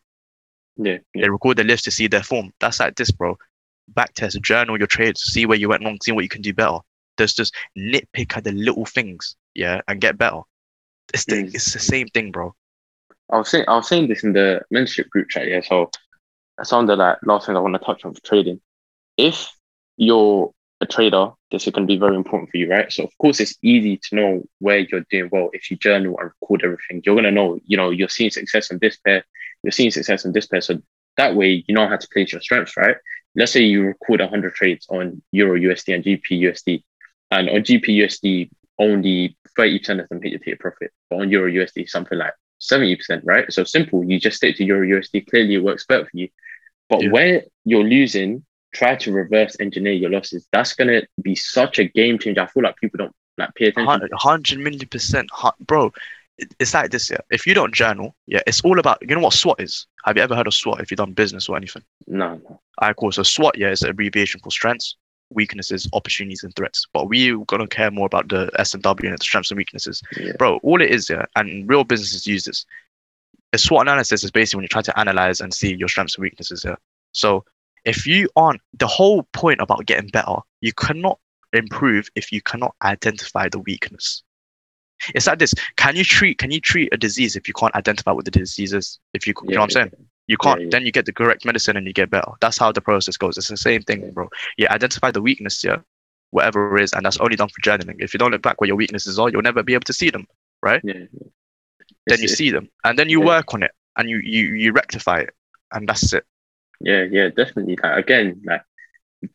yeah, 0.77 0.97
yeah. 1.13 1.23
They 1.23 1.29
record 1.29 1.57
their 1.57 1.65
lifts 1.65 1.83
to 1.86 1.91
see 1.91 2.07
their 2.07 2.23
form. 2.23 2.51
That's 2.59 2.81
like 2.81 2.95
this, 2.95 3.11
bro. 3.11 3.38
Back 3.88 4.13
test, 4.13 4.41
journal 4.41 4.77
your 4.77 4.88
trades, 4.88 5.21
see 5.21 5.45
where 5.45 5.57
you 5.57 5.69
went 5.69 5.86
wrong, 5.86 5.97
see 6.03 6.11
what 6.11 6.23
you 6.25 6.29
can 6.29 6.41
do 6.41 6.53
better. 6.53 6.79
There's 7.17 7.33
just 7.33 7.55
nitpick 7.77 8.36
at 8.36 8.43
the 8.43 8.51
little 8.51 8.86
things, 8.86 9.38
yeah, 9.53 9.81
and 9.88 10.01
get 10.01 10.17
better. 10.17 10.41
It's 11.13 11.23
the, 11.25 11.36
Mm. 11.36 11.55
it's 11.55 11.71
the 11.71 11.79
same 11.79 12.07
thing, 12.09 12.31
bro. 12.31 12.53
I 13.31 13.38
was 13.38 13.49
saying 13.49 13.65
I 13.67 13.75
was 13.75 13.88
saying 13.88 14.09
this 14.09 14.23
in 14.23 14.33
the 14.33 14.61
mentorship 14.73 15.09
group 15.09 15.29
chat, 15.29 15.47
yeah. 15.47 15.61
So 15.61 15.89
that's 16.57 16.73
of 16.73 16.88
the 16.88 16.95
like 16.95 17.17
last 17.23 17.45
thing 17.45 17.55
I 17.55 17.59
want 17.59 17.75
to 17.75 17.79
touch 17.79 18.03
on 18.05 18.13
for 18.13 18.21
trading. 18.21 18.59
If 19.17 19.49
you're 19.97 20.51
a 20.81 20.85
trader, 20.85 21.31
this 21.51 21.65
is 21.67 21.73
going 21.73 21.87
to 21.87 21.93
be 21.93 21.99
very 21.99 22.15
important 22.15 22.51
for 22.51 22.57
you, 22.57 22.69
right? 22.69 22.91
So 22.91 23.03
of 23.03 23.17
course 23.17 23.39
it's 23.39 23.55
easy 23.61 23.97
to 23.97 24.15
know 24.15 24.43
where 24.59 24.79
you're 24.79 25.05
doing 25.09 25.29
well 25.31 25.49
if 25.53 25.71
you 25.71 25.77
journal 25.77 26.17
and 26.19 26.31
record 26.41 26.63
everything. 26.63 27.01
You're 27.05 27.15
gonna 27.15 27.31
know, 27.31 27.59
you 27.65 27.77
know, 27.77 27.91
you're 27.91 28.09
seeing 28.09 28.29
success 28.29 28.71
on 28.71 28.79
this 28.79 28.97
pair, 28.97 29.23
you're 29.63 29.71
seeing 29.71 29.91
success 29.91 30.25
on 30.25 30.33
this 30.33 30.47
pair. 30.47 30.61
So 30.61 30.81
that 31.17 31.35
way 31.35 31.63
you 31.67 31.73
know 31.73 31.87
how 31.87 31.95
to 31.97 32.07
place 32.09 32.33
your 32.33 32.41
strengths, 32.41 32.75
right? 32.75 32.97
Let's 33.35 33.53
say 33.53 33.61
you 33.63 33.83
record 33.83 34.19
100 34.19 34.53
trades 34.53 34.85
on 34.89 35.21
Euro 35.31 35.57
USD 35.57 35.95
and 35.95 36.03
GP 36.03 36.41
USD, 36.41 36.83
and 37.31 37.49
on 37.49 37.61
GP 37.61 37.87
USD 37.87 38.49
only 38.77 39.37
30% 39.57 40.01
of 40.01 40.09
them 40.09 40.21
hit 40.21 40.31
your 40.31 40.39
take 40.39 40.59
profit, 40.59 40.91
but 41.09 41.21
on 41.21 41.29
Euro 41.31 41.49
USD 41.49 41.87
something 41.87 42.17
like 42.17 42.33
70%, 42.61 43.21
right? 43.23 43.51
So 43.51 43.63
simple, 43.63 44.03
you 44.03 44.19
just 44.19 44.37
stick 44.37 44.57
to 44.57 44.65
Euro 44.65 44.85
USD. 44.85 45.29
Clearly, 45.29 45.55
it 45.55 45.63
works 45.63 45.85
better 45.85 46.05
for 46.05 46.11
you. 46.13 46.29
But 46.89 47.03
Yeah. 47.03 47.09
where 47.11 47.43
you're 47.63 47.83
losing, 47.83 48.45
try 48.76 48.95
to 48.95 49.11
reverse 49.11 49.55
engineer 49.59 49.93
your 49.93 50.09
losses. 50.09 50.47
That's 50.51 50.73
gonna 50.73 51.01
be 51.21 51.36
such 51.36 51.80
a 51.80 51.86
game 51.86 52.19
changer. 52.19 52.41
I 52.41 52.47
feel 52.47 52.63
like 52.63 52.76
people 52.78 52.97
don't 52.97 53.15
like 53.38 53.53
pay 53.55 53.67
attention. 53.67 54.09
Hundred 54.13 54.59
million 54.59 54.88
percent, 54.88 55.30
bro. 55.61 55.91
it's 56.59 56.73
like 56.73 56.91
this, 56.91 57.09
yeah. 57.09 57.17
If 57.32 57.47
you 57.47 57.53
don't 57.53 57.73
journal, 57.73 58.15
yeah, 58.28 58.41
it's 58.45 58.61
all 58.61 58.78
about. 58.80 58.97
You 59.01 59.15
know 59.15 59.21
what 59.21 59.34
SWOT 59.34 59.61
is? 59.61 59.88
Have 60.05 60.17
you 60.17 60.23
ever 60.23 60.36
heard 60.36 60.47
of 60.47 60.53
SWOT? 60.53 60.82
If 60.82 60.91
you've 60.91 60.97
done 60.97 61.13
business 61.13 61.47
or 61.49 61.55
anything, 61.57 61.84
No, 62.07 62.36
no. 62.49 62.59
Alright, 62.82 62.95
cool. 62.97 63.11
So 63.11 63.23
SWOT, 63.23 63.57
yeah, 63.57 63.69
is 63.71 63.82
an 63.84 63.89
abbreviation 63.91 64.41
for 64.43 64.51
strengths, 64.51 64.97
weaknesses, 65.30 65.88
opportunities, 65.93 66.43
and 66.43 66.53
threats. 66.55 66.86
But 66.93 67.07
we're 67.07 67.38
gonna 67.45 67.67
care 67.67 67.89
more 67.91 68.05
about 68.05 68.28
the 68.30 68.51
S 68.59 68.73
and 68.73 68.84
W 68.84 69.09
and 69.09 69.17
the 69.17 69.23
strengths 69.23 69.49
and 69.51 69.57
weaknesses, 69.57 70.01
Yeah. 70.19 70.34
bro. 70.38 70.57
All 70.63 70.82
it 70.82 70.91
is, 70.91 71.09
yeah, 71.09 71.26
and 71.36 71.67
real 71.69 71.84
businesses 71.86 72.28
use 72.28 72.43
this. 72.43 72.65
A 73.53 73.57
SWOT 73.57 73.84
analysis 73.84 74.23
is 74.26 74.32
basically 74.32 74.57
when 74.57 74.63
you 74.63 74.67
try 74.69 74.82
to 74.82 74.99
analyze 74.99 75.39
and 75.39 75.53
see 75.53 75.73
your 75.76 75.88
strengths 75.88 76.15
and 76.15 76.23
weaknesses. 76.23 76.63
Yeah. 76.65 76.76
So 77.13 77.45
if 77.86 78.05
you 78.07 78.29
aren't 78.36 78.61
the 78.77 78.88
whole 78.88 79.23
point 79.33 79.61
about 79.61 79.86
getting 79.86 80.09
better, 80.09 80.36
you 80.61 80.73
cannot 80.73 81.19
improve 81.53 82.09
if 82.15 82.31
you 82.31 82.41
cannot 82.41 82.75
identify 82.83 83.47
the 83.49 83.59
weakness. 83.59 84.23
It's 85.13 85.27
like 85.27 85.39
this. 85.39 85.53
Can 85.77 85.95
you 85.95 86.03
treat 86.03 86.38
can 86.38 86.51
you 86.51 86.59
treat 86.59 86.89
a 86.93 86.97
disease 86.97 87.36
if 87.36 87.47
you 87.47 87.53
can't 87.53 87.75
identify 87.75 88.11
what 88.11 88.25
the 88.25 88.31
disease 88.31 88.73
is? 88.73 88.99
If 89.13 89.27
you, 89.27 89.33
you 89.43 89.53
know 89.53 89.59
what 89.59 89.65
I'm 89.65 89.69
saying? 89.71 89.91
You 90.27 90.38
can't. 90.38 90.61
yeah. 90.61 90.67
Then 90.71 90.86
you 90.86 90.91
get 90.91 91.05
the 91.05 91.13
correct 91.13 91.45
medicine 91.45 91.77
and 91.77 91.86
you 91.86 91.93
get 91.93 92.09
better. 92.09 92.31
That's 92.41 92.57
how 92.57 92.71
the 92.71 92.81
process 92.81 93.15
goes. 93.17 93.38
It's 93.38 93.49
the 93.49 93.57
same 93.57 93.81
thing, 93.83 94.01
Yeah. 94.01 94.09
bro. 94.11 94.29
You 94.57 94.67
identify 94.69 95.11
the 95.11 95.21
weakness, 95.21 95.63
yeah, 95.63 95.77
whatever 96.31 96.77
it 96.77 96.83
is, 96.83 96.93
and 96.93 97.05
that's 97.05 97.17
only 97.17 97.36
done 97.36 97.49
for 97.49 97.61
journaling. 97.61 97.97
If 97.99 98.13
you 98.13 98.17
don't 98.17 98.31
look 98.31 98.41
back 98.41 98.59
where 98.59 98.67
your 98.67 98.77
weaknesses 98.77 99.19
are, 99.19 99.29
you'll 99.29 99.41
never 99.43 99.61
be 99.63 99.73
able 99.75 99.83
to 99.83 99.93
see 99.93 100.09
them. 100.09 100.25
right? 100.63 100.81
yeah. 100.83 100.93
Then 102.07 102.15
It's- 102.15 102.21
you 102.21 102.27
see 102.29 102.49
them, 102.49 102.69
and 102.83 102.97
then 102.97 103.09
you 103.09 103.19
yeah. 103.19 103.25
work 103.27 103.53
on 103.53 103.61
it, 103.61 103.71
and 103.97 104.09
you 104.09 104.17
you 104.23 104.55
you 104.55 104.71
rectify 104.71 105.19
it, 105.19 105.31
and 105.73 105.88
that's 105.88 106.11
it. 106.13 106.25
Yeah, 106.82 107.03
yeah, 107.09 107.30
definitely. 107.30 107.78
Like 107.82 107.97
again, 108.05 108.41
like 108.45 108.61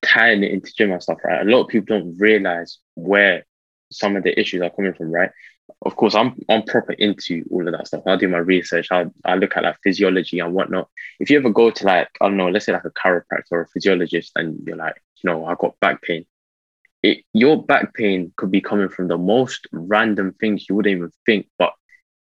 tying 0.02 0.44
it 0.44 0.52
into 0.52 0.72
gym 0.76 0.92
and 0.92 1.02
stuff, 1.02 1.18
right? 1.24 1.42
A 1.46 1.50
lot 1.50 1.62
of 1.62 1.68
people 1.68 1.98
don't 1.98 2.18
realize 2.18 2.78
where 2.94 3.44
some 3.92 4.16
of 4.16 4.24
the 4.24 4.38
issues 4.38 4.62
are 4.62 4.70
coming 4.70 4.94
from, 4.94 5.12
right? 5.12 5.30
Of 5.82 5.96
course, 5.96 6.14
I'm 6.14 6.36
I'm 6.48 6.64
proper 6.64 6.92
into 6.94 7.44
all 7.50 7.66
of 7.66 7.72
that 7.74 7.88
stuff. 7.88 8.02
I 8.06 8.16
do 8.16 8.28
my 8.28 8.38
research. 8.38 8.88
I 8.92 9.06
I 9.24 9.36
look 9.36 9.56
at 9.56 9.64
like 9.64 9.78
physiology 9.84 10.40
and 10.40 10.54
whatnot. 10.54 10.88
If 11.20 11.30
you 11.30 11.38
ever 11.38 11.50
go 11.50 11.70
to 11.70 11.86
like 11.86 12.08
I 12.20 12.26
don't 12.28 12.36
know, 12.38 12.48
let's 12.50 12.66
say 12.66 12.72
like 12.72 12.84
a 12.84 12.90
chiropractor 12.90 13.52
or 13.52 13.62
a 13.62 13.68
physiologist, 13.68 14.32
and 14.36 14.60
you're 14.66 14.76
like, 14.76 14.96
you 15.22 15.30
know, 15.30 15.46
I 15.46 15.56
got 15.60 15.80
back 15.80 16.02
pain. 16.02 16.26
It 17.02 17.24
your 17.32 17.62
back 17.64 17.94
pain 17.94 18.32
could 18.36 18.50
be 18.50 18.60
coming 18.60 18.88
from 18.88 19.08
the 19.08 19.18
most 19.18 19.66
random 19.72 20.34
things 20.40 20.66
you 20.68 20.74
wouldn't 20.74 20.96
even 20.96 21.10
think. 21.26 21.46
But 21.58 21.72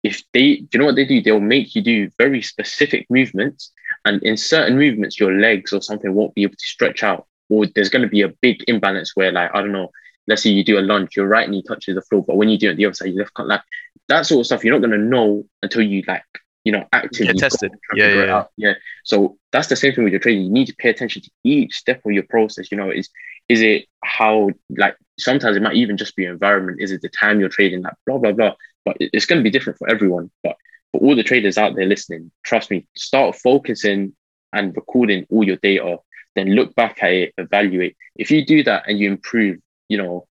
if 0.04 0.24
they, 0.34 0.58
do 0.58 0.68
you 0.74 0.80
know 0.80 0.86
what 0.88 0.96
they 0.98 1.06
do? 1.06 1.22
They'll 1.22 1.40
make 1.40 1.76
you 1.76 1.82
do 1.84 2.10
very 2.18 2.42
specific 2.42 3.08
movements 3.10 3.72
and 4.06 4.22
in 4.24 4.38
certain 4.38 4.78
movements 4.78 5.20
your 5.20 5.34
legs 5.34 5.74
or 5.74 5.82
something 5.82 6.14
won't 6.14 6.36
be 6.36 6.44
able 6.44 6.56
to 6.56 6.68
stretch 6.68 7.04
out 7.04 7.28
or 7.50 7.66
there's 7.76 7.90
going 7.90 8.02
to 8.02 8.08
be 8.08 8.22
a 8.22 8.34
big 8.42 8.64
imbalance 8.68 9.16
where 9.16 9.32
like 9.32 9.50
i 9.54 9.62
don't 9.62 9.72
know 9.72 9.90
let's 10.28 10.44
say 10.44 10.50
you 10.50 10.64
do 10.64 10.80
a 10.80 10.82
lunge 10.82 11.16
your 11.16 11.28
right 11.28 11.50
knee 11.50 11.64
touches 11.68 11.96
the 11.96 12.02
floor 12.02 12.24
but 12.26 12.38
when 12.38 12.50
you 12.50 12.58
do 12.58 12.70
it 12.70 12.76
the 12.76 12.86
other 12.86 12.94
side 12.94 13.10
you 13.10 13.20
left 13.20 13.34
can't 13.36 13.50
like 13.50 13.62
that 14.08 14.26
sort 14.26 14.40
of 14.40 14.46
stuff 14.46 14.64
you're 14.64 14.74
not 14.74 14.86
going 14.86 15.00
to 15.00 15.06
know 15.06 15.44
until 15.62 15.82
you 15.82 16.04
like 16.08 16.24
you 16.64 16.72
know 16.72 16.86
actively 16.94 17.34
Get 17.34 17.38
tested. 17.38 17.72
Yeah, 17.94 18.06
it 18.06 18.28
yeah, 18.28 18.44
yeah. 18.58 18.74
so 19.04 19.38
that's 19.52 19.68
the 19.68 19.76
same 19.76 19.94
thing 19.94 20.04
with 20.04 20.14
your 20.14 20.20
training. 20.20 20.46
You 20.46 20.52
need 20.52 20.68
to 20.68 20.76
pay 20.76 20.90
attention 20.90 21.22
to 21.22 21.32
each 21.44 21.74
step 21.76 22.02
of 22.06 22.12
your 22.12 22.24
process. 22.24 22.72
You 22.72 22.78
know 22.78 22.92
is 22.92 23.10
is 23.50 23.62
it 23.62 23.86
how 24.04 24.50
like 24.78 24.96
sometimes 25.20 25.58
it 25.58 25.64
might 25.64 25.76
even 25.76 25.98
just 25.98 26.16
be 26.16 26.26
environment. 26.26 26.82
Is 26.82 26.92
it 26.92 27.02
the 27.02 27.10
time 27.10 27.40
you're 27.40 27.50
trading 27.50 27.82
like 27.82 27.94
blah 28.06 28.18
blah 28.18 28.32
blah. 28.32 28.54
But 28.86 28.98
it's 29.00 29.26
going 29.26 29.40
to 29.40 29.44
be 29.44 29.52
different 29.52 29.78
for 29.78 29.90
everyone. 29.90 30.32
But 30.44 30.56
for 30.92 31.02
all 31.02 31.16
the 31.16 31.24
traders 31.24 31.58
out 31.58 31.76
there 31.76 31.86
listening 31.86 32.32
trust 32.44 32.70
me 32.72 32.86
start 32.96 33.36
focusing 33.36 34.14
and 34.54 34.76
recording 34.76 35.26
all 35.30 35.44
your 35.46 35.56
data, 35.58 35.98
then 36.36 36.50
look 36.50 36.76
back 36.76 37.02
at 37.04 37.12
it, 37.12 37.34
evaluate. 37.38 37.96
If 38.16 38.32
you 38.32 38.46
do 38.46 38.64
that 38.64 38.84
and 38.88 39.00
you 39.00 39.10
improve, 39.10 39.60
you 39.88 39.98
know, 39.98 40.28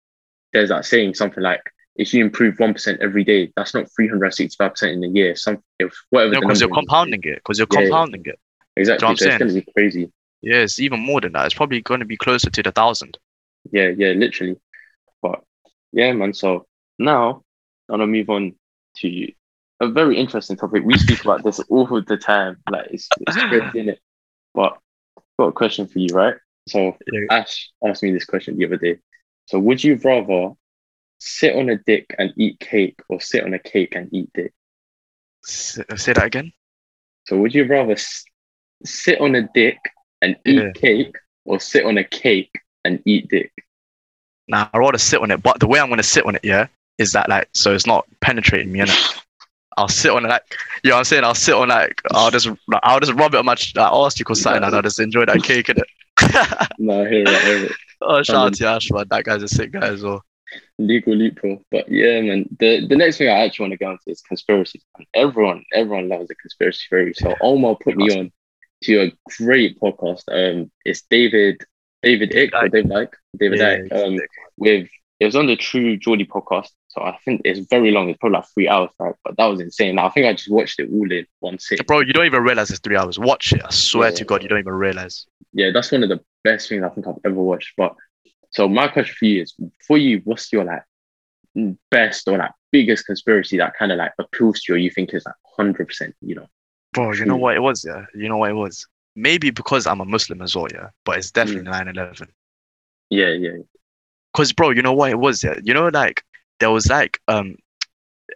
there's 0.52 0.70
that 0.70 0.86
saying 0.86 1.14
something 1.14 1.42
like 1.42 1.61
if 1.96 2.12
you 2.14 2.24
improve 2.24 2.59
one 2.59 2.72
percent 2.72 3.00
every 3.02 3.24
day, 3.24 3.52
that's 3.57 3.74
not 3.74 3.86
three 3.94 4.09
hundred 4.09 4.32
sixty-five 4.34 4.72
percent 4.72 4.92
in 4.92 5.04
a 5.04 5.09
year. 5.09 5.36
Some 5.36 5.62
if 5.78 5.94
whatever. 6.11 6.34
No, 6.34 6.40
because 6.40 6.61
you're 6.61 6.68
number 6.68 6.80
is. 6.80 6.86
compounding 6.86 7.20
it. 7.24 7.36
Because 7.36 7.59
you're 7.59 7.68
Yeah, 7.72 7.80
yeah. 7.80 7.86
compounding 7.86 8.22
it. 8.26 8.38
Exactly. 8.76 9.16
so 9.16 9.26
it's 9.26 9.38
going 9.38 9.48
to 9.48 9.54
be 9.54 9.72
crazy. 9.72 10.12
Yeah, 10.42 10.57
it's 10.57 10.78
even 10.78 11.00
more 11.00 11.20
than 11.20 11.32
that. 11.32 11.46
It's 11.46 11.54
probably 11.54 11.80
going 11.80 12.00
to 12.00 12.07
be 12.07 12.16
closer 12.16 12.50
to 12.50 12.62
the 12.62 12.70
thousand. 12.72 13.18
Yeah, 13.72 13.88
yeah, 13.96 14.12
literally. 14.12 14.57
But 15.22 15.42
yeah, 15.92 16.12
man. 16.12 16.34
So 16.34 16.66
now 16.98 17.42
I'm 17.88 17.98
gonna 17.98 18.07
move 18.07 18.30
on 18.30 18.54
to 18.98 19.32
a 19.81 19.89
very 19.89 20.16
interesting 20.16 20.57
topic. 20.57 20.85
We 20.85 20.97
speak 20.99 21.22
about 21.22 21.45
this 21.45 21.61
all 21.61 21.87
the 21.87 22.16
time. 22.16 22.59
Like 22.68 22.89
it's, 22.91 23.09
it's 23.20 23.37
crazy, 23.37 23.68
innit? 23.74 23.99
But 24.55 24.79
I've 25.18 25.22
got 25.39 25.49
a 25.49 25.53
question 25.53 25.87
for 25.87 25.99
you, 25.99 26.09
right? 26.14 26.37
So 26.68 26.97
Ash 27.31 27.70
asked 27.87 28.03
me 28.03 28.11
this 28.12 28.24
question 28.24 28.57
the 28.57 28.66
other 28.66 28.77
day. 28.77 28.99
So 29.47 29.59
would 29.59 29.83
you 29.85 29.97
rather 30.03 30.55
sit 31.18 31.55
on 31.57 31.68
a 31.70 31.77
dick 31.77 32.14
and 32.18 32.33
eat 32.37 32.59
cake 32.61 32.99
or 33.09 33.20
sit 33.20 33.45
on 33.45 33.55
a 33.55 33.59
cake 33.59 33.95
and 33.95 34.12
eat 34.12 34.31
dick? 34.35 34.53
S- 35.47 35.79
Say 35.97 36.12
that 36.14 36.24
again. 36.24 36.53
So 37.27 37.39
would 37.39 37.55
you 37.55 37.64
rather 37.66 37.93
s- 37.93 38.24
sit 38.85 39.20
on 39.20 39.35
a 39.35 39.49
dick 39.55 39.79
and 40.22 40.37
eat 40.45 40.57
Yeah. 40.64 40.72
cake 40.72 41.16
or 41.45 41.61
sit 41.61 41.85
on 41.85 41.99
a 41.99 42.05
cake 42.05 42.53
and 42.85 43.03
eat 43.05 43.29
dick? 43.29 43.53
Now 44.49 44.70
I 44.72 44.79
rather 44.79 44.99
sit 44.99 45.20
on 45.20 45.31
it, 45.31 45.43
but 45.43 45.61
the 45.61 45.66
way 45.66 45.81
I'm 45.81 45.89
gonna 45.89 46.03
sit 46.03 46.24
on 46.24 46.37
it, 46.37 46.45
yeah, 46.45 46.66
is 46.99 47.12
that 47.12 47.29
like 47.29 47.49
so 47.53 47.72
it's 47.74 47.87
not 47.87 48.07
penetrating 48.20 48.72
me, 48.72 48.81
innit? 48.81 49.22
I'll 49.77 49.89
sit 49.89 50.11
on 50.11 50.24
it 50.24 50.29
like 50.29 50.43
you 50.83 50.91
know 50.91 50.97
what 50.97 51.01
I'm 51.01 51.05
saying. 51.05 51.24
I'll 51.24 51.35
sit 51.35 51.55
on 51.55 51.68
like 51.68 52.01
I'll 52.12 52.31
just 52.31 52.47
like, 52.47 52.81
I'll 52.83 53.01
just 53.01 53.12
rub 53.14 53.35
it 53.35 53.39
on 53.39 53.45
my 53.47 53.53
like, 53.53 53.93
arse 53.93 54.20
or 54.27 54.35
something, 54.35 54.62
and 54.64 54.74
I'll 54.74 54.83
just 54.83 55.01
enjoy 55.01 55.24
that 55.27 55.43
cake 55.43 55.68
in 55.68 55.77
it. 55.79 56.68
No, 56.79 57.05
I 57.05 57.09
hear 57.09 57.22
it, 57.22 57.29
I 57.29 57.39
hear 57.41 57.64
it. 57.66 57.72
oh, 58.01 58.22
shout 58.22 58.37
Um, 58.37 58.47
out 58.47 58.55
to 58.55 58.66
Ash, 58.66 58.91
man. 58.91 59.05
That 59.11 59.24
guy's 59.24 59.43
a 59.43 59.49
sick 59.49 59.72
guy 59.72 59.89
as 59.89 60.03
well. 60.03 60.22
legal 60.79 61.14
loophole. 61.14 61.62
But 61.70 61.91
yeah, 61.91 62.20
man, 62.22 62.49
the, 62.59 62.87
the 62.87 62.97
next 62.97 63.18
thing 63.18 63.29
I 63.29 63.45
actually 63.45 63.64
want 63.64 63.72
to 63.72 63.85
go 63.85 63.91
into 63.93 64.03
is 64.07 64.22
conspiracies. 64.22 64.83
And 64.97 65.07
everyone, 65.14 65.64
everyone 65.74 66.09
loves 66.09 66.31
a 66.31 66.35
conspiracy 66.35 66.85
theory. 66.89 67.12
So 67.14 67.35
Omar 67.41 67.77
put 67.83 67.97
me 67.97 68.18
on 68.18 68.33
to 68.85 69.03
a 69.03 69.12
great 69.43 69.79
podcast. 69.81 70.22
Um, 70.31 70.70
it's 70.85 71.03
David, 71.03 71.64
David 72.03 72.35
Ick 72.37 72.55
or 72.55 72.68
David 72.68 72.91
Icke, 72.91 73.12
David 73.37 73.59
Yeah, 73.59 73.77
Icke. 73.79 74.07
Um, 74.07 74.18
with 74.57 74.89
it 75.18 75.24
was 75.24 75.37
on 75.37 75.47
the 75.47 75.57
True 75.57 75.97
Geordie 75.97 76.27
podcast. 76.27 76.70
So 76.97 77.03
I 77.05 77.18
think 77.24 77.42
it's 77.44 77.61
very 77.68 77.90
long. 77.90 78.09
It's 78.09 78.18
probably 78.18 78.38
like 78.38 78.49
three 78.55 78.68
hours, 78.68 78.90
right? 78.99 79.14
But 79.22 79.36
that 79.36 79.44
was 79.47 79.61
insane. 79.61 79.99
I 79.99 80.09
think 80.09 80.26
I 80.26 80.32
just 80.32 80.51
watched 80.51 80.80
it 80.80 80.88
all 80.90 81.11
in 81.12 81.26
one 81.40 81.59
sit. 81.59 81.86
Bro, 81.86 82.01
you 82.01 82.12
don't 82.14 82.24
even 82.26 82.42
realize 82.42 82.70
it's 82.70 82.80
three 82.80 82.97
hours. 82.97 83.18
Watch 83.18 83.53
it. 83.53 83.62
I 83.62 83.70
swear 83.70 84.09
Yeah. 84.11 84.16
to 84.16 84.24
God, 84.24 84.42
you 84.42 84.49
don't 84.49 84.61
even 84.61 84.72
realize. 84.72 85.26
Yeah, 85.53 85.70
that's 85.72 85.92
one 85.92 86.03
of 86.05 86.09
the 86.09 86.20
best 86.42 86.68
things 86.68 86.82
I 86.82 86.88
think 86.88 87.07
I've 87.07 87.18
ever 87.24 87.34
watched. 87.34 87.74
But 87.76 87.94
so 88.51 88.66
my 88.68 88.88
question 88.88 89.14
for 89.18 89.24
you 89.26 89.42
is, 89.42 89.55
for 89.86 89.99
you, 89.99 90.22
what's 90.24 90.51
your 90.53 90.64
like 90.64 90.82
best 91.90 92.28
or 92.28 92.38
like 92.38 92.53
biggest 92.72 93.05
conspiracy 93.05 93.59
that 93.59 93.74
kind 93.78 93.92
of 93.92 93.99
like 93.99 94.12
appeals 94.18 94.61
to 94.62 94.72
you? 94.72 94.76
Or 94.76 94.78
you 94.78 94.90
think 94.90 95.12
is 95.12 95.26
like 95.26 95.34
hundred 95.57 95.88
percent, 95.88 96.14
you 96.22 96.34
know? 96.36 96.47
Bro, 96.94 97.12
you 97.12 97.26
know 97.26 97.36
what 97.36 97.57
it 97.57 97.61
was, 97.61 97.84
yeah? 97.86 98.07
You 98.14 98.30
know 98.30 98.38
what 98.38 98.51
it 98.51 98.55
was? 98.55 98.86
Maybe 99.14 99.51
because 99.51 99.86
I'm 99.86 100.01
a 100.01 100.07
Muslim 100.07 100.40
as 100.40 100.57
well, 100.57 100.68
yeah? 100.72 100.88
But 101.05 101.18
it's 101.18 101.28
Mm. 101.30 101.34
definitely 101.34 101.70
9 101.70 101.88
11. 101.88 102.28
Yeah, 103.11 103.28
yeah, 103.28 103.59
Because, 104.32 104.53
bro, 104.53 104.70
you 104.70 104.80
know 104.82 104.94
what 104.94 105.11
it 105.11 105.18
was, 105.18 105.44
yeah? 105.44 105.55
You 105.62 105.74
know, 105.74 105.88
like, 105.88 106.22
there 106.61 106.70
was 106.70 106.88
like 106.88 107.20
um 107.28 107.57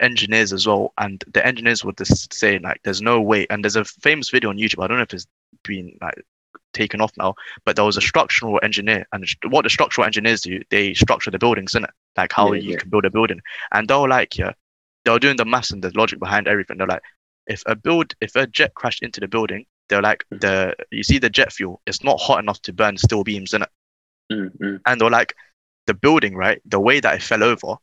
engineers 0.01 0.53
as 0.53 0.67
well, 0.67 0.93
and 0.99 1.23
the 1.33 1.45
engineers 1.47 1.85
would 1.85 1.97
just 1.97 2.33
say, 2.33 2.59
like, 2.59 2.81
there's 2.85 3.03
no 3.03 3.21
way. 3.21 3.47
And 3.51 3.65
there's 3.65 3.77
a 3.77 3.85
famous 3.85 4.31
video 4.31 4.51
on 4.51 4.57
YouTube. 4.59 4.83
I 4.83 4.87
don't 4.87 4.97
know 4.99 5.03
if 5.03 5.15
it's 5.15 5.27
been 5.65 5.97
like 6.01 6.15
taken 6.73 7.01
off 7.01 7.13
now, 7.19 7.35
but 7.65 7.77
there 7.77 7.85
was 7.85 7.97
a 7.97 8.01
structural 8.03 8.61
engineer, 8.63 9.07
and 9.13 9.25
what 9.49 9.63
the 9.65 9.71
structural 9.71 10.07
engineers 10.07 10.43
do, 10.43 10.61
they 10.71 10.95
structure 10.95 11.31
the 11.31 11.39
buildings, 11.39 11.75
in 11.75 11.85
it, 11.85 11.91
like 12.17 12.33
how 12.33 12.53
Yeah, 12.53 12.61
you 12.61 12.73
yeah. 12.73 12.77
can 12.77 12.91
build 12.91 13.05
a 13.05 13.11
building. 13.11 13.41
And 13.73 13.89
they 13.89 13.97
were 13.97 14.09
like, 14.09 14.39
yeah, 14.39 14.53
they 15.05 15.11
were 15.11 15.19
doing 15.19 15.37
the 15.37 15.45
maths 15.45 15.71
and 15.71 15.83
the 15.83 15.93
logic 15.97 16.19
behind 16.21 16.49
everything. 16.49 16.79
They're 16.79 16.87
like, 16.87 17.03
if 17.47 17.63
a 17.67 17.75
build, 17.75 18.15
if 18.21 18.37
a 18.37 18.47
jet 18.47 18.75
crashed 18.75 19.03
into 19.03 19.21
the 19.21 19.29
building, 19.29 19.67
they're 19.89 20.03
like, 20.03 20.25
Mhm. 20.33 20.41
the 20.41 20.77
you 20.91 21.03
see 21.03 21.19
the 21.19 21.31
jet 21.31 21.53
fuel, 21.53 21.81
it's 21.87 22.05
not 22.05 22.21
hot 22.21 22.39
enough 22.41 22.63
to 22.63 22.73
burn 22.73 22.97
steel 22.97 23.25
beams 23.25 23.55
in 23.55 23.63
it. 23.63 23.69
Mm, 24.31 24.51
mm, 24.61 24.81
And 24.87 25.01
they're 25.01 25.11
like, 25.11 25.35
the 25.87 25.95
building, 25.95 26.35
right? 26.37 26.61
The 26.67 26.81
way 26.81 27.01
that 27.01 27.17
it 27.17 27.23
fell 27.23 27.43
over, 27.43 27.77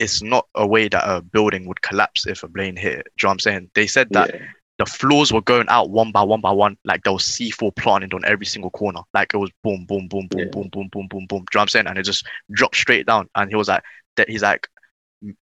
it's 0.00 0.22
not 0.22 0.48
a 0.56 0.66
way 0.66 0.88
that 0.88 1.04
a 1.08 1.20
building 1.20 1.68
would 1.68 1.82
collapse 1.82 2.26
if 2.26 2.42
a 2.42 2.48
plane 2.48 2.74
hit 2.74 3.00
it. 3.00 3.06
Do 3.18 3.26
you 3.26 3.26
know 3.26 3.28
what 3.28 3.32
I'm 3.34 3.38
saying? 3.40 3.70
They 3.74 3.86
said 3.86 4.10
that 4.12 4.30
yeah, 4.34 4.46
the 4.78 4.86
floors 4.86 5.30
were 5.30 5.42
going 5.42 5.68
out 5.68 5.90
one 5.90 6.10
by 6.10 6.22
one 6.22 6.40
by 6.40 6.52
one, 6.52 6.76
like 6.86 7.04
there 7.04 7.12
was 7.12 7.24
C4 7.24 7.76
planted 7.76 8.14
on 8.14 8.24
every 8.24 8.46
single 8.46 8.70
corner. 8.70 9.02
Like 9.12 9.34
it 9.34 9.36
was 9.36 9.50
boom, 9.62 9.84
boom, 9.84 10.08
boom, 10.08 10.26
boom, 10.28 10.40
Yeah. 10.40 10.46
boom, 10.46 10.68
boom, 10.72 10.88
boom, 10.90 11.06
boom, 11.06 11.26
boom. 11.26 11.26
Do 11.28 11.34
you 11.34 11.38
know 11.38 11.44
what 11.44 11.62
I'm 11.62 11.68
saying? 11.68 11.86
And 11.86 11.98
it 11.98 12.04
just 12.04 12.26
dropped 12.50 12.76
straight 12.76 13.06
down. 13.06 13.28
And 13.34 13.50
he 13.50 13.56
was 13.56 13.68
like, 13.68 13.82
that 14.16 14.30
he's 14.30 14.42
like, 14.42 14.66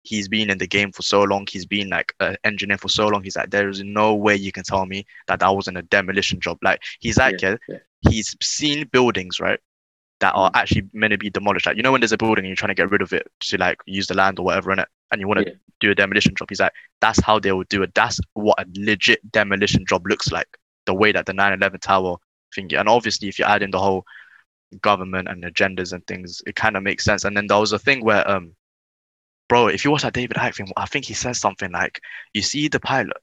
he's 0.03 0.27
been 0.27 0.49
in 0.49 0.57
the 0.57 0.67
game 0.67 0.91
for 0.91 1.03
so 1.03 1.23
long. 1.23 1.47
He's 1.49 1.65
been 1.65 1.89
like 1.89 2.13
an 2.19 2.35
engineer 2.43 2.77
for 2.77 2.89
so 2.89 3.07
long. 3.07 3.23
He's 3.23 3.37
like, 3.37 3.49
there 3.49 3.69
is 3.69 3.81
no 3.81 4.13
way 4.13 4.35
you 4.35 4.51
can 4.51 4.63
tell 4.63 4.85
me 4.85 5.05
that 5.27 5.39
that 5.39 5.55
wasn't 5.55 5.77
a 5.77 5.83
demolition 5.83 6.41
job. 6.41 6.57
Like 6.61 6.81
he's 6.99 7.17
like, 7.17 7.41
yeah, 7.41 7.55
yeah, 7.69 7.77
he's 8.01 8.35
seen 8.41 8.87
buildings, 8.91 9.39
right? 9.39 9.59
That 10.23 10.35
are 10.35 10.49
actually 10.53 10.87
meant 10.93 11.11
to 11.11 11.17
be 11.17 11.29
demolished. 11.29 11.65
Like, 11.65 11.75
you 11.75 11.83
know, 11.83 11.91
when 11.91 11.99
there's 11.99 12.13
a 12.13 12.17
building 12.17 12.45
and 12.45 12.47
you're 12.47 12.55
trying 12.55 12.69
to 12.69 12.81
get 12.81 12.89
rid 12.89 13.01
of 13.01 13.11
it 13.11 13.27
to 13.41 13.57
like 13.57 13.77
use 13.85 14.07
the 14.07 14.13
land 14.13 14.39
or 14.39 14.45
whatever 14.45 14.71
in 14.71 14.79
it, 14.79 14.87
and 15.11 15.19
you 15.19 15.27
want 15.27 15.39
to 15.41 15.47
Yeah. 15.47 15.55
do 15.81 15.91
a 15.91 15.95
demolition 15.95 16.33
job. 16.33 16.47
He's 16.49 16.61
like, 16.61 16.71
that's 17.01 17.19
how 17.19 17.39
they 17.39 17.51
would 17.51 17.67
do 17.67 17.83
it. 17.83 17.93
That's 17.93 18.21
what 18.33 18.57
a 18.57 18.65
legit 18.73 19.19
demolition 19.33 19.85
job 19.85 20.07
looks 20.07 20.31
like. 20.31 20.47
The 20.85 20.93
way 20.93 21.11
that 21.11 21.25
the 21.25 21.33
9/11 21.33 21.81
tower 21.81 22.15
thing, 22.55 22.73
and 22.73 22.87
obviously, 22.87 23.27
if 23.27 23.37
you 23.37 23.43
add 23.43 23.63
in 23.63 23.71
the 23.71 23.79
whole 23.79 24.05
government 24.81 25.27
and 25.27 25.43
agendas 25.43 25.91
and 25.91 26.07
things, 26.07 26.41
it 26.47 26.55
kind 26.55 26.77
of 26.77 26.83
makes 26.83 27.03
sense. 27.03 27.25
And 27.25 27.35
then 27.35 27.47
there 27.47 27.59
was 27.59 27.73
a 27.73 27.79
thing 27.79 28.03
where 28.05 28.23
um, 28.29 28.55
bro, 29.49 29.67
if 29.67 29.83
you 29.83 29.91
watch 29.91 30.03
that 30.03 30.13
David 30.13 30.37
Icke 30.37 30.55
thing, 30.55 30.71
I 30.77 30.85
think 30.85 31.05
he 31.05 31.13
says 31.13 31.37
something 31.37 31.71
like, 31.71 31.99
"You 32.33 32.41
see 32.41 32.69
the 32.69 32.79
pilot, 32.79 33.17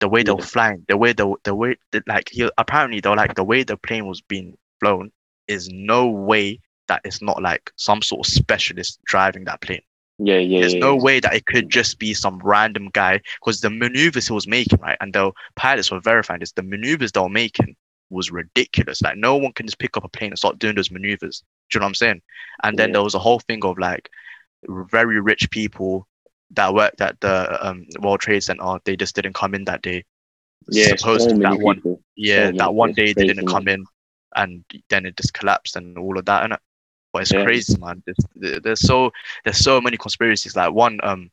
the 0.00 0.08
way 0.08 0.22
they 0.22 0.32
were 0.32 0.42
flying, 0.42 0.84
the 0.88 0.96
way 0.96 1.12
the 1.12 1.34
the 1.44 1.54
way 1.54 1.76
the, 1.90 2.02
like 2.06 2.28
he 2.30 2.48
apparently 2.58 3.00
though 3.00 3.14
like 3.14 3.34
the 3.34 3.44
way 3.44 3.64
the 3.64 3.76
plane 3.76 4.06
was 4.06 4.20
being 4.20 4.56
flown 4.80 5.10
is 5.48 5.68
no 5.70 6.06
way 6.06 6.60
that 6.88 7.00
it's 7.04 7.20
not 7.20 7.42
like 7.42 7.70
some 7.76 8.02
sort 8.02 8.26
of 8.26 8.32
specialist 8.32 8.98
driving 9.04 9.44
that 9.44 9.60
plane. 9.60 9.82
Yeah, 10.18 10.38
yeah. 10.38 10.60
There's 10.60 10.74
yeah, 10.74 10.80
no 10.80 10.96
yeah. 10.96 11.02
way 11.02 11.20
that 11.20 11.34
it 11.34 11.46
could 11.46 11.68
just 11.70 11.98
be 11.98 12.12
some 12.14 12.40
random 12.42 12.90
guy 12.92 13.20
because 13.40 13.60
the 13.60 13.70
maneuvers 13.70 14.26
he 14.26 14.32
was 14.32 14.48
making, 14.48 14.80
right? 14.80 14.96
And 15.00 15.12
the 15.12 15.32
pilots 15.56 15.90
were 15.90 16.00
verifying 16.00 16.40
this. 16.40 16.52
The 16.52 16.62
maneuvers 16.62 17.12
they 17.12 17.20
were 17.20 17.28
making 17.28 17.76
was 18.10 18.32
ridiculous. 18.32 19.02
Like 19.02 19.16
no 19.16 19.36
one 19.36 19.52
can 19.52 19.66
just 19.66 19.78
pick 19.78 19.96
up 19.96 20.04
a 20.04 20.08
plane 20.08 20.30
and 20.30 20.38
start 20.38 20.58
doing 20.58 20.74
those 20.74 20.90
maneuvers. 20.90 21.42
Do 21.70 21.76
you 21.76 21.80
know 21.80 21.84
what 21.84 21.88
I'm 21.90 21.94
saying? 21.94 22.22
And 22.64 22.76
then 22.78 22.88
Yeah. 22.88 22.94
there 22.94 23.04
was 23.04 23.14
a 23.14 23.18
whole 23.20 23.38
thing 23.40 23.64
of 23.64 23.78
like 23.78 24.08
very 24.66 25.20
rich 25.20 25.50
people 25.50 26.08
that 26.52 26.74
worked 26.74 27.00
at 27.00 27.20
the 27.20 27.64
um, 27.66 27.86
World 28.00 28.20
Trade 28.20 28.42
Center. 28.42 28.78
They 28.84 28.96
just 28.96 29.14
didn't 29.14 29.34
come 29.34 29.54
in 29.54 29.64
that 29.64 29.82
day. 29.82 30.04
Yeah, 30.70 30.88
so 30.88 30.96
Supposedly 30.96 31.38
many 31.38 31.58
that 31.58 31.62
one, 31.62 31.76
people. 31.76 32.02
yeah, 32.16 32.46
many 32.46 32.58
that 32.58 32.74
one 32.74 32.92
day 32.92 33.12
they 33.12 33.26
didn't 33.26 33.46
come 33.46 33.68
in, 33.68 33.84
and 34.36 34.64
then 34.90 35.06
it 35.06 35.16
just 35.16 35.34
collapsed 35.34 35.76
and 35.76 35.96
all 35.98 36.18
of 36.18 36.24
that, 36.26 36.48
innit? 36.48 36.58
But 37.12 37.22
it's 37.22 37.32
Yeah. 37.32 37.44
crazy, 37.44 37.76
man. 37.78 38.02
There's, 38.04 38.60
there's 38.62 38.80
so 38.80 39.10
there's 39.44 39.58
so 39.58 39.80
many 39.80 39.96
conspiracies. 39.96 40.56
Like 40.56 40.72
one, 40.72 40.98
um, 41.02 41.30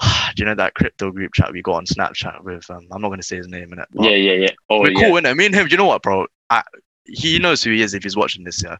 do 0.00 0.06
you 0.36 0.44
know 0.44 0.54
that 0.54 0.74
crypto 0.74 1.10
group 1.10 1.32
chat 1.34 1.52
we 1.52 1.62
got 1.62 1.74
on 1.76 1.86
Snapchat 1.86 2.42
with? 2.44 2.68
Um, 2.70 2.86
I'm 2.92 3.02
not 3.02 3.10
gonna 3.10 3.22
say 3.22 3.36
his 3.36 3.48
name 3.48 3.72
in 3.72 3.78
it. 3.78 3.88
Yeah, 3.92 4.10
yeah, 4.10 4.32
yeah. 4.32 4.50
Oh, 4.68 4.80
we're 4.80 4.92
yeah. 4.92 5.00
cool, 5.08 5.14
innit? 5.20 5.36
Me 5.36 5.46
and 5.46 5.54
him. 5.54 5.66
Do 5.66 5.72
you 5.72 5.76
know 5.78 5.86
what, 5.86 6.02
bro? 6.02 6.26
I, 6.48 6.62
he 7.04 7.38
knows 7.38 7.62
who 7.62 7.70
he 7.72 7.82
is 7.82 7.94
if 7.94 8.02
he's 8.02 8.16
watching 8.16 8.44
this. 8.44 8.62
Yeah, 8.62 8.76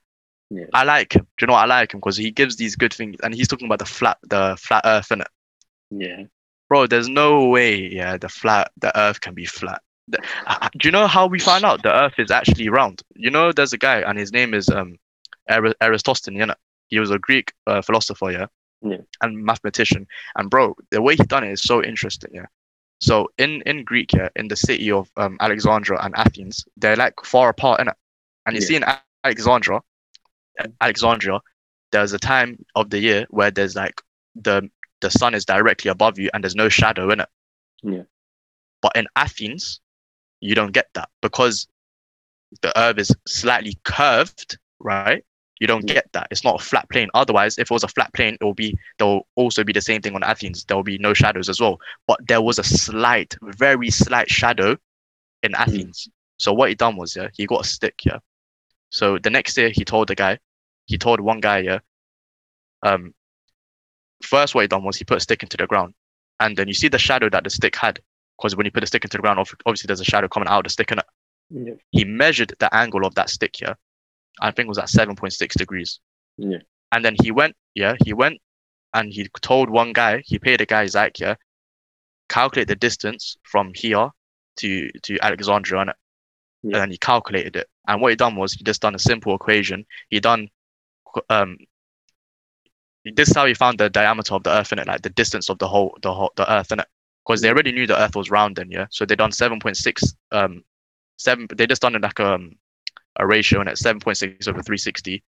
Yeah. 0.51 0.67
I 0.73 0.85
like 0.85 1.15
him. 1.15 1.23
Do 1.37 1.43
you 1.43 1.47
know 1.49 1.55
what? 1.55 1.63
I 1.65 1.67
like 1.67 1.93
him 1.95 2.01
because 2.01 2.17
he 2.17 2.31
gives 2.31 2.57
these 2.57 2.77
good 2.77 2.93
things, 2.95 3.17
and 3.23 3.35
he's 3.35 3.49
talking 3.49 3.67
about 3.67 3.81
the 3.81 3.87
flat, 3.87 4.19
the 4.23 4.57
flat 4.61 4.83
Earth, 4.85 5.09
innit? 5.09 5.27
Yeah. 5.91 6.23
bro 6.69 6.87
there's 6.87 7.09
no 7.09 7.47
way 7.47 7.77
yeah 7.77 8.17
the 8.17 8.29
flat 8.29 8.71
the 8.81 8.97
earth 8.97 9.21
can 9.21 9.35
be 9.35 9.45
flat 9.45 9.83
do 10.79 10.89
you 10.89 10.91
know 10.93 11.07
how 11.07 11.27
we 11.27 11.39
find 11.39 11.65
out 11.65 11.83
the 11.83 11.93
earth 11.93 12.15
is 12.19 12.31
actually 12.31 12.69
round 12.69 13.03
you 13.15 13.31
know 13.31 13.53
there's 13.53 13.73
a 13.73 13.79
guy 13.79 14.01
and 14.01 14.19
his 14.19 14.33
name 14.33 14.55
is 14.55 14.69
um 14.69 14.99
aristostle 15.81 16.33
you 16.35 16.47
know? 16.47 16.55
he 16.89 16.99
was 16.99 17.11
a 17.11 17.19
greek 17.19 17.53
uh, 17.67 17.83
philosopher 17.83 18.31
yeah 18.31 18.47
Yeah. 18.83 19.03
and 19.23 19.45
mathematician 19.45 20.07
and 20.37 20.51
bro 20.51 20.75
the 20.91 21.03
way 21.03 21.17
he 21.17 21.25
done 21.25 21.45
it 21.45 21.53
is 21.53 21.63
so 21.63 21.83
interesting 21.83 22.31
yeah 22.35 22.47
so 23.01 23.29
in 23.39 23.63
in 23.67 23.85
greek 23.85 24.13
yeah 24.13 24.29
in 24.37 24.49
the 24.49 24.57
city 24.57 24.91
of 24.91 25.11
um 25.17 25.37
alexandria 25.41 26.01
and 26.03 26.15
athens 26.17 26.65
they're 26.77 26.97
like 26.97 27.15
far 27.25 27.49
apart 27.51 27.81
innit? 27.81 27.95
and 28.47 28.57
you 28.57 28.63
Yeah. 28.63 28.69
see 28.69 28.77
in 28.77 28.85
alexandria 29.25 29.81
alexandria 30.81 31.41
there's 31.93 32.13
a 32.13 32.19
time 32.19 32.65
of 32.75 32.91
the 32.91 32.99
year 32.99 33.27
where 33.31 33.51
there's 33.51 33.75
like 33.75 34.01
the 34.35 34.69
the 35.01 35.11
sun 35.11 35.35
is 35.35 35.45
directly 35.45 35.91
above 35.91 36.19
you 36.19 36.31
and 36.33 36.45
there's 36.45 36.55
no 36.55 36.69
shadow 36.69 37.11
in 37.11 37.21
it. 37.21 37.29
Yeah. 37.83 38.03
But 38.83 38.93
in 38.95 39.07
Athens, 39.17 39.81
you 40.41 40.55
don't 40.55 40.73
get 40.73 40.89
that 40.95 41.09
because 41.23 41.69
the 42.63 42.79
earth 42.79 42.99
is 42.99 43.15
slightly 43.27 43.79
curved, 43.85 44.59
right? 44.81 45.25
You 45.61 45.67
don't 45.67 45.87
get 45.87 46.11
that. 46.13 46.29
It's 46.31 46.43
not 46.43 46.61
a 46.61 46.65
flat 46.65 46.89
plane. 46.89 47.11
Otherwise, 47.13 47.59
if 47.59 47.71
it 47.71 47.75
was 47.75 47.85
a 47.85 47.89
flat 47.89 48.13
plane, 48.15 48.37
it 48.41 48.45
will 48.45 48.55
be 48.55 48.77
there 48.99 49.07
will 49.07 49.27
also 49.37 49.63
be 49.63 49.75
the 49.75 49.83
same 49.83 50.01
thing 50.01 50.15
on 50.15 50.23
Athens. 50.23 50.65
There 50.65 50.77
will 50.77 50.83
be 50.83 50.97
no 50.99 51.13
shadows 51.13 51.51
as 51.51 51.61
well. 51.61 51.79
But 52.07 52.27
there 52.27 52.41
was 52.41 52.59
a 52.59 52.65
slight, 52.65 53.37
very 53.43 53.91
slight 53.91 54.31
shadow 54.31 54.79
in 55.43 55.55
Athens. 55.55 56.09
So 56.39 56.55
what 56.55 56.71
he 56.71 56.75
done 56.75 56.97
was, 56.97 57.15
yeah, 57.15 57.29
he 57.35 57.47
got 57.47 57.67
a 57.67 57.69
stick, 57.69 58.01
yeah. 58.07 58.19
So 58.89 59.19
the 59.19 59.29
next 59.29 59.55
day 59.55 59.71
he 59.71 59.85
told 59.85 60.09
the 60.09 60.15
guy, 60.15 60.39
he 60.87 60.97
told 60.97 61.21
one 61.21 61.41
guy, 61.41 61.59
yeah, 61.59 61.79
um, 62.83 63.15
first 64.23 64.55
what 64.55 64.63
he 64.63 64.69
done 64.69 64.85
was 64.85 64.97
he 64.97 65.05
put 65.05 65.19
a 65.19 65.21
stick 65.21 65.43
into 65.43 65.59
the 65.59 65.67
ground, 65.67 65.95
and 66.41 66.57
then 66.57 66.67
you 66.67 66.75
see 66.75 66.89
the 66.89 66.99
shadow 66.99 67.29
that 67.29 67.45
the 67.45 67.51
stick 67.51 67.77
had, 67.77 68.01
because 68.41 68.57
when 68.57 68.65
you 68.65 68.73
put 68.73 68.81
the 68.81 68.87
stick 68.87 69.05
into 69.05 69.19
the 69.19 69.23
ground, 69.23 69.39
obviously 69.67 69.87
there's 69.87 70.01
a 70.01 70.05
shadow 70.05 70.29
coming 70.29 70.49
out 70.49 70.61
of 70.61 70.65
the 70.65 70.71
stick, 70.71 70.91
and 70.91 71.03
Yeah. 71.51 71.75
he 71.91 72.05
measured 72.05 72.55
the 72.59 72.75
angle 72.75 73.05
of 73.05 73.15
that 73.17 73.29
stick 73.29 73.57
here. 73.57 73.77
I 74.41 74.51
think 74.51 74.67
it 74.67 74.69
was 74.69 74.79
at 74.79 74.89
seven 74.89 75.17
point 75.17 75.33
six 75.35 75.57
degrees, 75.57 76.01
Yeah. 76.39 76.59
and 76.93 77.05
then 77.05 77.17
he 77.23 77.31
went, 77.33 77.57
yeah, 77.75 77.97
he 78.05 78.13
went, 78.15 78.41
and 78.95 79.13
he 79.13 79.29
told 79.43 79.69
one 79.69 79.93
guy, 79.93 80.23
he 80.25 80.39
paid 80.39 80.61
a 80.61 80.67
guy 80.67 80.87
Zach, 80.87 81.19
yeah, 81.19 81.35
calculate 82.29 82.69
the 82.69 82.77
distance 82.77 83.37
from 83.43 83.73
here 83.75 84.11
to 84.57 84.91
to 85.03 85.19
Alexandria, 85.21 85.85
innit? 85.85 85.95
Yeah. 86.63 86.77
and 86.77 86.83
then 86.83 86.91
he 86.91 86.99
calculated 86.99 87.57
it. 87.57 87.69
And 87.89 88.01
what 88.01 88.11
he 88.11 88.17
done 88.17 88.37
was 88.37 88.53
he 88.53 88.63
just 88.65 88.83
done 88.83 88.95
a 88.95 88.99
simple 88.99 89.35
equation. 89.35 89.87
He 90.09 90.21
done 90.21 90.49
um 91.29 91.57
this 93.05 93.31
is 93.31 93.35
how 93.37 93.47
he 93.47 93.55
found 93.55 93.79
the 93.79 93.89
diameter 93.91 94.35
of 94.35 94.43
the 94.43 94.51
earth 94.51 94.73
in 94.73 94.79
it, 94.79 94.87
like 94.87 95.03
the 95.03 95.11
distance 95.11 95.49
of 95.49 95.59
the 95.59 95.67
whole 95.67 95.97
the 96.03 96.13
whole 96.13 96.33
the 96.37 96.51
earth 96.53 96.71
in 96.73 96.81
it. 96.81 96.87
Because 97.31 97.43
they 97.43 97.49
already 97.49 97.71
knew 97.71 97.87
the 97.87 98.01
earth 98.01 98.17
was 98.17 98.29
round 98.29 98.57
then, 98.57 98.73
yeah. 98.73 98.87
So 98.91 99.07
they 99.07 99.15
done 99.15 99.31
seven 99.31 99.61
point 99.61 99.77
six 99.77 100.03
um 100.33 100.65
seven 101.17 101.47
they 101.55 101.65
just 101.65 101.81
done 101.81 101.95
it 101.95 102.03
like 102.03 102.19
um 102.19 102.57
a 103.21 103.25
ratio 103.25 103.61
and 103.61 103.69
it, 103.69 103.79
seven 103.79 104.01
point 104.01 104.17
six 104.17 104.49
over 104.49 104.63
three 104.63 104.79
sixty. 104.79 105.23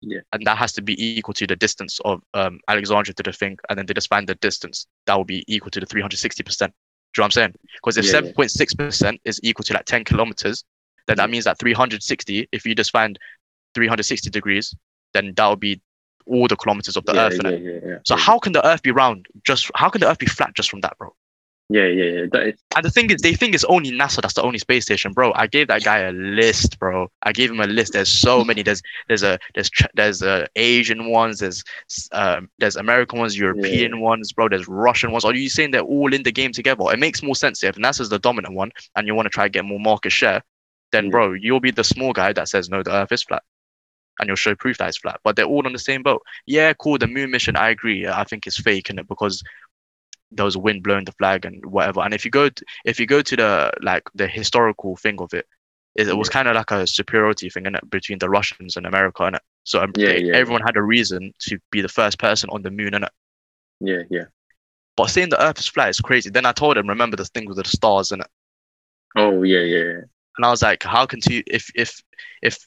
Yeah. 0.00 0.20
And 0.32 0.46
that 0.46 0.56
has 0.56 0.72
to 0.72 0.82
be 0.82 0.94
equal 1.18 1.34
to 1.34 1.46
the 1.46 1.54
distance 1.54 2.00
of 2.06 2.22
um 2.32 2.58
Alexandria 2.68 3.12
to 3.12 3.22
the 3.22 3.34
thing, 3.34 3.58
and 3.68 3.78
then 3.78 3.84
they 3.84 3.92
just 3.92 4.08
find 4.08 4.26
the 4.26 4.34
distance 4.36 4.86
that 5.04 5.14
will 5.14 5.26
be 5.26 5.44
equal 5.46 5.70
to 5.72 5.80
the 5.80 5.84
360 5.84 6.42
percent. 6.42 6.72
Do 7.12 7.20
you 7.20 7.22
know 7.22 7.24
what 7.24 7.26
I'm 7.26 7.30
saying? 7.32 7.54
Because 7.74 7.98
if 7.98 8.06
Yeah, 8.06 8.20
yeah. 8.20 8.32
7.6% 8.32 9.18
is 9.26 9.38
equal 9.42 9.64
to 9.64 9.74
like 9.74 9.84
10 9.84 10.04
kilometers, 10.04 10.64
then 11.06 11.18
that 11.18 11.28
means 11.28 11.44
that 11.44 11.58
360, 11.58 12.48
if 12.50 12.64
you 12.64 12.74
just 12.74 12.90
find 12.90 13.18
360 13.74 14.30
degrees, 14.30 14.74
then 15.12 15.34
that 15.36 15.46
would 15.46 15.60
be 15.60 15.82
all 16.24 16.48
the 16.48 16.56
kilometers 16.56 16.96
of 16.96 17.04
the 17.04 17.12
yeah, 17.12 17.26
earth. 17.26 17.38
yeah, 17.44 17.50
yeah. 17.84 17.98
So 18.06 18.16
how 18.16 18.38
can 18.38 18.52
the 18.52 18.66
earth 18.66 18.82
be 18.82 18.92
round? 18.92 19.26
Just 19.44 19.70
how 19.74 19.90
can 19.90 20.00
the 20.00 20.08
earth 20.08 20.18
be 20.18 20.24
flat 20.24 20.54
just 20.54 20.70
from 20.70 20.80
that, 20.80 20.96
bro? 20.96 21.14
Yeah, 21.72 21.86
yeah, 21.86 22.04
yeah. 22.04 22.26
That 22.32 22.46
is, 22.48 22.54
And 22.76 22.84
the 22.84 22.90
thing 22.90 23.10
is, 23.10 23.22
they 23.22 23.32
think 23.34 23.54
it's 23.54 23.64
only 23.64 23.92
NASA 23.92 24.20
that's 24.20 24.34
the 24.34 24.42
only 24.42 24.58
space 24.58 24.84
station, 24.84 25.12
bro. 25.12 25.32
I 25.34 25.46
gave 25.46 25.68
that 25.68 25.82
guy 25.82 26.00
a 26.00 26.12
list, 26.12 26.78
bro. 26.78 27.08
I 27.22 27.32
gave 27.32 27.50
him 27.50 27.60
a 27.60 27.66
list. 27.66 27.94
There's 27.94 28.10
so 28.10 28.44
many. 28.44 28.62
There's 28.62 28.82
there's 29.08 29.22
a 29.22 29.38
there's 29.54 29.70
there's 29.94 30.22
uh, 30.22 30.46
Asian 30.56 31.10
ones. 31.10 31.38
There's 31.38 31.64
um 32.12 32.50
there's 32.58 32.76
American 32.76 33.20
ones, 33.20 33.38
European 33.38 34.00
ones, 34.00 34.32
bro. 34.32 34.48
There's 34.50 34.68
Russian 34.68 35.12
ones. 35.12 35.24
Are 35.24 35.34
you 35.34 35.48
saying 35.48 35.70
they're 35.70 35.80
all 35.80 36.12
in 36.12 36.24
the 36.24 36.32
game 36.32 36.52
together? 36.52 36.84
It 36.92 36.98
makes 36.98 37.22
more 37.22 37.36
sense 37.36 37.64
if 37.64 37.76
NASA's 37.76 38.10
the 38.10 38.18
dominant 38.18 38.54
one, 38.54 38.70
and 38.94 39.06
you 39.06 39.14
want 39.14 39.26
to 39.26 39.30
try 39.30 39.44
to 39.46 39.50
get 39.50 39.64
more 39.64 39.80
market 39.80 40.12
share. 40.12 40.42
Then, 40.90 41.06
Yeah. 41.06 41.10
bro, 41.10 41.32
you'll 41.32 41.60
be 41.60 41.70
the 41.70 41.84
small 41.84 42.12
guy 42.12 42.34
that 42.34 42.48
says 42.48 42.68
no, 42.68 42.82
the 42.82 42.92
Earth 42.92 43.12
is 43.12 43.22
flat, 43.22 43.44
and 44.18 44.26
you'll 44.26 44.36
show 44.36 44.54
proof 44.54 44.76
that 44.76 44.88
it's 44.88 44.98
flat. 44.98 45.20
But 45.24 45.36
they're 45.36 45.46
all 45.46 45.66
on 45.66 45.72
the 45.72 45.78
same 45.78 46.02
boat. 46.02 46.22
Yeah, 46.44 46.74
cool. 46.74 46.98
The 46.98 47.06
moon 47.06 47.30
mission, 47.30 47.56
I 47.56 47.70
agree. 47.70 48.06
I 48.06 48.24
think 48.24 48.46
it's 48.46 48.60
fake, 48.60 48.90
in 48.90 48.98
it 48.98 49.08
because 49.08 49.42
there 50.34 50.44
was 50.44 50.56
wind 50.56 50.82
blowing 50.82 51.04
the 51.04 51.12
flag 51.12 51.44
and 51.44 51.64
whatever. 51.66 52.00
And 52.02 52.14
if 52.14 52.24
you 52.24 52.30
go 52.30 52.48
to, 52.48 52.64
if 52.84 53.00
you 53.00 53.06
go 53.06 53.22
to 53.22 53.36
the 53.36 53.72
like 53.82 54.04
the 54.14 54.26
historical 54.28 54.96
thing 54.96 55.20
of 55.20 55.34
it, 55.34 55.46
it, 55.94 56.08
it 56.08 56.16
was 56.16 56.28
Yeah. 56.28 56.32
kind 56.32 56.48
of 56.48 56.54
like 56.56 56.70
a 56.70 56.86
superiority 56.86 57.50
thing 57.50 57.66
in 57.66 57.74
it 57.74 57.90
between 57.90 58.18
the 58.18 58.30
Russians 58.30 58.76
and 58.76 58.86
America 58.86 59.24
and. 59.24 59.38
So 59.64 59.80
um, 59.82 59.92
Yeah, 59.96 60.08
they- 60.08 60.24
yeah, 60.24 60.32
everyone 60.32 60.62
had 60.62 60.76
a 60.76 60.82
reason 60.82 61.32
to 61.42 61.58
be 61.70 61.82
the 61.82 61.88
first 61.88 62.18
person 62.18 62.50
on 62.50 62.62
the 62.62 62.70
moon 62.70 62.94
and 62.94 63.06
yeah, 63.80 64.02
yeah. 64.10 64.24
But 64.96 65.10
seeing 65.10 65.28
the 65.28 65.42
Earth 65.42 65.58
is 65.58 65.68
flat 65.68 65.90
is 65.90 66.00
crazy. 66.00 66.30
Then 66.30 66.46
I 66.46 66.52
told 66.52 66.76
him, 66.76 66.88
remember 66.88 67.16
the 67.16 67.24
thing 67.26 67.46
with 67.46 67.56
the 67.58 67.64
stars 67.64 68.12
in 68.12 68.20
it. 68.20 68.26
Oh, 69.16 69.42
yeah, 69.42 69.60
yeah, 69.60 69.84
yeah. 69.84 70.00
And 70.36 70.46
I 70.46 70.50
was 70.50 70.62
like, 70.62 70.82
how 70.82 71.06
can 71.06 71.20
two 71.20 71.42
if 71.46 71.70
if 71.74 72.00
if 72.42 72.58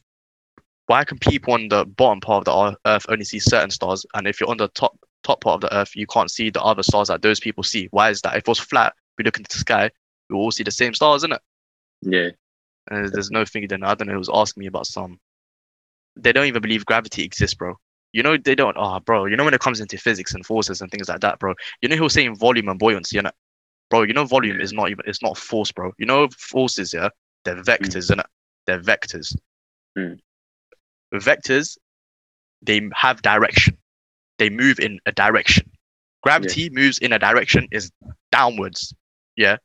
why 0.87 1.03
can 1.03 1.17
people 1.17 1.53
on 1.53 1.67
the 1.69 1.85
bottom 1.85 2.19
part 2.21 2.47
of 2.47 2.73
the 2.73 2.77
Earth 2.89 3.05
only 3.09 3.25
see 3.25 3.39
certain 3.39 3.71
stars, 3.71 4.05
and 4.13 4.27
if 4.27 4.39
you're 4.39 4.49
on 4.49 4.57
the 4.57 4.67
top 4.69 4.97
top 5.25 5.41
part 5.41 5.55
of 5.55 5.61
the 5.61 5.75
Earth, 5.75 5.95
you 5.95 6.07
can't 6.07 6.31
see 6.31 6.49
the 6.49 6.61
other 6.61 6.83
stars 6.83 7.07
that 7.07 7.21
those 7.21 7.39
people 7.39 7.63
see? 7.63 7.87
Why 7.91 8.09
is 8.09 8.21
that? 8.21 8.35
If 8.35 8.39
it 8.39 8.47
was 8.47 8.59
flat, 8.59 8.93
we 9.17 9.23
look 9.23 9.37
into 9.37 9.49
the 9.49 9.59
sky, 9.59 9.89
we 10.29 10.35
all 10.35 10.51
see 10.51 10.63
the 10.63 10.71
same 10.71 10.93
stars, 10.93 11.21
isn't 11.21 11.33
it? 11.33 11.41
Yeah, 12.01 12.29
And 12.89 13.09
there's 13.11 13.31
no 13.31 13.45
thing. 13.45 13.67
Then 13.67 13.83
I 13.83 13.95
don't 13.95 14.07
know. 14.07 14.13
He 14.13 14.17
was 14.17 14.29
asking 14.31 14.61
me 14.61 14.67
about 14.67 14.87
some. 14.87 15.19
They 16.15 16.31
don't 16.31 16.45
even 16.45 16.61
believe 16.61 16.85
gravity 16.85 17.23
exists, 17.23 17.55
bro. 17.55 17.75
You 18.13 18.23
know 18.23 18.37
they 18.37 18.55
don't. 18.55 18.77
Oh, 18.79 18.99
bro. 18.99 19.25
You 19.25 19.35
know 19.35 19.43
when 19.43 19.53
it 19.53 19.59
comes 19.59 19.81
into 19.81 19.97
physics 19.97 20.33
and 20.33 20.45
forces 20.45 20.81
and 20.81 20.91
things 20.91 21.09
like 21.09 21.21
that, 21.21 21.39
bro. 21.39 21.53
You 21.81 21.89
know 21.89 21.95
he 21.95 22.01
was 22.01 22.13
saying 22.13 22.35
volume 22.35 22.69
and 22.69 22.79
buoyancy, 22.79 23.17
innit? 23.17 23.31
Bro, 23.89 24.03
you 24.03 24.13
know 24.13 24.25
volume 24.25 24.61
is 24.61 24.73
not 24.73 24.89
even. 24.89 25.03
It's 25.07 25.21
not 25.21 25.37
force, 25.37 25.71
bro. 25.71 25.91
You 25.97 26.05
know 26.05 26.29
forces, 26.37 26.93
yeah. 26.93 27.09
They're 27.43 27.61
vectors, 27.61 28.11
innit? 28.11 28.25
They're 28.67 28.79
vectors. 28.79 29.35
Mm. 29.97 30.19
Vectors, 31.13 31.77
they 32.61 32.89
have 32.93 33.21
direction. 33.21 33.77
They 34.37 34.49
move 34.49 34.79
in 34.79 34.99
a 35.05 35.11
direction. 35.11 35.69
Gravity 36.23 36.69
moves 36.71 36.97
in 36.97 37.13
a 37.13 37.19
direction 37.19 37.67
is 37.71 37.91
downwards. 38.31 38.93
Yeah. 39.35 39.57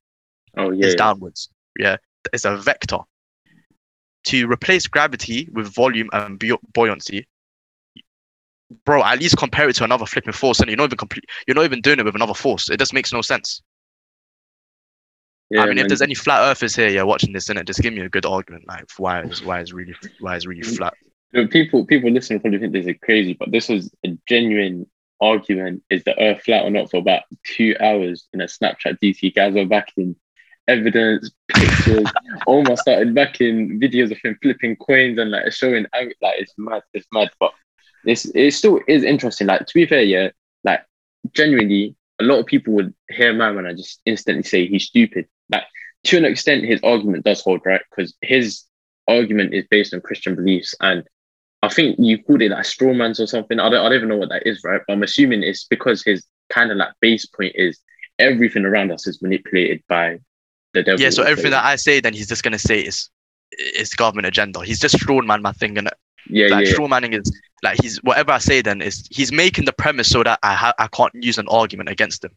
Oh, 0.57 0.71
yeah, 0.71 0.87
It's 0.87 0.95
yeah. 0.95 0.99
downwards. 0.99 1.49
Yeah, 1.79 1.97
it's 2.33 2.45
a 2.45 2.57
vector. 2.57 2.99
To 4.25 4.47
replace 4.47 4.87
gravity 4.87 5.49
with 5.53 5.73
volume 5.75 6.11
and 6.13 6.39
bu- 6.39 6.59
buoyancy, 6.75 7.27
bro, 8.85 9.03
at 9.03 9.19
least 9.19 9.37
compare 9.39 9.69
it 9.69 9.77
to 9.77 9.85
another 9.85 10.07
flipping 10.07 10.33
force, 10.33 10.61
and 10.61 10.69
you're 10.69 10.77
not 10.77 10.85
even 10.85 10.99
complete. 10.99 11.25
You're 11.47 11.55
not 11.55 11.65
even 11.65 11.81
doing 11.81 11.99
it 11.99 12.05
with 12.05 12.15
another 12.15 12.35
force. 12.35 12.69
It 12.69 12.79
just 12.79 12.93
makes 12.93 13.13
no 13.13 13.23
sense. 13.23 13.63
yeah 15.51 15.63
I 15.63 15.67
mean, 15.67 15.79
if 15.79 15.89
there's 15.89 16.03
any 16.03 16.15
flat 16.15 16.43
earthers 16.51 16.77
here, 16.77 16.89
yeah, 16.89 17.03
watching 17.03 17.33
this, 17.33 17.49
innit, 17.49 17.67
just 17.67 17.81
give 17.81 17.95
me 17.95 18.03
a 18.03 18.09
good 18.09 18.27
argument, 18.27 18.69
like 18.69 18.85
why 18.99 19.21
it's 19.21 19.43
why 19.43 19.61
it's 19.61 19.73
really 19.73 19.95
why 20.21 20.37
it's 20.37 20.47
really 20.47 20.63
flat. 20.63 20.95
Know, 21.33 21.47
people 21.47 21.87
people 21.87 22.11
listening 22.11 22.41
probably 22.41 22.59
think 22.59 22.73
this 22.73 22.87
is 22.87 22.97
crazy, 23.03 23.35
but 23.35 23.51
this 23.51 23.69
was 23.69 23.93
a 24.05 24.17
genuine 24.27 24.87
argument 25.21 25.83
is 25.91 26.03
the 26.05 26.19
earth 26.21 26.43
flat 26.43 26.65
or 26.65 26.71
not 26.71 26.91
for 26.91 26.97
about 26.97 27.23
two 27.45 27.77
hours 27.81 28.27
in 28.33 28.41
a 28.41 28.47
Snapchat 28.47 28.99
DC. 29.03 29.35
Guys 29.35 29.55
were 29.55 29.67
back 29.67 29.93
in 29.97 30.17
evidence, 30.67 31.31
pictures, 31.49 32.11
almost 32.47 32.83
started 32.83 33.15
back 33.15 33.41
in 33.41 33.79
videos 33.79 34.11
of 34.11 34.19
him 34.23 34.39
flipping 34.43 34.77
coins 34.77 35.19
and 35.19 35.31
like 35.31 35.53
showing 35.53 35.87
like 35.95 36.15
it's 36.41 36.55
mad, 36.57 36.83
it's 36.95 37.07
mad. 37.13 37.31
But 37.39 37.53
it's 38.05 38.25
it 38.27 38.53
still 38.53 38.81
is 38.89 39.05
interesting. 39.05 39.47
Like 39.47 39.67
to 39.67 39.75
be 39.75 39.87
fair, 39.87 40.03
yeah, 40.03 40.31
like 40.65 40.85
genuinely 41.33 41.97
a 42.21 42.25
lot 42.25 42.39
of 42.39 42.47
people 42.47 42.75
would 42.75 42.95
hear 43.09 43.33
man 43.33 43.65
and 43.65 43.79
just 43.79 44.01
instantly 44.05 44.43
say 44.43 44.67
he's 44.67 44.85
stupid. 44.85 45.27
Like 45.51 45.65
to 46.05 46.19
an 46.19 46.25
extent, 46.25 46.65
his 46.65 46.81
argument 46.83 47.25
does 47.25 47.43
hold, 47.43 47.61
right? 47.65 47.81
Because 47.91 48.15
his 48.21 48.65
argument 49.09 49.55
is 49.55 49.67
based 49.71 49.95
on 49.95 50.01
Christian 50.01 50.35
beliefs. 50.35 50.75
And 50.81 51.05
I 51.63 51.69
think 51.69 51.97
you 51.99 52.23
called 52.23 52.43
it 52.43 52.51
like 52.51 52.65
straw 52.65 52.95
mans 52.95 53.21
or 53.21 53.27
something. 53.27 53.61
I 53.61 53.69
don't, 53.69 53.85
I 53.85 53.89
don't 53.89 53.97
even 53.97 54.09
know 54.09 54.17
what 54.17 54.31
that 54.31 54.47
is, 54.47 54.63
right? 54.65 54.81
But 54.87 54.95
I'm 54.95 55.03
assuming 55.03 55.43
it's 55.43 55.65
because 55.65 56.03
his 56.03 56.25
kind 56.49 56.71
of 56.71 56.79
like 56.79 56.93
base 57.01 57.27
point 57.27 57.53
is 57.55 57.79
everything 58.19 58.65
around 58.65 58.93
us 58.93 59.07
is 59.07 59.21
manipulated 59.21 59.83
by 59.89 60.19
the 60.73 60.83
devil. 60.83 61.01
Yeah, 61.01 61.11
so 61.11 61.23
everything 61.23 61.51
that 61.51 61.65
I 61.65 61.77
say, 61.77 62.01
then 62.01 62.15
he's 62.15 62.29
just 62.29 62.43
gonna 62.43 62.59
say 62.59 62.81
is 62.81 63.11
is 63.59 63.91
government 63.91 64.27
agenda. 64.27 64.61
He's 64.61 64.79
just 64.81 64.99
straw 64.99 65.21
man 65.21 65.43
my 65.43 65.53
thing, 65.53 65.77
and 65.77 65.91
yeah, 66.29 66.49
like 66.49 66.67
yeah, 66.67 66.73
straw 66.73 66.89
manning 66.89 67.13
is 67.13 67.31
like 67.63 67.81
he's 67.83 67.99
whatever 67.99 68.33
I 68.33 68.39
say 68.39 68.63
then 68.63 68.81
is 68.81 69.07
he's 69.11 69.33
making 69.33 69.65
the 69.67 69.73
premise 69.73 70.09
so 70.09 70.23
that 70.23 70.39
I 70.43 70.55
ha- 70.55 70.75
I 70.79 70.87
can't 70.89 71.13
use 71.15 71.39
an 71.39 71.49
argument 71.49 71.89
against 71.89 72.25
him. 72.25 72.31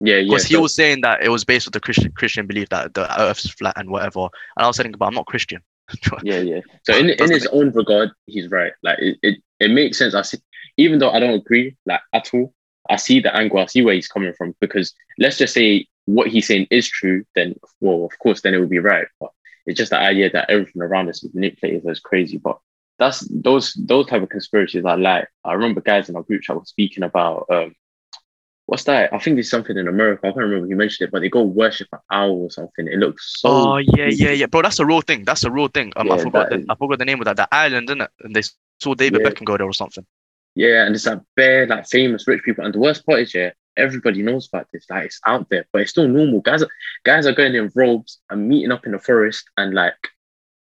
yeah, 0.00 0.16
yeah. 0.16 0.22
Because 0.24 0.44
he 0.44 0.54
so- 0.54 0.62
was 0.62 0.74
saying 0.74 1.02
that 1.02 1.22
it 1.22 1.28
was 1.28 1.44
based 1.44 1.68
on 1.68 1.72
the 1.72 1.80
Christian 1.80 2.10
Christian 2.12 2.46
belief 2.46 2.70
that 2.70 2.94
the 2.94 3.20
earth's 3.20 3.48
flat 3.50 3.74
and 3.76 3.90
whatever. 3.90 4.28
And 4.56 4.64
I 4.64 4.66
was 4.66 4.76
saying, 4.76 4.92
but 4.98 5.06
I'm 5.06 5.14
not 5.14 5.26
Christian. 5.26 5.62
yeah, 6.22 6.38
yeah. 6.38 6.60
So 6.84 6.96
in 6.96 7.10
in 7.10 7.30
his 7.30 7.46
own 7.46 7.70
regard, 7.72 8.10
he's 8.26 8.50
right. 8.50 8.72
Like 8.82 8.98
it, 9.00 9.18
it, 9.22 9.42
it 9.60 9.70
makes 9.70 9.98
sense. 9.98 10.14
I 10.14 10.22
see, 10.22 10.38
even 10.76 10.98
though 10.98 11.10
I 11.10 11.20
don't 11.20 11.34
agree 11.34 11.76
like 11.86 12.00
at 12.12 12.32
all. 12.32 12.54
I 12.90 12.96
see 12.96 13.20
the 13.20 13.34
angle. 13.34 13.58
I 13.60 13.66
see 13.66 13.82
where 13.82 13.94
he's 13.94 14.08
coming 14.08 14.34
from 14.36 14.54
because 14.60 14.92
let's 15.18 15.38
just 15.38 15.54
say 15.54 15.86
what 16.04 16.28
he's 16.28 16.46
saying 16.46 16.66
is 16.70 16.86
true. 16.86 17.24
Then, 17.34 17.54
well, 17.80 18.04
of 18.04 18.18
course, 18.18 18.42
then 18.42 18.52
it 18.52 18.58
would 18.58 18.68
be 18.68 18.78
right. 18.78 19.06
But 19.20 19.30
it's 19.66 19.78
just 19.78 19.90
the 19.90 19.98
idea 19.98 20.30
that 20.30 20.50
everything 20.50 20.82
around 20.82 21.08
us 21.08 21.24
is 21.24 21.34
manipulated. 21.34 21.82
That's 21.84 22.00
crazy. 22.00 22.36
But 22.36 22.58
that's 22.98 23.26
those 23.30 23.72
those 23.74 24.06
type 24.06 24.22
of 24.22 24.28
conspiracies 24.28 24.84
I 24.84 24.94
like. 24.96 25.28
I 25.44 25.54
remember 25.54 25.80
guys 25.80 26.08
in 26.08 26.16
our 26.16 26.22
group 26.22 26.42
chat 26.42 26.56
were 26.56 26.64
speaking 26.64 27.02
about 27.02 27.46
um, 27.50 27.74
what's 28.66 28.84
that? 28.84 29.12
I 29.12 29.18
think 29.18 29.38
it's 29.38 29.50
something 29.50 29.76
in 29.76 29.88
America. 29.88 30.26
I 30.26 30.30
can't 30.30 30.36
remember 30.38 30.66
who 30.66 30.76
mentioned 30.76 31.08
it, 31.08 31.12
but 31.12 31.20
they 31.20 31.28
go 31.28 31.42
worship 31.42 31.88
an 31.92 32.00
owl 32.10 32.42
or 32.42 32.50
something. 32.50 32.86
It 32.88 32.98
looks 32.98 33.40
so. 33.40 33.48
oh 33.48 33.76
yeah, 33.78 34.08
yeah, 34.10 34.30
yeah, 34.30 34.46
bro. 34.46 34.62
That's 34.62 34.78
a 34.78 34.86
real 34.86 35.00
thing. 35.00 35.24
That's 35.24 35.44
a 35.44 35.50
real 35.50 35.68
thing. 35.68 35.92
Um, 35.96 36.10
I 36.10 36.18
forgot 36.18 36.50
the, 36.50 36.58
is- 36.60 36.66
I 36.68 36.74
forgot 36.74 36.98
the 36.98 37.04
name 37.04 37.20
of 37.20 37.26
that. 37.26 37.36
The 37.36 37.48
island, 37.52 37.90
isn't 37.90 38.00
it? 38.00 38.10
And 38.20 38.34
they 38.34 38.42
saw 38.80 38.94
David 38.94 39.20
Yeah. 39.22 39.30
Beckham 39.30 39.44
go 39.44 39.56
there 39.56 39.66
or 39.66 39.72
something. 39.72 40.06
Yeah, 40.54 40.86
and 40.86 40.94
it's 40.94 41.06
like 41.06 41.20
bare 41.36 41.66
like 41.66 41.86
famous 41.88 42.26
rich 42.28 42.42
people. 42.44 42.64
And 42.64 42.72
the 42.72 42.78
worst 42.78 43.04
part 43.04 43.20
is, 43.20 43.34
yeah, 43.34 43.50
everybody 43.76 44.22
knows 44.22 44.48
about 44.48 44.68
this. 44.72 44.86
Like 44.88 45.06
it's 45.06 45.20
out 45.26 45.48
there, 45.50 45.66
but 45.72 45.82
it's 45.82 45.90
still 45.90 46.06
normal. 46.08 46.40
Guys, 46.40 46.62
are, 46.62 46.70
guys 47.04 47.26
are 47.26 47.32
going 47.32 47.54
in 47.54 47.72
robes 47.74 48.20
and 48.30 48.48
meeting 48.48 48.70
up 48.70 48.86
in 48.86 48.92
the 48.92 48.98
forest, 49.00 49.44
and 49.56 49.74
like 49.74 49.96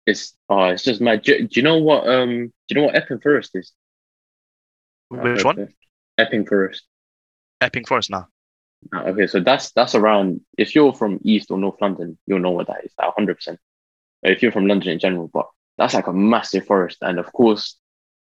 it's 0.07 0.35
oh, 0.49 0.65
it's 0.65 0.85
just 0.85 1.01
mad. 1.01 1.23
Do, 1.23 1.39
do 1.39 1.49
you 1.53 1.63
know 1.63 1.79
what? 1.79 2.07
Um, 2.09 2.47
do 2.47 2.53
you 2.69 2.77
know 2.77 2.87
what 2.87 2.97
Epping 2.97 3.21
Forest 3.21 3.53
is? 3.55 3.73
Which 5.09 5.45
one? 5.45 5.69
Epping 6.19 6.47
Forest. 6.47 6.85
Epping 7.61 7.85
Forest 7.85 8.11
now. 8.11 8.29
Ah, 8.93 9.05
Okay, 9.07 9.27
so 9.27 9.41
that's 9.41 9.73
that's 9.73 9.95
around. 9.95 10.41
If 10.57 10.75
you're 10.75 10.93
from 10.93 11.19
East 11.23 11.51
or 11.51 11.59
North 11.59 11.81
London, 11.81 12.19
you'll 12.27 12.39
know 12.39 12.53
what 12.53 12.69
that 12.69 12.85
is. 12.85 12.93
hundred 12.99 13.37
percent. 13.37 13.59
If 14.23 14.43
you're 14.43 14.53
from 14.53 14.67
London 14.67 14.91
in 14.91 14.99
general, 14.99 15.29
but 15.33 15.47
that's 15.77 15.95
like 15.95 16.07
a 16.07 16.13
massive 16.13 16.67
forest, 16.67 16.99
and 17.03 17.19
of 17.19 17.33
course, 17.33 17.77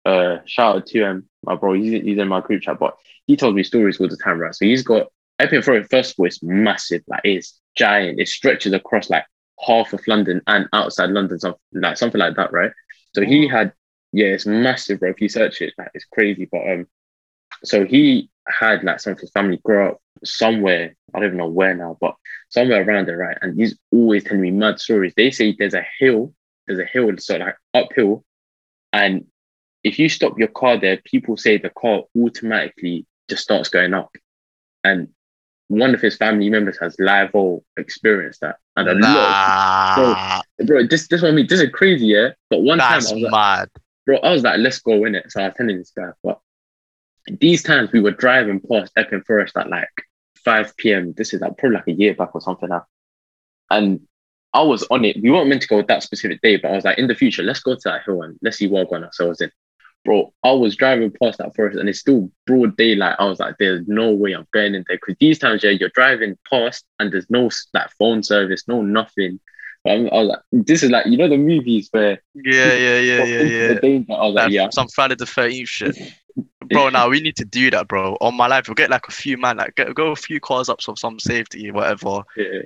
uh, 0.05 0.39
shout 0.47 0.77
out 0.77 0.87
to 0.87 1.01
him, 1.05 1.29
my 1.45 1.57
bro. 1.57 1.75
He's, 1.75 2.03
he's 2.03 2.19
in 2.19 2.29
my 2.29 2.41
group 2.41 2.63
chat, 2.63 2.79
but 2.79 2.97
he 3.27 3.37
told 3.37 3.55
me 3.55 3.63
stories 3.63 4.01
all 4.01 4.09
the 4.09 4.17
time, 4.17 4.39
right? 4.39 4.55
So 4.55 4.65
he's 4.65 4.83
got 4.83 5.09
Epping 5.39 5.63
Forest. 5.63 5.91
First 5.91 6.13
of 6.13 6.21
all, 6.21 6.27
it's 6.27 6.43
massive, 6.43 7.03
like 7.09 7.21
it's 7.25 7.61
giant. 7.77 8.21
It 8.21 8.29
stretches 8.29 8.73
across 8.73 9.11
like 9.11 9.25
half 9.65 9.93
of 9.93 10.07
London 10.07 10.41
and 10.47 10.69
outside 10.73 11.11
London, 11.11 11.39
something 11.39 11.59
like 11.73 11.97
something 11.99 12.21
like 12.21 12.37
that, 12.37 12.53
right? 12.53 12.73
So 13.15 13.23
he 13.23 13.49
had, 13.49 13.73
yeah, 14.13 14.27
it's 14.27 14.47
massive, 14.47 15.01
bro. 15.01 15.11
If 15.11 15.21
you 15.21 15.29
search 15.29 15.61
it, 15.63 15.75
like 15.79 15.91
it's 15.95 16.05
crazy. 16.05 16.49
But 16.51 16.71
um, 16.71 16.87
so 17.65 17.85
he 17.85 18.31
had 18.49 18.85
like 18.85 19.01
some 19.01 19.15
of 19.15 19.21
his 19.21 19.31
family 19.31 19.61
grow 19.65 19.91
up 19.91 20.01
somewhere. 20.25 20.95
I 21.15 21.19
don't 21.19 21.29
even 21.29 21.39
know 21.39 21.49
where 21.49 21.75
now, 21.75 21.97
but 22.01 22.15
somewhere 22.51 22.83
around 22.83 23.09
there, 23.09 23.19
right? 23.19 23.39
And 23.43 23.59
he's 23.59 23.79
always 23.93 24.25
telling 24.25 24.41
me 24.41 24.51
mad 24.51 24.79
stories. 24.79 25.15
They 25.17 25.31
say 25.31 25.55
there's 25.59 25.75
a 25.75 25.87
hill, 25.99 26.33
there's 26.67 26.79
a 26.79 26.85
hill, 26.85 27.11
so 27.19 27.37
like 27.37 27.57
uphill, 27.75 28.25
and 28.93 29.27
if 29.85 29.99
you 29.99 30.09
stop 30.09 30.39
your 30.39 30.49
car 30.49 30.79
there, 30.79 30.99
people 31.05 31.37
say 31.37 31.59
the 31.59 31.71
car 31.71 32.03
automatically 32.19 33.07
just 33.29 33.43
starts 33.43 33.69
going 33.69 33.95
up. 33.95 34.11
And 34.83 35.09
one 35.69 35.95
of 35.95 36.01
his 36.01 36.17
family 36.17 36.51
members 36.51 36.79
has 36.81 36.97
live 36.99 37.31
all 37.35 37.65
experienced 37.77 38.41
that. 38.41 38.57
And 38.77 38.89
a 38.89 38.95
lot 38.95 39.03
Nah, 39.03 40.43
bro, 40.65 40.87
this 40.87 41.09
this 41.09 41.23
one 41.23 41.35
me, 41.35 41.43
this 41.43 41.61
is 41.61 41.71
crazy, 41.73 42.07
yeah. 42.07 42.31
But 42.51 42.63
one 42.63 42.79
that's 42.79 43.07
time 43.07 43.13
I 43.13 43.15
was 43.15 43.23
like, 43.23 43.31
mad. 43.31 43.69
bro, 44.07 44.17
I 44.19 44.31
was 44.31 44.43
like, 44.43 44.59
let's 44.59 44.81
go 44.81 45.05
in 45.05 45.15
it. 45.15 45.31
So 45.31 45.43
I 45.43 45.47
was 45.47 45.55
telling 45.57 45.79
this 45.79 45.93
guy, 45.97 46.11
but 46.23 46.41
these 47.41 47.63
times 47.63 47.93
we 47.93 48.01
were 48.01 48.13
driving 48.13 48.61
past 48.61 48.93
Epping 48.97 49.23
Forest 49.23 49.57
at 49.57 49.69
like 49.69 49.89
5 50.45 50.77
p.m. 50.77 51.13
This 51.17 51.35
is 51.35 51.41
like 51.41 51.57
probably 51.59 51.77
like 51.77 51.89
a 51.89 51.93
year 51.93 52.15
back 52.15 52.35
or 52.35 52.41
something 52.41 52.69
now. 52.69 52.87
And 53.71 54.01
I 54.53 54.63
was 54.63 54.87
on 54.91 55.05
it. 55.05 55.21
We 55.21 55.31
weren't 55.31 55.49
meant 55.49 55.63
to 55.63 55.69
go 55.69 55.83
that 55.83 56.03
specific 56.03 56.41
day, 56.41 56.57
but 56.57 56.71
I 56.71 56.77
was 56.77 56.85
like, 56.85 56.99
in 56.99 57.09
the 57.09 57.15
future, 57.15 57.43
let's 57.43 57.61
go 57.61 57.75
to 57.75 57.81
that 57.85 58.05
hill 58.05 58.23
and 58.23 58.39
let's 58.43 58.59
see 58.59 58.69
what 58.69 58.87
we're 58.87 58.99
going 58.99 59.05
ourselves 59.05 59.41
in. 59.41 59.51
Bro, 60.05 60.33
I 60.45 60.53
was 60.53 60.77
driving 60.77 61.13
past 61.21 61.39
that 61.39 61.55
forest 61.57 61.79
and 61.79 61.89
it's 61.89 61.99
still 61.99 62.31
broad 62.47 62.77
daylight. 62.77 63.17
I 63.19 63.25
was 63.25 63.41
like, 63.41 63.57
there's 63.59 63.87
no 63.89 64.13
way 64.13 64.33
I'm 64.33 64.47
going 64.53 64.77
in 64.77 64.85
there. 64.87 64.99
Because 64.99 65.17
these 65.19 65.39
times, 65.39 65.65
yeah, 65.65 65.71
you're 65.71 65.91
driving 65.91 66.39
past 66.49 66.85
and 67.01 67.13
there's 67.13 67.29
no 67.29 67.51
like 67.75 67.91
phone 67.99 68.23
service, 68.23 68.69
no 68.69 68.83
nothing. 68.83 69.41
I'm, 69.85 70.05
was 70.05 70.29
like, 70.29 70.65
this 70.65 70.83
is 70.83 70.91
like, 70.91 71.07
you 71.07 71.17
know, 71.17 71.29
the 71.29 71.37
movies 71.37 71.89
where 71.91 72.23
Yeah, 72.35 72.73
yeah, 72.75 72.99
yeah, 72.99 73.25
yeah, 73.25 73.43
yeah. 73.43 73.69
the 73.69 73.81
danger. 73.81 74.13
I 74.13 74.27
was 74.27 74.35
like, 74.35 74.53
yeah, 74.53 74.71
Some 74.71 74.89
Friday 74.89 75.17
the 75.17 75.25
13th 75.25 75.69
shit. 75.69 75.99
Bro, 76.69 76.91
now 76.91 77.09
we 77.09 77.21
need 77.21 77.37
to 77.37 77.45
do 77.45 77.71
that, 77.71 77.89
bro. 77.89 78.17
On 78.21 78.35
my 78.35 78.47
life, 78.47 78.69
we'll 78.69 78.75
get 78.75 78.91
like 78.91 79.07
a 79.09 79.13
few 79.13 79.39
man, 79.39 79.57
like 79.59 79.75
get, 79.77 79.95
go 79.95 80.09
a 80.11 80.17
few 80.17 80.41
cars 80.41 80.69
up, 80.69 80.83
some 80.83 80.97
some 80.97 81.19
safety, 81.19 81.71
whatever, 81.71 82.23
yeah. 82.37 82.63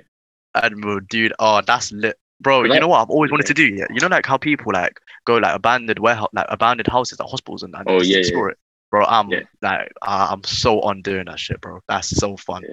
and 0.55 0.83
we'll 0.83 0.99
do. 1.09 1.29
Oh, 1.39 1.61
that's 1.65 1.91
lit, 1.91 2.17
bro. 2.41 2.63
But 2.67 2.73
You 2.73 2.79
know 2.79 2.87
what 2.87 3.01
I've 3.01 3.09
always 3.09 3.31
wanted 3.31 3.45
to 3.47 3.53
do? 3.53 3.65
Yeah, 3.65 3.85
you 3.93 3.99
know 4.01 4.07
like 4.07 4.25
how 4.25 4.37
people 4.37 4.73
like 4.73 4.99
go 5.25 5.37
like 5.37 5.55
abandoned 5.55 5.99
warehouse, 5.99 6.29
like 6.33 6.47
abandoned 6.49 6.87
houses, 6.87 7.19
like 7.19 7.29
hospitals, 7.29 7.63
and, 7.63 7.73
and 7.75 7.85
Oh, 7.87 8.01
yeah, 8.01 8.13
yeah. 8.13 8.17
explore 8.17 8.49
it, 8.49 8.57
bro. 8.89 9.05
I'm 9.05 9.29
Yeah. 9.29 9.41
like 9.61 9.91
I'm 10.01 10.43
so 10.43 10.81
on 10.81 11.01
doing 11.01 11.25
that 11.25 11.39
shit, 11.39 11.61
bro. 11.61 11.79
That's 11.87 12.09
so 12.09 12.35
fun. 12.37 12.63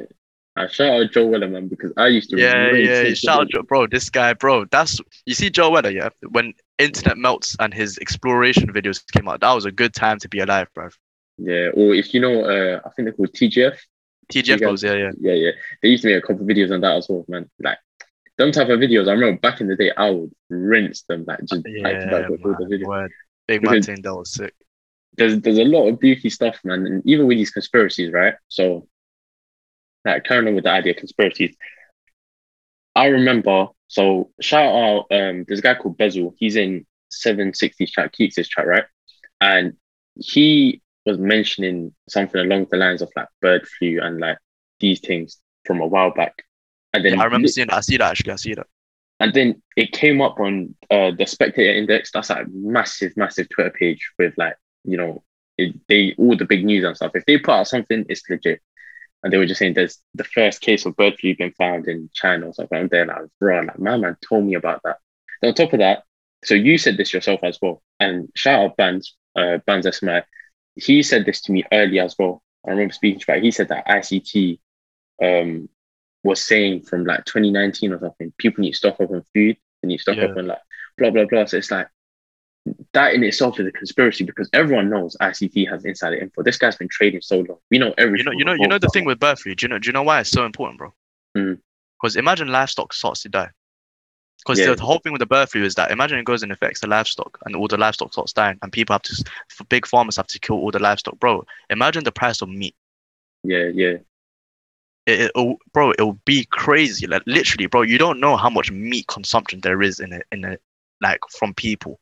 Yeah. 0.58 0.64
I 0.64 0.68
shout 0.68 1.02
out 1.02 1.10
Joe 1.12 1.26
Weller, 1.26 1.48
man, 1.48 1.68
because 1.68 1.92
I 1.96 2.08
used 2.08 2.30
to 2.30 2.38
Yeah, 2.38 2.54
race 2.66 2.88
yeah. 2.88 3.14
Shout 3.14 3.40
out, 3.42 3.48
Joe- 3.50 3.62
bro. 3.62 3.86
This 3.86 4.10
guy, 4.10 4.32
bro. 4.34 4.64
That's 4.66 5.00
you 5.26 5.34
see 5.34 5.50
Joe 5.50 5.70
Weller, 5.70 5.90
yeah. 5.90 6.08
When 6.30 6.52
internet 6.78 7.16
melts 7.18 7.56
and 7.60 7.72
his 7.74 7.98
exploration 7.98 8.72
videos 8.72 9.04
came 9.12 9.28
out, 9.28 9.40
that 9.40 9.52
was 9.52 9.64
a 9.64 9.72
good 9.72 9.94
time 9.94 10.18
to 10.20 10.28
be 10.28 10.40
alive, 10.40 10.68
bro. 10.74 10.88
Yeah, 11.38 11.68
or 11.74 11.94
if 11.94 12.12
you 12.14 12.20
know, 12.20 12.42
uh, 12.44 12.80
I 12.84 12.90
think 12.90 13.06
they're 13.06 13.12
called 13.12 13.32
TGF. 13.32 13.78
TGF 14.32 14.58
bros, 14.58 14.82
yeah, 14.82 14.94
yeah. 14.94 15.10
Yeah, 15.20 15.32
yeah. 15.34 15.50
They 15.82 15.88
used 15.88 16.02
to 16.02 16.08
make 16.08 16.22
a 16.22 16.26
couple 16.26 16.42
of 16.42 16.48
videos 16.48 16.72
on 16.72 16.80
that 16.82 16.96
as 16.96 17.08
well, 17.08 17.24
man. 17.28 17.48
Like 17.60 17.78
them 18.36 18.52
type 18.52 18.68
of 18.68 18.78
videos. 18.80 19.08
I 19.08 19.12
remember 19.12 19.38
back 19.40 19.60
in 19.60 19.68
the 19.68 19.76
day, 19.76 19.90
I 19.96 20.10
would 20.10 20.30
rinse 20.50 21.02
them, 21.02 21.24
like 21.26 21.40
just 21.44 21.62
back 21.62 21.72
to 21.72 21.80
Yeah, 21.80 22.10
back 22.10 22.28
with 22.28 22.44
all 22.44 22.54
the 22.58 22.64
videos. 22.76 22.86
word. 22.86 23.10
Big 23.46 23.62
man 23.62 23.72
Because- 23.74 23.86
thing 23.86 24.02
that 24.02 24.14
was 24.14 24.32
sick. 24.32 24.54
There's 25.16 25.40
there's 25.40 25.58
a 25.58 25.64
lot 25.64 25.88
of 25.88 25.98
beefy 25.98 26.30
stuff, 26.30 26.60
man, 26.62 26.86
and 26.86 27.02
even 27.04 27.26
with 27.26 27.38
these 27.38 27.50
conspiracies, 27.50 28.12
right? 28.12 28.34
So, 28.48 28.86
like 30.08 30.24
carrying 30.24 30.48
on 30.48 30.54
with 30.54 30.64
the 30.64 30.70
idea 30.70 30.92
of 30.92 30.98
conspiracies. 30.98 31.56
I 32.94 33.06
remember. 33.06 33.68
So 33.88 34.30
shout 34.40 34.74
out, 34.74 35.06
um, 35.10 35.44
there's 35.46 35.60
a 35.60 35.62
guy 35.62 35.74
called 35.74 35.96
Bezel. 35.96 36.34
He's 36.36 36.56
in 36.56 36.86
760 37.10 37.86
chat, 37.86 38.12
keeps 38.12 38.36
his 38.36 38.48
chat, 38.48 38.66
right? 38.66 38.84
And 39.40 39.74
he 40.16 40.82
was 41.06 41.16
mentioning 41.18 41.94
something 42.08 42.40
along 42.40 42.66
the 42.70 42.76
lines 42.76 43.00
of 43.02 43.10
like 43.16 43.28
bird 43.40 43.66
flu 43.66 44.00
and 44.02 44.18
like 44.20 44.38
these 44.80 45.00
things 45.00 45.40
from 45.64 45.80
a 45.80 45.86
while 45.86 46.10
back. 46.12 46.42
And 46.92 47.04
then 47.04 47.14
Yeah, 47.14 47.22
I 47.22 47.24
remember 47.24 47.48
seeing 47.48 47.68
that. 47.68 47.76
I 47.76 47.80
see 47.80 47.96
that 47.96 48.10
actually. 48.10 48.32
I 48.32 48.36
see 48.36 48.54
that. 48.54 48.66
and 49.20 49.32
then 49.32 49.62
it 49.76 49.92
came 49.92 50.20
up 50.20 50.38
on 50.40 50.74
uh, 50.90 51.10
the 51.16 51.26
Spectator 51.26 51.72
Index. 51.72 52.10
That's 52.12 52.30
like 52.30 52.46
a 52.46 52.50
massive, 52.50 53.16
massive 53.16 53.48
Twitter 53.48 53.70
page 53.70 54.10
with 54.18 54.34
like, 54.36 54.56
you 54.84 54.96
know, 54.96 55.22
it, 55.56 55.74
they 55.88 56.14
all 56.18 56.36
the 56.36 56.44
big 56.44 56.64
news 56.64 56.84
and 56.84 56.96
stuff. 56.96 57.12
If 57.14 57.24
they 57.26 57.38
put 57.38 57.52
out 57.52 57.68
something, 57.68 58.04
it's 58.08 58.22
legit. 58.28 58.60
And 59.22 59.32
they 59.32 59.36
were 59.36 59.46
just 59.46 59.58
saying 59.58 59.74
there's 59.74 59.98
the 60.14 60.24
first 60.24 60.60
case 60.60 60.86
of 60.86 60.96
bird 60.96 61.14
flu 61.18 61.34
been 61.36 61.52
found 61.52 61.88
in 61.88 62.08
China 62.14 62.46
or 62.46 62.54
something. 62.54 62.78
And 62.78 62.90
they're 62.90 63.06
like, 63.06 63.22
bro, 63.40 63.60
like 63.60 63.78
my 63.78 63.96
man 63.96 64.16
told 64.28 64.44
me 64.44 64.54
about 64.54 64.80
that. 64.84 64.98
Then 65.42 65.48
on 65.50 65.54
top 65.54 65.72
of 65.72 65.80
that, 65.80 66.04
so 66.44 66.54
you 66.54 66.78
said 66.78 66.96
this 66.96 67.12
yourself 67.12 67.40
as 67.42 67.58
well. 67.60 67.82
And 67.98 68.28
shout 68.36 68.64
out 68.64 68.76
Bands, 68.76 69.16
uh, 69.36 69.58
Bands 69.66 69.86
SMI. 69.86 70.22
He 70.76 71.02
said 71.02 71.26
this 71.26 71.40
to 71.42 71.52
me 71.52 71.64
earlier 71.72 72.04
as 72.04 72.14
well. 72.18 72.42
I 72.66 72.70
remember 72.70 72.94
speaking 72.94 73.18
to 73.20 73.34
him. 73.34 73.42
He 73.42 73.50
said 73.50 73.68
that 73.68 73.86
ICT 73.88 74.60
um, 75.22 75.68
was 76.22 76.42
saying 76.42 76.82
from 76.82 77.04
like 77.04 77.24
2019 77.24 77.92
or 77.92 77.98
something, 77.98 78.32
people 78.38 78.62
need 78.62 78.72
to 78.72 78.76
stock 78.76 79.00
up 79.00 79.10
on 79.10 79.24
food, 79.34 79.56
they 79.82 79.88
need 79.88 79.96
to 79.96 80.02
stock 80.02 80.16
Yeah. 80.16 80.26
up 80.26 80.36
on 80.36 80.46
like 80.46 80.58
blah 80.96 81.10
blah 81.10 81.24
blah. 81.24 81.44
So 81.46 81.56
it's 81.56 81.70
like 81.70 81.88
that 82.92 83.14
in 83.14 83.22
itself 83.22 83.58
is 83.60 83.66
a 83.66 83.72
conspiracy 83.72 84.24
because 84.24 84.48
everyone 84.52 84.88
knows 84.90 85.16
ICT 85.20 85.68
has 85.70 85.84
insider 85.84 86.16
info. 86.16 86.42
This 86.42 86.58
guy's 86.58 86.76
been 86.76 86.88
trading 86.88 87.20
so 87.20 87.40
long. 87.40 87.58
We 87.70 87.78
know 87.78 87.94
You 87.98 88.24
know, 88.24 88.32
you 88.32 88.44
know, 88.44 88.54
you 88.54 88.68
know 88.68 88.78
the 88.78 88.88
thing 88.88 89.04
with 89.04 89.20
flu. 89.20 89.54
Do 89.54 89.64
you 89.64 89.68
know? 89.68 89.78
Do 89.78 89.86
you 89.86 89.92
know 89.92 90.02
why 90.02 90.20
it's 90.20 90.30
so 90.30 90.44
important, 90.44 90.78
bro? 90.78 90.94
Mm. 91.36 91.58
Because 92.00 92.16
imagine 92.16 92.48
livestock 92.48 92.92
starts 92.92 93.22
to 93.22 93.28
die. 93.28 93.50
Because 94.38 94.60
Yeah. 94.60 94.74
the 94.74 94.82
whole 94.82 94.98
thing 95.00 95.12
with 95.12 95.20
the 95.20 95.26
bird 95.26 95.50
flu 95.50 95.64
is 95.64 95.74
that 95.74 95.90
imagine 95.90 96.18
it 96.18 96.24
goes 96.24 96.42
and 96.42 96.52
affects 96.52 96.80
the 96.80 96.86
livestock, 96.86 97.38
and 97.44 97.56
all 97.56 97.68
the 97.68 97.76
livestock 97.76 98.12
starts 98.12 98.32
dying, 98.32 98.58
and 98.62 98.72
people 98.72 98.94
have 98.94 99.02
to, 99.02 99.24
for 99.48 99.64
big 99.64 99.86
farmers 99.86 100.16
have 100.16 100.28
to 100.28 100.38
kill 100.38 100.56
all 100.56 100.70
the 100.70 100.78
livestock, 100.78 101.18
bro. 101.18 101.44
Imagine 101.70 102.04
the 102.04 102.12
price 102.12 102.40
of 102.40 102.48
meat. 102.48 102.74
Yeah, 103.42 103.66
yeah, 103.74 103.96
It, 105.06 105.20
it'll, 105.20 105.58
bro, 105.72 105.90
it'll 105.92 106.18
be 106.24 106.44
crazy. 106.46 107.06
Like 107.06 107.22
literally, 107.26 107.66
bro, 107.66 107.82
you 107.82 107.98
don't 107.98 108.20
know 108.20 108.36
how 108.36 108.50
much 108.50 108.70
meat 108.70 109.06
consumption 109.08 109.60
there 109.60 109.82
is 109.82 110.00
in 110.00 110.12
it, 110.12 110.26
in 110.32 110.44
it, 110.44 110.60
like 111.00 111.20
from 111.36 111.52
people, 111.54 111.98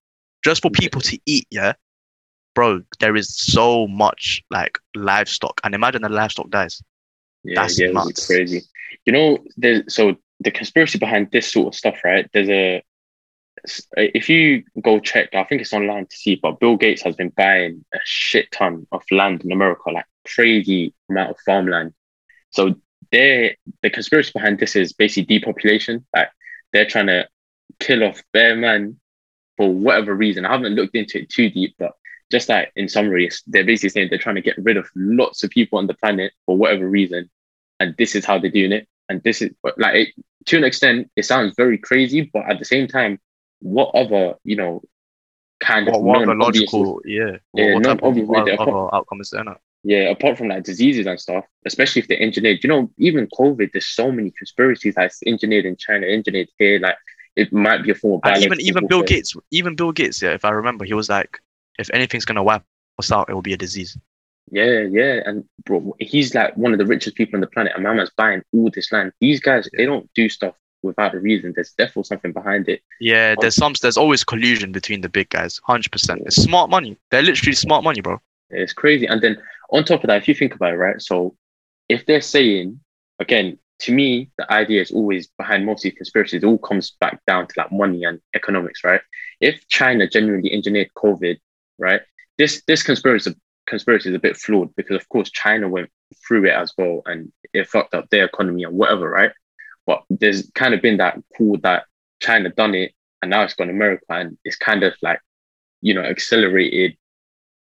just 0.47 0.62
for 0.62 0.70
people 0.70 1.01
to 1.02 1.18
eat. 1.27 1.47
Yeah, 1.51 1.73
bro, 2.55 2.81
there 3.01 3.16
is 3.16 3.36
so 3.36 3.86
much 3.89 4.43
like 4.51 4.78
livestock, 4.94 5.60
and 5.64 5.74
imagine 5.74 6.02
the 6.02 6.09
livestock 6.09 6.48
dies. 6.51 6.82
yeah, 7.44 7.60
That's 7.60 7.78
yeah. 7.78 7.86
It's 7.89 7.94
nuts. 7.94 8.27
crazy. 8.27 8.62
You 9.05 9.12
know, 9.12 9.39
there's 9.56 9.93
so 9.94 10.16
the 10.40 10.51
conspiracy 10.51 10.98
behind 10.98 11.31
this 11.32 11.51
sort 11.52 11.68
of 11.68 11.74
stuff, 11.74 11.98
right? 12.05 12.28
There's 12.32 12.48
a 12.48 12.82
uh, 13.98 14.06
if 14.14 14.28
you 14.28 14.62
go 14.81 15.01
check, 15.01 15.35
I 15.35 15.43
think 15.44 15.60
it's 15.62 15.73
online 15.73 16.06
to 16.06 16.16
see, 16.16 16.36
but 16.36 16.60
Bill 16.60 16.77
Gates 16.77 17.02
has 17.02 17.16
been 17.16 17.31
buying 17.31 17.85
a 17.93 17.98
shit 18.05 18.51
ton 18.52 18.86
of 18.93 19.02
land 19.10 19.43
in 19.44 19.51
America, 19.51 19.90
like 19.90 20.06
crazy 20.27 20.94
amount 21.10 21.31
of 21.31 21.36
farmland. 21.44 21.93
So 22.51 22.77
they 23.10 23.56
the 23.82 23.90
conspiracy 23.90 24.31
behind 24.32 24.59
this 24.60 24.77
is 24.77 24.93
basically 24.93 25.39
depopulation. 25.39 26.06
Like 26.14 26.28
they're 26.73 26.86
trying 26.86 27.09
to 27.09 27.28
kill 27.81 28.05
off 28.05 28.23
bear 28.32 28.55
man 28.56 28.98
for 29.57 29.73
whatever 29.73 30.15
reason. 30.15 30.45
I 30.45 30.53
haven't 30.53 30.74
looked 30.74 30.95
into 30.95 31.20
it 31.23 31.31
too 31.31 31.51
deep, 31.51 31.74
but 31.78 31.93
just 32.31 32.49
like 32.49 32.73
in 32.77 32.89
summary, 32.89 33.31
they're 33.47 33.65
basically 33.65 33.91
saying 33.91 34.09
they're 34.11 34.19
trying 34.19 34.35
to 34.37 34.43
get 34.43 34.59
rid 34.59 34.77
of 34.77 34.89
lots 34.97 35.45
of 35.45 35.51
people 35.51 35.78
on 35.78 35.87
the 35.87 35.95
planet 35.95 36.33
for 36.45 36.57
whatever 36.57 36.89
reason, 36.89 37.31
and 37.81 37.95
this 37.99 38.15
is 38.15 38.24
how 38.24 38.39
they're 38.39 38.51
doing 38.51 38.73
it. 38.73 38.89
And 39.09 39.23
this 39.23 39.43
is 39.43 39.51
like 39.78 39.95
it, 39.95 40.09
to 40.47 40.57
an 40.57 40.65
extent, 40.65 41.11
it 41.16 41.24
sounds 41.24 41.55
very 41.57 41.78
crazy, 41.78 42.28
but 42.33 42.49
at 42.51 42.59
the 42.59 42.65
same 42.65 42.89
time, 42.89 43.19
what 43.61 43.95
other 43.95 44.35
you 44.45 44.57
know 44.57 44.83
kind 45.61 45.87
What, 45.87 45.97
of 45.97 46.03
what 46.03 46.23
other 46.23 46.35
logical, 46.35 47.01
yeah, 47.05 47.37
Yeah, 47.55 47.74
what, 47.74 47.85
what 47.85 47.87
of 47.87 47.99
non-obvious 48.01 48.28
way 48.28 48.57
other, 48.59 48.95
outcome 48.95 49.20
is 49.20 49.31
there? 49.31 49.45
yeah, 49.85 50.11
apart 50.11 50.37
from 50.37 50.49
like 50.49 50.65
diseases 50.65 51.07
and 51.07 51.20
stuff, 51.20 51.45
especially 51.65 52.03
if 52.03 52.09
they're 52.09 52.20
engineered, 52.20 52.62
you 52.65 52.69
know, 52.69 52.91
even 52.99 53.28
COVID, 53.28 53.70
there's 53.73 53.87
so 53.87 54.11
many 54.11 54.33
conspiracies 54.33 54.97
that's 54.97 55.20
engineered 55.24 55.65
in 55.65 55.77
China, 55.77 56.07
engineered 56.07 56.49
here, 56.59 56.81
like 56.81 56.97
it 57.37 57.53
might 57.53 57.83
be 57.83 57.91
a 57.91 57.95
form 57.95 58.21
of 58.23 58.31
And 58.31 58.43
even 58.43 58.61
even 58.61 58.87
Bill. 58.87 59.03
Gates, 59.03 59.35
even 59.51 59.77
Bill 59.77 59.93
Gates, 59.93 60.21
yeah, 60.23 60.31
if 60.31 60.45
I 60.45 60.51
remember, 60.51 60.85
he 60.85 60.95
was 60.95 61.09
like, 61.09 61.41
if 61.79 61.91
anything's 61.93 62.25
gonna 62.25 62.43
wipe 62.43 62.63
us 62.99 63.13
out, 63.13 63.29
it 63.29 63.35
will 63.35 63.43
be 63.43 63.53
a 63.53 63.59
disease. 63.59 63.97
Yeah, 64.51 64.83
yeah. 64.83 65.23
And 65.27 65.45
bro, 65.65 65.95
he's 65.99 66.35
like 66.35 66.57
one 66.57 66.73
of 66.73 66.79
the 66.79 66.87
richest 66.87 67.17
people 67.17 67.37
on 67.37 67.41
the 67.41 67.47
planet. 67.49 67.73
And 67.75 67.83
Mama's 67.83 68.11
buying 68.17 68.43
all 68.53 68.71
this 68.73 68.93
land. 68.93 69.13
These 69.21 69.41
guys, 69.41 69.69
they 69.77 69.85
don't 69.85 70.09
do 70.15 70.29
stuff 70.29 70.55
without 70.83 71.15
a 71.15 71.19
reason. 71.19 71.53
There's 71.55 71.73
definitely 71.73 72.05
something 72.05 72.33
behind 72.33 72.69
it. 72.69 72.81
Yeah, 73.01 73.31
um, 73.31 73.37
there's 73.41 73.57
some, 73.57 73.75
there's 73.83 73.97
always 73.97 74.25
collusion 74.25 74.73
between 74.73 75.01
the 75.01 75.09
big 75.09 75.31
guys, 75.31 75.61
hundred 75.65 75.91
percent. 75.91 76.23
It's 76.27 76.37
smart 76.37 76.71
money. 76.71 76.97
They're 77.11 77.23
literally 77.23 77.55
smart 77.55 77.85
money, 77.85 78.01
bro. 78.01 78.21
It's 78.51 78.73
crazy. 78.73 79.07
And 79.07 79.21
then 79.21 79.37
on 79.71 79.85
top 79.85 80.05
of 80.05 80.09
that, 80.09 80.19
if 80.19 80.29
you 80.29 80.35
think 80.35 80.55
about 80.55 80.73
it, 80.73 80.77
right? 80.77 81.03
So 81.03 81.37
if 81.89 82.07
they're 82.07 82.21
saying, 82.21 82.81
again, 83.19 83.59
to 83.81 83.93
me, 83.93 84.31
the 84.39 84.51
idea 84.51 84.81
is 84.81 84.90
always 84.90 85.28
behind 85.39 85.66
most 85.66 85.81
of 85.81 85.90
these 85.90 85.98
conspiracies, 85.98 86.43
it 86.43 86.47
all 86.47 86.59
comes 86.59 86.93
back 87.01 87.20
down 87.27 87.47
to 87.47 87.55
like 87.57 87.73
money 87.73 88.05
and 88.05 88.20
economics, 88.35 88.85
right? 88.85 89.01
If 89.40 89.66
China 89.69 90.09
genuinely 90.09 90.53
engineered 90.53 90.90
COVID, 90.97 91.39
right? 91.78 92.01
This 92.39 92.62
this 92.66 92.82
conspiracy 92.82 93.35
conspiracy 93.66 94.11
is 94.11 94.15
a 94.15 94.20
bit 94.20 94.36
flawed 94.36 94.74
because 94.77 94.97
of 94.97 95.09
course 95.09 95.31
China 95.31 95.69
went 95.69 95.90
through 96.27 96.47
it 96.47 96.55
as 96.55 96.73
well 96.78 97.03
and 97.07 97.32
it 97.53 97.69
fucked 97.69 97.94
up 97.94 98.09
their 98.11 98.24
economy 98.24 98.65
and 98.65 98.77
whatever, 98.77 99.11
right? 99.11 99.32
But 99.86 100.05
there's 100.09 100.51
kind 100.55 100.74
of 100.74 100.82
been 100.82 100.98
that 100.98 101.19
cool 101.36 101.59
that 101.62 101.85
China 102.20 102.51
done 102.51 102.74
it 102.74 102.93
and 103.20 103.31
now 103.31 103.43
it's 103.43 103.55
gone 103.55 103.70
America 103.70 104.05
and 104.09 104.39
it's 104.44 104.57
kind 104.57 104.85
of 104.85 104.94
like, 105.03 105.20
you 105.82 105.94
know, 105.94 106.03
accelerated 106.03 106.97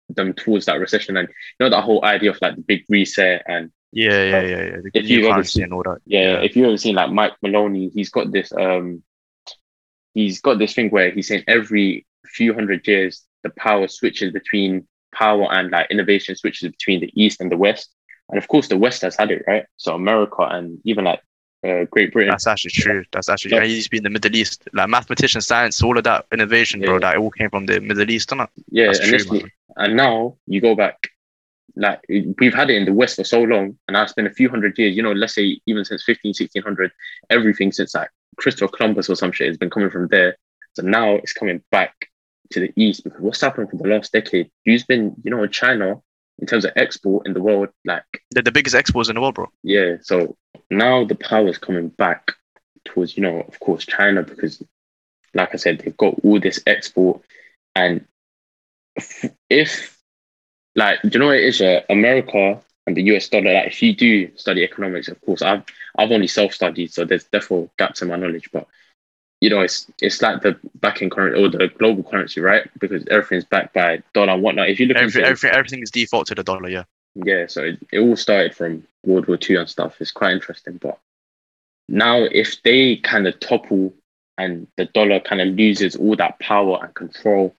them 0.10 0.34
towards 0.34 0.66
that 0.66 0.80
recession 0.80 1.18
and 1.18 1.28
you 1.28 1.66
know 1.66 1.70
that 1.70 1.84
whole 1.84 2.04
idea 2.06 2.30
of 2.30 2.38
like 2.42 2.56
the 2.56 2.62
big 2.62 2.84
reset 2.90 3.44
and 3.48 3.72
Yeah, 3.96 4.24
yeah, 4.24 4.42
yeah, 4.42 4.64
yeah. 4.64 4.78
The 4.84 4.92
If 4.94 5.10
you've 5.10 5.26
ever 5.26 5.44
seen- 5.44 5.72
all 5.72 5.84
that. 5.84 6.00
yeah, 6.06 6.42
if 6.42 6.56
you've 6.56 6.66
ever 6.68 6.78
seen 6.78 6.96
like 6.96 7.12
Mike 7.12 7.34
Maloney, 7.42 7.90
he's 7.94 8.10
got 8.10 8.32
this 8.32 8.52
um 8.54 9.04
he's 10.14 10.42
got 10.42 10.60
this 10.60 10.74
thing 10.74 10.90
where 10.90 11.12
he's 11.12 11.28
saying 11.28 11.44
every 11.48 12.06
few 12.26 12.54
hundred 12.54 12.88
years 12.88 13.24
the 13.44 13.50
power 13.52 13.88
switches 13.88 14.32
between 14.32 14.88
power 15.14 15.48
and 15.52 15.70
like 15.72 15.90
innovation 15.92 16.36
switches 16.36 16.72
between 16.72 17.02
the 17.02 17.12
east 17.16 17.40
and 17.42 17.52
the 17.52 17.58
west. 17.58 17.90
And 18.30 18.38
of 18.38 18.48
course 18.48 18.68
the 18.68 18.78
west 18.78 19.02
has 19.04 19.16
had 19.16 19.32
it, 19.32 19.44
right? 19.48 19.66
So 19.78 19.94
America 19.96 20.42
and 20.44 20.80
even 20.86 21.06
like 21.06 21.22
uh, 21.68 21.86
Great 21.92 22.12
Britain. 22.12 22.32
That's 22.32 22.48
actually 22.48 22.72
true. 22.72 23.04
That's 23.12 23.30
actually 23.30 23.52
Yeah. 23.52 23.60
true. 23.60 23.68
He 23.68 23.76
used 23.76 23.86
to 23.88 23.92
be 23.92 23.98
in 23.98 24.04
the 24.04 24.10
Middle 24.10 24.36
East. 24.36 24.68
Like 24.74 24.90
mathematician, 24.90 25.40
science, 25.42 25.82
all 25.84 25.98
of 25.98 26.04
that 26.06 26.26
innovation, 26.34 26.82
bro, 26.82 27.00
that 27.00 27.16
it 27.16 27.20
all 27.20 27.32
came 27.32 27.50
from 27.50 27.66
the 27.68 27.80
Middle 27.80 28.10
East, 28.10 28.30
innit? 28.32 28.48
yeah, 28.70 28.92
true, 28.94 29.32
man. 29.40 29.52
And 29.78 29.96
now 29.96 30.36
you 30.46 30.60
go 30.62 30.76
back, 30.76 30.96
like 31.76 32.02
we've 32.40 32.54
had 32.54 32.70
it 32.70 32.76
in 32.76 32.86
the 32.86 32.94
West 32.94 33.16
for 33.16 33.24
so 33.24 33.42
long, 33.42 33.78
and 33.88 33.94
now 33.94 34.04
it's 34.04 34.14
been 34.14 34.28
a 34.28 34.34
few 34.34 34.50
hundred 34.50 34.78
years, 34.78 34.96
you 34.96 35.02
know, 35.04 35.12
let's 35.12 35.36
say 35.36 35.60
even 35.66 35.84
since 35.86 36.04
15, 36.04 36.30
1600, 36.30 36.92
everything 37.30 37.72
since 37.72 37.96
like 37.96 38.10
Christopher 38.38 38.76
Columbus 38.76 39.10
or 39.10 39.16
some 39.16 39.32
shit 39.32 39.48
has 39.48 39.58
been 39.58 39.70
coming 39.70 39.90
from 39.90 40.08
there. 40.10 40.38
So 40.74 40.84
now 40.84 41.14
it's 41.16 41.34
coming 41.34 41.62
back 41.72 41.94
to 42.52 42.60
the 42.60 42.72
East 42.76 43.04
because 43.04 43.20
what's 43.22 43.42
happened 43.42 43.70
for 43.70 43.78
the 43.78 43.88
last 43.88 44.12
decade? 44.12 44.50
You've 44.66 44.86
been, 44.88 45.16
you 45.24 45.32
know, 45.32 45.46
China 45.48 46.02
in 46.40 46.48
terms 46.48 46.66
of 46.66 46.72
export 46.76 47.28
in 47.28 47.34
the 47.34 47.42
world, 47.42 47.70
like, 47.86 48.04
They're 48.32 48.42
the 48.44 48.52
biggest 48.52 48.76
exporters 48.76 49.10
in 49.10 49.16
the 49.16 49.22
world, 49.22 49.36
bro. 49.36 49.50
yeah. 49.64 49.98
So 50.02 50.36
now 50.72 51.06
the 51.06 51.16
power 51.16 51.48
is 51.48 51.58
coming 51.60 51.90
back 51.90 52.34
towards, 52.86 53.16
you 53.16 53.24
know, 53.24 53.42
of 53.42 53.60
course, 53.60 53.86
China 53.86 54.24
because, 54.24 54.62
like 55.34 55.54
I 55.54 55.58
said, 55.58 55.80
they've 55.80 55.96
got 55.98 56.16
all 56.24 56.40
this 56.40 56.60
export. 56.66 57.22
And 57.76 58.06
if 59.50 59.98
like, 60.76 61.02
do 61.02 61.10
you 61.14 61.20
know 61.20 61.28
what 61.28 61.38
it 61.38 61.46
is? 61.46 61.60
Yeah? 61.60 61.82
America 61.90 62.62
and 62.88 62.98
the 62.98 63.04
US 63.14 63.30
dollar, 63.30 63.54
like, 63.54 63.68
if 63.68 63.82
you 63.82 63.96
do 63.96 64.36
study 64.36 64.64
economics, 64.64 65.08
of 65.08 65.20
course, 65.22 65.42
I've, 65.42 65.64
I've 65.98 66.12
only 66.12 66.28
self 66.28 66.54
studied, 66.54 66.92
so 66.94 67.06
there's 67.06 67.26
therefore 67.26 67.70
gaps 67.78 68.02
in 68.02 68.08
my 68.10 68.16
knowledge. 68.16 68.50
But, 68.52 68.68
you 69.42 69.50
know, 69.50 69.62
it's 69.62 69.88
it's 70.02 70.22
like 70.22 70.42
the 70.42 70.58
backing 70.76 71.10
currency 71.10 71.42
or 71.42 71.50
the 71.50 71.68
global 71.78 72.04
currency, 72.04 72.42
right? 72.42 72.70
Because 72.80 73.06
everything's 73.10 73.46
backed 73.46 73.74
by 73.74 74.02
dollar 74.14 74.34
and 74.34 74.42
whatnot. 74.44 74.70
If 74.70 74.80
you 74.80 74.88
look 74.88 74.98
Every, 74.98 75.06
into 75.08 75.24
everything, 75.24 75.52
everything 75.52 75.82
is 75.84 75.92
default 75.92 76.28
to 76.28 76.36
the 76.36 76.44
dollar, 76.44 76.70
yeah. 76.70 76.84
yeah, 77.16 77.48
so 77.48 77.64
it, 77.64 77.80
it 77.92 78.00
all 78.00 78.16
started 78.16 78.56
from 78.56 78.86
World 79.06 79.28
War 79.28 79.38
Two 79.38 79.60
and 79.60 79.70
stuff. 79.70 79.98
It's 80.00 80.12
quite 80.12 80.34
interesting. 80.34 80.78
But 80.78 80.98
now, 81.90 82.24
if 82.24 82.62
they 82.64 82.98
kind 82.98 83.28
of 83.28 83.40
topple 83.40 83.94
and 84.38 84.68
the 84.78 84.86
dollar 84.86 85.20
kind 85.20 85.42
of 85.42 85.50
loses 85.50 85.96
all 85.96 86.16
that 86.16 86.40
power 86.40 86.80
and 86.84 86.94
control, 86.96 87.56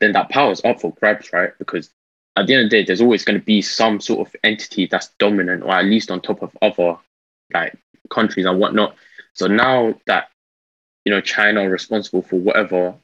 then 0.00 0.12
that 0.12 0.28
power 0.28 0.52
is 0.52 0.64
up 0.64 0.80
for 0.80 0.92
grabs, 0.92 1.32
right? 1.32 1.52
Because 1.58 1.90
at 2.36 2.46
the 2.46 2.54
end 2.54 2.64
of 2.64 2.70
the 2.70 2.76
day, 2.76 2.84
there's 2.84 3.00
always 3.00 3.24
going 3.24 3.38
to 3.38 3.44
be 3.44 3.62
some 3.62 4.00
sort 4.00 4.26
of 4.26 4.34
entity 4.42 4.86
that's 4.86 5.10
dominant 5.18 5.62
or 5.62 5.70
at 5.70 5.84
least 5.84 6.10
on 6.10 6.20
top 6.20 6.42
of 6.42 6.56
other 6.60 6.96
like 7.52 7.76
countries 8.10 8.46
and 8.46 8.58
whatnot. 8.58 8.96
So 9.34 9.46
now 9.46 9.94
that 10.06 10.30
you 11.04 11.12
know 11.12 11.20
China 11.20 11.62
are 11.62 11.70
responsible 11.70 12.22
for 12.22 12.36
whatever, 12.36 12.94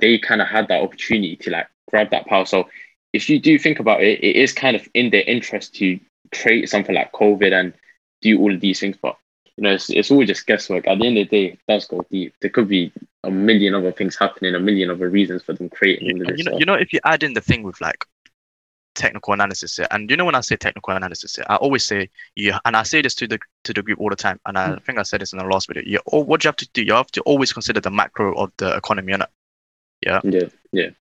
they 0.00 0.18
kind 0.18 0.42
of 0.42 0.48
had 0.48 0.68
that 0.68 0.82
opportunity 0.82 1.36
to 1.36 1.50
like 1.50 1.68
grab 1.90 2.10
that 2.10 2.26
power. 2.26 2.44
So 2.44 2.68
if 3.12 3.28
you 3.30 3.38
do 3.38 3.58
think 3.58 3.78
about 3.78 4.02
it, 4.02 4.22
it 4.22 4.36
is 4.36 4.52
kind 4.52 4.76
of 4.76 4.86
in 4.94 5.10
their 5.10 5.22
interest 5.22 5.74
to 5.76 5.98
create 6.32 6.68
something 6.68 6.94
like 6.94 7.12
COVID 7.12 7.52
and 7.52 7.72
do 8.20 8.38
all 8.38 8.52
of 8.52 8.60
these 8.60 8.80
things. 8.80 8.96
But 9.00 9.16
you 9.56 9.62
know, 9.62 9.72
it's, 9.72 9.88
it's 9.88 10.10
all 10.10 10.24
just 10.24 10.46
guesswork. 10.46 10.86
At 10.86 10.98
the 10.98 11.06
end 11.06 11.18
of 11.18 11.30
the 11.30 11.36
day, 11.36 11.52
it 11.52 11.60
does 11.68 11.86
go 11.86 12.04
deep. 12.10 12.34
There 12.40 12.50
could 12.50 12.68
be 12.68 12.92
a 13.22 13.30
million 13.30 13.74
other 13.74 13.92
things 13.92 14.16
happening, 14.16 14.54
a 14.54 14.60
million 14.60 14.90
other 14.90 15.08
reasons 15.08 15.42
for 15.42 15.54
them 15.54 15.70
creating 15.70 16.10
all 16.10 16.20
of 16.20 16.26
this 16.26 16.38
you 16.38 16.44
know, 16.44 16.50
stuff. 16.50 16.60
you 16.60 16.66
know, 16.66 16.74
if 16.74 16.92
you 16.92 17.00
add 17.04 17.22
in 17.22 17.34
the 17.34 17.40
thing 17.40 17.62
with 17.62 17.80
like 17.80 18.04
technical 18.94 19.32
analysis 19.32 19.76
here, 19.76 19.86
and 19.90 20.10
you 20.10 20.16
know 20.16 20.24
when 20.24 20.34
I 20.34 20.40
say 20.40 20.56
technical 20.56 20.94
analysis 20.94 21.36
here, 21.36 21.44
I 21.48 21.56
always 21.56 21.84
say 21.84 22.08
you, 22.34 22.54
and 22.64 22.76
I 22.76 22.82
say 22.82 23.02
this 23.02 23.14
to 23.16 23.26
the 23.26 23.38
to 23.64 23.72
the 23.72 23.82
group 23.82 24.00
all 24.00 24.10
the 24.10 24.16
time, 24.16 24.40
and 24.46 24.56
I 24.58 24.68
mm. 24.68 24.84
think 24.84 24.98
I 24.98 25.02
said 25.02 25.20
this 25.20 25.32
in 25.32 25.38
the 25.38 25.44
last 25.44 25.68
video. 25.68 25.82
You, 25.86 26.00
oh, 26.12 26.20
what 26.20 26.44
you 26.44 26.48
have 26.48 26.56
to 26.56 26.68
do, 26.72 26.82
you 26.82 26.92
have 26.94 27.10
to 27.12 27.20
always 27.22 27.52
consider 27.52 27.80
the 27.80 27.90
macro 27.90 28.34
of 28.34 28.52
the 28.58 28.76
economy, 28.76 29.12
innit? 29.12 29.26
yeah, 30.04 30.20
yeah, 30.24 30.48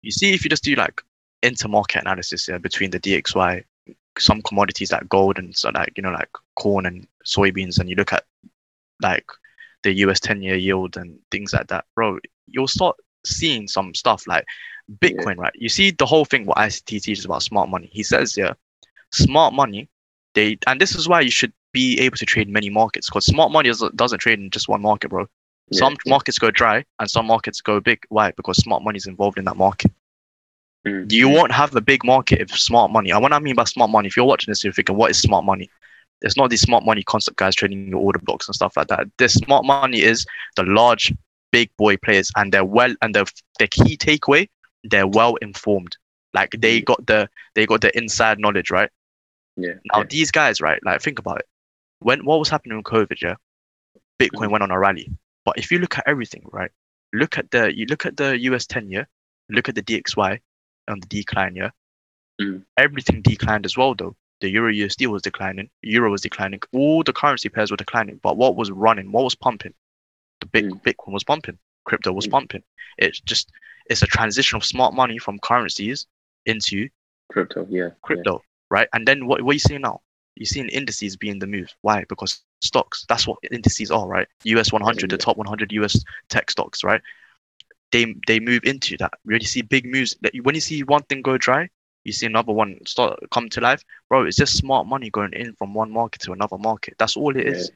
You 0.02 0.10
see, 0.10 0.32
if 0.32 0.44
you 0.44 0.50
just 0.50 0.64
do 0.64 0.74
like 0.74 1.02
intermarket 1.42 2.00
analysis 2.00 2.46
here 2.46 2.58
between 2.58 2.90
the 2.90 3.00
DXY, 3.00 3.64
some 4.18 4.40
commodities 4.42 4.92
like 4.92 5.08
gold 5.08 5.38
and 5.38 5.56
so 5.56 5.70
like 5.70 5.92
you 5.96 6.02
know 6.02 6.12
like 6.12 6.30
corn 6.56 6.86
and 6.86 7.06
soybeans, 7.26 7.78
and 7.78 7.88
you 7.88 7.96
look 7.96 8.12
at 8.12 8.24
like 9.02 9.26
the 9.82 9.92
US 9.98 10.20
10 10.20 10.42
year 10.42 10.56
yield 10.56 10.96
and 10.96 11.18
things 11.30 11.52
like 11.52 11.66
that, 11.68 11.84
bro, 11.94 12.18
you'll 12.46 12.68
start 12.68 12.96
seeing 13.26 13.68
some 13.68 13.94
stuff 13.94 14.26
like 14.26 14.44
Bitcoin, 14.98 15.36
right? 15.38 15.52
You 15.54 15.68
see 15.68 15.90
the 15.90 16.06
whole 16.06 16.24
thing 16.24 16.46
what 16.46 16.58
ICT 16.58 17.02
teaches 17.02 17.24
about 17.24 17.42
smart 17.42 17.68
money. 17.68 17.88
He 17.92 18.02
says, 18.02 18.36
yeah, 18.36 18.54
smart 19.12 19.54
money, 19.54 19.88
they 20.34 20.58
and 20.66 20.80
this 20.80 20.94
is 20.94 21.08
why 21.08 21.20
you 21.20 21.30
should 21.30 21.52
be 21.72 21.98
able 22.00 22.16
to 22.16 22.26
trade 22.26 22.48
many 22.48 22.70
markets 22.70 23.08
because 23.08 23.26
smart 23.26 23.50
money 23.50 23.68
doesn't, 23.68 23.96
doesn't 23.96 24.18
trade 24.18 24.38
in 24.38 24.50
just 24.50 24.68
one 24.68 24.82
market, 24.82 25.10
bro. 25.10 25.26
yeah, 25.70 25.78
Some 25.78 25.96
yeah. 26.04 26.10
markets 26.10 26.38
go 26.38 26.50
dry 26.50 26.84
and 26.98 27.10
some 27.10 27.26
markets 27.26 27.60
go 27.60 27.80
big. 27.80 27.98
Why? 28.08 28.32
Because 28.32 28.58
smart 28.58 28.82
money 28.82 28.96
is 28.96 29.06
involved 29.06 29.38
in 29.38 29.44
that 29.46 29.56
market. 29.56 29.90
Mm. 30.86 31.10
You 31.10 31.28
won't 31.28 31.52
have 31.52 31.74
a 31.74 31.80
big 31.80 32.04
market 32.04 32.40
if 32.40 32.50
smart 32.50 32.90
money. 32.90 33.10
And 33.10 33.22
what 33.22 33.32
I 33.32 33.38
mean 33.38 33.54
by 33.54 33.64
smart 33.64 33.90
money, 33.90 34.08
if 34.08 34.16
you're 34.16 34.26
watching 34.26 34.52
this, 34.52 34.62
you're 34.62 34.72
thinking, 34.72 34.96
what 34.96 35.10
is 35.10 35.18
smart 35.18 35.44
money? 35.44 35.70
It's 36.20 36.36
not 36.36 36.50
these 36.50 36.60
smart 36.60 36.84
money 36.84 37.02
concept 37.02 37.36
guys 37.36 37.54
trading 37.54 37.88
your 37.88 38.00
order 38.00 38.18
blocks 38.18 38.46
and 38.48 38.54
stuff 38.54 38.76
like 38.76 38.88
that. 38.88 39.06
This 39.18 39.34
smart 39.34 39.64
money 39.64 40.02
is 40.02 40.24
the 40.56 40.62
large, 40.62 41.12
big 41.52 41.70
boy 41.76 41.96
players, 41.96 42.30
and 42.36 42.52
they're 42.52 42.64
well. 42.64 42.94
And 43.02 43.14
the 43.14 43.30
the 43.58 43.66
key 43.66 43.96
takeaway, 43.96 44.48
they're 44.84 45.06
well 45.06 45.34
informed. 45.36 45.96
Like 46.32 46.50
they 46.58 46.80
Mm. 46.80 46.84
got 46.84 47.06
the 47.06 47.28
they 47.54 47.66
got 47.66 47.80
the 47.80 47.96
inside 47.96 48.38
knowledge, 48.38 48.70
right? 48.70 48.90
Yeah. 49.56 49.74
Now 49.92 50.00
yeah. 50.00 50.06
these 50.10 50.30
guys, 50.30 50.60
right? 50.60 50.80
Like 50.84 51.00
think 51.00 51.18
about 51.18 51.40
it. 51.40 51.48
When 52.00 52.24
what 52.24 52.38
was 52.38 52.48
happening 52.48 52.76
with 52.76 52.86
COVID, 52.86 53.20
yeah, 53.22 53.36
Bitcoin 54.18 54.46
Mhm. 54.48 54.50
went 54.50 54.62
on 54.62 54.70
a 54.70 54.78
rally. 54.78 55.10
But 55.44 55.58
if 55.58 55.70
you 55.70 55.78
look 55.78 55.98
at 55.98 56.04
everything, 56.06 56.42
right? 56.52 56.70
Look 57.12 57.38
at 57.38 57.50
the 57.50 57.76
you 57.76 57.86
look 57.86 58.06
at 58.06 58.16
the 58.16 58.38
US 58.50 58.66
ten 58.66 58.90
year, 58.90 59.08
look 59.48 59.68
at 59.68 59.74
the 59.74 59.82
DXY 59.82 60.40
on 60.88 61.00
the 61.00 61.06
decline, 61.06 61.54
yeah. 61.56 61.70
Mm. 62.40 62.64
Everything 62.76 63.22
declined 63.22 63.64
as 63.64 63.76
well, 63.76 63.94
though. 63.94 64.16
The 64.40 64.50
Euro 64.50 64.72
USD 64.72 65.06
was 65.06 65.22
declining, 65.22 65.70
Euro 65.82 66.10
was 66.10 66.20
declining, 66.20 66.60
all 66.72 67.04
the 67.04 67.12
currency 67.12 67.48
pairs 67.48 67.70
were 67.70 67.76
declining. 67.76 68.16
But 68.22 68.36
what 68.36 68.56
was 68.56 68.70
running? 68.70 69.12
What 69.12 69.22
was 69.24 69.36
pumping? 69.36 69.72
The 70.40 70.46
big 70.46 70.64
Mm. 70.64 70.82
Bitcoin 70.82 71.12
was 71.12 71.22
pumping, 71.24 71.58
crypto 71.84 72.12
was 72.12 72.26
Mm. 72.26 72.30
pumping. 72.32 72.62
It's 72.98 73.20
just 73.20 73.50
it's 73.86 74.02
a 74.02 74.06
transition 74.06 74.56
of 74.56 74.64
smart 74.64 74.94
money 74.94 75.18
from 75.18 75.38
currencies 75.40 76.06
into 76.46 76.88
Crypto. 77.30 77.66
Yeah. 77.68 77.82
yeah. 77.84 77.90
crypto, 78.02 78.42
right? 78.70 78.88
And 78.92 79.06
then 79.06 79.26
what, 79.26 79.42
what 79.42 79.54
you 79.54 79.58
see 79.58 79.78
now? 79.78 80.00
You're 80.36 80.46
seeing 80.46 80.68
indices 80.68 81.16
being 81.16 81.38
the 81.38 81.46
move. 81.46 81.72
Why? 81.82 82.04
Because 82.08 82.42
stocks, 82.60 83.04
that's 83.08 83.26
what 83.26 83.38
indices 83.52 83.90
are, 83.90 84.06
right? 84.08 84.26
US 84.44 84.72
100, 84.72 85.10
the 85.10 85.16
top 85.16 85.36
100 85.36 85.72
US 85.72 86.02
tech 86.28 86.50
stocks, 86.50 86.82
right? 86.82 87.00
They 87.92 88.14
they 88.26 88.40
move 88.40 88.64
into 88.64 88.96
that. 88.98 89.12
You 89.24 89.30
already 89.30 89.44
see 89.46 89.62
big 89.62 89.86
moves. 89.86 90.16
That 90.22 90.32
When 90.42 90.54
you 90.54 90.60
see 90.60 90.82
one 90.82 91.02
thing 91.04 91.22
go 91.22 91.38
dry, 91.38 91.68
you 92.04 92.12
see 92.12 92.26
another 92.26 92.52
one 92.52 92.78
start 92.86 93.18
come 93.30 93.48
to 93.50 93.60
life. 93.60 93.84
Bro, 94.08 94.24
it's 94.26 94.36
just 94.36 94.56
smart 94.56 94.86
money 94.86 95.10
going 95.10 95.32
in 95.32 95.54
from 95.54 95.72
one 95.74 95.90
market 95.90 96.22
to 96.22 96.32
another 96.32 96.58
market. 96.58 96.94
That's 96.98 97.16
all 97.16 97.36
it 97.36 97.46
is. 97.46 97.70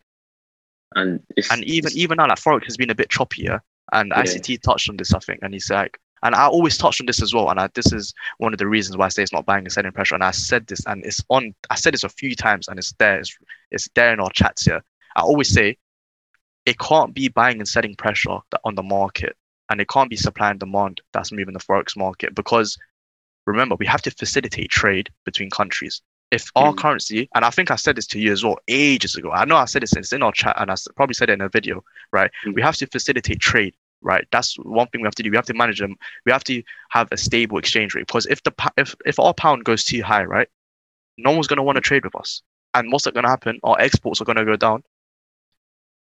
And 0.95 1.23
it's 1.37 1.51
And 1.51 1.63
even 1.65 1.93
even 1.93 2.17
now, 2.17 2.27
like 2.29 2.39
Forex 2.39 2.65
has 2.65 2.77
been 2.77 2.91
a 2.91 2.95
bit 2.95 3.09
choppier. 3.09 3.61
And 3.93 4.13
Yeah. 4.15 4.23
ICT 4.23 4.63
touched 4.63 4.89
on 4.89 4.97
this, 4.97 5.15
I 5.15 5.19
think, 5.19 5.41
and 5.43 5.53
he's 5.55 5.71
like, 5.71 5.99
and 6.23 6.35
I 6.35 6.47
always 6.47 6.77
touched 6.77 7.01
on 7.01 7.07
this 7.07 7.23
as 7.23 7.33
well. 7.33 7.49
And 7.49 7.61
I, 7.61 7.69
this 7.75 7.93
is 7.93 8.13
one 8.39 8.53
of 8.53 8.59
the 8.59 8.67
reasons 8.67 8.97
why 8.97 9.07
I 9.07 9.09
say 9.09 9.23
it's 9.23 9.33
not 9.33 9.47
buying 9.47 9.65
and 9.65 9.73
selling 9.73 9.93
pressure. 9.93 10.17
And 10.17 10.25
I 10.25 10.33
said 10.33 10.67
this, 10.67 10.85
and 10.87 11.05
it's 11.05 11.23
on. 11.29 11.55
I 11.71 11.77
said 11.77 11.95
this 11.95 12.05
a 12.05 12.09
few 12.09 12.35
times, 12.35 12.69
and 12.69 12.79
it's 12.79 12.93
there. 12.99 13.21
It's, 13.21 13.37
it's 13.71 13.89
there 13.95 14.13
in 14.13 14.21
our 14.21 14.31
chats 14.31 14.65
here. 14.65 14.83
I 15.17 15.21
always 15.21 15.53
say 15.53 15.79
it 16.67 16.79
can't 16.79 17.15
be 17.15 17.29
buying 17.29 17.59
and 17.59 17.69
selling 17.69 17.95
pressure 17.95 18.39
on 18.65 18.75
the 18.75 18.83
market, 18.83 19.37
and 19.71 19.81
it 19.81 19.89
can't 19.89 20.11
be 20.11 20.17
supply 20.17 20.51
and 20.51 20.61
demand 20.61 21.01
that's 21.13 21.33
moving 21.33 21.55
the 21.55 21.61
forex 21.61 21.97
market 21.97 22.35
because 22.35 22.77
remember 23.47 23.77
we 23.77 23.87
have 23.87 24.03
to 24.03 24.11
facilitate 24.11 24.71
trade 24.71 25.09
between 25.25 25.51
countries. 25.51 26.03
If 26.31 26.51
our 26.57 26.73
Mm. 26.73 26.79
currency, 26.79 27.29
and 27.35 27.45
I 27.45 27.51
think 27.51 27.71
I 27.71 27.77
said 27.77 27.97
this 27.97 28.07
to 28.09 28.21
you 28.21 28.33
as 28.33 28.45
well 28.45 28.59
ages 28.69 29.15
ago. 29.17 29.31
I 29.33 29.45
know 29.47 29.57
I 29.57 29.65
said 29.65 29.83
this 29.83 29.95
it's 29.95 30.13
in 30.13 30.23
our 30.23 30.33
chat, 30.33 30.57
and 30.61 30.71
I 30.71 30.75
probably 30.95 31.15
said 31.15 31.31
it 31.31 31.35
in 31.35 31.41
a 31.41 31.49
video, 31.49 31.83
right? 32.13 32.31
Mm. 32.45 32.55
We 32.55 32.63
have 32.63 32.77
to 32.77 32.87
facilitate 32.87 33.41
trade, 33.41 33.75
right? 34.03 34.27
That's 34.31 34.57
one 34.57 34.89
thing 34.89 35.01
we 35.01 35.07
have 35.07 35.15
to 35.15 35.23
do. 35.23 35.31
We 35.31 35.37
have 35.37 35.47
to 35.47 35.55
manage 35.55 35.79
them. 35.81 35.97
We 36.27 36.33
have 36.33 36.45
to 36.45 36.63
have 36.91 37.09
a 37.13 37.17
stable 37.17 37.57
exchange 37.59 37.95
rate 37.95 38.07
because 38.07 38.27
if 38.27 38.43
the 38.43 38.53
if 38.77 38.95
if 39.07 39.19
our 39.19 39.33
pound 39.33 39.65
goes 39.65 39.85
too 39.85 40.03
high, 40.03 40.25
right, 40.25 40.49
no 41.17 41.31
one's 41.31 41.47
gonna 41.47 41.63
want 41.63 41.77
to 41.77 41.81
trade 41.81 42.05
with 42.05 42.15
us. 42.15 42.43
And 42.75 42.93
what's 42.93 43.07
going 43.07 43.25
to 43.25 43.31
happen? 43.31 43.59
Our 43.65 43.81
exports 43.81 44.21
are 44.21 44.27
going 44.27 44.37
to 44.37 44.45
go 44.45 44.55
down. 44.55 44.85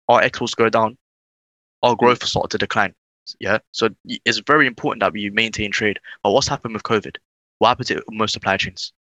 Our 0.09 0.23
exports 0.23 0.55
go 0.55 0.71
down. 0.71 0.97
Our 1.83 1.95
growth 1.95 2.21
will 2.23 2.29
start 2.29 2.51
to 2.51 2.59
decline. 2.59 2.95
Yeah. 3.39 3.59
So 3.73 3.91
it's 4.05 4.39
very 4.39 4.67
important 4.67 5.01
that 5.01 5.13
we 5.13 5.29
maintain 5.29 5.71
trade. 5.71 6.01
But 6.23 6.33
what's 6.33 6.49
happened 6.49 6.73
with 6.73 6.83
COVID? 6.83 7.17
What 7.59 7.69
happened 7.69 7.89
to 7.89 8.03
most 8.11 8.33
supply 8.33 8.57
chains? 8.57 8.95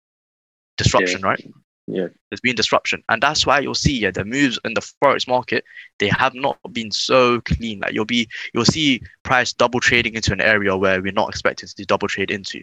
Disruption, 0.85 1.20
Yeah. 1.20 1.27
right? 1.27 1.47
Yeah. 1.86 2.09
There's 2.31 2.40
been 2.40 2.55
disruption, 2.55 3.02
and 3.09 3.20
that's 3.20 3.44
why 3.47 3.59
you'll 3.59 3.74
see 3.74 3.98
yeah, 3.98 4.12
the 4.12 4.24
moves 4.24 4.59
in 4.65 4.74
the 4.74 4.81
forex 4.81 5.27
market 5.27 5.65
they 5.98 6.09
have 6.09 6.35
not 6.35 6.59
been 6.73 6.90
so 6.93 7.40
clean. 7.40 7.81
Like 7.81 7.94
you'll 7.94 8.05
be 8.05 8.28
you'll 8.55 8.65
see 8.65 9.02
price 9.24 9.52
double 9.52 9.81
trading 9.81 10.15
into 10.15 10.32
an 10.32 10.40
area 10.40 10.77
where 10.77 11.02
we're 11.02 11.12
not 11.12 11.28
expecting 11.31 11.69
to 11.69 11.85
double 11.86 12.07
trade 12.07 12.31
into, 12.31 12.62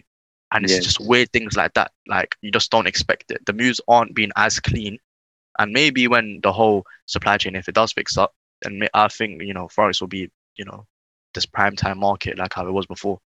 and 0.52 0.64
it's 0.64 0.74
Yeah. 0.74 0.80
just 0.80 1.00
weird 1.00 1.30
things 1.32 1.56
like 1.56 1.74
that. 1.74 1.92
Like 2.06 2.36
you 2.40 2.50
just 2.50 2.70
don't 2.70 2.86
expect 2.86 3.30
it. 3.30 3.44
The 3.44 3.52
moves 3.52 3.80
aren't 3.86 4.14
being 4.14 4.30
as 4.36 4.60
clean, 4.60 4.98
and 5.58 5.72
maybe 5.72 6.08
when 6.08 6.40
the 6.42 6.52
whole 6.52 6.84
supply 7.04 7.36
chain, 7.36 7.54
if 7.54 7.68
it 7.68 7.74
does 7.74 7.92
fix 7.92 8.16
up, 8.16 8.34
then 8.62 8.88
I 8.94 9.08
think 9.08 9.42
you 9.42 9.52
know 9.52 9.66
forex 9.68 10.00
will 10.00 10.08
be 10.08 10.30
you 10.56 10.64
know 10.64 10.86
this 11.34 11.44
prime 11.44 11.76
time 11.76 11.98
market 11.98 12.38
like 12.38 12.54
how 12.54 12.66
it 12.66 12.72
was 12.72 12.86
before. 12.86 13.20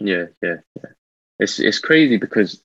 Yeah, 0.00 0.26
yeah, 0.42 0.56
yeah. 0.76 0.90
It's 1.38 1.60
it's 1.60 1.78
crazy 1.78 2.16
because 2.16 2.62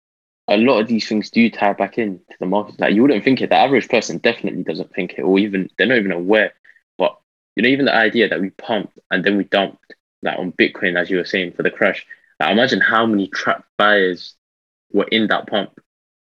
a 0.47 0.57
lot 0.57 0.79
of 0.79 0.87
these 0.87 1.07
things 1.07 1.29
do 1.29 1.49
tie 1.49 1.73
back 1.73 1.97
into 1.97 2.21
the 2.39 2.45
market. 2.45 2.79
Like 2.79 2.93
you 2.93 3.01
wouldn't 3.01 3.23
think 3.23 3.41
it. 3.41 3.49
The 3.49 3.55
average 3.57 3.89
person 3.89 4.17
definitely 4.19 4.63
doesn't 4.63 4.93
think 4.93 5.15
it, 5.17 5.21
or 5.21 5.37
even 5.39 5.69
they're 5.77 5.87
not 5.87 5.97
even 5.97 6.11
aware. 6.11 6.53
But 6.97 7.17
you 7.55 7.63
know, 7.63 7.69
even 7.69 7.85
the 7.85 7.95
idea 7.95 8.29
that 8.29 8.41
we 8.41 8.51
pumped 8.51 8.97
and 9.11 9.23
then 9.23 9.37
we 9.37 9.43
dumped, 9.45 9.93
like 10.21 10.39
on 10.39 10.53
Bitcoin, 10.53 10.99
as 10.99 11.09
you 11.09 11.17
were 11.17 11.25
saying, 11.25 11.53
for 11.53 11.63
the 11.63 11.71
crash. 11.71 12.05
Like 12.39 12.51
imagine 12.51 12.79
how 12.79 13.05
many 13.05 13.27
trap 13.27 13.65
buyers 13.77 14.35
were 14.93 15.07
in 15.11 15.27
that 15.27 15.47
pump, 15.47 15.79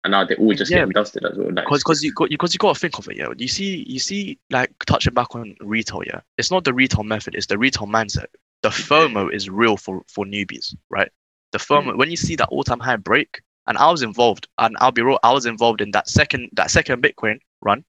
and 0.03 0.11
now 0.11 0.26
they're 0.26 0.38
all 0.38 0.53
just 0.53 0.72
Yeah. 0.72 0.80
getting 0.80 0.94
dusted 0.94 1.26
as 1.26 1.38
well. 1.38 1.52
Because 1.52 1.84
because 1.84 2.03
you 2.03 2.14
got 2.14 2.30
because 2.30 2.53
you 2.53 2.57
got 2.57 2.73
to 2.73 2.80
think 2.80 2.98
of 2.98 3.07
it 3.10 3.18
yeah 3.18 3.27
you 3.38 3.48
see 3.48 3.84
you 3.88 3.99
see 3.99 4.39
like 4.49 4.72
touching 4.85 5.14
back 5.14 5.35
on 5.35 5.56
retail 5.60 6.02
yeah 6.06 6.22
it's 6.38 6.49
not 6.49 6.64
the 6.64 6.73
retail 6.73 7.03
method 7.03 7.35
it's 7.35 7.48
the 7.48 7.57
retail 7.57 7.88
mindset 7.88 8.27
the 8.64 8.69
mm-hmm. 8.69 8.94
fomo 9.18 9.31
is 9.31 9.49
real 9.49 9.77
for 9.77 10.03
for 10.07 10.26
newbies 10.26 10.76
right 10.89 11.11
the 11.52 11.57
fomo 11.57 11.91
mm. 11.91 11.98
when 11.98 12.10
you 12.10 12.18
see 12.18 12.35
that 12.35 12.48
all-time 12.49 12.80
high 12.80 12.95
break 12.95 13.41
and 13.68 13.77
i 13.77 13.89
was 13.91 14.02
involved 14.02 14.48
and 14.57 14.76
i'll 14.80 14.91
be 14.91 15.02
real 15.02 15.19
i 15.23 15.31
was 15.31 15.45
involved 15.45 15.81
in 15.81 15.91
that 15.91 16.10
second 16.10 16.49
that 16.53 16.72
second 16.72 17.03
bitcoin 17.03 17.39
run. 17.61 17.84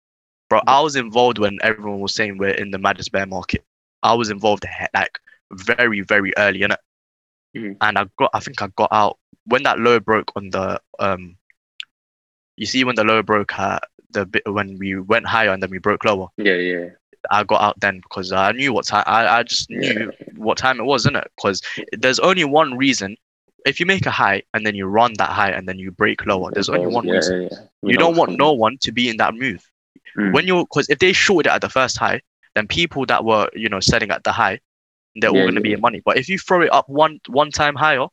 Bro 0.50 0.60
i 0.66 0.80
was 0.80 0.96
involved 0.96 1.38
when 1.38 1.58
everyone 1.62 2.00
was 2.00 2.14
saying 2.14 2.38
we're 2.38 2.50
in 2.50 2.70
the 2.70 2.78
maddest 2.78 3.12
bear 3.12 3.26
market. 3.26 3.64
I 4.02 4.14
was 4.14 4.30
involved 4.30 4.64
like 4.94 5.18
very 5.52 6.00
very 6.02 6.32
early 6.36 6.62
in 6.62 6.72
it 6.72 6.80
Mhm. 7.56 7.76
and 7.80 7.98
i 7.98 8.06
got 8.18 8.30
i 8.34 8.40
think 8.40 8.60
i 8.60 8.66
got 8.76 8.90
out 8.92 9.18
when 9.46 9.62
that 9.62 9.78
low 9.78 9.98
broke 10.00 10.30
on 10.36 10.50
the 10.50 10.78
um 10.98 11.36
you 12.58 12.66
see 12.66 12.84
when 12.84 12.94
the 12.94 13.04
low 13.04 13.22
broke 13.22 13.58
at 13.58 13.82
the 14.10 14.26
bit 14.26 14.42
when 14.46 14.76
we 14.78 14.98
went 15.00 15.26
higher 15.26 15.50
and 15.50 15.62
then 15.62 15.70
we 15.70 15.78
broke 15.78 16.04
lower? 16.04 16.28
Yeah, 16.36 16.54
yeah, 16.54 16.88
i 17.30 17.44
got 17.44 17.62
out 17.62 17.80
then 17.80 18.00
because 18.00 18.32
i 18.32 18.52
knew 18.52 18.72
what 18.74 18.86
time 18.86 19.04
i, 19.06 19.26
I 19.38 19.42
just 19.44 19.70
knew 19.70 20.12
what 20.36 20.58
time 20.58 20.78
it 20.78 20.84
was 20.84 21.06
in 21.06 21.16
it 21.16 21.30
because 21.36 21.62
there's 21.92 22.18
only 22.18 22.44
one 22.44 22.76
reason 22.76 23.16
if 23.68 23.80
you 23.80 23.86
make 23.86 24.06
a 24.06 24.10
high 24.10 24.42
and 24.54 24.66
then 24.66 24.74
you 24.74 24.86
run 24.86 25.12
that 25.18 25.30
high 25.30 25.50
and 25.50 25.68
then 25.68 25.78
you 25.78 25.90
break 25.90 26.26
lower 26.26 26.50
there's 26.50 26.68
only 26.68 26.86
one 26.86 27.06
yeah, 27.06 27.14
reason. 27.14 27.42
yeah, 27.42 27.48
yeah. 27.52 27.90
You 27.90 27.98
don't 27.98 28.16
want 28.16 28.38
no 28.38 28.52
one 28.52 28.78
to 28.82 28.92
be 28.92 29.08
in 29.08 29.18
that 29.18 29.34
move. 29.34 29.64
Mm. 30.16 30.32
when 30.32 30.46
you're 30.46 30.64
because 30.64 30.88
if 30.88 30.98
they 30.98 31.12
shorted 31.12 31.50
it 31.50 31.52
at 31.52 31.60
the 31.60 31.68
first 31.68 31.98
high 31.98 32.20
then 32.54 32.66
people 32.66 33.04
that 33.06 33.24
were 33.24 33.48
you 33.54 33.68
know 33.68 33.80
selling 33.80 34.10
at 34.10 34.24
the 34.24 34.32
high 34.32 34.58
they're 35.20 35.30
all 35.30 35.36
going 35.36 35.54
to 35.54 35.60
be 35.60 35.72
in 35.72 35.80
money. 35.80 36.02
But 36.04 36.16
if 36.16 36.28
you 36.28 36.38
throw 36.38 36.62
it 36.62 36.72
up 36.72 36.88
one 36.88 37.20
one 37.28 37.50
time 37.50 37.74
higher 37.74 38.06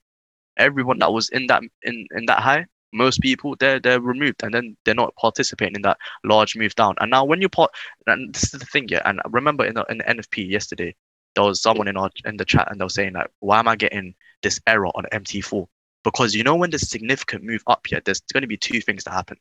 everyone 0.57 0.99
that 0.99 1.11
was 1.11 1.29
in 1.29 1.47
that 1.47 1.61
in 1.83 2.07
in 2.15 2.25
that 2.27 2.39
high 2.39 2.65
most 2.93 3.19
people 3.21 3.55
they're 3.59 3.79
they're 3.79 3.99
removed 3.99 4.41
and 4.43 4.53
then 4.53 4.75
they're 4.85 4.95
not 4.95 5.15
participating 5.15 5.75
in 5.75 5.81
that 5.81 5.97
large 6.23 6.55
move 6.55 6.75
down. 6.75 6.95
And 6.99 7.11
now 7.11 7.25
when 7.25 7.41
you 7.41 7.49
part 7.49 7.71
and 8.07 8.33
this 8.33 8.53
is 8.53 8.59
the 8.59 8.65
thing 8.65 8.87
yeah 8.89 9.01
and 9.05 9.21
remember 9.29 9.65
in 9.65 9.75
the, 9.75 9.83
in 9.89 9.97
the 9.99 10.03
nfp 10.05 10.49
yesterday 10.49 10.95
there 11.35 11.43
was 11.43 11.61
someone 11.61 11.87
in 11.87 11.97
our 11.97 12.09
in 12.23 12.37
the 12.37 12.45
chat 12.45 12.69
and 12.71 12.79
they 12.79 12.85
were 12.85 12.89
saying 12.89 13.13
like 13.13 13.29
why 13.39 13.59
am 13.59 13.67
i 13.67 13.75
getting 13.75 14.15
this 14.45 14.61
error 14.67 14.87
on 14.87 15.05
mt4 15.11 15.67
because 16.05 16.35
you 16.35 16.43
know 16.43 16.55
when 16.55 16.69
there's 16.69 16.83
a 16.83 16.85
significant 16.85 17.43
move 17.43 17.63
up 17.67 17.85
here 17.87 17.99
there's 18.05 18.21
going 18.31 18.43
to 18.43 18.47
be 18.47 18.55
two 18.55 18.79
things 18.79 19.03
that 19.03 19.11
happen. 19.11 19.37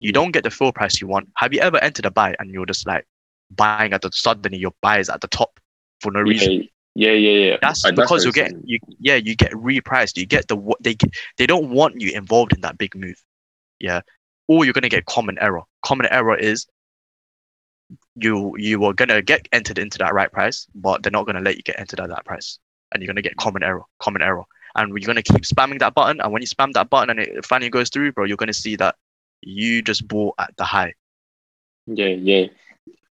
You 0.00 0.12
don't 0.12 0.32
get 0.32 0.42
the 0.42 0.50
full 0.50 0.72
price 0.72 1.00
you 1.00 1.06
want. 1.06 1.28
Have 1.36 1.52
you 1.52 1.60
ever 1.60 1.78
entered 1.78 2.06
a 2.06 2.10
buy 2.10 2.34
and 2.38 2.50
you're 2.50 2.66
just 2.66 2.86
like 2.86 3.06
buying 3.50 3.92
at 3.92 4.02
the 4.02 4.10
suddenly 4.12 4.58
your 4.58 4.72
buy 4.82 4.98
is 4.98 5.08
at 5.08 5.20
the 5.20 5.28
top 5.28 5.60
for 6.00 6.10
no 6.10 6.20
reason? 6.20 6.68
Yeah, 6.94 7.12
yeah, 7.12 7.12
yeah, 7.12 7.50
yeah. 7.50 7.56
that's 7.60 7.84
Uh, 7.84 7.92
because 7.92 8.24
you're 8.24 8.32
getting 8.32 8.62
you 8.64 8.78
yeah 8.98 9.16
you 9.16 9.36
get 9.36 9.52
repriced. 9.52 10.16
You 10.16 10.26
get 10.26 10.48
the 10.48 10.56
what 10.56 10.82
they 10.82 10.94
get, 10.94 11.10
they 11.36 11.46
don't 11.46 11.70
want 11.70 12.00
you 12.00 12.10
involved 12.12 12.54
in 12.54 12.62
that 12.62 12.78
big 12.78 12.96
move. 12.96 13.22
Yeah. 13.78 14.00
Or 14.48 14.64
you're 14.64 14.74
going 14.74 14.82
to 14.82 14.88
get 14.88 15.04
common 15.04 15.38
error. 15.40 15.62
Common 15.82 16.06
error 16.10 16.36
is 16.36 16.66
you 18.14 18.54
you 18.56 18.82
are 18.84 18.94
going 18.94 19.08
to 19.10 19.20
get 19.20 19.46
entered 19.52 19.78
into 19.78 19.98
that 19.98 20.14
right 20.14 20.32
price 20.32 20.66
but 20.74 21.02
they're 21.02 21.12
not 21.12 21.24
going 21.24 21.36
to 21.36 21.42
let 21.42 21.56
you 21.56 21.62
get 21.62 21.78
entered 21.78 22.00
at 22.00 22.08
that 22.08 22.24
price 22.24 22.58
and 22.92 23.02
you're 23.02 23.08
going 23.08 23.16
to 23.16 23.22
get 23.22 23.36
common 23.36 23.62
error 23.62 23.82
common 24.00 24.22
error 24.22 24.44
and 24.76 24.90
you're 24.90 25.06
going 25.06 25.22
to 25.22 25.22
keep 25.22 25.42
spamming 25.42 25.78
that 25.80 25.94
button 25.94 26.20
and 26.20 26.32
when 26.32 26.42
you 26.42 26.48
spam 26.48 26.72
that 26.72 26.90
button 26.90 27.10
and 27.10 27.20
it 27.20 27.44
finally 27.44 27.70
goes 27.70 27.90
through 27.90 28.12
bro 28.12 28.24
you're 28.24 28.36
going 28.36 28.48
to 28.48 28.52
see 28.54 28.76
that 28.76 28.96
you 29.42 29.82
just 29.82 30.06
bought 30.08 30.34
at 30.38 30.54
the 30.56 30.64
high 30.64 30.92
Yeah, 31.86 32.08
yeah. 32.08 32.46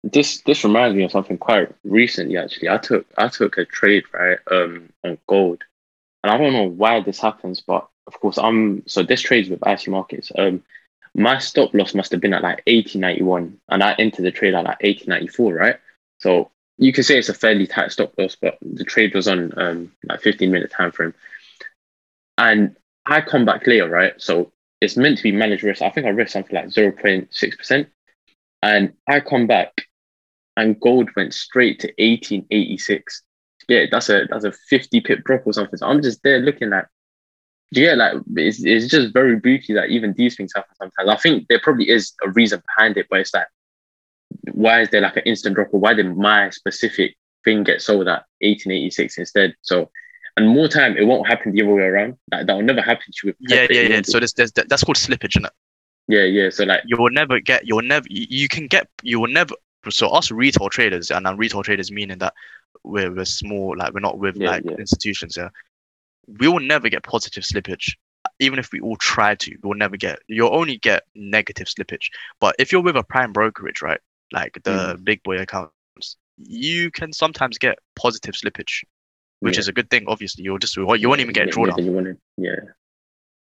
This 0.03 0.43
this 0.43 0.65
reminds 0.65 0.97
me 0.97 1.05
of 1.05 1.13
something 1.13 1.39
quite 1.39 1.73
recently 1.85 2.37
actually. 2.37 2.69
I 2.69 2.79
took 2.79 3.07
I 3.19 3.29
took 3.29 3.59
a 3.59 3.65
trade, 3.65 4.05
right, 4.13 4.39
um 4.51 4.93
on 5.05 5.19
gold. 5.29 5.63
And 6.25 6.33
I 6.33 6.39
don't 6.39 6.53
know 6.53 6.69
why 6.69 7.01
this 7.01 7.21
happens, 7.21 7.61
but 7.61 7.89
of 8.07 8.19
course 8.21 8.39
I'm 8.39 8.87
so 8.89 9.03
this 9.03 9.21
trades 9.23 9.49
with 9.49 9.67
IC 9.67 9.89
markets. 9.89 10.33
Um 10.37 10.63
my 11.15 11.39
stop 11.39 11.75
loss 11.75 11.95
must 11.95 12.13
have 12.13 12.21
been 12.21 12.35
at 12.35 12.43
like 12.43 12.63
1891 12.67 13.61
and 13.69 13.83
I 13.83 13.95
entered 13.99 14.25
the 14.25 14.33
trade 14.33 14.55
at 14.55 14.65
like 14.65 14.83
1894, 14.83 15.55
right? 15.55 15.77
So 16.19 16.51
you 16.83 16.93
could 16.93 17.05
say 17.05 17.19
it's 17.19 17.29
a 17.29 17.35
fairly 17.35 17.67
tight 17.67 17.93
stop 17.93 18.13
loss, 18.19 18.37
but 18.41 18.59
the 18.61 18.85
trade 18.85 19.15
was 19.15 19.29
on 19.29 19.53
um 19.57 19.93
like 20.09 20.21
15 20.21 20.51
minute 20.51 20.71
time 20.71 20.93
frame. 20.93 21.15
And 22.39 22.77
I 23.07 23.21
come 23.21 23.45
back 23.45 23.67
later, 23.67 23.89
right? 23.89 24.15
So 24.19 24.53
it's 24.81 24.97
meant 24.97 25.19
to 25.19 25.23
be 25.23 25.33
managed 25.33 25.63
risk. 25.63 25.83
I 25.83 25.91
think 25.91 26.07
I 26.07 26.11
risk 26.11 26.33
something 26.33 26.55
like 26.55 26.67
0.6%. 26.67 27.87
And 28.63 28.93
I 29.09 29.21
come 29.21 29.47
back 29.47 29.73
and 30.57 30.81
gold 30.81 31.11
went 31.17 31.35
straight 31.35 31.81
to 31.81 31.89
1886. 31.99 33.23
Yeah, 33.69 33.85
that's 33.91 34.09
a 34.09 34.27
that's 34.29 34.45
a 34.45 34.53
50 34.53 35.01
pip 35.03 35.25
drop 35.25 35.47
or 35.47 35.53
something. 35.53 35.77
So 35.77 35.87
I'm 35.87 36.03
just 36.03 36.23
there 36.23 36.41
looking 36.41 36.73
at 36.73 36.89
yeah, 37.71 37.95
like 37.95 38.15
it's, 38.37 38.63
it's 38.63 38.89
just 38.89 39.15
very 39.15 39.37
booky 39.37 39.73
that 39.75 39.89
even 39.89 40.13
these 40.15 40.37
things 40.37 40.53
happen 40.55 40.75
sometimes. 40.77 41.09
I 41.09 41.17
think 41.17 41.47
there 41.49 41.61
probably 41.61 41.89
is 41.89 42.13
a 42.23 42.31
reason 42.31 42.63
behind 42.77 42.99
it, 42.99 43.07
but 43.09 43.21
it's 43.21 43.33
like, 43.33 43.47
why 44.53 44.83
is 44.83 44.91
there 44.91 45.01
like 45.01 45.17
an 45.17 45.23
instant 45.25 45.55
drop 45.55 45.69
or 45.73 45.81
why 45.81 45.95
did 45.95 46.17
my 46.17 46.51
specific 46.51 47.17
thing 47.45 47.63
get 47.63 47.81
sold 47.81 48.09
at 48.09 48.25
1886 48.41 49.19
instead? 49.19 49.55
So, 49.63 49.91
and 50.37 50.49
more 50.49 50.69
time, 50.69 50.97
it 50.97 51.05
won't 51.05 51.29
happen 51.29 51.53
the 51.53 51.63
other 51.63 51.75
way 51.75 51.83
around. 51.83 52.17
Like, 52.33 52.47
that 52.47 52.55
will 52.55 52.63
never 52.63 52.81
happen 52.81 53.05
to 53.13 53.29
you. 53.29 53.35
Yeah, 53.39 53.67
yeah, 53.71 53.83
yeah. 53.83 54.01
So 54.05 54.19
there's, 54.19 54.33
there's, 54.33 54.53
that's 54.53 54.83
called 54.83 54.97
slippage, 54.97 55.37
isn't 55.37 55.47
it? 55.47 55.53
Yeah, 56.09 56.25
yeah. 56.25 56.51
So 56.51 56.65
like, 56.65 56.83
you 56.87 56.97
will 56.97 57.11
never 57.11 57.39
get, 57.39 57.67
you 57.67 57.77
will 57.77 57.83
never, 57.83 58.07
you 58.11 58.49
can 58.49 58.67
get, 58.67 58.89
you 59.03 59.21
will 59.21 59.31
never. 59.31 59.55
So 59.91 60.09
us 60.09 60.31
retail 60.31 60.69
traders, 60.69 61.11
and 61.11 61.27
I'm 61.27 61.37
retail 61.37 61.63
traders 61.63 61.91
meaning 61.91 62.19
that 62.19 62.35
we're, 62.85 63.13
we're 63.13 63.25
small, 63.25 63.77
like 63.77 63.93
we're 63.93 64.01
not 64.01 64.19
with 64.19 64.37
Yeah, 64.37 64.51
like 64.51 64.65
yeah. 64.65 64.77
institutions. 64.77 65.37
Yeah, 65.37 65.49
we 66.27 66.49
will 66.49 66.61
never 66.61 66.89
get 66.89 67.03
positive 67.03 67.45
slippage. 67.45 67.95
Even 68.39 68.59
if 68.59 68.71
we 68.73 68.81
all 68.81 68.97
try 68.97 69.35
to, 69.35 69.57
we'll 69.63 69.77
never 69.77 69.97
get. 69.97 70.21
You'll 70.29 70.55
only 70.55 70.79
get 70.79 71.05
negative 71.15 71.67
slippage. 71.67 72.07
But 72.41 72.55
if 72.59 72.71
you're 72.73 72.83
with 72.83 72.97
a 72.97 73.03
prime 73.03 73.33
brokerage, 73.33 73.83
right, 73.83 74.01
like 74.33 74.59
the 74.65 74.97
Mm. 74.97 75.05
big 75.05 75.23
boy 75.23 75.39
accounts, 75.39 76.17
you 76.39 76.91
can 76.91 77.13
sometimes 77.13 77.59
get 77.59 77.79
positive 77.95 78.35
slippage, 78.35 78.85
which 79.41 79.57
Yeah. 79.57 79.61
is 79.61 79.69
a 79.69 79.73
good 79.73 79.91
thing. 79.91 80.05
Obviously, 80.09 80.45
you'll 80.45 80.59
just 80.59 80.77
you 80.77 80.87
won't 80.87 81.21
even 81.21 81.33
get 81.33 81.49
yeah, 81.49 81.53
drawdown. 81.53 81.79
Yeah, 81.79 81.85
you 81.85 81.93
want 81.93 82.07
it. 82.09 82.19
yeah. 82.37 82.57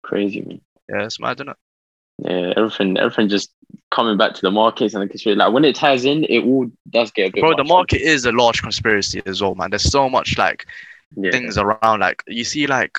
crazy 0.02 0.40
man. 0.40 0.60
Yeah, 0.88 1.04
it's 1.04 1.20
mad, 1.20 1.36
isn't 1.36 1.50
it? 1.50 1.56
Yeah, 2.24 2.52
everything, 2.56 2.96
everything 2.98 3.28
just 3.28 3.52
coming 3.90 4.16
back 4.16 4.34
to 4.34 4.40
the 4.40 4.50
markets 4.50 4.94
and 4.94 5.02
the 5.02 5.08
conspiracy. 5.08 5.38
Like 5.38 5.52
when 5.52 5.64
it 5.64 5.76
ties 5.76 6.04
in, 6.04 6.24
it 6.24 6.40
all 6.44 6.70
does 6.88 7.10
get 7.12 7.28
a 7.28 7.32
bit. 7.32 7.40
Bro, 7.40 7.56
the 7.56 7.64
market 7.64 8.00
is 8.00 8.24
a 8.24 8.32
large 8.32 8.62
conspiracy 8.62 9.22
as 9.26 9.40
well, 9.42 9.54
man. 9.54 9.70
There's 9.70 9.90
so 9.90 10.08
much 10.08 10.36
like 10.38 10.66
yeah. 11.16 11.30
things 11.30 11.56
around 11.58 12.00
like 12.00 12.22
you 12.26 12.44
see 12.44 12.66
like 12.66 12.98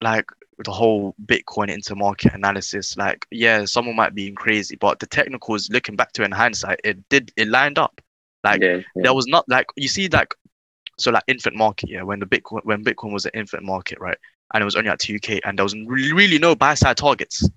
like 0.00 0.26
the 0.64 0.72
whole 0.72 1.14
bitcoin 1.26 1.68
intermarket 1.68 2.34
analysis 2.34 2.96
like 2.96 3.26
yeah 3.30 3.64
someone 3.64 3.96
might 3.96 4.14
be 4.14 4.30
crazy 4.32 4.76
but 4.76 4.98
the 4.98 5.06
technicals 5.06 5.70
looking 5.70 5.96
back 5.96 6.12
to 6.12 6.22
in 6.22 6.30
hindsight 6.30 6.80
it 6.84 7.08
did 7.08 7.32
it 7.36 7.48
lined 7.48 7.78
up 7.78 8.00
like 8.44 8.60
yeah, 8.60 8.76
yeah. 8.76 9.02
there 9.02 9.14
was 9.14 9.26
not 9.26 9.48
like 9.48 9.66
you 9.76 9.88
see 9.88 10.08
like 10.08 10.34
so 10.98 11.10
like 11.10 11.24
infant 11.28 11.56
market 11.56 11.88
yeah 11.88 12.02
when 12.02 12.20
the 12.20 12.26
bitcoin 12.26 12.60
when 12.64 12.84
bitcoin 12.84 13.12
was 13.12 13.24
an 13.24 13.32
infant 13.34 13.62
market 13.62 13.98
right 14.00 14.18
and 14.52 14.62
it 14.62 14.64
was 14.64 14.76
only 14.76 14.90
at 14.90 15.00
2k 15.00 15.40
and 15.44 15.58
there 15.58 15.64
was 15.64 15.76
really, 15.86 16.38
no 16.38 16.54
buy 16.54 16.74
side 16.74 16.96
targets 16.96 17.48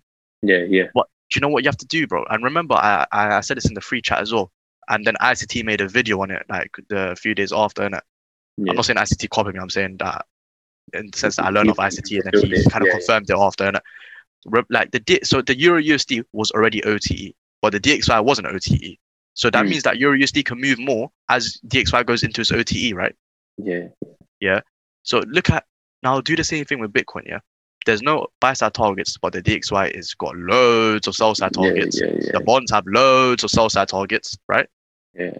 yeah, 0.42 0.64
yeah, 0.68 0.86
what 0.94 1.08
do 1.32 1.38
you 1.38 1.42
know 1.42 1.48
what 1.48 1.64
you 1.64 1.68
have 1.68 1.78
to 1.78 1.88
do 1.88 2.06
bro 2.06 2.24
and 2.30 2.44
remember 2.44 2.76
i 2.76 3.06
i, 3.12 3.38
I 3.38 3.40
said 3.42 3.58
this 3.58 3.68
in 3.68 3.74
the 3.74 3.82
free 3.82 4.02
chat 4.02 4.20
as 4.20 4.34
well 4.34 4.52
and 4.90 5.06
then 5.06 5.16
ict 5.22 5.64
made 5.64 5.82
a 5.82 5.88
video 5.88 6.22
on 6.22 6.32
it 6.32 6.44
like 6.50 6.72
the 6.90 7.18
few 7.20 7.34
days 7.34 7.52
after 7.52 7.84
and 7.84 7.96
yeah. 8.58 8.72
I'm 8.72 8.76
not 8.76 8.86
saying 8.86 8.98
ICT 8.98 9.30
copied 9.30 9.56
me. 9.56 9.60
I'm 9.60 9.70
saying 9.70 9.98
that 9.98 10.26
in 10.93 11.10
the 11.11 11.18
sense 11.18 11.38
that 11.38 11.45
I 11.45 11.49
learned 11.49 11.69
of 11.69 11.77
ICT 11.77 12.19
and 12.23 12.31
then 12.34 12.51
he 12.51 12.69
kind 12.69 12.84
of 12.84 12.89
confirmed 12.91 13.30
it 13.30 13.38
after. 13.38 13.64
And 13.65 13.80
like 14.69 14.91
the 14.91 14.99
D- 14.99 15.19
so 15.23 15.41
the 15.41 15.57
Euro 15.57 15.81
USD 15.81 16.23
was 16.34 16.51
already 16.51 16.84
OTE, 16.84 17.34
but 17.61 17.72
the 17.72 17.80
DXY 17.80 18.23
wasn't 18.23 18.47
OTE. 18.47 18.99
So 19.35 19.49
that 19.49 19.65
Mm. 19.65 19.69
means 19.69 19.84
that 19.84 19.97
Euro 19.97 20.18
USD 20.18 20.43
can 20.45 20.60
move 20.60 20.77
more 20.80 21.10
as 21.30 21.57
DXY 21.68 22.05
goes 22.05 22.23
into 22.23 22.41
its 22.41 22.51
OTE, 22.51 22.93
right? 22.93 23.15
yeah, 23.57 23.88
Yeah. 24.39 24.60
So 25.03 25.19
look 25.27 25.49
at 25.49 25.65
now. 26.03 26.22
Do 26.22 26.35
the 26.35 26.43
same 26.43 26.65
thing 26.65 26.80
with 26.80 26.91
Bitcoin. 26.93 27.26
Yeah, 27.27 27.39
there's 27.85 28.01
no 28.01 28.27
buy 28.39 28.53
side 28.53 28.73
targets, 28.73 29.18
but 29.18 29.34
the 29.34 29.41
DXY 29.41 29.88
is 29.91 30.14
got 30.14 30.35
loads 30.35 31.07
of 31.07 31.15
sell 31.15 31.34
side 31.35 31.53
targets. 31.53 31.99
yeah, 32.01 32.07
yeah, 32.07 32.14
yeah, 32.19 32.31
The 32.34 32.39
bonds 32.41 32.72
have 32.72 32.85
loads 32.88 33.43
of 33.43 33.49
sell 33.51 33.69
side 33.69 33.88
targets, 33.89 34.38
right? 34.47 34.68
yeah, 35.18 35.38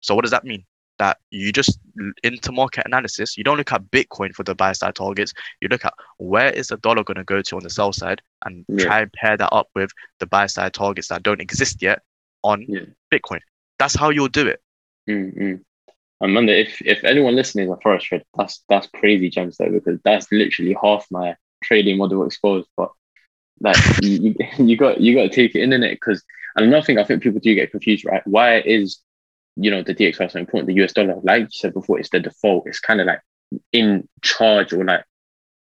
So 0.00 0.14
what 0.14 0.22
does 0.22 0.30
that 0.32 0.44
mean? 0.44 0.64
That 1.00 1.16
you 1.30 1.50
just 1.50 1.78
intermarket 2.24 2.82
analysis, 2.84 3.36
you 3.38 3.42
don't 3.42 3.56
look 3.56 3.72
at 3.72 3.90
Bitcoin 3.90 4.34
for 4.34 4.44
the 4.44 4.54
buy 4.54 4.72
side 4.72 4.94
targets. 4.94 5.32
You 5.62 5.68
look 5.68 5.84
at 5.86 5.94
where 6.18 6.50
is 6.52 6.68
the 6.68 6.76
dollar 6.76 7.02
going 7.04 7.16
to 7.16 7.24
go 7.24 7.40
to 7.40 7.56
on 7.56 7.62
the 7.62 7.70
sell 7.70 7.92
side, 7.92 8.20
and 8.44 8.66
Yeah. 8.68 8.84
try 8.84 9.00
and 9.00 9.12
pair 9.14 9.36
that 9.38 9.48
up 9.50 9.68
with 9.74 9.90
the 10.18 10.26
buy 10.26 10.46
side 10.46 10.74
targets 10.74 11.08
that 11.08 11.22
don't 11.22 11.40
exist 11.40 11.80
yet 11.80 12.02
on 12.42 12.66
Yeah. 12.68 12.80
Bitcoin. 13.12 13.40
That's 13.78 13.96
how 13.96 14.10
you'll 14.10 14.28
do 14.28 14.46
it. 14.46 14.60
Mm-hmm. 15.08 16.34
Wonder 16.34 16.52
if 16.52 16.82
if 16.82 17.02
anyone 17.02 17.34
listening 17.34 17.64
is 17.64 17.72
a 17.72 17.76
forex 17.76 18.02
trader, 18.02 18.24
that's 18.36 18.62
that's 18.68 18.86
crazy, 18.88 19.30
gems 19.30 19.56
though, 19.56 19.70
because 19.70 19.98
that's 20.04 20.30
literally 20.30 20.76
half 20.82 21.06
my 21.10 21.34
trading 21.64 21.96
model 21.96 22.26
exposed. 22.26 22.68
But 22.76 22.90
like 23.60 23.76
you, 24.02 24.34
you, 24.38 24.66
you 24.66 24.76
got 24.76 25.00
you 25.00 25.14
got 25.14 25.22
to 25.22 25.28
take 25.30 25.54
it 25.54 25.62
in 25.62 25.72
it 25.72 25.92
because 25.92 26.22
and 26.56 26.66
another 26.66 26.84
thing 26.84 26.98
I 26.98 27.04
think 27.04 27.22
people 27.22 27.40
do 27.40 27.54
get 27.54 27.70
confused, 27.70 28.04
right? 28.04 28.20
Why 28.26 28.60
is 28.60 28.98
you 29.56 29.70
know 29.70 29.82
the 29.82 29.94
DXY 29.94 30.30
so 30.30 30.38
important? 30.38 30.68
The 30.68 30.82
US 30.84 30.92
dollar, 30.92 31.16
like 31.22 31.42
you 31.42 31.48
said 31.50 31.74
before, 31.74 31.98
it's 31.98 32.10
the 32.10 32.20
default. 32.20 32.66
It's 32.66 32.80
kind 32.80 33.00
of 33.00 33.06
like 33.06 33.20
in 33.72 34.08
charge 34.22 34.72
or 34.72 34.84
like 34.84 35.04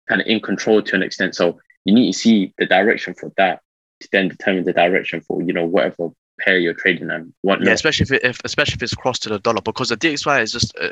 kind 0.08 0.22
of 0.22 0.28
in 0.28 0.40
control 0.40 0.82
to 0.82 0.96
an 0.96 1.04
extent. 1.04 1.36
So 1.36 1.60
you 1.86 1.94
need 1.94 2.12
to 2.12 2.18
see 2.18 2.54
the 2.58 2.66
direction 2.66 3.14
for 3.14 3.32
that 3.38 3.62
to 4.02 4.10
then 4.12 4.28
determine 4.30 4.64
the 4.64 4.74
direction 4.74 5.22
for 5.22 5.42
you 5.42 5.54
know 5.54 5.66
whatever 5.66 6.10
pair 6.40 6.58
you're 6.58 6.74
trading 6.74 7.10
and 7.10 7.34
whatnot. 7.42 7.68
Yeah, 7.68 7.74
especially 7.74 8.06
if, 8.06 8.12
it, 8.12 8.24
if 8.24 8.42
especially 8.44 8.76
if 8.76 8.84
it's 8.84 8.96
crossed 8.96 9.24
to 9.24 9.30
the 9.30 9.40
dollar, 9.40 9.62
because 9.62 9.90
the 9.90 9.98
DXY 9.98 10.42
is 10.42 10.52
just 10.52 10.78
uh, 10.78 10.90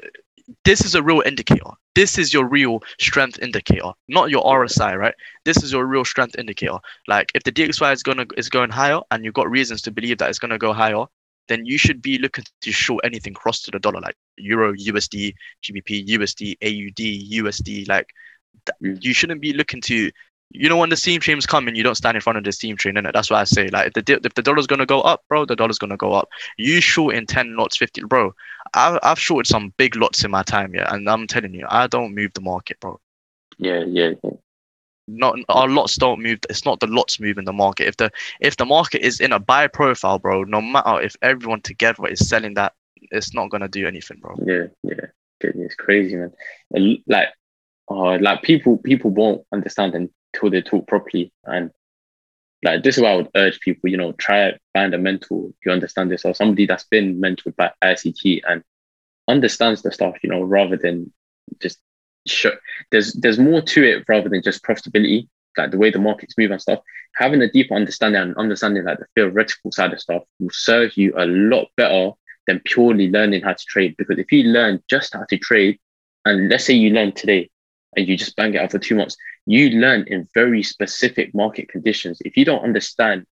this 0.63 0.81
is 0.81 0.95
a 0.95 1.03
real 1.03 1.21
indicator. 1.25 1.71
This 1.95 2.17
is 2.17 2.33
your 2.33 2.45
real 2.47 2.81
strength 2.99 3.39
indicator, 3.39 3.91
not 4.07 4.29
your 4.29 4.43
RSI, 4.43 4.97
right? 4.97 5.15
This 5.45 5.63
is 5.63 5.71
your 5.71 5.85
real 5.85 6.05
strength 6.05 6.35
indicator. 6.37 6.77
Like 7.07 7.31
if 7.33 7.43
the 7.43 7.51
DXY 7.51 7.93
is 7.93 8.03
gonna 8.03 8.25
is 8.37 8.49
going 8.49 8.69
higher, 8.69 8.99
and 9.11 9.25
you've 9.25 9.33
got 9.33 9.49
reasons 9.49 9.81
to 9.83 9.91
believe 9.91 10.17
that 10.19 10.29
it's 10.29 10.39
gonna 10.39 10.57
go 10.57 10.73
higher, 10.73 11.05
then 11.47 11.65
you 11.65 11.77
should 11.77 12.01
be 12.01 12.17
looking 12.17 12.43
to 12.61 12.71
short 12.71 13.03
anything 13.05 13.33
cross 13.33 13.61
to 13.61 13.71
the 13.71 13.79
dollar, 13.79 13.99
like 14.01 14.15
Euro, 14.37 14.73
USD, 14.73 15.33
GBP, 15.63 16.07
USD, 16.09 16.57
AUD, 16.61 17.01
USD. 17.43 17.87
Like 17.87 18.07
th- 18.65 18.75
Mm. 18.83 19.03
you 19.03 19.13
shouldn't 19.13 19.41
be 19.41 19.53
looking 19.53 19.81
to. 19.81 20.11
You 20.51 20.69
know 20.69 20.77
when 20.77 20.89
the 20.89 20.95
steam 20.95 21.19
trains 21.19 21.45
come 21.45 21.67
and 21.67 21.75
you 21.75 21.83
don't 21.83 21.95
stand 21.95 22.15
in 22.15 22.21
front 22.21 22.37
of 22.37 22.43
the 22.45 22.53
steam 22.53 22.77
train, 22.77 22.95
innit? 22.95 23.11
That's 23.13 23.29
why 23.29 23.41
I 23.41 23.43
say 23.43 23.67
like 23.67 23.87
if 23.87 23.93
the 23.93 24.01
di- 24.01 24.19
if 24.23 24.33
the 24.33 24.41
dollar's 24.41 24.67
gonna 24.67 24.85
go 24.85 25.01
up, 25.01 25.23
bro, 25.27 25.45
the 25.45 25.55
dollar's 25.57 25.77
gonna 25.77 25.97
go 25.97 26.13
up. 26.13 26.29
You 26.57 26.79
short 26.79 27.15
in 27.15 27.25
ten 27.25 27.55
lots, 27.57 27.75
fifty, 27.77 28.01
bro. 28.01 28.33
I've 28.73 28.97
I've 29.03 29.19
shorted 29.19 29.47
some 29.49 29.73
big 29.77 29.95
lots 29.97 30.23
in 30.23 30.31
my 30.31 30.43
time, 30.43 30.73
yeah, 30.73 30.93
and 30.93 31.09
I'm 31.09 31.27
telling 31.27 31.53
you, 31.53 31.65
I 31.69 31.87
don't 31.87 32.15
move 32.15 32.31
the 32.33 32.41
market, 32.41 32.79
bro. 32.79 32.99
yeah, 33.57 33.83
yeah, 33.87 34.11
yeah. 34.23 34.31
Not 35.07 35.39
our 35.49 35.69
lots 35.69 35.95
don't 35.95 36.21
move. 36.21 36.39
It's 36.49 36.65
not 36.65 36.79
the 36.79 36.87
lots 36.87 37.19
moving 37.19 37.45
the 37.45 37.53
market. 37.53 37.87
If 37.87 37.97
the 37.97 38.11
if 38.41 38.57
the 38.57 38.65
market 38.65 39.05
is 39.05 39.21
in 39.21 39.31
a 39.31 39.39
buy 39.39 39.67
profile, 39.67 40.19
bro, 40.19 40.43
no 40.43 40.61
matter 40.61 41.01
if 41.01 41.15
everyone 41.21 41.61
together 41.61 42.07
is 42.07 42.27
selling 42.27 42.55
that, 42.55 42.73
it's 43.11 43.33
not 43.33 43.49
gonna 43.49 43.69
do 43.69 43.87
anything, 43.87 44.19
bro. 44.19 44.35
Yeah, 44.45 44.67
yeah, 44.83 45.05
it's 45.41 45.75
crazy 45.75 46.15
man. 46.15 46.33
Like, 47.07 47.29
oh, 47.87 48.15
like 48.15 48.41
people, 48.41 48.77
people 48.77 49.11
won't 49.11 49.45
understand 49.51 49.95
until 49.95 50.49
they 50.49 50.61
talk 50.61 50.87
properly. 50.87 51.31
And 51.45 51.71
like, 52.63 52.83
this 52.83 52.97
is 52.97 53.03
why 53.03 53.11
I 53.11 53.15
would 53.15 53.29
urge 53.35 53.59
people, 53.59 53.89
you 53.89 53.97
know, 53.97 54.13
try 54.13 54.53
find 54.73 54.93
a 54.93 54.97
mentor 54.97 55.51
who 55.63 55.71
understands 55.71 56.11
this 56.11 56.25
or 56.25 56.33
somebody 56.33 56.65
that's 56.65 56.85
been 56.85 57.21
mentored 57.21 57.55
by 57.55 57.71
ICT 57.83 58.41
and 58.47 58.63
understands 59.27 59.81
the 59.81 59.91
stuff, 59.91 60.15
you 60.23 60.29
know, 60.29 60.41
rather 60.41 60.77
than 60.77 61.11
just 61.61 61.79
show. 62.27 62.51
There's 62.91 63.13
there's 63.13 63.39
more 63.39 63.61
to 63.61 63.83
it 63.83 64.05
rather 64.07 64.29
than 64.29 64.41
just 64.41 64.63
profitability, 64.63 65.27
like 65.57 65.71
the 65.71 65.77
way 65.77 65.91
the 65.91 65.99
markets 65.99 66.37
move 66.37 66.51
and 66.51 66.61
stuff. 66.61 66.79
Having 67.15 67.41
a 67.41 67.51
deeper 67.51 67.73
understanding 67.73 68.21
and 68.21 68.37
understanding 68.37 68.85
like 68.85 68.99
the 68.99 69.05
theoretical 69.15 69.71
side 69.71 69.93
of 69.93 69.99
stuff 69.99 70.23
will 70.39 70.51
serve 70.51 70.95
you 70.97 71.13
a 71.17 71.25
lot 71.25 71.67
better 71.75 72.11
than 72.45 72.61
purely 72.65 73.09
learning 73.09 73.41
how 73.41 73.53
to 73.53 73.65
trade. 73.67 73.95
Because 73.97 74.17
if 74.17 74.31
you 74.31 74.43
learn 74.43 74.81
just 74.89 75.13
how 75.13 75.25
to 75.29 75.37
trade, 75.37 75.79
and 76.25 76.49
let's 76.49 76.65
say 76.65 76.73
you 76.73 76.91
learn 76.91 77.11
today 77.11 77.49
and 77.95 78.07
you 78.07 78.17
just 78.17 78.35
bang 78.35 78.53
it 78.53 78.61
out 78.61 78.71
for 78.71 78.79
two 78.79 78.95
months, 78.95 79.17
you 79.45 79.69
learn 79.71 80.05
in 80.07 80.27
very 80.33 80.61
specific 80.61 81.33
market 81.33 81.69
conditions. 81.69 82.19
If 82.23 82.37
you 82.37 82.45
don't 82.45 82.63
understand 82.63 83.25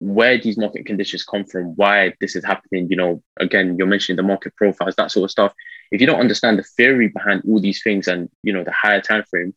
where 0.00 0.38
these 0.38 0.56
market 0.56 0.86
conditions 0.86 1.24
come 1.24 1.44
from, 1.44 1.74
why 1.76 2.12
this 2.20 2.36
is 2.36 2.44
happening, 2.44 2.88
you 2.88 2.96
know, 2.96 3.22
again, 3.38 3.76
you're 3.76 3.86
mentioning 3.86 4.16
the 4.16 4.22
market 4.22 4.54
profiles, 4.56 4.94
that 4.96 5.10
sort 5.10 5.24
of 5.24 5.30
stuff. 5.30 5.52
If 5.90 6.00
you 6.00 6.06
don't 6.06 6.20
understand 6.20 6.58
the 6.58 6.62
theory 6.62 7.08
behind 7.08 7.42
all 7.48 7.60
these 7.60 7.82
things 7.82 8.06
and 8.06 8.28
you 8.42 8.52
know 8.52 8.64
the 8.64 8.72
higher 8.72 9.00
time 9.00 9.24
frame, 9.24 9.54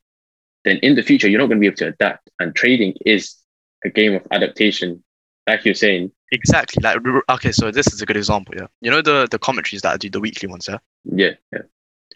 then 0.64 0.78
in 0.78 0.96
the 0.96 1.04
future 1.04 1.28
you're 1.28 1.40
not 1.40 1.48
going 1.48 1.58
to 1.58 1.62
be 1.62 1.68
able 1.68 1.78
to 1.78 1.88
adapt. 1.88 2.30
And 2.40 2.56
trading 2.56 2.96
is 3.06 3.36
a 3.84 3.90
game 3.90 4.16
of 4.16 4.26
adaptation, 4.32 5.04
like 5.48 5.66
you're 5.66 5.76
saying. 5.76 6.12
Exactly. 6.32 6.82
Like 6.82 6.98
okay, 7.30 7.52
so 7.52 7.70
this 7.72 7.94
is 7.94 8.02
a 8.02 8.06
good 8.06 8.18
example, 8.18 8.56
yeah. 8.58 8.68
You 8.82 8.90
know 8.90 9.02
the 9.02 9.28
the 9.30 9.40
commentaries 9.40 9.82
that 9.84 9.94
I 9.94 9.98
do, 9.98 10.10
the 10.10 10.22
weekly 10.22 10.50
ones, 10.50 10.68
yeah. 10.68 10.78
Yeah, 11.04 11.32
yeah, 11.52 11.62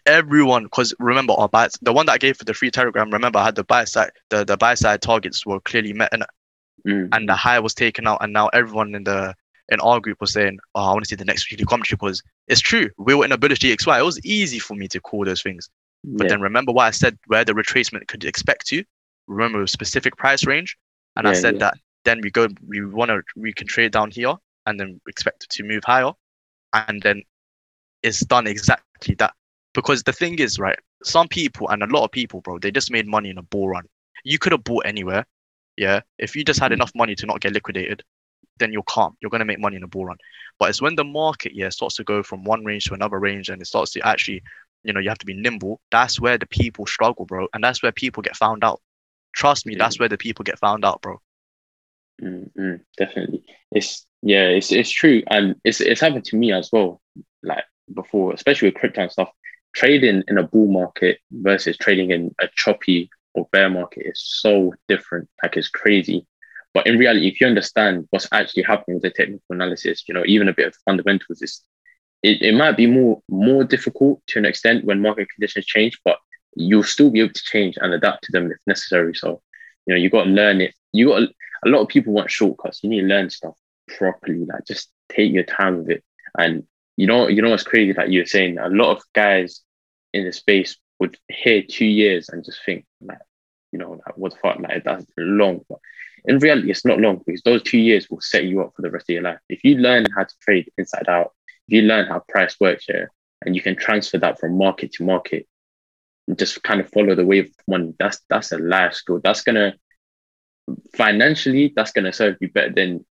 Everyone, 0.06 0.64
because 0.64 0.94
remember 0.98 1.34
our 1.34 1.48
buy, 1.48 1.68
the 1.82 1.92
one 1.92 2.06
that 2.06 2.12
I 2.12 2.18
gave 2.18 2.36
for 2.36 2.44
the 2.44 2.54
free 2.54 2.70
telegram. 2.70 3.10
Remember, 3.10 3.38
I 3.38 3.44
had 3.44 3.56
the 3.56 3.64
buy 3.64 3.84
side, 3.84 4.10
the 4.30 4.44
the 4.44 4.56
buy 4.56 4.74
side 4.74 5.02
targets 5.02 5.44
were 5.44 5.60
clearly 5.60 5.92
met, 5.92 6.12
innit? 6.12 6.26
Mm. 6.86 7.08
and 7.12 7.28
the 7.28 7.34
high 7.34 7.58
was 7.58 7.74
taken 7.74 8.06
out, 8.06 8.18
and 8.20 8.32
now 8.32 8.48
everyone 8.48 8.94
in 8.94 9.04
the 9.04 9.34
in 9.68 9.80
our 9.80 10.00
group 10.00 10.20
was 10.20 10.32
saying, 10.32 10.58
"Oh, 10.74 10.82
I 10.82 10.92
want 10.92 11.04
to 11.04 11.08
see 11.08 11.16
the 11.16 11.24
next 11.24 11.50
weekly 11.50 11.66
commentary." 11.66 11.96
Because 11.96 12.22
it's 12.46 12.60
true, 12.60 12.90
we 12.98 13.14
were 13.14 13.24
in 13.24 13.32
a 13.32 13.38
bullish 13.38 13.60
DXY. 13.60 13.98
It 13.98 14.04
was 14.04 14.24
easy 14.24 14.58
for 14.58 14.74
me 14.74 14.88
to 14.88 15.00
call 15.00 15.24
those 15.24 15.42
things. 15.42 15.68
But 16.04 16.24
yeah, 16.24 16.28
then 16.30 16.40
remember 16.40 16.72
what 16.72 16.84
I 16.84 16.90
said, 16.90 17.18
where 17.26 17.44
the 17.44 17.52
retracement 17.52 18.06
could 18.06 18.24
expect 18.24 18.66
to. 18.68 18.84
remember 19.26 19.62
a 19.62 19.68
specific 19.68 20.16
price 20.16 20.46
range, 20.46 20.76
and 21.16 21.26
I 21.26 21.32
said 21.32 21.54
yeah. 21.54 21.60
that 21.60 21.74
then 22.04 22.20
we 22.22 22.30
go 22.30 22.46
we 22.66 22.84
want 22.84 23.10
to 23.10 23.22
we 23.34 23.52
can 23.52 23.66
trade 23.66 23.92
down 23.92 24.10
here 24.10 24.34
and 24.66 24.78
then 24.78 25.00
expect 25.08 25.44
it 25.44 25.50
to 25.50 25.64
move 25.64 25.82
higher, 25.84 26.12
and 26.72 27.02
then 27.02 27.22
it's 28.02 28.20
done 28.20 28.46
exactly 28.46 29.14
that. 29.16 29.34
Because 29.74 30.04
the 30.04 30.12
thing 30.12 30.38
is, 30.38 30.58
right, 30.58 30.78
some 31.02 31.28
people 31.28 31.68
and 31.68 31.82
a 31.82 31.86
lot 31.86 32.04
of 32.04 32.10
people, 32.10 32.40
bro, 32.40 32.58
they 32.58 32.70
just 32.70 32.90
made 32.90 33.06
money 33.06 33.30
in 33.30 33.38
a 33.38 33.42
bull 33.42 33.68
run. 33.68 33.84
You 34.24 34.38
could 34.38 34.52
have 34.52 34.64
bought 34.64 34.86
anywhere, 34.86 35.26
yeah. 35.76 36.00
If 36.18 36.36
you 36.36 36.44
just 36.44 36.60
had 36.60 36.72
Mm. 36.72 36.74
enough 36.74 36.92
money 36.94 37.14
to 37.16 37.26
not 37.26 37.40
get 37.40 37.52
liquidated, 37.52 38.02
then 38.58 38.72
you're 38.72 38.82
calm. 38.84 39.16
You're 39.20 39.30
gonna 39.30 39.44
make 39.44 39.60
money 39.60 39.76
in 39.76 39.82
a 39.82 39.88
bull 39.88 40.06
run. 40.06 40.16
But 40.58 40.70
it's 40.70 40.80
when 40.82 40.96
the 40.96 41.04
market, 41.04 41.52
yeah, 41.54 41.68
starts 41.70 41.96
to 41.96 42.04
go 42.04 42.22
from 42.22 42.44
one 42.44 42.64
range 42.64 42.84
to 42.86 42.94
another 42.94 43.18
range, 43.18 43.48
and 43.50 43.60
it 43.60 43.66
starts 43.66 43.92
to 43.92 44.06
actually, 44.06 44.42
you 44.84 44.92
know, 44.92 45.00
you 45.00 45.08
have 45.10 45.18
to 45.18 45.26
be 45.26 45.34
nimble. 45.34 45.80
That's 45.90 46.20
where 46.20 46.38
the 46.38 46.46
people 46.46 46.86
struggle, 46.86 47.26
bro, 47.26 47.48
and 47.54 47.62
that's 47.62 47.82
where 47.82 47.92
people 47.92 48.22
get 48.22 48.36
found 48.36 48.64
out. 48.64 48.80
Trust 49.34 49.66
me, 49.66 49.74
Yeah. 49.74 49.78
that's 49.78 49.98
where 49.98 50.08
the 50.08 50.18
people 50.18 50.44
get 50.44 50.58
found 50.58 50.84
out, 50.84 51.02
bro. 51.02 51.20
Mm, 52.22 52.50
mm, 52.54 52.80
definitely. 52.96 53.44
It's 53.72 54.06
yeah, 54.22 54.48
it's 54.48 54.72
it's 54.72 54.90
true, 54.90 55.22
and 55.30 55.56
it's 55.64 55.80
it's 55.80 56.00
happened 56.00 56.24
to 56.26 56.36
me 56.36 56.52
as 56.52 56.70
well. 56.72 57.00
Like 57.42 57.64
before, 57.92 58.32
especially 58.32 58.68
with 58.68 58.76
crypto 58.76 59.02
and 59.02 59.12
stuff. 59.12 59.30
Trading 59.74 60.22
in 60.26 60.38
a 60.38 60.42
bull 60.42 60.72
market 60.72 61.18
versus 61.30 61.76
trading 61.76 62.10
in 62.10 62.34
a 62.40 62.48
choppy 62.56 63.10
or 63.36 63.48
bear 63.52 63.70
market 63.70 64.06
is 64.06 64.20
so 64.24 64.74
different. 64.88 65.28
Like 65.42 65.56
it's 65.56 65.68
crazy. 65.68 66.26
But 66.74 66.86
in 66.86 66.98
reality, 66.98 67.28
if 67.28 67.40
you 67.40 67.46
understand 67.46 68.06
what's 68.10 68.28
actually 68.32 68.64
happening 68.64 68.96
with 68.96 69.02
the 69.02 69.10
technical 69.10 69.44
analysis, 69.50 70.04
you 70.08 70.14
know, 70.14 70.24
even 70.26 70.48
a 70.48 70.52
bit 70.52 70.68
of 70.68 70.74
fundamentals, 70.84 71.40
is 71.42 71.62
it, 72.22 72.42
it 72.42 72.54
might 72.54 72.76
be 72.76 72.86
more 72.86 73.22
more 73.28 73.64
difficult 73.64 74.20
to 74.28 74.38
an 74.38 74.44
extent 74.44 74.84
when 74.84 75.00
market 75.00 75.28
conditions 75.30 75.66
change, 75.66 75.98
but 76.04 76.18
you'll 76.54 76.82
still 76.82 77.10
be 77.10 77.20
able 77.20 77.32
to 77.32 77.42
change 77.44 77.78
and 77.80 77.92
adapt 77.92 78.24
to 78.24 78.32
them 78.32 78.50
if 78.50 78.58
necessary. 78.66 79.14
So, 79.14 79.42
you 79.86 79.94
know, 79.94 80.00
you 80.00 80.10
got 80.10 80.24
to 80.24 80.30
learn 80.30 80.60
it. 80.60 80.74
You 80.92 81.08
got 81.08 81.22
a 81.22 81.68
lot 81.68 81.82
of 81.82 81.88
people 81.88 82.12
want 82.12 82.30
shortcuts. 82.30 82.80
You 82.82 82.90
need 82.90 83.02
to 83.02 83.06
learn 83.06 83.30
stuff 83.30 83.54
properly. 83.96 84.44
Like 84.44 84.66
just 84.66 84.90
take 85.08 85.32
your 85.32 85.44
time 85.44 85.78
with 85.78 85.90
it. 85.90 86.04
And 86.38 86.64
you 86.96 87.06
know, 87.06 87.28
you 87.28 87.42
know 87.42 87.50
what's 87.50 87.62
crazy? 87.62 87.92
Like 87.92 88.10
you 88.10 88.20
were 88.20 88.26
saying, 88.26 88.58
a 88.58 88.68
lot 88.68 88.96
of 88.96 89.02
guys 89.14 89.62
in 90.12 90.24
the 90.24 90.32
space 90.32 90.76
would 90.98 91.16
hear 91.28 91.62
two 91.62 91.86
years 91.86 92.28
and 92.28 92.44
just 92.44 92.60
think 92.64 92.84
like, 93.00 93.18
you 93.72 93.78
know, 93.78 93.90
like, 93.90 94.16
what 94.16 94.32
the 94.32 94.38
fuck? 94.38 94.58
Like 94.58 94.84
that's 94.84 95.04
long. 95.18 95.60
But 95.68 95.78
in 96.24 96.38
reality, 96.38 96.70
it's 96.70 96.84
not 96.84 97.00
long 97.00 97.22
because 97.24 97.42
those 97.42 97.62
two 97.62 97.78
years 97.78 98.08
will 98.10 98.20
set 98.20 98.44
you 98.44 98.62
up 98.62 98.72
for 98.74 98.82
the 98.82 98.90
rest 98.90 99.10
of 99.10 99.14
your 99.14 99.22
life. 99.22 99.38
If 99.48 99.64
you 99.64 99.76
learn 99.76 100.06
how 100.14 100.24
to 100.24 100.34
trade 100.40 100.70
inside 100.78 101.08
out, 101.08 101.32
if 101.68 101.74
you 101.74 101.82
learn 101.82 102.06
how 102.06 102.22
price 102.28 102.56
works 102.60 102.86
here, 102.86 103.10
and 103.44 103.54
you 103.54 103.62
can 103.62 103.76
transfer 103.76 104.18
that 104.18 104.40
from 104.40 104.56
market 104.56 104.92
to 104.92 105.04
market, 105.04 105.46
and 106.26 106.38
just 106.38 106.62
kind 106.62 106.80
of 106.80 106.90
follow 106.90 107.14
the 107.14 107.24
wave 107.24 107.46
of 107.46 107.68
money. 107.68 107.94
That's 107.98 108.20
that's 108.28 108.52
a 108.52 108.58
life 108.58 108.94
skill. 108.94 109.20
That's 109.22 109.42
gonna 109.42 109.74
financially, 110.94 111.72
that's 111.74 111.92
gonna 111.92 112.12
serve 112.12 112.36
you 112.40 112.50
better 112.50 112.72
than 112.72 113.04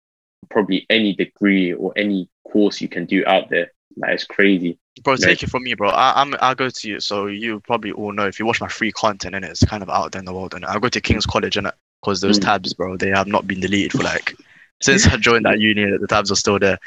probably 0.51 0.87
any 0.89 1.15
degree 1.15 1.73
or 1.73 1.93
any 1.97 2.29
course 2.45 2.81
you 2.81 2.89
can 2.89 3.07
do 3.07 3.25
out 3.27 3.51
there. 3.51 3.73
Like 3.97 4.15
it's 4.15 4.25
crazy. 4.25 4.79
Bro, 5.03 5.17
take 5.17 5.43
it 5.43 5.51
from 5.51 5.65
me, 5.65 5.75
bro. 5.75 5.91
I, 5.91 6.21
I'm 6.21 6.35
I'll 6.41 6.55
go 6.55 6.69
to 6.69 6.89
you. 6.89 7.01
So 7.01 7.27
you 7.27 7.61
probably 7.61 7.93
all 7.93 8.13
know 8.13 8.27
if 8.27 8.39
you 8.39 8.47
watch 8.47 8.61
my 8.61 8.69
free 8.69 8.93
content 8.93 9.35
and 9.35 9.45
it's 9.45 9.65
kind 9.65 9.83
of 9.83 9.89
out 9.91 10.13
there 10.13 10.21
in 10.21 10.27
the 10.27 10.33
world. 10.35 10.55
And 10.55 10.65
I 10.65 10.79
go 10.79 10.89
to 10.89 11.01
King's 11.01 11.27
College 11.27 11.57
it 11.57 11.65
because 12.03 12.21
those 12.21 12.39
Mm. 12.39 12.43
tabs, 12.45 12.75
bro, 12.75 12.97
they 12.97 13.09
have 13.11 13.27
not 13.27 13.47
been 13.47 13.61
deleted 13.61 13.93
for 13.93 14.03
like 14.05 14.37
since 14.83 15.07
I 15.07 15.17
joined 15.17 15.47
that 15.47 15.61
uni. 15.61 15.85
The 15.99 16.07
tabs 16.07 16.31
are 16.31 16.37
still 16.37 16.59
there. 16.59 16.79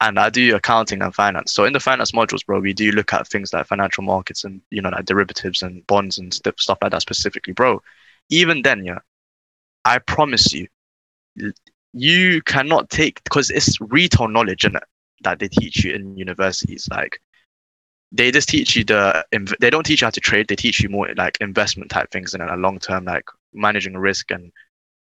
And 0.00 0.18
I 0.18 0.30
do 0.30 0.56
accounting 0.56 1.02
and 1.02 1.14
finance. 1.14 1.52
So 1.52 1.64
in 1.64 1.72
the 1.72 1.80
finance 1.80 2.12
modules, 2.12 2.44
bro, 2.44 2.60
we 2.60 2.72
do 2.72 2.90
look 2.92 3.12
at 3.12 3.28
things 3.28 3.52
like 3.52 3.66
financial 3.66 4.02
markets 4.04 4.44
and 4.44 4.60
you 4.70 4.82
know 4.82 4.90
like 4.90 5.04
derivatives 5.06 5.62
and 5.62 5.86
bonds 5.86 6.18
and 6.18 6.32
stuff 6.34 6.54
stuff 6.58 6.78
like 6.82 6.92
that 6.92 7.02
specifically, 7.02 7.52
bro. 7.52 7.82
Even 8.30 8.62
then, 8.62 8.84
yeah, 8.84 8.98
I 9.84 9.98
promise 9.98 10.52
you, 10.52 10.68
you 11.92 12.42
cannot 12.42 12.90
take 12.90 13.22
because 13.24 13.50
it's 13.50 13.80
retail 13.80 14.28
knowledge 14.28 14.64
it 14.64 14.74
that 15.24 15.38
they 15.38 15.48
teach 15.48 15.84
you 15.84 15.94
in 15.94 16.16
universities. 16.16 16.88
Like 16.90 17.20
they 18.10 18.30
just 18.30 18.48
teach 18.48 18.76
you 18.76 18.84
the 18.84 19.24
they 19.60 19.70
don't 19.70 19.84
teach 19.84 20.00
you 20.02 20.06
how 20.06 20.10
to 20.10 20.20
trade. 20.20 20.48
They 20.48 20.56
teach 20.56 20.80
you 20.80 20.88
more 20.88 21.08
like 21.16 21.38
investment 21.40 21.90
type 21.90 22.10
things 22.10 22.34
and 22.34 22.42
a 22.42 22.56
long 22.56 22.78
term 22.78 23.04
like 23.04 23.24
managing 23.54 23.96
risk 23.96 24.30
and 24.30 24.52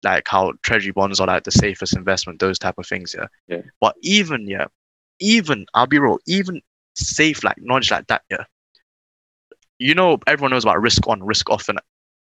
like 0.02 0.24
how 0.26 0.52
treasury 0.62 0.92
bonds 0.92 1.20
are 1.20 1.26
like 1.26 1.44
the 1.44 1.50
safest 1.50 1.96
investment. 1.96 2.38
Those 2.38 2.58
type 2.58 2.78
of 2.78 2.86
things. 2.86 3.14
Yeah. 3.16 3.26
Yeah. 3.48 3.62
But 3.80 3.96
even 4.02 4.46
yeah, 4.46 4.66
even 5.20 5.66
I'll 5.74 5.86
be 5.86 5.98
real. 5.98 6.18
Even 6.26 6.60
safe 6.94 7.42
like 7.42 7.56
knowledge 7.58 7.90
like 7.90 8.06
that. 8.08 8.22
Yeah. 8.30 8.44
You 9.78 9.94
know, 9.94 10.18
everyone 10.26 10.52
knows 10.52 10.64
about 10.64 10.80
risk 10.80 11.06
on, 11.08 11.22
risk 11.22 11.50
off, 11.50 11.68
and 11.68 11.80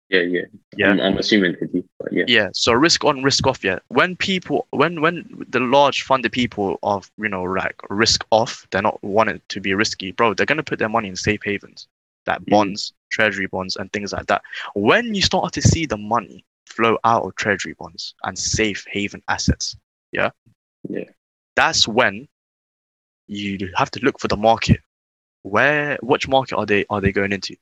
Yeah, 0.10 0.22
yeah. 0.22 0.42
Yeah. 0.78 0.90
I'm, 0.92 1.00
I'm 1.02 1.18
assuming 1.18 1.56
do, 1.60 1.84
but 2.00 2.14
yeah. 2.14 2.24
yeah 2.28 2.50
so 2.54 2.72
risk 2.72 3.04
on 3.04 3.24
risk 3.24 3.46
off 3.46 3.64
yeah 3.64 3.80
when 3.90 4.16
people 4.16 4.66
when 4.72 5.02
when 5.02 5.46
the 5.50 5.60
large 5.60 6.04
funded 6.04 6.32
people 6.32 6.80
of 6.84 7.12
you 7.18 7.28
know 7.28 7.44
like 7.44 7.76
risk 7.90 8.24
off 8.32 8.66
they're 8.72 8.82
not 8.82 9.04
wanting 9.04 9.42
to 9.50 9.60
be 9.60 9.74
risky 9.74 10.12
bro 10.12 10.34
they're 10.34 10.46
going 10.46 10.58
to 10.58 10.64
put 10.64 10.80
their 10.80 10.88
money 10.90 11.10
in 11.10 11.16
safe 11.16 11.42
havens 11.44 11.88
like 12.26 12.40
Mhm. 12.42 12.50
bonds 12.50 12.94
treasury 13.12 13.48
bonds 13.48 13.76
and 13.76 13.92
things 13.92 14.14
like 14.14 14.28
that 14.28 14.42
when 14.76 15.14
you 15.14 15.22
start 15.22 15.52
to 15.54 15.62
see 15.62 15.86
the 15.86 15.98
money 15.98 16.46
flow 16.66 16.98
out 17.04 17.26
of 17.26 17.36
treasury 17.36 17.74
bonds 17.78 18.14
and 18.24 18.38
safe 18.38 18.86
haven 18.90 19.22
assets 19.28 19.76
yeah 20.12 20.30
Yeah. 20.88 21.06
that's 21.56 21.88
when 21.88 22.28
you 23.28 23.70
have 23.76 23.92
to 23.92 24.00
look 24.02 24.20
for 24.20 24.28
the 24.30 24.38
market 24.38 24.80
where 25.44 25.98
which 26.02 26.28
market 26.28 26.56
are 26.58 26.66
they 26.66 26.86
are 26.90 27.02
they 27.02 27.12
going 27.12 27.32
into 27.34 27.56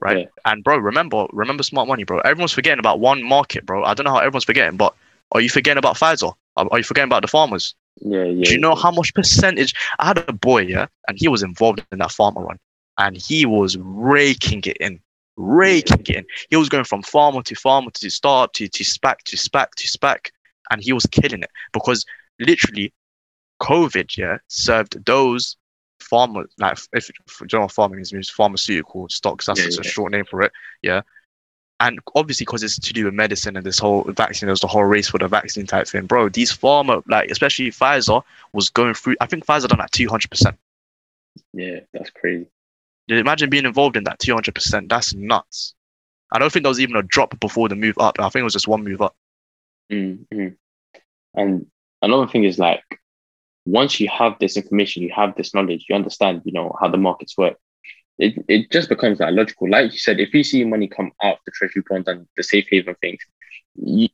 right? 0.00 0.18
Yeah. 0.18 0.24
And 0.44 0.62
bro, 0.62 0.78
remember, 0.78 1.26
remember 1.32 1.62
smart 1.62 1.88
money, 1.88 2.04
bro. 2.04 2.18
Everyone's 2.20 2.52
forgetting 2.52 2.78
about 2.78 3.00
one 3.00 3.22
market, 3.22 3.66
bro. 3.66 3.84
I 3.84 3.94
don't 3.94 4.04
know 4.04 4.12
how 4.12 4.18
everyone's 4.18 4.44
forgetting, 4.44 4.76
but 4.76 4.94
are 5.32 5.40
you 5.40 5.48
forgetting 5.48 5.78
about 5.78 5.96
Pfizer? 5.96 6.32
Are, 6.56 6.78
you 6.78 6.84
forgetting 6.84 7.08
about 7.08 7.22
the 7.22 7.28
pharmas? 7.28 7.74
Yeah, 8.00 8.24
yeah. 8.24 8.44
Do 8.44 8.52
you 8.52 8.58
know 8.58 8.74
yeah. 8.74 8.82
how 8.82 8.90
much 8.90 9.12
percentage? 9.14 9.74
I 9.98 10.06
had 10.06 10.18
a 10.18 10.32
boy, 10.32 10.62
yeah, 10.62 10.86
and 11.08 11.18
he 11.18 11.28
was 11.28 11.42
involved 11.42 11.84
in 11.92 11.98
that 11.98 12.10
pharma 12.10 12.46
run, 12.46 12.58
and 12.98 13.16
he 13.16 13.44
was 13.44 13.76
raking 13.78 14.62
it 14.64 14.76
in, 14.78 15.00
raking 15.36 16.00
it 16.00 16.08
in. 16.10 16.24
He 16.50 16.56
was 16.56 16.68
going 16.68 16.84
from 16.84 17.02
pharma 17.02 17.42
to 17.44 17.54
pharma 17.54 17.92
to 17.92 18.10
startup 18.10 18.52
to 18.54 18.68
to 18.68 18.84
SPAC 18.84 19.18
to 19.24 19.36
SPAC 19.36 19.70
to 19.76 19.86
SPAC, 19.86 20.30
and 20.70 20.82
he 20.82 20.92
was 20.92 21.06
killing 21.06 21.42
it 21.42 21.50
because 21.72 22.04
literally, 22.38 22.92
COVID, 23.60 24.16
yeah, 24.16 24.38
served 24.48 25.04
those 25.04 25.56
pharmas 26.00 26.46
like 26.58 26.78
if 26.92 27.10
general 27.46 27.68
farming 27.68 28.00
is 28.00 28.12
means 28.12 28.30
pharmaceutical 28.30 29.08
stocks. 29.08 29.46
That's 29.46 29.60
Yeah, 29.60 29.66
just 29.66 29.80
a 29.80 29.84
short 29.84 30.12
name 30.12 30.24
for 30.24 30.42
it, 30.42 30.52
yeah. 30.82 31.02
And 31.78 32.00
obviously, 32.14 32.44
because 32.44 32.62
it's 32.62 32.78
to 32.78 32.92
do 32.94 33.04
with 33.04 33.14
medicine 33.14 33.56
and 33.56 33.66
this 33.66 33.78
whole 33.78 34.04
vaccine, 34.04 34.46
there's 34.46 34.60
the 34.60 34.66
whole 34.66 34.84
race 34.84 35.08
for 35.08 35.18
the 35.18 35.28
vaccine 35.28 35.66
type 35.66 35.86
thing, 35.86 36.06
bro. 36.06 36.30
These 36.30 36.52
pharma, 36.56 37.02
like 37.06 37.30
especially 37.30 37.70
Pfizer, 37.70 38.22
was 38.52 38.70
going 38.70 38.94
through. 38.94 39.16
I 39.20 39.26
think 39.26 39.44
Pfizer 39.44 39.68
done 39.68 39.78
like 39.78 39.90
two 39.90 40.08
hundred 40.08 40.30
percent. 40.30 40.56
Yeah, 41.52 41.80
that's 41.92 42.10
crazy. 42.10 42.46
Imagine 43.08 43.50
being 43.50 43.66
involved 43.66 43.96
in 43.96 44.04
that 44.04 44.18
two 44.18 44.32
hundred 44.32 44.54
percent. 44.54 44.88
That's 44.88 45.14
nuts. 45.14 45.74
I 46.32 46.38
don't 46.38 46.50
think 46.52 46.64
there 46.64 46.70
was 46.70 46.80
even 46.80 46.96
a 46.96 47.02
drop 47.02 47.38
before 47.40 47.68
the 47.68 47.76
move 47.76 47.98
up. 47.98 48.18
I 48.18 48.28
think 48.30 48.40
it 48.40 48.44
was 48.44 48.54
just 48.54 48.68
one 48.68 48.82
move 48.82 49.02
up. 49.02 49.14
mm 49.92 50.26
mm. 50.32 50.56
And 51.34 51.66
another 52.02 52.26
thing 52.26 52.44
is 52.44 52.58
like, 52.58 52.82
once 53.66 54.00
you 54.00 54.08
have 54.08 54.36
this 54.38 54.56
information, 54.56 55.02
you 55.02 55.12
have 55.14 55.34
this 55.34 55.52
knowledge, 55.52 55.86
you 55.88 55.94
understand, 55.94 56.40
you 56.44 56.52
know, 56.52 56.74
how 56.80 56.88
the 56.88 56.96
markets 56.96 57.36
work. 57.36 57.56
It, 58.18 58.42
it 58.48 58.70
just 58.70 58.88
becomes 58.88 59.20
like 59.20 59.34
logical. 59.34 59.68
Like 59.68 59.92
you 59.92 59.98
said, 59.98 60.20
if 60.20 60.32
you 60.32 60.42
see 60.42 60.64
money 60.64 60.88
come 60.88 61.12
out 61.22 61.38
the 61.44 61.52
treasury 61.52 61.82
bond 61.88 62.08
and 62.08 62.26
the 62.36 62.42
safe 62.42 62.66
haven 62.70 62.94
things, 63.00 63.20
you, 63.74 64.08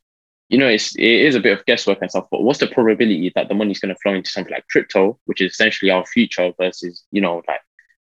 you 0.49 0.59
know, 0.59 0.67
it's 0.67 0.97
it 0.97 1.05
is 1.05 1.35
a 1.37 1.41
bit 1.41 1.57
of 1.57 1.65
guesswork 1.67 1.99
and 2.01 2.11
stuff. 2.11 2.27
But 2.31 2.43
what's 2.43 2.59
the 2.59 2.67
probability 2.67 3.31
that 3.35 3.49
the 3.49 3.55
money's 3.55 3.79
going 3.79 3.95
to 3.95 4.01
flow 4.01 4.15
into 4.15 4.31
something 4.31 4.53
like 4.53 4.67
crypto, 4.69 5.19
which 5.27 5.41
is 5.41 5.53
essentially 5.53 5.91
our 5.91 6.05
future, 6.05 6.53
versus 6.59 7.05
you 7.13 7.21
know 7.21 7.43
like 7.47 7.61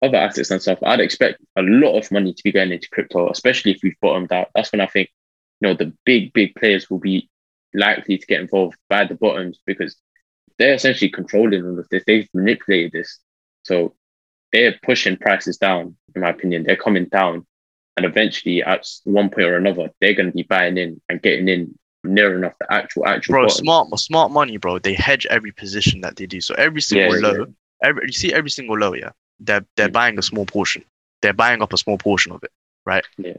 other 0.02 0.18
assets 0.18 0.52
and 0.52 0.62
stuff? 0.62 0.80
I'd 0.84 1.00
expect 1.00 1.42
a 1.58 1.62
lot 1.64 1.98
of 1.98 2.12
money 2.12 2.34
to 2.34 2.44
be 2.44 2.52
going 2.52 2.72
into 2.72 2.90
crypto, 2.90 3.30
especially 3.30 3.72
if 3.72 3.82
we've 3.84 4.00
bottomed 4.02 4.32
out. 4.32 4.50
That's 4.56 4.72
when 4.72 4.82
I 4.82 4.88
think 4.88 5.10
you 5.60 5.68
know 5.68 5.74
the 5.74 5.94
big 6.06 6.32
big 6.32 6.56
players 6.56 6.90
will 6.90 7.00
be 7.00 7.30
likely 7.74 8.18
to 8.18 8.26
get 8.26 8.40
involved 8.40 8.78
by 8.90 9.06
the 9.06 9.16
bottoms 9.16 9.60
because 9.66 9.98
they're 10.58 10.74
essentially 10.74 11.10
controlling 11.10 11.66
all 11.66 11.80
of 11.80 11.88
this. 11.90 12.04
They've 12.06 12.30
manipulated 12.34 12.92
this, 12.92 13.20
so 13.64 13.96
they're 14.52 14.76
pushing 14.84 15.18
prices 15.18 15.58
down. 15.58 15.96
In 16.16 16.22
my 16.22 16.30
opinion, 16.30 16.64
they're 16.64 16.76
coming 16.76 17.06
down, 17.06 17.46
and 17.98 18.06
eventually, 18.06 18.64
at 18.64 18.88
one 19.04 19.30
point 19.30 19.48
or 19.48 19.58
another, 19.58 19.90
they're 20.00 20.14
going 20.14 20.28
to 20.28 20.36
be 20.36 20.44
buying 20.44 20.78
in 20.78 21.02
and 21.10 21.22
getting 21.22 21.48
in 21.50 21.78
near 22.04 22.36
enough 22.36 22.54
the 22.60 22.72
actual 22.72 23.08
actual. 23.08 23.34
Bro, 23.34 23.44
bottom. 23.44 23.64
smart 23.64 24.00
smart 24.00 24.32
money, 24.32 24.58
bro. 24.58 24.80
They 24.80 24.94
hedge 24.94 25.26
every 25.28 25.52
position 25.52 26.02
that 26.02 26.16
they 26.16 26.26
do. 26.26 26.42
So 26.42 26.54
every 26.56 26.82
single 26.82 27.16
Yeah, 27.16 27.28
low, 27.28 27.38
yeah. 27.40 27.46
every 27.84 28.04
you 28.06 28.14
see 28.14 28.34
every 28.34 28.50
single 28.50 28.78
low, 28.78 28.94
yeah. 28.94 29.12
They're 29.40 29.66
they're 29.76 29.90
buying 29.90 30.18
a 30.20 30.22
small 30.22 30.46
portion. 30.46 30.84
They're 31.22 31.34
buying 31.34 31.62
up 31.62 31.74
a 31.74 31.78
small 31.78 31.98
portion 31.98 32.32
of 32.32 32.44
it, 32.44 32.52
right? 32.86 33.06
Yeah. 33.18 33.38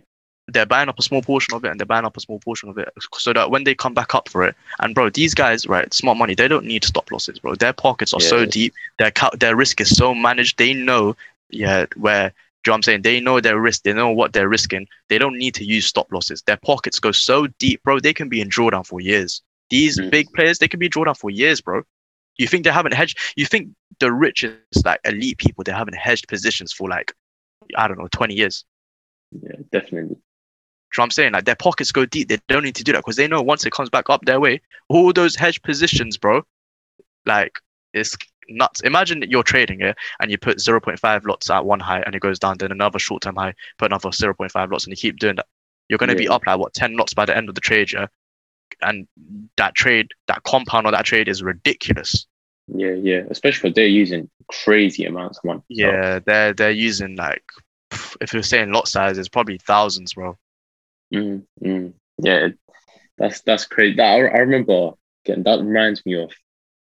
They're 0.49 0.67
buying 0.67 0.89
up 0.89 0.99
a 0.99 1.03
small 1.03 1.23
portion 1.23 1.55
of 1.55 1.65
it, 1.65 1.71
and 1.71 1.81
they're 1.81 1.87
buying 1.87 2.05
up 2.05 2.17
a 2.17 2.21
small 2.21 2.39
portion 2.39 2.69
of 2.69 2.77
it, 2.79 2.89
so 3.15 3.33
that 3.33 3.51
when 3.51 3.65
they 3.65 3.75
come 3.75 3.95
back 3.95 4.15
up 4.15 4.29
for 4.29 4.45
it, 4.45 4.55
and 4.81 4.95
bro, 4.95 5.09
these 5.11 5.35
guys, 5.35 5.67
right, 5.67 5.93
smart 5.95 6.19
money, 6.19 6.35
they 6.35 6.49
don't 6.49 6.67
need 6.67 6.85
stop 6.85 7.11
losses, 7.11 7.39
bro. 7.39 7.55
Their 7.55 7.73
pockets 7.73 8.13
are 8.13 8.21
so 8.21 8.45
deep, 8.45 8.75
their 8.99 9.11
ca- 9.11 9.31
their 9.39 9.57
risk 9.57 9.81
is 9.81 9.97
so 9.97 10.15
managed. 10.15 10.59
They 10.59 10.75
know, 10.75 11.17
yeah, 11.51 11.87
where 11.97 12.33
Do 12.65 12.71
you 12.71 12.71
know 12.71 12.75
what 12.75 12.77
I'm 12.79 12.83
saying? 12.85 13.03
They 13.03 13.21
know 13.21 13.41
their 13.41 13.61
risk. 13.61 13.83
They 13.83 13.93
know 13.93 14.11
what 14.11 14.33
they're 14.33 14.49
risking. 14.49 14.87
They 15.11 15.19
don't 15.19 15.37
need 15.39 15.55
to 15.57 15.65
use 15.65 15.85
stop 15.87 16.11
losses. 16.11 16.43
Their 16.47 16.57
pockets 16.57 16.99
go 16.99 17.13
so 17.13 17.47
deep, 17.59 17.83
bro. 17.83 18.01
They 18.01 18.15
can 18.15 18.29
be 18.31 18.41
in 18.41 18.49
drawdown 18.49 18.87
for 18.87 19.01
years. 19.01 19.43
These 19.69 19.99
Mm. 19.99 20.11
big 20.11 20.33
players, 20.33 20.59
they 20.59 20.69
can 20.69 20.81
be 20.81 20.89
drawdown 20.89 21.17
for 21.19 21.31
years, 21.31 21.61
bro. 21.61 21.83
You 22.39 22.47
think 22.49 22.65
they 22.65 22.71
haven't 22.71 22.95
hedged? 22.95 23.19
You 23.37 23.45
think 23.45 23.69
the 24.01 24.11
richest, 24.13 24.85
like 24.85 25.01
elite 25.05 25.37
people, 25.39 25.63
they 25.63 25.73
haven't 25.73 25.97
hedged 25.97 26.27
positions 26.27 26.73
for 26.73 26.89
like, 26.89 27.13
I 27.77 27.87
don't 27.87 27.99
know, 27.99 28.09
20 28.11 28.35
years. 28.35 28.65
Yeah, 29.33 29.57
definitely. 29.71 30.17
You 30.97 31.01
know 31.01 31.03
what 31.03 31.07
I'm 31.07 31.11
saying? 31.11 31.33
Like 31.33 31.45
their 31.45 31.57
pockets 31.57 31.91
go 31.91 32.07
deep. 32.07 32.29
They 32.29 32.39
don't 32.49 32.63
need 32.63 32.77
to 32.77 32.85
do 32.85 32.93
that 32.93 32.99
because 32.99 33.17
they 33.17 33.27
know 33.27 33.43
once 33.43 33.67
it 33.67 33.73
comes 33.73 33.91
back 33.91 34.11
up 34.11 34.25
their 34.25 34.39
way, 34.39 34.61
all 34.89 35.13
those 35.13 35.35
hedge 35.35 35.61
positions, 35.63 36.17
bro, 36.17 36.43
like 37.27 37.59
it's 37.93 38.17
nuts. 38.49 38.81
Imagine 38.83 39.21
that 39.21 39.31
you're 39.31 39.43
trading 39.43 39.81
it 39.81 39.97
and 40.21 40.31
you 40.31 40.39
put 40.39 40.59
0.5 40.59 41.27
lots 41.27 41.51
at 41.51 41.65
one 41.65 41.81
high 41.81 42.01
and 42.01 42.15
it 42.15 42.21
goes 42.21 42.39
down, 42.39 42.59
then 42.59 42.71
another 42.71 42.99
short 42.99 43.23
term 43.23 43.37
high, 43.37 43.55
put 43.79 43.87
another 43.87 44.11
0.5 44.11 44.71
lots 44.71 44.85
and 44.85 44.93
you 44.93 44.97
keep 44.97 45.19
doing 45.19 45.37
that. 45.37 45.47
You're 45.89 45.99
going 45.99 46.11
to 46.11 46.17
be 46.17 46.29
up 46.29 46.47
like 46.47 46.59
what 46.59 46.75
10 46.75 46.97
lots 46.97 47.13
by 47.13 47.27
the 47.27 47.37
end 47.37 47.49
of 47.49 47.55
the 47.55 47.61
trade, 47.61 47.93
yeah? 47.93 48.07
And 48.81 49.07
that 49.57 49.75
trade, 49.75 50.13
that 50.29 50.43
compound 50.45 50.87
on 50.87 50.93
that 50.93 51.05
trade 51.05 51.29
is 51.29 51.43
ridiculous. 51.43 52.27
Yeah, 52.69 52.93
yeah. 52.93 53.23
Especially 53.31 53.69
because 53.69 53.77
they're 53.77 53.87
using 53.87 54.31
crazy 54.49 55.05
amounts 55.05 55.39
of 55.39 55.45
money. 55.45 55.61
So, 55.61 55.65
Yeah, 55.69 56.21
they're 56.21 56.55
they're 56.55 56.71
using 56.71 57.17
like 57.17 57.45
if 58.21 58.33
you're 58.33 58.43
saying 58.43 58.73
lot 58.73 58.89
size, 58.89 59.19
it's 59.19 59.29
probably 59.29 59.59
thousands, 59.59 60.15
bro. 60.15 60.39
Mm, 61.15 61.47
mm. 61.63 61.95
yeah, 62.19 62.49
that's 63.19 63.41
that's 63.43 63.67
crazy. 63.67 63.97
That, 63.97 64.07
I, 64.13 64.17
I 64.19 64.39
remember 64.41 64.93
getting 65.25 65.45
that 65.45 65.61
reminds 65.61 66.05
me 66.07 66.15
of, 66.23 66.33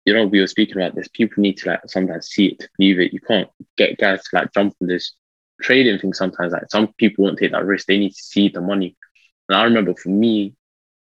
you 0.06 0.14
know, 0.14 0.26
we 0.28 0.40
were 0.40 0.48
speaking 0.48 0.78
about 0.78 0.96
this. 0.96 1.08
People 1.10 1.42
need 1.42 1.58
to 1.58 1.70
like 1.70 1.82
sometimes 1.88 2.28
see 2.28 2.48
it 2.48 2.60
to 2.60 2.70
believe 2.78 3.00
it. 3.00 3.14
You 3.14 3.20
can't 3.22 3.50
get 3.78 3.98
guys 3.98 4.24
to 4.24 4.38
like 4.38 4.54
jump 4.54 4.76
on 4.82 4.88
this 4.88 5.14
trading 5.62 6.00
thing 6.00 6.14
sometimes. 6.14 6.54
Like 6.54 6.72
some 6.72 6.94
people 6.98 7.26
won't 7.26 7.40
take 7.40 7.52
that 7.52 7.66
risk. 7.66 7.88
They 7.88 7.98
need 8.00 8.14
to 8.14 8.22
see 8.24 8.50
the 8.50 8.62
money. 8.62 8.98
And 9.50 9.58
I 9.58 9.64
remember 9.66 9.94
for 9.96 10.10
me, 10.10 10.56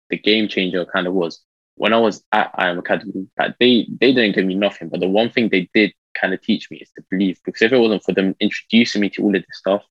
the 0.10 0.18
game 0.18 0.48
changer 0.48 0.86
kind 0.86 1.08
of 1.08 1.14
was 1.14 1.42
when 1.76 1.94
I 1.94 1.98
was 1.98 2.24
at 2.32 2.54
IM 2.60 2.80
Academy. 2.80 3.28
Like 3.38 3.56
they 3.60 3.88
they 4.00 4.14
didn't 4.14 4.36
give 4.36 4.46
me 4.46 4.56
nothing, 4.56 4.90
but 4.90 5.02
the 5.02 5.10
one 5.10 5.30
thing 5.30 5.50
they 5.50 5.70
did 5.74 5.94
kind 6.20 6.34
of 6.34 6.42
teach 6.42 6.72
me 6.72 6.78
is 6.78 6.90
to 6.96 7.04
believe. 7.12 7.40
Because 7.46 7.62
if 7.64 7.74
it 7.74 7.80
wasn't 7.80 8.04
for 8.04 8.14
them 8.14 8.36
introducing 8.40 9.02
me 9.02 9.10
to 9.12 9.24
all 9.24 9.36
of 9.36 9.42
this 9.42 9.58
stuff, 9.60 9.84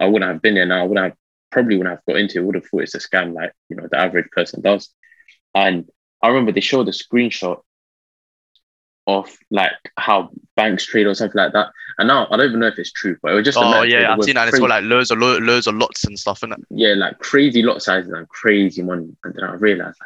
I 0.00 0.06
wouldn't 0.06 0.30
have 0.30 0.42
been 0.42 0.54
there 0.54 0.66
now. 0.66 0.80
I 0.82 0.86
wouldn't 0.86 1.04
have 1.04 1.16
probably 1.54 1.78
when 1.78 1.86
I've 1.86 2.04
got 2.06 2.16
into 2.16 2.38
it. 2.38 2.44
Would 2.44 2.56
have 2.56 2.66
thought 2.66 2.82
it's 2.82 2.94
a 2.94 2.98
scam, 2.98 3.32
like 3.32 3.52
you 3.70 3.76
know 3.76 3.88
the 3.90 3.98
average 3.98 4.28
person 4.30 4.60
does. 4.60 4.90
And 5.54 5.88
I 6.20 6.28
remember 6.28 6.52
they 6.52 6.60
showed 6.60 6.88
a 6.88 6.92
screenshot 6.92 7.60
of 9.06 9.36
like 9.50 9.72
how 9.98 10.30
banks 10.56 10.84
trade 10.86 11.06
or 11.06 11.14
something 11.14 11.36
like 11.38 11.52
that. 11.52 11.68
And 11.98 12.08
now 12.08 12.26
I 12.30 12.36
don't 12.36 12.48
even 12.48 12.60
know 12.60 12.66
if 12.68 12.78
it's 12.78 12.90
true, 12.92 13.16
but 13.22 13.32
it 13.32 13.34
was 13.36 13.44
just 13.44 13.58
Oh 13.58 13.62
metatrade 13.62 13.90
yeah, 13.90 14.12
I've 14.12 14.24
seen 14.24 14.34
that. 14.34 14.40
And 14.42 14.48
it's 14.48 14.58
crazy- 14.58 14.62
got 14.68 14.70
like 14.82 14.84
loads 14.84 15.10
of 15.10 15.18
lo- 15.18 15.38
loads 15.38 15.66
of 15.66 15.74
lots 15.74 16.04
and 16.04 16.18
stuff 16.18 16.42
in 16.42 16.52
it. 16.52 16.58
yeah, 16.70 16.94
like 16.94 17.18
crazy 17.18 17.62
lot 17.62 17.82
sizes 17.82 18.10
and 18.12 18.28
crazy 18.28 18.82
money. 18.82 19.08
And 19.24 19.34
then 19.34 19.44
I 19.44 19.54
realized, 19.54 19.98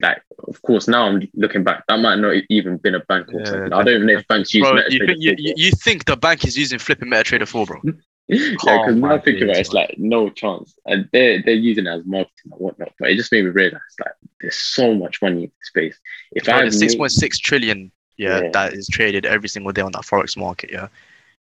like, 0.00 0.12
like 0.16 0.22
of 0.46 0.60
course, 0.62 0.86
now 0.86 1.06
I'm 1.06 1.26
looking 1.34 1.64
back, 1.64 1.84
that 1.88 1.98
might 1.98 2.16
not 2.18 2.34
even 2.50 2.76
been 2.76 2.94
a 2.94 3.00
bank 3.00 3.28
or 3.32 3.40
Yeah, 3.40 3.50
something. 3.50 3.72
I 3.72 3.82
don't 3.82 3.94
even 3.96 4.06
know 4.06 4.18
if 4.18 4.28
banks 4.28 4.52
use 4.54 4.68
Bro, 4.68 4.78
MetaTrader 4.78 4.90
you 4.92 5.06
think 5.06 5.18
you, 5.20 5.34
you, 5.38 5.54
you 5.56 5.70
think 5.72 6.04
the 6.04 6.16
bank 6.16 6.44
is 6.44 6.56
using 6.56 6.78
flipping 6.78 7.08
MetaTrader 7.08 7.48
4, 7.48 7.66
bro? 7.66 7.80
yeah, 8.36 8.50
because 8.52 8.94
now 8.96 9.08
my 9.08 9.14
I 9.14 9.18
think 9.20 9.40
about 9.40 9.56
it, 9.56 9.60
it's 9.60 9.72
like 9.72 9.94
no 9.98 10.28
chance, 10.30 10.74
and 10.86 11.08
they're 11.12 11.42
they're 11.42 11.54
using 11.54 11.86
it 11.86 11.90
as 11.90 12.02
marketing 12.06 12.52
and 12.52 12.60
whatnot. 12.60 12.92
But 12.98 13.10
it 13.10 13.16
just 13.16 13.32
made 13.32 13.44
me 13.44 13.50
realize 13.50 13.80
like 14.04 14.12
there's 14.40 14.56
so 14.56 14.94
much 14.94 15.20
money 15.22 15.44
in 15.44 15.48
the 15.50 15.64
space. 15.64 15.98
If 16.32 16.48
I 16.48 16.60
there's 16.60 16.80
made- 16.80 16.90
6.6 16.90 17.38
trillion, 17.40 17.90
yeah, 18.16 18.40
Yeah. 18.42 18.50
that 18.52 18.72
is 18.74 18.88
traded 18.88 19.26
every 19.26 19.48
single 19.48 19.72
day 19.72 19.82
on 19.82 19.92
that 19.92 20.02
forex 20.02 20.36
market, 20.36 20.70
yeah. 20.70 20.88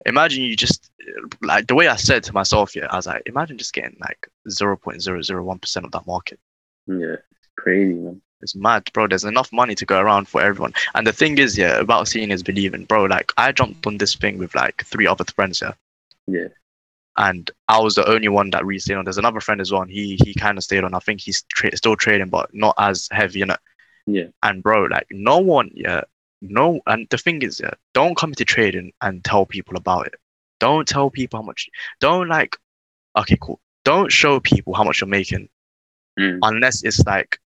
Imagine 0.05 0.43
you 0.43 0.55
just 0.55 0.89
like 1.41 1.67
the 1.67 1.75
way 1.75 1.87
I 1.89 1.95
said 1.97 2.23
to 2.23 2.33
myself, 2.33 2.75
yeah, 2.75 2.87
I 2.89 2.95
was 2.95 3.07
like, 3.07 3.23
imagine 3.25 3.57
just 3.57 3.73
getting 3.73 3.97
like 3.99 4.29
0.001% 4.47 5.83
of 5.83 5.91
that 5.91 6.07
market. 6.07 6.39
yeah, 6.87 7.15
it's 7.31 7.49
crazy 7.57 7.93
man. 7.93 8.21
It's 8.41 8.55
mad, 8.55 8.89
bro. 8.93 9.05
There's 9.07 9.25
enough 9.25 9.51
money 9.51 9.75
to 9.75 9.85
go 9.85 9.99
around 9.99 10.29
for 10.29 10.41
everyone. 10.41 10.73
And 10.95 11.05
the 11.05 11.11
thing 11.11 11.37
is, 11.39 11.57
yeah, 11.57 11.77
about 11.77 12.07
seeing 12.07 12.31
is 12.31 12.41
believing, 12.41 12.85
bro. 12.85 13.03
Like 13.03 13.33
I 13.35 13.51
jumped 13.51 13.85
on 13.85 13.97
this 13.97 14.15
thing 14.15 14.37
with 14.37 14.55
like 14.55 14.85
three 14.85 15.05
other 15.05 15.25
friends, 15.35 15.59
yeah. 15.61 15.73
Yeah. 16.27 16.47
And 17.19 17.51
I 17.67 17.79
was 17.79 17.93
the 17.95 18.09
only 18.09 18.29
one 18.29 18.49
that 18.51 18.65
really 18.65 18.79
stayed 18.79 18.95
on. 18.95 19.05
There's 19.05 19.19
another 19.19 19.41
friend 19.41 19.61
as 19.61 19.71
well. 19.71 19.83
And 19.83 19.91
he 19.91 20.17
he 20.23 20.33
kind 20.33 20.57
of 20.57 20.63
stayed 20.63 20.83
on. 20.83 20.95
I 20.95 20.99
think 20.99 21.21
he's 21.21 21.43
tra- 21.53 21.77
still 21.77 21.95
trading, 21.95 22.29
but 22.29 22.49
not 22.53 22.73
as 22.79 23.07
heavy 23.11 23.41
in 23.41 23.51
it. 23.51 23.59
Yeah. 24.07 24.27
And 24.41 24.63
bro, 24.63 24.85
like 24.85 25.07
no 25.11 25.37
one, 25.39 25.69
yeah, 25.75 26.01
no. 26.41 26.79
And 26.87 27.07
the 27.11 27.17
thing 27.19 27.43
is, 27.43 27.59
yeah, 27.59 27.73
don't 27.93 28.17
come 28.17 28.31
into 28.31 28.45
trading 28.45 28.93
and 29.01 29.23
tell 29.23 29.45
people 29.45 29.77
about 29.77 30.07
it. 30.07 30.15
Don't 30.59 30.87
tell 30.87 31.11
people 31.11 31.39
how 31.39 31.45
much. 31.45 31.69
Don't 31.99 32.27
like. 32.27 32.57
Okay, 33.15 33.37
cool. 33.39 33.59
Don't 33.85 34.11
show 34.11 34.39
people 34.39 34.73
how 34.73 34.83
much 34.83 35.01
you're 35.01 35.07
making 35.07 35.49
Mm, 36.19 36.39
unless 36.41 36.83
it's 36.83 36.99
like 37.05 37.39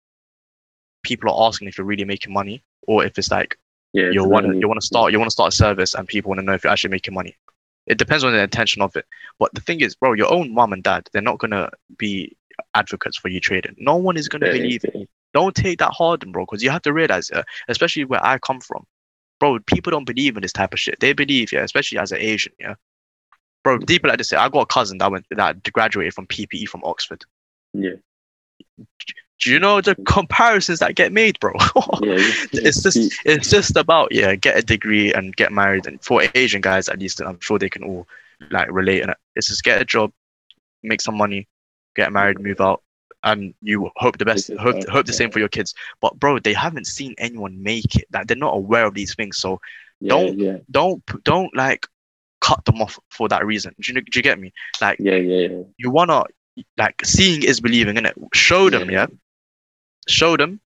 people 1.03 1.31
are 1.31 1.49
asking 1.49 1.67
if 1.67 1.77
you're 1.77 1.87
really 1.87 2.05
making 2.05 2.33
money 2.33 2.63
or 2.87 3.05
if 3.05 3.19
it's 3.19 3.31
like 3.31 3.59
yeah, 3.93 4.11
you 4.11 4.23
want 4.23 4.47
to 4.47 4.57
you 4.57 4.69
want 4.69 4.81
to 4.81 4.87
start 4.87 5.11
you 5.11 5.19
want 5.19 5.29
to 5.29 5.33
start 5.33 5.53
a 5.53 5.57
service 5.57 5.95
and 5.95 6.07
people 6.07 6.29
want 6.29 6.39
to 6.39 6.45
know 6.45 6.53
if 6.53 6.63
you're 6.63 6.73
actually 6.73 6.91
making 6.91 7.15
money 7.15 7.37
it 7.91 7.99
depends 7.99 8.25
on 8.25 8.33
the 8.33 8.43
intention 8.43 8.83
of 8.83 8.97
it. 8.97 9.07
But 9.39 9.55
the 9.55 9.61
thing 9.61 9.81
is 9.81 9.95
bro 9.95 10.15
your 10.15 10.33
own 10.33 10.55
mom 10.55 10.73
and 10.73 10.83
dad 10.83 11.09
they're 11.13 11.23
not 11.23 11.39
going 11.39 11.51
to 11.53 11.71
be 11.97 12.37
advocates 12.75 13.17
for 13.19 13.29
you 13.29 13.41
trading. 13.41 13.75
No 13.79 13.97
one 13.97 14.17
is 14.17 14.29
going 14.29 14.43
to 14.43 14.47
Yeah, 14.47 14.53
believe 14.61 14.85
it 14.85 15.09
don't 15.33 15.55
take 15.55 15.79
that 15.79 15.93
hard 15.93 16.21
bro 16.33 16.45
because 16.45 16.63
you 16.63 16.71
have 16.71 16.83
to 16.83 16.93
realize 16.93 17.31
uh, 17.31 17.43
especially 17.69 18.05
where 18.05 18.25
i 18.25 18.39
come 18.39 18.61
from 18.61 18.85
bro 19.39 19.59
people 19.61 19.91
don't 19.91 20.05
believe 20.07 20.37
in 20.37 20.43
this 20.43 20.53
type 20.53 20.73
of 20.73 20.81
shit. 20.81 20.99
They 21.01 21.13
believe 21.13 21.53
yeah 21.53 21.63
especially 21.63 21.99
as 21.99 22.13
an 22.13 22.19
asian 22.19 22.53
yeah. 22.59 22.75
Bro 23.63 23.81
people 23.81 24.09
like 24.09 24.19
this 24.19 24.33
i 24.33 24.49
got 24.49 24.63
a 24.63 24.67
cousin 24.67 24.99
that 24.99 25.11
went 25.11 25.27
that 25.31 25.63
graduated 25.73 26.15
from 26.15 26.27
ppe 26.27 26.67
from 26.69 26.83
oxford. 26.85 27.25
Yeah, 27.73 27.97
do 29.41 29.51
you 29.51 29.59
know 29.59 29.81
the 29.81 29.95
comparisons 30.07 30.79
that 30.81 30.95
get 30.95 31.13
made 31.13 31.39
bro? 31.41 31.53
Yeah. 32.03 32.17
it's 32.53 32.83
just 32.83 33.15
it's 33.25 33.51
just 33.51 33.77
about 33.77 34.13
yeah 34.13 34.35
get 34.35 34.59
a 34.59 34.63
degree 34.63 35.13
and 35.13 35.35
get 35.37 35.53
married. 35.53 35.87
And 35.87 36.03
for 36.03 36.23
asian 36.35 36.61
guys 36.61 36.89
at 36.89 36.99
least 36.99 37.21
i'm 37.21 37.41
sure 37.41 37.59
they 37.59 37.69
can 37.69 37.83
all 37.85 38.07
like 38.51 38.71
relate. 38.71 39.03
And 39.03 39.15
it's 39.37 39.49
just 39.49 39.65
get 39.65 39.81
a 39.81 39.85
job 39.85 40.13
make 40.83 41.01
some 41.01 41.17
money 41.17 41.47
get 41.97 42.13
married 42.13 42.41
move 42.41 42.61
out 42.61 42.83
and 43.23 43.53
you 43.61 43.91
hope 43.97 44.17
the 44.17 44.25
best 44.25 44.51
hope, 44.59 44.89
hope 44.89 45.05
the 45.07 45.13
same 45.13 45.31
for 45.31 45.41
your 45.41 45.49
kids. 45.49 45.75
But 46.01 46.19
bro 46.19 46.39
they 46.39 46.55
haven't 46.55 46.87
seen 46.87 47.15
anyone 47.19 47.63
make 47.63 47.97
it. 47.97 48.07
That 48.11 48.29
they're 48.29 48.37
not 48.37 48.55
aware 48.55 48.87
of 48.87 48.95
these 48.95 49.15
things. 49.15 49.37
So 49.39 49.61
yeah, 50.01 50.09
don't- 50.09 50.39
yeah, 50.39 50.57
don't 50.71 51.03
don't 51.25 51.55
like 51.55 51.87
cut 52.41 52.65
them 52.65 52.81
off 52.81 52.99
for 53.11 53.29
that 53.29 53.45
reason. 53.45 53.75
Do 53.79 53.93
you, 53.93 54.01
do 54.01 54.19
you 54.19 54.23
get 54.23 54.39
me? 54.41 54.53
Like 54.81 54.99
yeah, 55.01 55.17
yeah, 55.17 55.49
yeah. 55.49 55.63
you 55.77 55.91
wanna 55.91 56.25
like 56.79 57.05
seeing 57.05 57.43
is 57.43 57.61
believing 57.61 57.97
in 57.99 58.07
it 58.07 58.15
show 58.33 58.71
them 58.71 58.89
Yeah. 58.91 59.01
yeah 59.01 59.07
show 60.11 60.37
them 60.37 60.61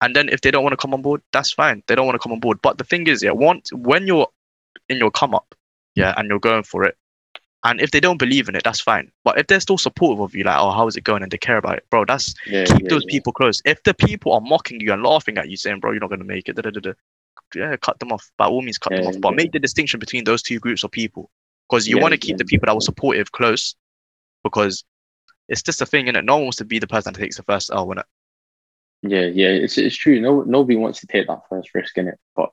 and 0.00 0.14
then 0.14 0.28
if 0.28 0.40
they 0.40 0.50
don't 0.50 0.62
want 0.62 0.72
to 0.72 0.76
come 0.76 0.94
on 0.94 1.02
board 1.02 1.22
that's 1.32 1.52
fine. 1.52 1.82
They 1.86 1.94
don't 1.94 2.06
want 2.06 2.16
to 2.16 2.18
come 2.18 2.32
on 2.32 2.40
board. 2.40 2.60
But 2.62 2.78
the 2.78 2.84
thing 2.84 3.06
is 3.06 3.22
yeah 3.22 3.30
once 3.30 3.72
when 3.72 4.06
you're 4.06 4.28
in 4.88 4.98
your 4.98 5.10
come 5.10 5.34
up 5.34 5.54
yeah 5.94 6.12
and 6.16 6.28
you're 6.28 6.40
going 6.40 6.62
for 6.62 6.84
it 6.84 6.96
and 7.64 7.80
if 7.80 7.90
they 7.90 8.00
don't 8.00 8.18
believe 8.18 8.48
in 8.48 8.54
it 8.54 8.64
that's 8.64 8.80
fine. 8.80 9.10
But 9.24 9.38
if 9.38 9.46
they're 9.46 9.60
still 9.60 9.78
supportive 9.78 10.20
of 10.20 10.34
you 10.34 10.44
like 10.44 10.58
oh 10.58 10.70
how 10.70 10.86
is 10.86 10.96
it 10.96 11.04
going? 11.04 11.22
and 11.22 11.32
they 11.32 11.38
care 11.38 11.56
about 11.56 11.78
it 11.78 11.86
bro 11.90 12.04
that's 12.04 12.34
yeah, 12.46 12.64
keep 12.64 12.82
yeah, 12.82 12.88
those 12.88 13.04
yeah. 13.08 13.14
people 13.14 13.32
close. 13.32 13.62
If 13.64 13.82
the 13.84 13.94
people 13.94 14.32
are 14.32 14.40
mocking 14.40 14.80
you 14.80 14.92
and 14.92 15.02
laughing 15.02 15.38
at 15.38 15.48
you 15.48 15.56
saying 15.56 15.80
bro 15.80 15.92
you're 15.92 16.00
not 16.00 16.10
going 16.10 16.20
to 16.20 16.26
make 16.26 16.48
it 16.48 16.56
da, 16.56 16.62
da, 16.62 16.70
da, 16.70 16.92
yeah 17.54 17.76
cut 17.76 17.98
them 17.98 18.12
off. 18.12 18.30
By 18.36 18.46
all 18.46 18.62
means 18.62 18.78
cut 18.78 18.92
them 18.92 19.06
off. 19.06 19.20
But 19.20 19.34
make 19.34 19.52
the 19.52 19.58
distinction 19.58 20.00
between 20.00 20.24
those 20.24 20.42
two 20.42 20.58
groups 20.58 20.84
of 20.84 20.90
people 20.90 21.30
because 21.68 21.88
you 21.88 21.98
want 21.98 22.12
to 22.12 22.18
keep 22.18 22.36
the 22.36 22.44
people 22.44 22.66
that 22.66 22.74
were 22.74 22.80
supportive 22.80 23.32
close 23.32 23.74
because 24.42 24.84
it's 25.48 25.62
just 25.62 25.80
a 25.80 25.86
thing 25.86 26.08
and 26.08 26.16
it 26.16 26.24
no 26.24 26.36
one 26.36 26.44
wants 26.44 26.58
to 26.58 26.64
be 26.64 26.78
the 26.78 26.86
person 26.86 27.12
that 27.12 27.18
takes 27.18 27.36
the 27.36 27.42
first 27.42 27.70
L 27.72 27.86
when 27.86 27.98
it 27.98 28.06
Yeah, 29.06 29.26
yeah, 29.26 29.48
it's 29.48 29.76
it's 29.76 29.96
true. 29.96 30.20
No, 30.20 30.42
nobody 30.42 30.76
wants 30.76 31.00
to 31.00 31.06
take 31.06 31.26
that 31.26 31.42
first 31.48 31.74
risk 31.74 31.98
in 31.98 32.08
it, 32.08 32.18
but 32.34 32.50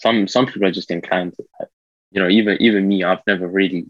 some 0.00 0.28
some 0.28 0.46
people 0.46 0.64
are 0.66 0.70
just 0.72 0.90
inclined 0.90 1.34
to. 1.34 1.44
Like, 1.58 1.68
you 2.10 2.20
know, 2.22 2.28
even 2.28 2.58
even 2.60 2.88
me, 2.88 3.04
I've 3.04 3.26
never 3.26 3.48
really. 3.48 3.86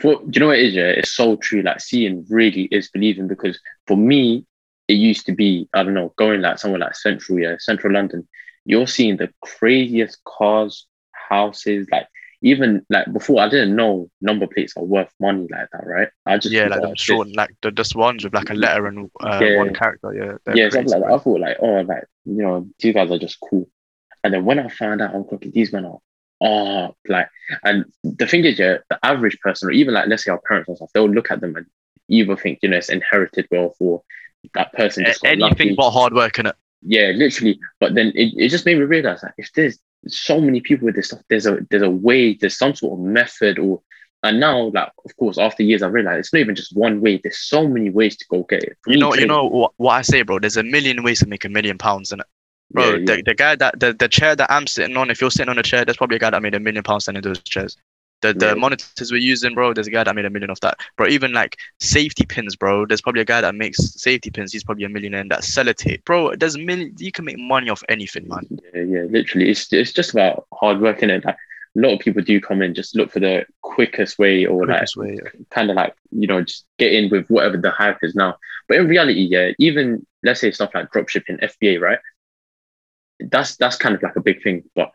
For, 0.00 0.16
do 0.16 0.30
you 0.34 0.40
know 0.40 0.48
what 0.48 0.58
it 0.58 0.66
is? 0.66 0.74
Yeah, 0.74 0.88
it's 0.90 1.12
so 1.16 1.36
true. 1.36 1.62
Like 1.62 1.80
seeing 1.80 2.26
really 2.30 2.64
is 2.72 2.90
believing 2.90 3.28
because 3.28 3.60
for 3.86 3.96
me, 3.96 4.46
it 4.88 4.94
used 4.94 5.26
to 5.26 5.32
be 5.32 5.68
I 5.74 5.82
don't 5.84 5.94
know 5.94 6.14
going 6.16 6.42
like 6.42 6.58
somewhere 6.58 6.80
like 6.80 6.96
Central, 6.96 7.40
yeah, 7.40 7.56
Central 7.58 7.94
London. 7.94 8.28
You're 8.66 8.88
seeing 8.88 9.16
the 9.18 9.30
craziest 9.42 10.22
cars, 10.24 10.86
houses, 11.12 11.88
like 11.92 12.08
even 12.42 12.84
like 12.90 13.12
before 13.12 13.40
I 13.40 13.48
didn't 13.48 13.76
know 13.76 14.10
number 14.20 14.46
plates 14.46 14.76
are 14.76 14.84
worth 14.84 15.12
money 15.20 15.46
like 15.50 15.68
that, 15.72 15.86
right? 15.86 16.08
I 16.26 16.38
just 16.38 16.52
yeah 16.52 16.68
like 16.68 16.82
the 16.82 16.94
short 16.96 17.28
like 17.34 17.54
the 17.62 17.70
just 17.70 17.94
ones 17.94 18.24
with 18.24 18.34
like 18.34 18.50
a 18.50 18.54
letter 18.54 18.86
and 18.86 19.10
uh, 19.20 19.40
Yeah. 19.40 19.58
one 19.58 19.74
character 19.74 20.12
yeah 20.46 20.54
yeah, 20.54 20.68
something 20.70 20.90
like 20.90 21.02
that. 21.02 21.12
I 21.12 21.18
thought 21.18 21.40
like, 21.40 21.56
oh, 21.60 21.80
like 21.80 22.04
you 22.24 22.42
know, 22.42 22.68
these 22.78 22.94
guys 22.94 23.10
are 23.10 23.18
just 23.18 23.38
cool. 23.40 23.68
And 24.24 24.32
then 24.32 24.44
when 24.44 24.58
I 24.58 24.68
found 24.68 25.00
out, 25.02 25.14
I'm 25.14 25.24
thinking 25.24 25.50
these 25.52 25.72
men 25.72 25.84
are, 25.84 25.98
oh, 26.40 26.94
like, 27.08 27.28
and 27.64 27.84
the 28.04 28.26
thing 28.26 28.44
is, 28.44 28.58
yeah, 28.58 28.78
the 28.88 28.98
average 29.04 29.38
person, 29.40 29.68
or 29.68 29.72
even 29.72 29.94
like 29.94 30.08
let's 30.08 30.24
say 30.24 30.30
our 30.30 30.40
parents 30.46 30.68
and 30.68 30.76
stuff, 30.76 30.90
they'll 30.94 31.10
look 31.10 31.30
at 31.30 31.40
them 31.40 31.56
and 31.56 31.66
either 32.08 32.36
think, 32.36 32.60
you 32.62 32.68
know, 32.68 32.76
it's 32.76 32.88
inherited 32.88 33.48
wealth 33.50 33.76
or 33.80 34.02
that 34.54 34.72
person 34.72 35.04
just 35.04 35.24
anything 35.24 35.40
lucky. 35.40 35.74
but 35.76 35.90
hard 35.90 36.12
work 36.12 36.38
in 36.38 36.46
it 36.46 36.56
yeah, 36.82 37.12
literally. 37.14 37.58
But 37.80 37.94
then 37.94 38.08
it, 38.14 38.34
it 38.36 38.48
just 38.48 38.66
made 38.66 38.76
me 38.78 38.84
realize 38.84 39.20
that 39.22 39.34
if 39.38 39.52
there's 39.54 39.78
so 40.06 40.40
many 40.40 40.60
people 40.60 40.86
with 40.86 40.96
this 40.96 41.06
stuff, 41.08 41.20
there's 41.28 41.46
a 41.46 41.58
there's 41.70 41.82
a 41.82 41.90
way, 41.90 42.34
there's 42.34 42.56
some 42.56 42.74
sort 42.74 42.98
of 42.98 43.04
method 43.04 43.58
or 43.58 43.82
And 44.24 44.38
now, 44.38 44.70
like, 44.72 44.92
of 45.04 45.16
course, 45.16 45.36
after 45.36 45.64
years, 45.64 45.82
I 45.82 45.88
realized 45.88 46.20
it's 46.20 46.32
not 46.32 46.40
even 46.40 46.54
just 46.54 46.76
one 46.76 47.00
way. 47.00 47.18
There's 47.22 47.38
so 47.38 47.66
many 47.66 47.90
ways 47.90 48.16
to 48.18 48.24
go 48.30 48.44
get 48.44 48.62
it. 48.62 48.78
You 48.86 48.98
know, 48.98 49.14
you 49.14 49.26
know 49.26 49.46
what, 49.46 49.72
what 49.78 49.94
I 49.94 50.02
say, 50.02 50.22
bro. 50.22 50.38
There's 50.38 50.56
a 50.56 50.62
million 50.62 51.02
ways 51.02 51.18
to 51.20 51.26
make 51.26 51.44
a 51.44 51.48
million 51.48 51.76
pounds 51.76 52.12
in 52.12 52.20
it. 52.20 52.26
Bro, 52.70 52.84
Yeah, 52.84 52.96
yeah. 52.98 53.16
The, 53.16 53.22
the 53.26 53.34
guy 53.34 53.56
that 53.56 53.80
the, 53.80 53.92
the 53.92 54.08
chair 54.08 54.36
that 54.36 54.50
I'm 54.50 54.68
sitting 54.68 54.96
on, 54.96 55.10
if 55.10 55.20
you're 55.20 55.30
sitting 55.30 55.50
on 55.50 55.58
a 55.58 55.62
chair, 55.62 55.84
there's 55.84 55.96
probably 55.96 56.16
a 56.16 56.20
guy 56.20 56.30
that 56.30 56.40
made 56.42 56.54
a 56.54 56.60
million 56.60 56.84
pounds 56.84 57.04
selling 57.06 57.22
those 57.22 57.42
chairs. 57.42 57.76
The 58.22 58.32
the 58.32 58.46
Yeah. 58.46 58.54
monitors 58.54 59.10
we're 59.12 59.18
using, 59.18 59.54
bro, 59.54 59.74
there's 59.74 59.86
a 59.88 59.90
guy 59.90 60.04
that 60.04 60.14
made 60.14 60.24
a 60.24 60.30
million 60.30 60.50
of 60.50 60.60
that. 60.60 60.78
Bro, 60.96 61.08
even 61.08 61.32
like 61.32 61.56
safety 61.80 62.24
pins, 62.24 62.56
bro. 62.56 62.86
There's 62.86 63.00
probably 63.02 63.20
a 63.20 63.24
guy 63.26 63.40
that 63.40 63.54
makes 63.54 63.78
safety 64.00 64.30
pins. 64.30 64.52
He's 64.52 64.64
probably 64.64 64.84
a 64.84 64.88
millionaire. 64.88 65.24
That 65.28 65.42
sellotape, 65.42 66.04
bro. 66.04 66.34
There's 66.36 66.56
million. 66.56 66.94
You 66.98 67.12
can 67.12 67.24
make 67.24 67.38
money 67.38 67.68
off 67.68 67.82
anything, 67.88 68.28
man. 68.28 68.46
Yeah, 68.74 68.82
yeah, 68.82 69.02
literally. 69.10 69.50
It's 69.50 69.72
it's 69.72 69.92
just 69.92 70.12
about 70.12 70.46
hard 70.54 70.80
work, 70.80 71.00
innit? 71.00 71.24
Like 71.24 71.36
a 71.76 71.80
lot 71.80 71.94
of 71.94 72.00
people 72.00 72.22
do 72.22 72.40
come 72.40 72.60
in 72.62 72.74
just 72.74 72.94
look 72.94 73.10
for 73.10 73.20
the 73.20 73.46
quickest 73.62 74.18
way 74.18 74.44
or 74.46 74.66
Quickest 74.66 74.96
like 74.96 75.08
way. 75.08 75.18
kind 75.50 75.70
of 75.70 75.76
like, 75.76 75.94
you 76.10 76.26
know, 76.26 76.42
just 76.42 76.66
get 76.78 76.92
in 76.92 77.08
with 77.10 77.26
whatever 77.28 77.56
the 77.56 77.70
hype 77.70 77.98
is 78.02 78.14
now. 78.14 78.36
But 78.68 78.76
in 78.78 78.88
reality, 78.88 79.22
yeah, 79.30 79.52
even 79.58 80.06
let's 80.22 80.40
say 80.40 80.50
stuff 80.52 80.70
like 80.74 80.90
dropshipping, 80.92 81.42
FBA, 81.42 81.80
right? 81.80 81.98
That's 83.20 83.56
that's 83.56 83.76
kind 83.76 83.94
of 83.94 84.02
like 84.02 84.16
a 84.16 84.20
big 84.20 84.42
thing, 84.42 84.64
but 84.74 84.92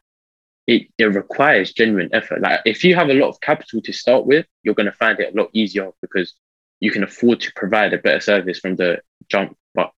it, 0.67 0.87
it 0.97 1.05
requires 1.05 1.73
genuine 1.73 2.09
effort. 2.13 2.41
Like 2.41 2.61
if 2.65 2.83
you 2.83 2.95
have 2.95 3.09
a 3.09 3.13
lot 3.13 3.29
of 3.29 3.41
capital 3.41 3.81
to 3.81 3.93
start 3.93 4.25
with, 4.25 4.45
you're 4.63 4.75
gonna 4.75 4.91
find 4.91 5.19
it 5.19 5.33
a 5.33 5.37
lot 5.39 5.49
easier 5.53 5.91
because 6.01 6.35
you 6.79 6.91
can 6.91 7.03
afford 7.03 7.41
to 7.41 7.51
provide 7.55 7.93
a 7.93 7.97
better 7.97 8.19
service 8.21 8.59
from 8.59 8.75
the 8.75 8.99
jump. 9.29 9.57
But 9.73 9.91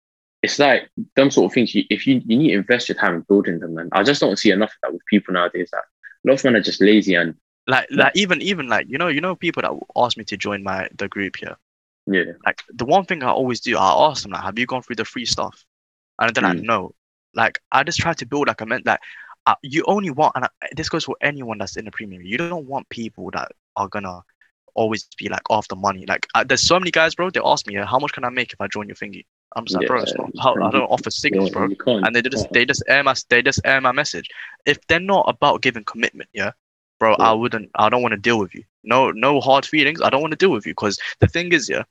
it's 0.44 0.60
like 0.60 0.90
them 1.16 1.32
sort 1.32 1.52
of 1.52 1.54
things. 1.54 1.74
You, 1.76 1.84
if 1.90 2.08
you 2.08 2.22
you 2.26 2.38
need 2.38 2.50
to 2.52 2.58
invest 2.58 2.90
your 2.90 2.98
time 2.98 3.16
in 3.16 3.22
building 3.28 3.60
them, 3.60 3.78
and 3.78 3.90
I 3.94 4.04
just 4.04 4.22
don't 4.22 4.38
see 4.38 4.52
enough 4.52 4.72
of 4.72 4.78
that 4.84 4.94
with 4.94 5.06
people 5.10 5.34
nowadays. 5.34 5.70
That 5.72 5.84
a 6.26 6.28
lot 6.28 6.36
of 6.36 6.42
them 6.44 6.56
are 6.56 6.62
just 6.62 6.82
lazy 6.82 7.16
and 7.16 7.36
Like 7.68 7.88
like 7.92 8.14
even 8.16 8.42
even 8.42 8.68
like 8.68 8.88
you 8.90 8.98
know 8.98 9.08
you 9.08 9.22
know 9.22 9.36
people 9.36 9.62
that 9.62 10.02
ask 10.02 10.18
me 10.18 10.24
to 10.26 10.38
join 10.38 10.64
my 10.64 10.90
the 10.98 11.08
group 11.08 11.38
here. 11.38 11.58
yeah, 12.08 12.34
like 12.46 12.64
the 12.74 12.86
one 12.86 13.06
thing 13.06 13.24
I 13.24 13.30
always 13.32 13.60
do, 13.62 13.78
I 13.78 14.10
ask 14.10 14.24
them 14.24 14.32
like, 14.32 14.44
have 14.44 14.58
you 14.60 14.66
gone 14.66 14.82
through 14.82 14.96
the 14.98 15.06
free 15.06 15.26
stuff? 15.26 15.64
And 16.20 16.34
they're 16.34 16.44
like, 16.44 16.60
Mm. 16.60 16.62
no. 16.62 16.94
Like 17.34 17.60
I 17.72 17.84
just 17.84 18.00
try 18.00 18.14
to 18.14 18.26
build 18.26 18.48
like 18.48 18.62
I 18.62 18.66
meant 18.66 18.86
like 18.86 19.00
uh, 19.48 19.56
you 19.64 19.84
only 19.88 20.12
want, 20.12 20.34
and 20.36 20.48
this 20.76 20.90
goes 20.90 21.06
for 21.06 21.16
anyone 21.22 21.58
that's 21.58 21.78
in 21.78 21.86
the 21.86 21.92
premium. 21.92 22.22
You 22.24 22.38
don't 22.38 22.68
want 22.68 22.90
people 22.90 23.32
that 23.32 23.52
are 23.78 23.88
gonna 23.88 24.22
always 24.76 25.08
be 25.18 25.30
like 25.30 25.42
after 25.50 25.76
money. 25.76 26.06
Like 26.08 26.28
uh, 26.36 26.44
there's 26.44 26.62
so 26.68 26.80
many 26.80 26.92
guys, 26.92 27.16
bro. 27.16 27.32
They 27.32 27.42
ask 27.44 27.66
me, 27.68 27.76
how 27.76 28.00
much 28.00 28.14
can 28.14 28.26
I 28.26 28.30
make 28.30 28.54
if 28.54 28.62
I 28.62 28.68
join 28.68 28.88
your 28.88 28.96
thingy? 28.96 29.26
I'm 29.56 29.66
just 29.66 29.76
like, 29.76 29.84
Yeah, 29.84 29.88
bro, 29.88 30.06
not, 30.18 30.32
how, 30.40 30.58
I 30.62 30.72
don't 30.72 30.90
offer 30.90 31.10
signals, 31.10 31.50
yeah, 31.50 31.54
bro. 31.54 31.70
And 32.04 32.16
they 32.16 32.22
just 32.22 32.52
they 32.54 32.66
just 32.66 32.84
air 32.88 33.04
my 33.04 33.16
they 33.30 33.42
just 33.42 33.62
air 33.66 33.82
my 33.82 33.92
message. 33.92 34.28
If 34.66 34.86
they're 34.88 35.00
not 35.00 35.26
about 35.28 35.62
giving 35.62 35.86
commitment, 35.86 36.30
yeah, 36.34 36.52
bro, 37.00 37.16
I 37.16 37.34
wouldn't. 37.34 37.72
I 37.76 37.90
don't 37.90 38.02
want 38.04 38.14
to 38.14 38.18
deal 38.18 38.40
with 38.40 38.54
you. 38.54 38.64
No, 38.84 39.12
no 39.12 39.40
hard 39.42 39.66
feelings. 39.66 40.02
I 40.02 40.10
don't 40.10 40.22
want 40.22 40.34
to 40.34 40.38
deal 40.38 40.52
with 40.52 40.66
you 40.66 40.72
because 40.74 41.00
the 41.20 41.28
thing 41.28 41.54
is, 41.54 41.70
yeah, 41.70 41.84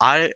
I 0.00 0.32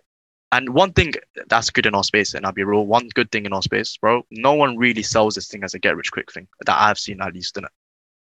and 0.52 0.68
one 0.74 0.92
thing 0.92 1.14
that's 1.48 1.70
good 1.70 1.86
in 1.86 1.94
our 1.94 2.04
space, 2.04 2.34
and 2.34 2.46
I'll 2.46 2.52
be 2.52 2.62
real. 2.62 2.86
One 2.86 3.08
good 3.14 3.32
thing 3.32 3.46
in 3.46 3.52
our 3.52 3.62
space, 3.62 3.96
bro. 3.96 4.24
No 4.30 4.54
one 4.54 4.76
really 4.76 5.02
sells 5.02 5.34
this 5.34 5.48
thing 5.48 5.64
as 5.64 5.74
a 5.74 5.78
get 5.78 5.96
rich 5.96 6.12
quick 6.12 6.30
thing 6.30 6.46
that 6.66 6.80
I've 6.80 6.98
seen 6.98 7.20
at 7.22 7.34
least 7.34 7.56
in 7.56 7.64
it. 7.64 7.70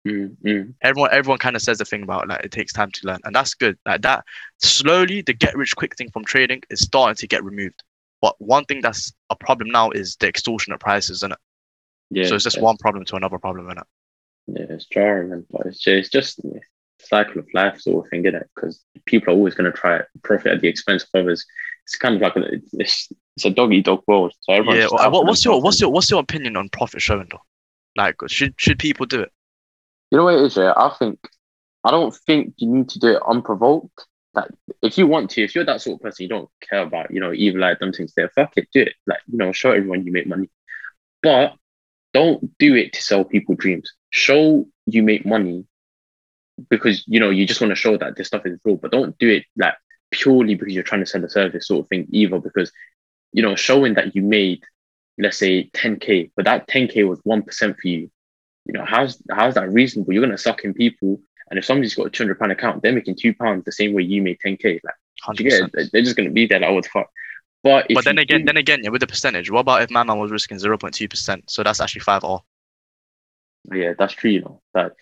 Mm, 0.06 0.36
mm. 0.44 0.74
Everyone, 0.82 1.10
everyone 1.12 1.38
kind 1.38 1.56
of 1.56 1.62
says 1.62 1.78
the 1.78 1.84
thing 1.84 2.02
about 2.02 2.28
like 2.28 2.44
it 2.44 2.52
takes 2.52 2.72
time 2.72 2.90
to 2.92 3.06
learn, 3.06 3.20
and 3.24 3.34
that's 3.34 3.54
good. 3.54 3.78
Like 3.84 4.02
that, 4.02 4.24
slowly 4.58 5.22
the 5.22 5.32
get 5.32 5.56
rich 5.56 5.74
quick 5.74 5.96
thing 5.96 6.10
from 6.10 6.24
trading 6.24 6.62
is 6.70 6.80
starting 6.80 7.16
to 7.16 7.26
get 7.26 7.42
removed. 7.42 7.82
But 8.20 8.34
one 8.40 8.64
thing 8.66 8.80
that's 8.80 9.12
a 9.30 9.36
problem 9.36 9.70
now 9.70 9.90
is 9.90 10.16
the 10.16 10.28
extortionate 10.28 10.80
prices, 10.80 11.22
and 11.22 11.34
Yeah, 12.10 12.26
so 12.26 12.34
it's 12.34 12.44
just 12.44 12.60
one 12.60 12.76
problem 12.76 13.04
to 13.06 13.16
another 13.16 13.38
problem, 13.38 13.66
innit? 13.68 13.84
Yeah, 14.46 14.66
it's 14.70 14.86
jarring, 14.86 15.30
man. 15.30 15.46
But 15.50 15.66
it's 15.66 15.78
just, 15.78 15.88
it's 15.98 16.08
just 16.08 16.38
a 16.40 16.60
cycle 17.00 17.38
of 17.38 17.46
life 17.54 17.80
sort 17.80 18.06
of 18.06 18.10
thing, 18.10 18.26
is 18.26 18.34
it? 18.34 18.50
Because 18.54 18.84
people 19.04 19.32
are 19.32 19.36
always 19.36 19.54
going 19.54 19.70
to 19.70 19.76
try 19.76 19.98
to 19.98 20.06
profit 20.22 20.52
at 20.52 20.60
the 20.60 20.68
expense 20.68 21.04
of 21.04 21.20
others. 21.20 21.44
It's 21.88 21.96
kind 21.96 22.16
of 22.16 22.20
like 22.20 22.36
a, 22.36 22.42
it's, 22.74 23.08
it's 23.36 23.44
a 23.46 23.50
dog 23.50 23.72
eat 23.72 23.86
dog 23.86 24.02
world. 24.06 24.34
So 24.42 24.52
everyone's 24.52 24.76
Yeah. 24.76 24.82
just 24.84 24.94
wha- 24.94 25.00
out 25.00 25.12
What, 25.12 25.24
what's 25.26 25.42
your 25.42 25.54
themselves 25.54 25.64
what's 25.64 25.80
your 25.80 25.90
what's 25.90 26.10
your 26.10 26.20
opinion 26.20 26.56
on 26.58 26.68
profit 26.68 27.00
showing 27.00 27.28
though? 27.30 27.40
Like, 27.96 28.16
should 28.26 28.54
should 28.58 28.78
people 28.78 29.06
do 29.06 29.20
it? 29.22 29.32
You 30.10 30.18
know 30.18 30.24
what 30.24 30.34
it 30.34 30.42
is, 30.44 30.56
yeah? 30.58 30.74
I 30.76 30.94
think 30.98 31.18
I 31.84 31.90
don't 31.90 32.14
think 32.14 32.54
you 32.58 32.68
need 32.68 32.90
to 32.90 32.98
do 32.98 33.08
it 33.16 33.22
unprovoked. 33.26 34.04
Like 34.34 34.50
if 34.82 34.98
you 34.98 35.06
want 35.06 35.30
to, 35.30 35.42
if 35.42 35.54
you're 35.54 35.64
that 35.64 35.80
sort 35.80 35.94
of 35.98 36.02
person, 36.02 36.24
you 36.24 36.28
don't 36.28 36.50
care 36.68 36.82
about, 36.82 37.10
you 37.10 37.20
know, 37.20 37.32
evil 37.32 37.62
like 37.62 37.78
them 37.78 37.92
things 37.94 38.12
there, 38.14 38.28
fuck 38.28 38.52
it, 38.56 38.68
do 38.74 38.82
it. 38.82 38.92
Like, 39.06 39.20
you 39.26 39.38
know, 39.38 39.52
show 39.52 39.72
everyone 39.72 40.04
you 40.04 40.12
make 40.12 40.26
money. 40.26 40.50
But 41.22 41.54
don't 42.12 42.56
do 42.58 42.74
it 42.76 42.92
to 42.92 43.02
sell 43.02 43.24
people 43.24 43.54
dreams. 43.54 43.90
Show 44.10 44.68
you 44.84 45.02
make 45.02 45.24
money 45.24 45.64
because 46.68 47.04
you 47.06 47.18
know 47.20 47.30
you 47.30 47.46
just 47.46 47.60
want 47.60 47.70
to 47.70 47.76
show 47.76 47.96
that 47.96 48.16
this 48.16 48.26
stuff 48.26 48.44
is 48.44 48.58
real, 48.64 48.76
but 48.76 48.90
don't 48.90 49.16
do 49.18 49.28
it 49.30 49.44
like 49.56 49.74
purely 50.10 50.54
because 50.54 50.74
you're 50.74 50.82
trying 50.82 51.02
to 51.02 51.06
sell 51.06 51.24
a 51.24 51.28
service 51.28 51.66
sort 51.66 51.84
of 51.84 51.88
thing 51.88 52.06
either 52.10 52.38
because 52.38 52.72
you 53.32 53.42
know 53.42 53.54
showing 53.56 53.94
that 53.94 54.14
you 54.14 54.22
made 54.22 54.62
let's 55.18 55.38
say 55.38 55.68
10k 55.74 56.30
but 56.36 56.44
that 56.44 56.66
10k 56.68 57.06
was 57.06 57.20
1% 57.20 57.76
for 57.76 57.88
you 57.88 58.10
you 58.64 58.72
know 58.72 58.84
how's 58.86 59.22
how's 59.30 59.54
that 59.54 59.70
reasonable 59.70 60.12
you're 60.12 60.24
going 60.24 60.36
to 60.36 60.42
suck 60.42 60.64
in 60.64 60.72
people 60.72 61.20
and 61.50 61.58
if 61.58 61.64
somebody's 61.64 61.94
got 61.94 62.06
a 62.06 62.10
200 62.10 62.38
pound 62.38 62.52
account 62.52 62.82
they're 62.82 62.92
making 62.92 63.16
two 63.16 63.34
pounds 63.34 63.64
the 63.64 63.72
same 63.72 63.92
way 63.92 64.02
you 64.02 64.22
made 64.22 64.38
10k 64.44 64.80
like 64.84 65.36
do 65.36 65.44
you 65.44 65.50
get 65.50 65.62
100%. 65.62 65.70
it? 65.74 65.90
they're 65.92 66.02
just 66.02 66.16
going 66.16 66.28
to 66.28 66.34
be 66.34 66.46
there 66.46 66.60
like 66.60 66.70
what 66.72 66.84
the 66.84 66.90
fuck 66.90 67.08
but 67.62 67.86
But 67.92 68.04
then 68.04 68.18
again, 68.18 68.40
do- 68.40 68.44
then 68.46 68.56
again, 68.56 68.80
yeah, 68.84 68.90
with 68.90 69.00
the 69.00 69.06
percentage, 69.06 69.50
what 69.50 69.60
about 69.60 69.82
if 69.82 69.90
my 69.90 70.02
man 70.04 70.18
was 70.18 70.30
risking 70.30 70.58
zero 70.58 70.78
point 70.78 70.94
two 70.94 71.08
percent? 71.08 71.50
So 71.50 71.62
that's 71.62 71.80
actually 71.80 72.02
five 72.02 72.24
R. 72.24 72.40
Yeah, 73.72 73.94
that's 73.98 74.14
true. 74.14 74.30
You 74.30 74.40
know 74.42 74.62
that. 74.74 74.92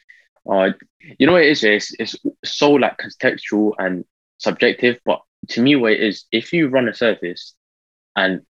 Uh, 0.49 0.71
you 1.19 1.27
know 1.27 1.37
it 1.37 1.47
is. 1.47 1.65
It's 1.65 1.95
it's 1.99 2.17
so 2.45 2.73
like 2.73 2.99
contextual 2.99 3.73
and 3.79 4.05
subjective. 4.39 4.99
But 5.05 5.21
to 5.51 5.63
me, 5.63 5.77
what 5.77 5.93
it 5.93 6.01
is, 6.01 6.25
if 6.33 6.53
you 6.53 6.69
run 6.69 6.89
a 6.89 6.95
service, 6.95 7.55
and 8.15 8.43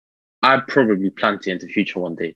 I 0.41 0.59
probably 0.67 1.09
plan 1.09 1.39
to 1.39 1.51
into 1.51 1.65
the 1.65 1.73
future 1.73 1.99
one 1.99 2.15
day, 2.15 2.35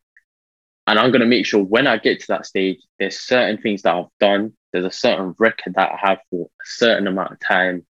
and 0.87 0.97
I'm 0.97 1.11
gonna 1.11 1.25
make 1.25 1.45
sure 1.45 1.63
when 1.63 1.87
I 1.87 1.97
get 1.97 2.19
to 2.21 2.27
that 2.29 2.45
stage, 2.45 2.79
there's 2.97 3.19
certain 3.19 3.61
things 3.61 3.83
that 3.83 3.95
I've 3.95 4.05
done. 4.19 4.53
There's 4.73 4.85
a 4.85 4.91
certain 4.91 5.35
record 5.37 5.75
that 5.75 5.91
I 5.91 6.07
have 6.07 6.19
for 6.29 6.45
a 6.45 6.65
certain 6.65 7.07
amount 7.07 7.31
of 7.31 7.39
time. 7.39 7.85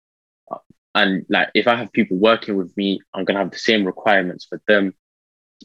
Uh, 0.51 0.57
And 0.95 1.25
like, 1.29 1.49
if 1.53 1.67
I 1.67 1.75
have 1.75 1.91
people 1.91 2.17
working 2.17 2.55
with 2.57 2.75
me, 2.77 3.01
I'm 3.13 3.25
gonna 3.25 3.39
have 3.39 3.51
the 3.51 3.57
same 3.57 3.85
requirements 3.85 4.45
for 4.45 4.61
them. 4.67 4.93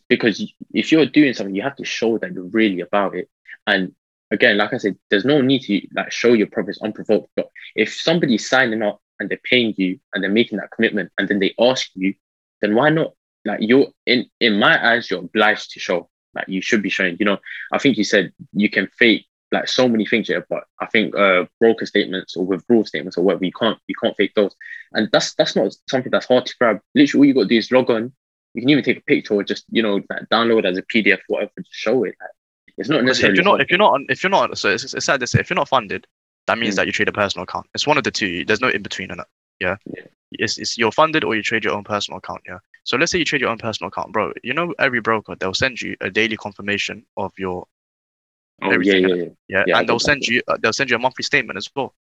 Because 0.08 0.42
if 0.72 0.90
you're 0.90 1.06
doing 1.06 1.34
something, 1.34 1.54
you 1.54 1.62
have 1.62 1.76
to 1.76 1.84
show 1.84 2.18
that 2.18 2.32
you're 2.32 2.44
really 2.44 2.80
about 2.80 3.14
it. 3.14 3.28
And 3.66 3.94
again, 4.30 4.56
like 4.56 4.72
I 4.72 4.78
said, 4.78 4.96
there's 5.10 5.24
no 5.26 5.40
need 5.42 5.62
to 5.62 5.86
like 5.94 6.10
show 6.10 6.32
your 6.32 6.46
profits 6.46 6.80
unprovoked. 6.82 7.28
But 7.36 7.48
if 7.76 7.94
somebody's 7.94 8.48
signing 8.48 8.82
up 8.82 9.01
and 9.22 9.30
they're 9.30 9.40
paying 9.48 9.72
you 9.76 9.98
and 10.12 10.22
they're 10.22 10.30
making 10.30 10.58
that 10.58 10.72
commitment 10.72 11.12
and 11.16 11.28
then 11.28 11.38
they 11.38 11.54
ask 11.58 11.88
you, 11.94 12.14
then 12.60 12.74
why 12.74 12.90
not? 12.90 13.12
Like 13.44 13.60
you're 13.62 13.86
in 14.04 14.26
in 14.40 14.58
my 14.58 14.92
eyes, 14.92 15.10
you're 15.10 15.20
obliged 15.20 15.70
to 15.72 15.80
show. 15.80 16.10
Like 16.34 16.48
you 16.48 16.60
should 16.60 16.82
be 16.82 16.90
showing. 16.90 17.16
You 17.18 17.26
know, 17.26 17.38
I 17.72 17.78
think 17.78 17.96
you 17.96 18.04
said 18.04 18.32
you 18.52 18.68
can 18.68 18.88
fake 18.98 19.26
like 19.52 19.68
so 19.68 19.88
many 19.88 20.06
things 20.06 20.28
here, 20.28 20.46
but 20.48 20.64
I 20.80 20.86
think 20.86 21.14
uh 21.16 21.46
broker 21.60 21.86
statements 21.86 22.36
or 22.36 22.44
withdrawal 22.44 22.84
statements 22.84 23.16
or 23.16 23.22
whatever, 23.24 23.44
you 23.44 23.52
can't 23.52 23.78
you 23.86 23.94
can't 24.02 24.16
fake 24.16 24.34
those. 24.34 24.54
And 24.92 25.08
that's 25.12 25.34
that's 25.34 25.56
not 25.56 25.74
something 25.88 26.10
that's 26.10 26.26
hard 26.26 26.46
to 26.46 26.54
grab. 26.58 26.80
Literally 26.94 27.20
all 27.20 27.28
you 27.28 27.34
gotta 27.34 27.48
do 27.48 27.56
is 27.56 27.72
log 27.72 27.90
on. 27.90 28.12
You 28.54 28.62
can 28.62 28.68
even 28.70 28.84
take 28.84 28.98
a 28.98 29.02
picture 29.02 29.34
or 29.34 29.42
just, 29.42 29.64
you 29.70 29.82
know, 29.82 30.00
like 30.10 30.28
download 30.30 30.66
as 30.66 30.76
a 30.76 30.82
PDF, 30.82 31.20
whatever, 31.26 31.52
just 31.58 31.74
show 31.74 32.04
it. 32.04 32.14
Like, 32.20 32.30
it's 32.76 32.88
not 32.88 33.04
necessarily 33.04 33.38
if 33.38 33.44
you're 33.44 33.50
not, 33.52 33.60
if 33.60 33.70
you're 33.70 33.78
not, 33.78 34.00
if 34.08 34.22
you're 34.22 34.30
not, 34.30 34.58
so 34.58 34.68
it's, 34.68 34.94
it's 34.94 35.06
sad 35.06 35.20
to 35.20 35.26
say, 35.26 35.40
if 35.40 35.50
you're 35.50 35.56
not 35.56 35.68
funded, 35.68 36.06
that 36.46 36.58
means 36.58 36.74
Mm. 36.74 36.76
that 36.78 36.86
you 36.86 36.92
trade 36.92 37.08
a 37.08 37.12
personal 37.12 37.44
account. 37.44 37.66
It's 37.74 37.86
one 37.86 37.98
of 37.98 38.04
the 38.04 38.10
two. 38.10 38.44
There's 38.44 38.60
no 38.60 38.68
in 38.68 38.82
between 38.82 39.10
in 39.10 39.20
it. 39.20 39.26
Yeah. 39.60 39.76
Yeah. 39.86 40.04
It's, 40.32 40.58
it's 40.58 40.76
you're 40.78 40.92
funded 40.92 41.24
or 41.24 41.36
you 41.36 41.42
trade 41.42 41.64
your 41.64 41.74
own 41.74 41.84
personal 41.84 42.18
account. 42.18 42.42
Yeah. 42.46 42.58
So 42.84 42.96
let's 42.96 43.12
say 43.12 43.18
you 43.18 43.24
trade 43.24 43.40
your 43.42 43.50
own 43.50 43.58
personal 43.58 43.88
account, 43.88 44.12
bro. 44.12 44.32
You 44.42 44.54
know, 44.54 44.74
every 44.78 45.00
broker 45.00 45.36
they'll 45.36 45.54
send 45.54 45.80
you 45.80 45.96
a 46.00 46.10
daily 46.10 46.36
confirmation 46.36 47.04
of 47.16 47.32
your 47.38 47.66
oh, 48.62 48.68
yeah, 48.68 48.74
everything, 48.74 49.08
yeah, 49.08 49.14
yeah. 49.14 49.24
yeah, 49.48 49.64
Yeah, 49.66 49.76
I 49.76 49.80
and 49.80 49.88
they'll 49.88 49.98
send 50.00 50.26
you 50.26 50.42
uh, 50.48 50.56
they'll 50.62 50.72
send 50.72 50.90
you 50.90 50.96
a 50.96 51.00
monthly 51.00 51.22
statement 51.22 51.56
as 51.58 51.68
well. 51.76 51.94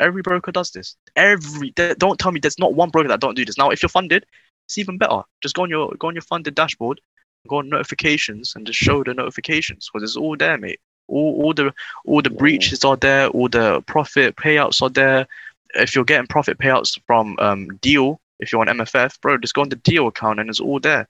Every 0.00 0.22
broker 0.22 0.50
does 0.50 0.70
this. 0.72 0.96
Every 1.14 1.72
they- 1.76 1.94
don't 1.94 2.18
tell 2.18 2.32
me 2.32 2.40
there's 2.40 2.58
not 2.58 2.74
one 2.74 2.90
broker 2.90 3.08
that 3.08 3.20
don't 3.20 3.36
do 3.36 3.44
this. 3.44 3.58
Now, 3.58 3.70
if 3.70 3.82
you're 3.82 3.88
funded, 3.88 4.26
it's 4.66 4.78
even 4.78 4.98
better. 4.98 5.22
Just 5.42 5.54
go 5.54 5.62
on 5.62 5.70
your 5.70 5.92
go 5.98 6.08
on 6.08 6.14
your 6.14 6.22
funded 6.22 6.54
dashboard, 6.54 7.00
go 7.48 7.58
on 7.58 7.68
notifications, 7.68 8.54
and 8.56 8.66
just 8.66 8.78
show 8.78 9.04
the 9.04 9.14
notifications 9.14 9.88
because 9.92 10.02
it's 10.08 10.16
all 10.16 10.36
there, 10.36 10.58
mate. 10.58 10.80
All 11.08 11.42
all 11.42 11.54
the 11.54 11.72
all 12.04 12.22
the 12.22 12.30
Yeah. 12.30 12.38
breaches 12.38 12.84
are 12.84 12.96
there. 12.96 13.28
All 13.28 13.48
the 13.48 13.82
profit 13.82 14.36
payouts 14.36 14.82
are 14.82 14.90
there. 14.90 15.26
If 15.74 15.94
you're 15.94 16.04
getting 16.04 16.26
profit 16.26 16.58
payouts 16.58 16.98
from 17.06 17.36
um 17.38 17.76
Deel, 17.82 18.20
if 18.40 18.52
you're 18.52 18.60
on 18.60 18.68
MFF, 18.68 19.20
bro, 19.20 19.38
just 19.38 19.54
go 19.54 19.62
on 19.62 19.68
the 19.68 19.76
Deel 19.76 20.06
account 20.06 20.40
and 20.40 20.48
it's 20.48 20.60
all 20.60 20.80
there. 20.80 21.08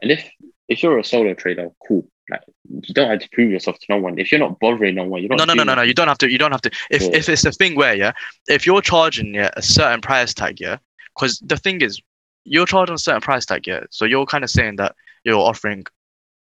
And 0.00 0.10
if 0.10 0.28
if 0.68 0.82
you're 0.82 0.98
a 0.98 1.04
solo 1.04 1.34
trader, 1.34 1.70
cool. 1.86 2.06
Like 2.30 2.42
you 2.70 2.94
don't 2.94 3.10
have 3.10 3.20
to 3.20 3.28
prove 3.32 3.50
yourself 3.50 3.78
to 3.80 3.86
no 3.88 3.98
one. 3.98 4.18
If 4.18 4.30
you're 4.30 4.38
not 4.38 4.58
bothering 4.60 4.94
no 4.94 5.04
one, 5.04 5.22
you 5.22 5.28
don't. 5.28 5.38
No, 5.38 5.44
no, 5.44 5.54
no, 5.54 5.64
no, 5.64 5.74
no. 5.74 5.82
You 5.82 5.92
don't 5.92 6.08
have 6.08 6.18
to. 6.18 6.30
You 6.30 6.38
don't 6.38 6.52
have 6.52 6.62
to. 6.62 6.70
If 6.90 7.02
if 7.02 7.28
it's 7.28 7.44
a 7.44 7.52
thing 7.52 7.74
where 7.74 7.94
yeah, 7.94 8.12
if 8.48 8.64
you're 8.64 8.80
charging 8.80 9.34
yeah 9.34 9.50
a 9.56 9.62
certain 9.62 10.00
price 10.00 10.32
tag 10.32 10.60
yeah, 10.60 10.78
because 11.14 11.40
the 11.40 11.56
thing 11.56 11.80
is, 11.82 12.00
you're 12.44 12.66
charging 12.66 12.94
a 12.94 12.98
certain 12.98 13.20
price 13.20 13.44
tag 13.44 13.66
yeah, 13.66 13.84
so 13.90 14.04
you're 14.04 14.24
kind 14.24 14.44
of 14.44 14.50
saying 14.50 14.76
that 14.76 14.94
you're 15.24 15.36
offering, 15.36 15.84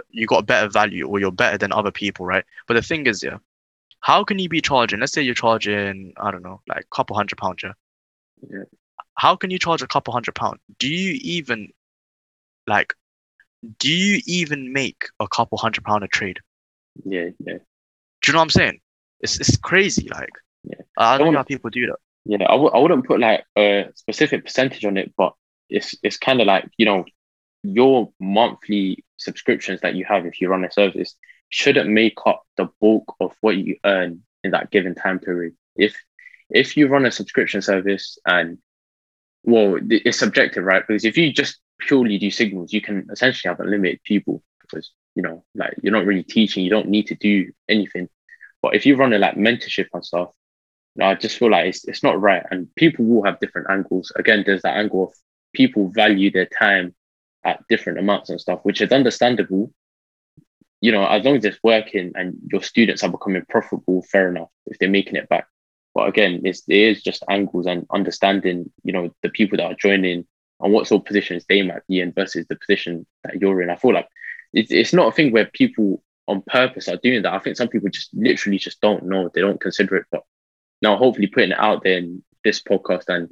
you 0.09 0.25
got 0.27 0.45
better 0.45 0.67
value 0.69 1.07
or 1.07 1.19
you're 1.19 1.31
better 1.31 1.57
than 1.57 1.71
other 1.71 1.91
people, 1.91 2.25
right? 2.25 2.43
But 2.67 2.75
the 2.75 2.81
thing 2.81 3.07
is 3.07 3.21
yeah, 3.23 3.37
how 4.01 4.23
can 4.23 4.39
you 4.39 4.49
be 4.49 4.61
charging? 4.61 4.99
Let's 4.99 5.13
say 5.13 5.21
you're 5.21 5.35
charging, 5.35 6.13
I 6.17 6.31
don't 6.31 6.43
know, 6.43 6.61
like 6.67 6.81
a 6.91 6.95
couple 6.95 7.15
hundred 7.15 7.37
pounds. 7.37 7.61
Yeah. 7.63 7.73
Yeah. 8.49 8.63
How 9.15 9.35
can 9.35 9.51
you 9.51 9.59
charge 9.59 9.81
a 9.81 9.87
couple 9.87 10.13
hundred 10.13 10.35
pounds? 10.35 10.59
Do 10.79 10.87
you 10.87 11.19
even 11.21 11.69
like? 12.67 12.93
Do 13.77 13.91
you 13.93 14.21
even 14.25 14.73
make 14.73 15.05
a 15.19 15.27
couple 15.27 15.57
hundred 15.59 15.83
pound 15.83 16.03
a 16.03 16.07
trade? 16.07 16.39
Yeah, 17.05 17.29
yeah, 17.45 17.57
Do 18.21 18.25
you 18.27 18.33
know 18.33 18.39
what 18.39 18.43
I'm 18.43 18.49
saying? 18.49 18.79
It's 19.19 19.39
it's 19.39 19.55
crazy. 19.57 20.09
Like, 20.09 20.31
Yeah. 20.63 20.81
I 20.97 21.17
don't 21.19 21.31
know 21.33 21.39
how 21.39 21.43
people 21.43 21.69
do 21.69 21.85
that. 21.87 21.97
yeah. 22.25 22.43
I 22.49 22.53
w- 22.53 22.71
I 22.73 22.79
wouldn't 22.79 23.05
put 23.05 23.19
like 23.19 23.43
a 23.57 23.91
specific 23.95 24.45
percentage 24.45 24.83
on 24.85 24.97
it, 24.97 25.13
but 25.15 25.33
it's 25.69 25.93
it's 26.01 26.17
kind 26.17 26.41
of 26.41 26.47
like 26.47 26.67
you 26.77 26.85
know 26.85 27.05
your 27.63 28.11
monthly 28.19 29.03
subscriptions 29.21 29.81
that 29.81 29.95
you 29.95 30.05
have 30.05 30.25
if 30.25 30.41
you 30.41 30.49
run 30.49 30.65
a 30.65 30.71
service 30.71 31.15
shouldn't 31.49 31.89
make 31.89 32.17
up 32.25 32.43
the 32.57 32.69
bulk 32.79 33.15
of 33.19 33.33
what 33.41 33.57
you 33.57 33.77
earn 33.85 34.21
in 34.43 34.51
that 34.51 34.71
given 34.71 34.95
time 34.95 35.19
period. 35.19 35.53
If 35.75 35.95
if 36.49 36.75
you 36.75 36.87
run 36.87 37.05
a 37.05 37.11
subscription 37.11 37.61
service 37.61 38.17
and 38.25 38.57
well, 39.43 39.79
it's 39.89 40.19
subjective, 40.19 40.63
right? 40.63 40.85
Because 40.85 41.05
if 41.05 41.17
you 41.17 41.33
just 41.33 41.59
purely 41.79 42.17
do 42.17 42.29
signals, 42.29 42.73
you 42.73 42.81
can 42.81 43.07
essentially 43.11 43.49
have 43.49 43.59
unlimited 43.59 44.01
people 44.03 44.43
because 44.61 44.91
you 45.15 45.23
know, 45.23 45.43
like 45.55 45.73
you're 45.81 45.93
not 45.93 46.05
really 46.05 46.23
teaching, 46.23 46.63
you 46.63 46.69
don't 46.69 46.87
need 46.89 47.07
to 47.07 47.15
do 47.15 47.51
anything. 47.67 48.07
But 48.61 48.75
if 48.75 48.85
you 48.85 48.95
run 48.95 49.13
a 49.13 49.17
like 49.17 49.35
mentorship 49.35 49.87
and 49.93 50.05
stuff, 50.05 50.29
you 50.95 51.01
know, 51.03 51.09
I 51.09 51.15
just 51.15 51.37
feel 51.37 51.51
like 51.51 51.67
it's 51.67 51.85
it's 51.85 52.03
not 52.03 52.21
right. 52.21 52.43
And 52.49 52.73
people 52.75 53.05
will 53.05 53.23
have 53.23 53.39
different 53.39 53.69
angles. 53.69 54.11
Again, 54.15 54.43
there's 54.45 54.61
that 54.61 54.77
angle 54.77 55.05
of 55.05 55.13
people 55.53 55.89
value 55.89 56.31
their 56.31 56.45
time 56.45 56.95
at 57.43 57.63
different 57.69 57.99
amounts 57.99 58.29
and 58.29 58.39
stuff, 58.39 58.59
which 58.63 58.81
is 58.81 58.91
understandable. 58.91 59.71
You 60.81 60.91
know, 60.91 61.05
as 61.05 61.23
long 61.23 61.37
as 61.37 61.45
it's 61.45 61.59
working 61.63 62.11
and 62.15 62.35
your 62.51 62.63
students 62.63 63.03
are 63.03 63.11
becoming 63.11 63.45
profitable, 63.47 64.01
fair 64.03 64.29
enough 64.29 64.49
if 64.65 64.79
they're 64.79 64.89
making 64.89 65.15
it 65.15 65.29
back. 65.29 65.45
But 65.93 66.07
again, 66.07 66.41
it's 66.43 66.63
it 66.67 66.75
is 66.75 67.03
just 67.03 67.23
angles 67.29 67.67
and 67.67 67.85
understanding, 67.91 68.71
you 68.83 68.93
know, 68.93 69.13
the 69.21 69.29
people 69.29 69.57
that 69.57 69.65
are 69.65 69.75
joining 69.75 70.25
and 70.59 70.73
what 70.73 70.87
sort 70.87 71.01
of 71.01 71.05
positions 71.05 71.45
they 71.47 71.61
might 71.61 71.85
be 71.87 71.99
in 71.99 72.13
versus 72.13 72.45
the 72.47 72.55
position 72.55 73.05
that 73.23 73.39
you're 73.41 73.61
in. 73.61 73.69
I 73.69 73.75
feel 73.75 73.93
like 73.93 74.07
it's 74.53 74.71
it's 74.71 74.93
not 74.93 75.09
a 75.09 75.11
thing 75.11 75.31
where 75.31 75.45
people 75.45 76.03
on 76.27 76.41
purpose 76.43 76.87
are 76.87 76.97
doing 76.97 77.23
that. 77.23 77.33
I 77.33 77.39
think 77.39 77.57
some 77.57 77.67
people 77.67 77.89
just 77.89 78.09
literally 78.13 78.57
just 78.57 78.81
don't 78.81 79.05
know. 79.05 79.29
They 79.33 79.41
don't 79.41 79.59
consider 79.59 79.97
it. 79.97 80.05
But 80.11 80.23
now, 80.81 80.97
hopefully, 80.97 81.27
putting 81.27 81.51
it 81.51 81.59
out 81.59 81.83
there 81.83 81.97
in 81.97 82.23
this 82.43 82.61
podcast 82.61 83.03
and 83.07 83.29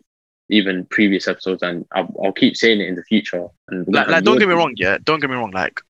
even 0.49 0.85
previous 0.85 1.27
episodes, 1.27 1.63
and 1.63 1.85
I'll, 1.93 2.13
I'll 2.23 2.31
keep 2.31 2.55
saying 2.57 2.81
it 2.81 2.88
in 2.88 2.95
the 2.95 3.03
future. 3.03 3.47
And 3.69 3.88
Like, 3.88 4.07
like 4.07 4.23
don't 4.23 4.39
get 4.39 4.47
me 4.47 4.55
wrong. 4.55 4.73
Yeah, 4.76 4.97
don't 5.03 5.19
get 5.19 5.30
me 5.30 5.35
wrong. 5.35 5.51
Like, 5.51 5.81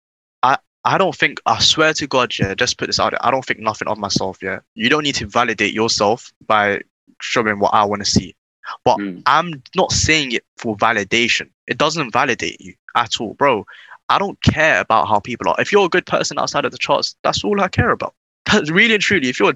I 0.43 0.57
I 0.85 0.97
don't 0.97 1.15
think. 1.15 1.39
I 1.45 1.59
swear 1.59 1.93
to 1.93 2.07
God. 2.07 2.33
Yeah, 2.37 2.53
just 2.55 2.77
put 2.77 2.87
this 2.87 2.99
out 2.99 3.11
there. 3.11 3.25
I 3.25 3.31
don't 3.31 3.45
think 3.45 3.59
nothing 3.59 3.87
of 3.87 3.97
myself. 3.97 4.39
Yeah, 4.41 4.59
you 4.75 4.89
don't 4.89 5.03
need 5.03 5.15
to 5.15 5.27
validate 5.27 5.73
yourself 5.73 6.31
by 6.45 6.81
showing 7.21 7.59
what 7.59 7.73
I 7.73 7.83
want 7.85 8.03
to 8.03 8.09
see. 8.09 8.35
But 8.83 8.99
Mm. 8.99 9.23
I'm 9.25 9.63
not 9.75 9.91
saying 9.91 10.33
it 10.33 10.45
for 10.57 10.77
validation. 10.77 11.49
It 11.67 11.77
doesn't 11.77 12.11
validate 12.11 12.61
you 12.61 12.75
at 12.95 13.19
all, 13.19 13.33
bro. 13.33 13.65
I 14.09 14.19
don't 14.19 14.41
care 14.43 14.79
about 14.79 15.07
how 15.07 15.19
people 15.19 15.49
are. 15.49 15.55
If 15.59 15.71
you're 15.71 15.85
a 15.85 15.89
good 15.89 16.05
person 16.05 16.39
outside 16.39 16.65
of 16.65 16.71
the 16.71 16.77
charts, 16.77 17.15
that's 17.23 17.43
all 17.43 17.61
I 17.61 17.67
care 17.67 17.91
about. 17.91 18.13
really 18.67 18.95
and 18.95 19.03
truly, 19.03 19.29
if 19.29 19.39
you're 19.39 19.53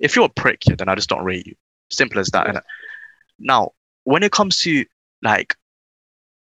if 0.00 0.14
you're 0.16 0.26
a 0.26 0.30
prick, 0.30 0.66
yeah, 0.66 0.76
then 0.76 0.88
I 0.88 0.94
just 0.94 1.08
don't 1.08 1.24
rate 1.24 1.46
you. 1.46 1.54
Simple 1.90 2.20
as 2.20 2.28
that. 2.28 2.46
Innit? 2.46 2.62
Now, 3.38 3.72
when 4.06 4.24
it 4.24 4.32
comes 4.32 4.60
to 4.62 4.86
like 5.22 5.56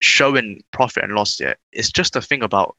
showing 0.01 0.63
profit 0.73 1.05
and 1.05 1.15
loss, 1.15 1.41
yeah, 1.41 1.55
it's 1.73 1.91
just 1.93 2.17
a 2.17 2.23
thing 2.23 2.43
about 2.43 2.77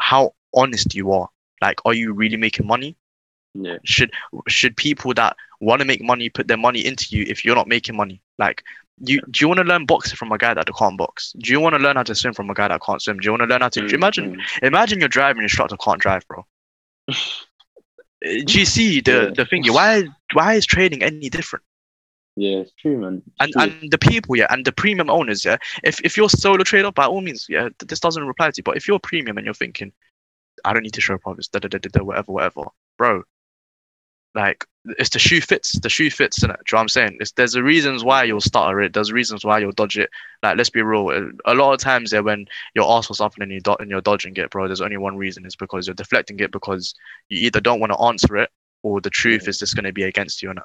how 0.00 0.34
honest 0.54 0.94
you 0.94 1.12
are. 1.12 1.28
Like, 1.60 1.80
are 1.84 1.94
you 1.94 2.12
really 2.12 2.36
making 2.36 2.66
money? 2.66 2.96
Yeah, 3.54 3.78
should 3.84 4.12
should 4.48 4.76
people 4.76 5.14
that 5.14 5.36
want 5.60 5.80
to 5.80 5.86
make 5.86 6.02
money 6.02 6.28
put 6.30 6.48
their 6.48 6.58
money 6.58 6.84
into 6.86 7.16
you 7.16 7.24
if 7.28 7.44
you're 7.44 7.56
not 7.56 7.68
making 7.68 7.96
money? 7.96 8.22
Like 8.38 8.62
you 8.98 9.20
do 9.30 9.44
you 9.44 9.48
want 9.48 9.58
to 9.58 9.64
learn 9.64 9.86
boxing 9.86 10.16
from 10.16 10.32
a 10.32 10.38
guy 10.38 10.54
that 10.54 10.68
can't 10.78 10.98
box? 10.98 11.34
Do 11.38 11.52
you 11.52 11.60
want 11.60 11.74
to 11.74 11.80
learn 11.80 11.96
how 11.96 12.02
to 12.04 12.14
swim 12.14 12.34
from 12.34 12.50
a 12.50 12.54
guy 12.54 12.68
that 12.68 12.82
can't 12.82 13.02
swim? 13.02 13.18
Do 13.18 13.26
you 13.26 13.32
want 13.32 13.42
to 13.42 13.46
learn 13.46 13.62
how 13.62 13.70
to 13.70 13.80
you 13.82 13.94
imagine 13.94 14.32
Mm, 14.36 14.40
imagine 14.62 15.00
your 15.00 15.08
driving 15.08 15.42
instructor 15.42 15.76
can't 15.78 16.00
drive 16.00 16.26
bro. 16.28 16.46
Uh, 18.24 18.42
do 18.46 18.58
you 18.58 18.66
see 18.66 19.00
the 19.00 19.28
Yeah. 19.28 19.30
the 19.34 19.46
thing? 19.46 19.64
Why 19.68 20.04
why 20.34 20.54
is 20.54 20.66
trading 20.66 21.02
any 21.02 21.30
different 21.30 21.65
yeah, 22.36 22.58
it's 22.58 22.72
true, 22.72 22.98
man. 22.98 23.22
It's 23.26 23.36
and 23.40 23.52
true. 23.52 23.62
and 23.82 23.90
the 23.90 23.98
people 23.98 24.36
yeah 24.36 24.46
and 24.50 24.64
the 24.64 24.72
premium 24.72 25.08
owners 25.10 25.44
yeah. 25.44 25.56
If 25.84 26.00
if 26.04 26.16
you're 26.16 26.26
a 26.26 26.30
solo 26.30 26.62
trader 26.64 26.92
by 26.92 27.06
all 27.06 27.20
means 27.22 27.46
yeah 27.48 27.62
th- 27.64 27.88
this 27.88 28.00
doesn't 28.00 28.26
reply 28.26 28.50
to 28.50 28.58
you. 28.58 28.62
But 28.62 28.76
if 28.76 28.86
you're 28.86 28.98
premium 28.98 29.38
and 29.38 29.44
you're 29.44 29.54
thinking 29.54 29.92
i 30.64 30.72
don't 30.72 30.82
need 30.82 30.94
to 30.94 31.00
show 31.02 31.18
profits 31.18 31.48
da, 31.48 31.58
da, 31.58 31.68
da, 31.68 31.78
da, 31.78 31.88
da, 31.92 32.02
whatever 32.04 32.32
whatever. 32.32 32.62
Bro 32.98 33.22
like 34.34 34.64
it's 34.98 35.10
the 35.10 35.18
shoe 35.18 35.40
fits 35.40 35.78
the 35.80 35.88
shoe 35.88 36.10
fits 36.10 36.36
do 36.36 36.46
you 36.46 36.48
know 36.48 36.56
what 36.72 36.80
i'm 36.80 36.88
saying? 36.88 37.16
It's, 37.20 37.32
there's 37.32 37.54
a 37.54 37.62
reasons 37.62 38.04
why 38.04 38.24
you'll 38.24 38.40
stutter 38.40 38.80
it 38.82 38.92
there's 38.92 39.12
reasons 39.12 39.44
why 39.44 39.58
you'll 39.58 39.72
dodge 39.72 39.96
it. 39.98 40.10
Like 40.42 40.56
let's 40.58 40.70
be 40.70 40.82
real. 40.82 41.10
A- 41.10 41.52
a 41.52 41.54
lot 41.54 41.72
of 41.72 41.80
times 41.80 42.12
yeah 42.12 42.20
when 42.20 42.46
you're 42.74 42.90
asked 42.90 43.08
for 43.08 43.14
something 43.14 43.42
and, 43.42 43.50
you 43.52 43.60
do- 43.60 43.76
and 43.80 43.90
you're 43.90 44.00
dodging 44.02 44.36
it 44.36 44.50
bro 44.50 44.66
there's 44.66 44.80
only 44.82 44.98
one 44.98 45.16
reason. 45.16 45.44
It's 45.46 45.56
because 45.56 45.86
you're 45.86 45.94
deflecting 45.94 46.38
it 46.40 46.52
because 46.52 46.94
you 47.30 47.46
either 47.46 47.60
don't 47.60 47.80
want 47.80 47.92
to 47.92 47.98
answer 48.00 48.36
it 48.36 48.50
or 48.82 49.00
the 49.00 49.10
truth 49.10 49.44
Yeah. 49.44 49.50
is 49.50 49.58
just 49.58 49.74
going 49.74 49.84
to 49.84 49.92
be 49.92 50.04
against 50.04 50.42
you 50.42 50.50
and 50.50 50.60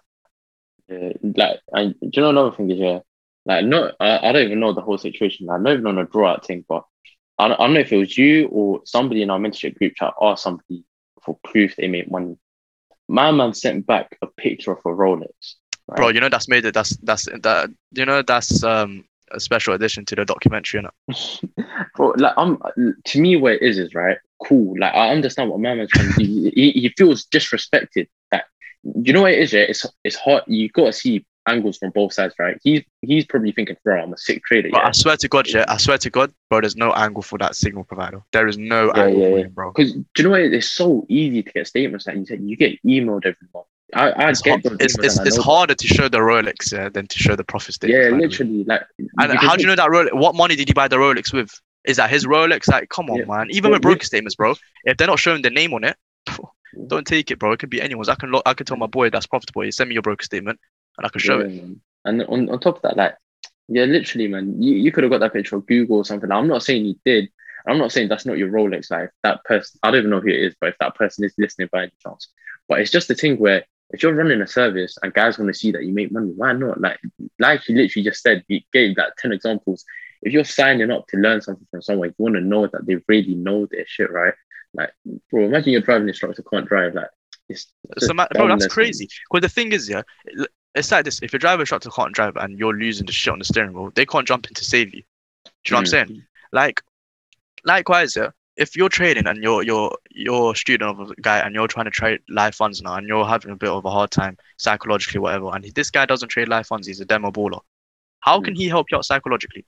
Yeah, 0.91 1.13
like, 1.37 1.59
and 1.71 1.95
do 1.99 2.09
you 2.13 2.21
know 2.21 2.29
another 2.29 2.55
thing 2.55 2.69
is 2.69 2.79
yeah, 2.79 2.99
like 3.45 3.65
no, 3.65 3.91
I, 3.99 4.29
I 4.29 4.31
don't 4.31 4.45
even 4.45 4.59
know 4.59 4.73
the 4.73 4.81
whole 4.81 4.97
situation. 4.97 5.49
I'm 5.49 5.63
not 5.63 5.73
even 5.73 5.87
on 5.87 5.97
a 5.97 6.05
draw 6.05 6.31
out 6.31 6.45
thing, 6.45 6.65
but 6.67 6.83
I 7.39 7.47
don't, 7.47 7.59
I 7.59 7.63
don't 7.63 7.73
know 7.73 7.79
if 7.79 7.93
it 7.93 7.97
was 7.97 8.17
you 8.17 8.47
or 8.49 8.81
somebody 8.85 9.21
in 9.21 9.29
our 9.29 9.39
mentorship 9.39 9.75
group 9.75 9.93
chat 9.95 10.13
asked 10.21 10.43
somebody 10.43 10.83
for 11.23 11.37
proof 11.43 11.75
they 11.75 11.87
made 11.87 12.11
money. 12.11 12.37
My 13.07 13.31
man 13.31 13.53
sent 13.53 13.87
back 13.87 14.17
a 14.21 14.27
picture 14.27 14.71
of 14.71 14.79
a 14.79 14.89
Rolex. 14.89 15.55
Right? 15.87 15.97
bro 15.97 16.09
you 16.09 16.19
know 16.21 16.29
that's 16.29 16.47
made 16.47 16.63
it 16.63 16.75
that's 16.75 16.95
that's 16.97 17.25
that 17.41 17.69
you 17.91 18.05
know 18.05 18.21
that's 18.21 18.63
um 18.63 19.03
a 19.31 19.39
special 19.39 19.73
addition 19.73 20.05
to 20.05 20.15
the 20.15 20.25
documentary 20.25 20.81
innit? 20.81 21.49
Bro, 21.95 22.13
like 22.17 22.33
I'm 22.37 22.57
to 23.05 23.19
me, 23.21 23.35
where 23.35 23.55
it 23.55 23.61
is 23.61 23.77
is 23.77 23.95
right, 23.95 24.17
cool. 24.45 24.75
Like 24.77 24.93
I 24.93 25.09
understand 25.09 25.49
what 25.49 25.59
my 25.59 25.73
man's 25.73 25.89
trying 25.91 26.13
to 26.13 26.19
do. 26.19 26.51
He, 26.53 26.71
he 26.71 26.93
feels 26.97 27.25
disrespected. 27.27 28.07
Like 28.31 28.43
you 28.83 29.13
know 29.13 29.21
what 29.23 29.33
it 29.33 29.39
is, 29.39 29.53
yeah. 29.53 29.61
It's 29.61 29.85
it's 30.03 30.15
hard. 30.15 30.43
You 30.47 30.69
gotta 30.69 30.93
see 30.93 31.25
angles 31.47 31.77
from 31.77 31.89
both 31.91 32.13
sides, 32.13 32.35
right? 32.39 32.57
He's 32.63 32.83
he's 33.01 33.25
probably 33.25 33.51
thinking, 33.51 33.75
bro, 33.83 34.01
I'm 34.01 34.13
a 34.13 34.17
sick 34.17 34.43
trader. 34.43 34.69
But 34.71 34.77
Yeah, 34.79 34.87
I 34.87 34.91
swear 34.91 35.17
to 35.17 35.27
God, 35.27 35.47
yeah, 35.47 35.65
I 35.67 35.77
swear 35.77 35.97
to 35.97 36.09
God, 36.09 36.31
bro, 36.49 36.61
there's 36.61 36.75
no 36.75 36.91
angle 36.93 37.21
for 37.21 37.37
that 37.39 37.55
signal 37.55 37.83
provider. 37.83 38.21
There 38.31 38.47
is 38.47 38.57
no 38.57 38.91
Yeah, 38.95 39.05
angle 39.05 39.21
yeah, 39.37 39.45
him, 39.45 39.51
bro. 39.51 39.71
because 39.71 39.93
do 39.93 40.03
you 40.17 40.23
know 40.23 40.29
what? 40.31 40.41
It's 40.41 40.71
so 40.71 41.05
easy 41.09 41.43
to 41.43 41.51
get 41.51 41.67
statements 41.67 42.07
like 42.07 42.17
you 42.17 42.25
said. 42.25 42.41
You 42.41 42.55
get 42.55 42.81
emailed 42.83 43.25
every 43.25 43.47
month. 43.53 43.67
I 43.93 44.11
I 44.11 44.29
It's, 44.29 44.41
get 44.41 44.63
hard, 44.65 44.81
it's, 44.81 44.97
it's, 44.99 45.19
it's 45.19 45.37
harder 45.37 45.75
to 45.75 45.87
show 45.87 46.07
the 46.07 46.19
Rolex 46.19 46.71
yeah, 46.71 46.89
than 46.89 47.07
to 47.07 47.19
show 47.19 47.35
the 47.35 47.43
profit 47.43 47.75
statement. 47.75 48.03
Yeah, 48.03 48.17
literally. 48.17 48.63
Like, 48.63 48.83
And 49.19 49.33
how 49.33 49.55
do 49.55 49.61
you 49.61 49.67
know 49.67 49.75
that 49.75 49.89
Rolex? 49.89 50.13
What 50.13 50.35
money 50.35 50.55
did 50.55 50.67
he 50.69 50.73
buy 50.73 50.87
the 50.87 50.95
Rolex 50.97 51.33
with? 51.33 51.51
Is 51.85 51.97
that 51.97 52.09
his 52.09 52.25
Rolex? 52.25 52.69
Like, 52.69 52.89
come 52.89 53.09
on, 53.09 53.27
man. 53.27 53.47
Even 53.49 53.71
with 53.71 53.81
broker 53.81 54.05
statements, 54.05 54.35
bro, 54.35 54.55
if 54.85 54.97
they're 54.97 55.07
not 55.07 55.19
showing 55.19 55.41
the 55.41 55.49
name 55.49 55.73
on 55.73 55.83
it, 55.83 55.97
don't 56.87 57.07
take 57.07 57.31
it, 57.31 57.39
bro. 57.39 57.51
It 57.51 57.59
could 57.59 57.69
be 57.69 57.81
anyone's. 57.81 58.09
I 58.09 58.15
can 58.15 58.31
lo- 58.31 58.41
I 58.45 58.53
can 58.53 58.65
tell 58.65 58.77
my 58.77 58.87
boy 58.87 59.09
that's 59.09 59.27
profitable. 59.27 59.63
You 59.65 59.71
send 59.71 59.89
me 59.89 59.93
your 59.93 60.01
broker 60.01 60.23
statement, 60.23 60.59
and 60.97 61.05
I 61.05 61.09
can 61.09 61.19
show 61.19 61.39
Yeah, 61.39 61.45
it. 61.45 61.51
man. 61.51 61.81
And 62.05 62.23
on, 62.23 62.49
on 62.49 62.59
top 62.59 62.77
of 62.77 62.81
that, 62.83 62.97
like, 62.97 63.15
yeah, 63.67 63.85
literally, 63.85 64.27
man, 64.27 64.61
you, 64.61 64.73
you 64.73 64.91
could 64.91 65.03
have 65.03 65.11
got 65.11 65.19
that 65.19 65.33
picture 65.33 65.55
of 65.55 65.65
Google 65.67 65.97
or 65.97 66.05
something. 66.05 66.31
I'm 66.31 66.47
not 66.47 66.63
saying 66.63 66.85
you 66.85 66.95
did. 67.05 67.29
I'm 67.67 67.77
not 67.77 67.91
saying 67.91 68.07
that's 68.09 68.25
not 68.25 68.37
your 68.37 68.49
Rolex. 68.49 68.89
Like, 68.89 69.11
that 69.23 69.43
person, 69.43 69.79
I 69.83 69.91
don't 69.91 69.99
even 69.99 70.09
know 70.09 70.19
who 70.19 70.29
it 70.29 70.41
is, 70.41 70.55
but 70.59 70.69
if 70.69 70.77
that 70.79 70.95
person 70.95 71.23
is 71.23 71.33
listening 71.37 71.69
by 71.71 71.83
any 71.83 71.91
chance, 72.03 72.27
but 72.67 72.79
it's 72.79 72.91
just 72.91 73.09
a 73.11 73.15
thing 73.15 73.37
where 73.37 73.65
if 73.91 74.01
you're 74.01 74.15
running 74.15 74.41
a 74.41 74.47
service 74.47 74.97
and 75.03 75.13
guys 75.13 75.37
want 75.37 75.53
to 75.53 75.59
see 75.59 75.71
that 75.71 75.83
you 75.83 75.93
make 75.93 76.11
money, 76.11 76.31
why 76.35 76.53
not? 76.53 76.81
Like, 76.81 76.99
like 77.39 77.67
you 77.67 77.75
literally 77.75 78.03
just 78.03 78.23
said, 78.23 78.43
you 78.47 78.61
gave 78.73 78.95
that 78.95 79.17
10 79.17 79.31
examples. 79.31 79.85
If 80.21 80.33
you're 80.33 80.43
signing 80.43 80.91
up 80.91 81.07
to 81.07 81.17
learn 81.17 81.41
something 81.41 81.67
from 81.69 81.81
someone, 81.81 82.09
you 82.09 82.15
want 82.17 82.35
to 82.35 82.41
know 82.41 82.67
that 82.67 82.85
they 82.85 82.97
really 83.07 83.35
know 83.35 83.67
their 83.67 83.85
shit, 83.85 84.11
right? 84.11 84.33
Like, 84.73 84.91
bro, 85.29 85.45
imagine 85.45 85.73
your 85.73 85.81
driving 85.81 86.07
instructor 86.07 86.43
can't 86.43 86.67
drive. 86.67 86.95
Like, 86.95 87.09
it's, 87.49 87.67
it's 87.95 88.07
So, 88.07 88.13
bro, 88.13 88.47
that's 88.47 88.67
crazy. 88.67 89.09
Because 89.29 89.41
the 89.41 89.53
thing 89.53 89.73
is, 89.73 89.89
yeah, 89.89 90.03
it's 90.75 90.91
like 90.91 91.05
this: 91.05 91.21
if 91.21 91.33
your 91.33 91.39
driver 91.39 91.61
instructor 91.61 91.89
can't 91.89 92.13
drive 92.13 92.37
and 92.37 92.57
you're 92.57 92.73
losing 92.73 93.05
the 93.05 93.11
shit 93.11 93.31
on 93.33 93.39
the 93.39 93.45
steering 93.45 93.73
wheel, 93.73 93.91
they 93.95 94.05
can't 94.05 94.27
jump 94.27 94.47
in 94.47 94.53
to 94.53 94.63
save 94.63 94.93
you. 94.93 95.01
Do 95.43 95.49
you 95.49 95.71
know 95.71 95.77
what 95.77 95.79
I'm 95.79 95.85
Mm. 95.85 95.89
saying? 95.89 96.23
Like, 96.53 96.81
likewise, 97.65 98.15
yeah. 98.15 98.29
If 98.57 98.75
you're 98.75 98.89
trading 98.89 99.27
and 99.27 99.41
you're 99.41 99.63
you're 99.63 99.97
you're 100.11 100.51
a 100.51 100.55
student 100.55 100.99
of 100.99 101.11
a 101.11 101.15
guy 101.21 101.39
and 101.39 101.55
you're 101.55 101.67
trying 101.69 101.85
to 101.85 101.91
trade 101.91 102.19
live 102.29 102.53
funds 102.53 102.81
now 102.81 102.95
and 102.95 103.07
you're 103.07 103.25
having 103.25 103.51
a 103.51 103.55
bit 103.55 103.69
of 103.69 103.85
a 103.85 103.89
hard 103.89 104.11
time 104.11 104.37
psychologically, 104.57 105.19
whatever, 105.19 105.49
and 105.55 105.63
this 105.73 105.89
guy 105.89 106.05
doesn't 106.05 106.29
trade 106.29 106.49
live 106.49 106.67
funds, 106.67 106.85
he's 106.85 106.99
a 106.99 107.05
demo 107.05 107.31
baller. 107.31 107.61
How 108.19 108.41
can 108.41 108.53
he 108.53 108.67
help 108.67 108.91
you 108.91 108.97
out 108.97 109.05
psychologically? 109.05 109.65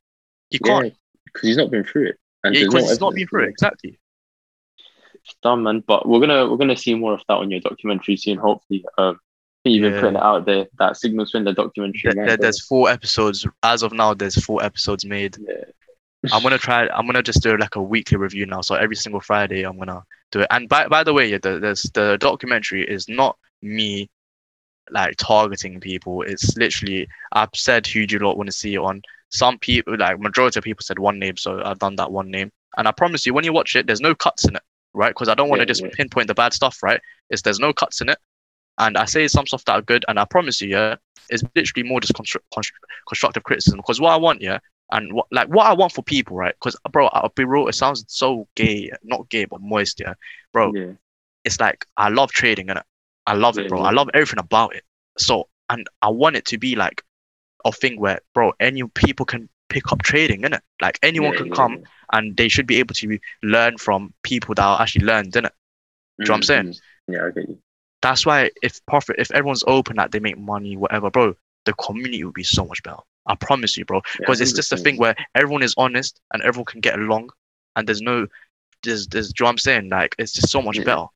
He 0.49 0.59
can't. 0.59 0.85
Yeah, 0.85 0.91
because 1.25 1.47
he's 1.47 1.57
not 1.57 1.71
been 1.71 1.83
through 1.85 2.07
it. 2.07 2.19
And 2.43 2.53
Yeah, 2.53 2.65
because 2.65 2.89
he's 2.89 2.99
not 2.99 3.15
been 3.15 3.27
through 3.27 3.45
it. 3.45 3.49
Exactly. 3.49 3.97
Done, 5.41 5.63
man. 5.63 5.83
But 5.85 6.07
we're 6.07 6.19
gonna 6.19 6.49
we're 6.49 6.57
gonna 6.57 6.75
see 6.77 6.95
more 6.95 7.13
of 7.13 7.21
that 7.27 7.35
on 7.35 7.49
your 7.51 7.59
documentary 7.61 8.17
soon. 8.17 8.37
Hopefully, 8.37 8.83
um, 8.97 9.19
you've 9.63 9.81
been 9.81 9.93
Yeah. 9.93 9.99
putting 10.01 10.15
it 10.17 10.23
out 10.23 10.45
there. 10.45 10.67
That 10.79 10.97
Signal 10.97 11.25
Swindler 11.25 11.53
documentary. 11.53 12.11
There- 12.13 12.25
there- 12.25 12.37
there's 12.37 12.65
four 12.65 12.89
episodes 12.89 13.47
as 13.63 13.83
of 13.83 13.93
now. 13.93 14.13
There's 14.13 14.35
four 14.43 14.63
episodes 14.63 15.05
made. 15.05 15.37
yeah. 15.47 15.63
I'm 16.31 16.41
gonna 16.43 16.57
try. 16.57 16.87
I'm 16.87 17.05
gonna 17.05 17.21
just 17.23 17.43
do 17.43 17.55
like 17.57 17.75
a 17.75 17.81
weekly 17.81 18.17
review 18.17 18.45
now. 18.45 18.61
So 18.61 18.75
every 18.75 18.95
single 18.95 19.19
Friday, 19.21 19.63
I'm 19.63 19.77
gonna 19.77 20.03
do 20.31 20.39
it. 20.41 20.47
And 20.51 20.69
by 20.69 20.87
by 20.87 21.03
the 21.03 21.13
way, 21.13 21.27
yeah, 21.29 21.37
the 21.41 21.59
this, 21.59 21.83
the 21.93 22.17
documentary 22.19 22.83
is 22.89 23.07
not 23.09 23.37
me 23.61 24.09
like 24.91 25.15
targeting 25.17 25.79
people. 25.79 26.21
It's 26.21 26.55
literally 26.57 27.07
I've 27.31 27.49
said 27.53 27.87
who 27.87 28.05
do 28.05 28.15
you 28.15 28.19
lot 28.19 28.37
want 28.37 28.47
to 28.47 28.53
see 28.53 28.75
it 28.75 28.79
on. 28.79 29.01
Some 29.29 29.57
people, 29.57 29.97
like 29.97 30.19
majority 30.19 30.59
of 30.59 30.63
people, 30.63 30.83
said 30.83 30.99
one 30.99 31.17
name, 31.19 31.37
so 31.37 31.61
I've 31.63 31.79
done 31.79 31.95
that 31.95 32.11
one 32.11 32.29
name. 32.29 32.51
And 32.77 32.87
I 32.87 32.91
promise 32.91 33.25
you, 33.25 33.33
when 33.33 33.43
you 33.43 33.51
watch 33.53 33.75
it, 33.75 33.87
there's 33.87 34.01
no 34.01 34.13
cuts 34.13 34.45
in 34.45 34.55
it, 34.55 34.61
right? 34.93 35.09
Because 35.11 35.29
I 35.29 35.35
don't 35.35 35.49
want 35.49 35.61
to 35.61 35.65
Yeah, 35.65 35.67
just 35.67 35.83
yeah. 35.83 35.89
pinpoint 35.91 36.27
the 36.27 36.33
bad 36.35 36.53
stuff, 36.53 36.81
right? 36.83 37.01
It's 37.29 37.41
there's 37.41 37.59
no 37.59 37.73
cuts 37.73 38.01
in 38.01 38.09
it, 38.09 38.17
and 38.79 38.97
I 38.97 39.05
say 39.05 39.27
some 39.27 39.47
stuff 39.47 39.65
that 39.65 39.73
are 39.73 39.81
good, 39.81 40.05
and 40.07 40.19
I 40.19 40.25
promise 40.25 40.61
you, 40.61 40.69
yeah, 40.69 40.95
it's 41.29 41.43
literally 41.55 41.87
more 41.87 42.01
just 42.01 42.13
constru- 42.13 42.41
constru- 42.53 42.71
constructive 43.07 43.43
criticism. 43.43 43.77
Because 43.77 44.01
what 44.01 44.11
I 44.13 44.17
want, 44.17 44.41
yeah, 44.41 44.59
and 44.91 45.13
what 45.13 45.27
like 45.31 45.47
what 45.49 45.67
I 45.67 45.73
want 45.73 45.93
for 45.93 46.03
people, 46.03 46.37
right? 46.37 46.55
Because 46.55 46.75
bro, 46.91 47.07
I'll 47.07 47.29
be 47.35 47.45
real, 47.45 47.67
it 47.67 47.75
sounds 47.75 48.05
so 48.07 48.47
gay, 48.55 48.91
not 49.03 49.29
gay, 49.29 49.45
but 49.45 49.61
moist, 49.61 49.99
yeah, 49.99 50.13
bro 50.53 50.73
Yeah. 50.73 50.93
it's 51.43 51.59
like 51.59 51.85
I 51.97 52.09
love 52.09 52.31
trading 52.31 52.69
and 52.69 52.81
I 53.25 53.33
love 53.33 53.57
it, 53.57 53.67
bro. 53.67 53.81
I 53.81 53.91
love 53.91 54.09
everything 54.13 54.39
about 54.39 54.75
it. 54.75 54.83
So 55.17 55.49
and 55.69 55.87
I 56.01 56.09
want 56.09 56.35
it 56.35 56.45
to 56.47 56.57
be 56.57 56.75
like 56.75 57.03
a 57.65 57.71
thing 57.71 57.99
where, 57.99 58.19
bro, 58.33 58.53
any 58.59 58.83
people 58.83 59.25
can 59.25 59.49
pick 59.73 59.91
up 59.91 60.03
trading, 60.03 60.41
isn't 60.41 60.53
it? 60.55 60.63
Like 60.81 60.99
anyone 61.03 61.33
Yeah, 61.33 61.39
can 61.39 61.49
yeah, 61.49 61.55
come 61.55 61.79
yeah. 61.79 61.85
and 62.13 62.37
they 62.37 62.49
should 62.49 62.67
be 62.67 62.79
able 62.79 62.95
to 62.95 63.19
learn 63.43 63.77
from 63.79 64.13
people 64.23 64.55
that 64.55 64.63
are 64.65 64.81
actually 64.81 65.05
learned, 65.05 65.29
isn't 65.35 65.45
it? 65.45 65.53
you 66.23 66.31
know 66.31 66.33
what 66.33 66.37
I'm 66.37 66.43
saying? 66.43 66.69
Mm, 66.69 66.73
mm. 66.73 66.79
Yeah, 67.07 67.25
I 67.27 67.31
get 67.31 67.49
you. 67.49 67.61
That's 68.01 68.25
why 68.25 68.51
if 68.61 68.85
profit, 68.85 69.15
if 69.19 69.31
everyone's 69.31 69.63
open 69.65 69.95
that 69.97 70.11
they 70.11 70.19
make 70.19 70.37
money, 70.37 70.75
whatever, 70.77 71.09
bro, 71.09 71.35
the 71.65 71.73
community 71.73 72.23
would 72.23 72.33
be 72.33 72.43
so 72.43 72.65
much 72.65 72.83
better. 72.83 72.97
I 73.25 73.35
promise 73.35 73.77
you, 73.77 73.85
bro. 73.85 74.01
Because 74.25 74.41
it's 74.41 74.53
just 74.53 74.73
a 74.73 74.77
thing 74.77 74.97
where 74.97 75.15
everyone 75.35 75.63
is 75.63 75.73
honest 75.77 76.19
and 76.33 76.43
everyone 76.43 76.65
can 76.65 76.81
get 76.81 76.99
along, 76.99 77.29
and 77.75 77.87
there's 77.87 78.01
no, 78.01 78.27
there's, 78.83 79.07
there's, 79.09 79.33
do 79.33 79.41
you 79.41 79.45
know 79.45 79.49
what 79.49 79.51
I'm 79.53 79.57
saying? 79.59 79.89
Like 79.89 80.15
it's 80.19 80.33
just 80.33 80.51
so 80.51 80.61
much 80.63 80.77
Yeah. 80.77 80.83
better. 80.83 81.07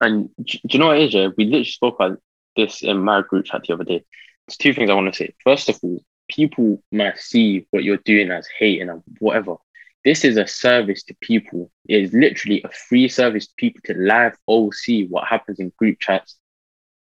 And 0.00 0.30
do, 0.38 0.58
do 0.58 0.60
you 0.70 0.78
know 0.80 0.88
what, 0.88 0.98
AJ? 0.98 1.34
We 1.36 1.44
literally 1.46 1.64
spoke 1.64 1.96
about 1.96 2.20
this 2.56 2.82
in 2.82 2.98
my 3.00 3.22
group 3.22 3.46
chat 3.46 3.64
the 3.66 3.74
other 3.74 3.84
day. 3.84 4.04
There's 4.46 4.56
two 4.58 4.74
things 4.74 4.90
I 4.90 4.94
want 4.94 5.12
to 5.12 5.16
say. 5.18 5.34
First 5.44 5.68
of 5.68 5.78
all, 5.82 6.00
people 6.28 6.82
might 6.92 7.18
see 7.18 7.66
what 7.70 7.84
you're 7.84 7.98
doing 7.98 8.30
as 8.30 8.48
hate 8.58 8.80
and 8.80 9.02
whatever. 9.18 9.56
This 10.04 10.24
is 10.24 10.36
a 10.36 10.46
service 10.46 11.02
to 11.04 11.16
people. 11.20 11.70
It 11.88 12.02
is 12.02 12.12
literally 12.12 12.62
a 12.62 12.70
free 12.70 13.08
service 13.08 13.46
to 13.48 13.54
people 13.56 13.80
to 13.84 13.94
live 13.94 14.36
all 14.46 14.72
see 14.72 15.06
what 15.06 15.26
happens 15.26 15.58
in 15.58 15.72
group 15.76 15.98
chats 16.00 16.38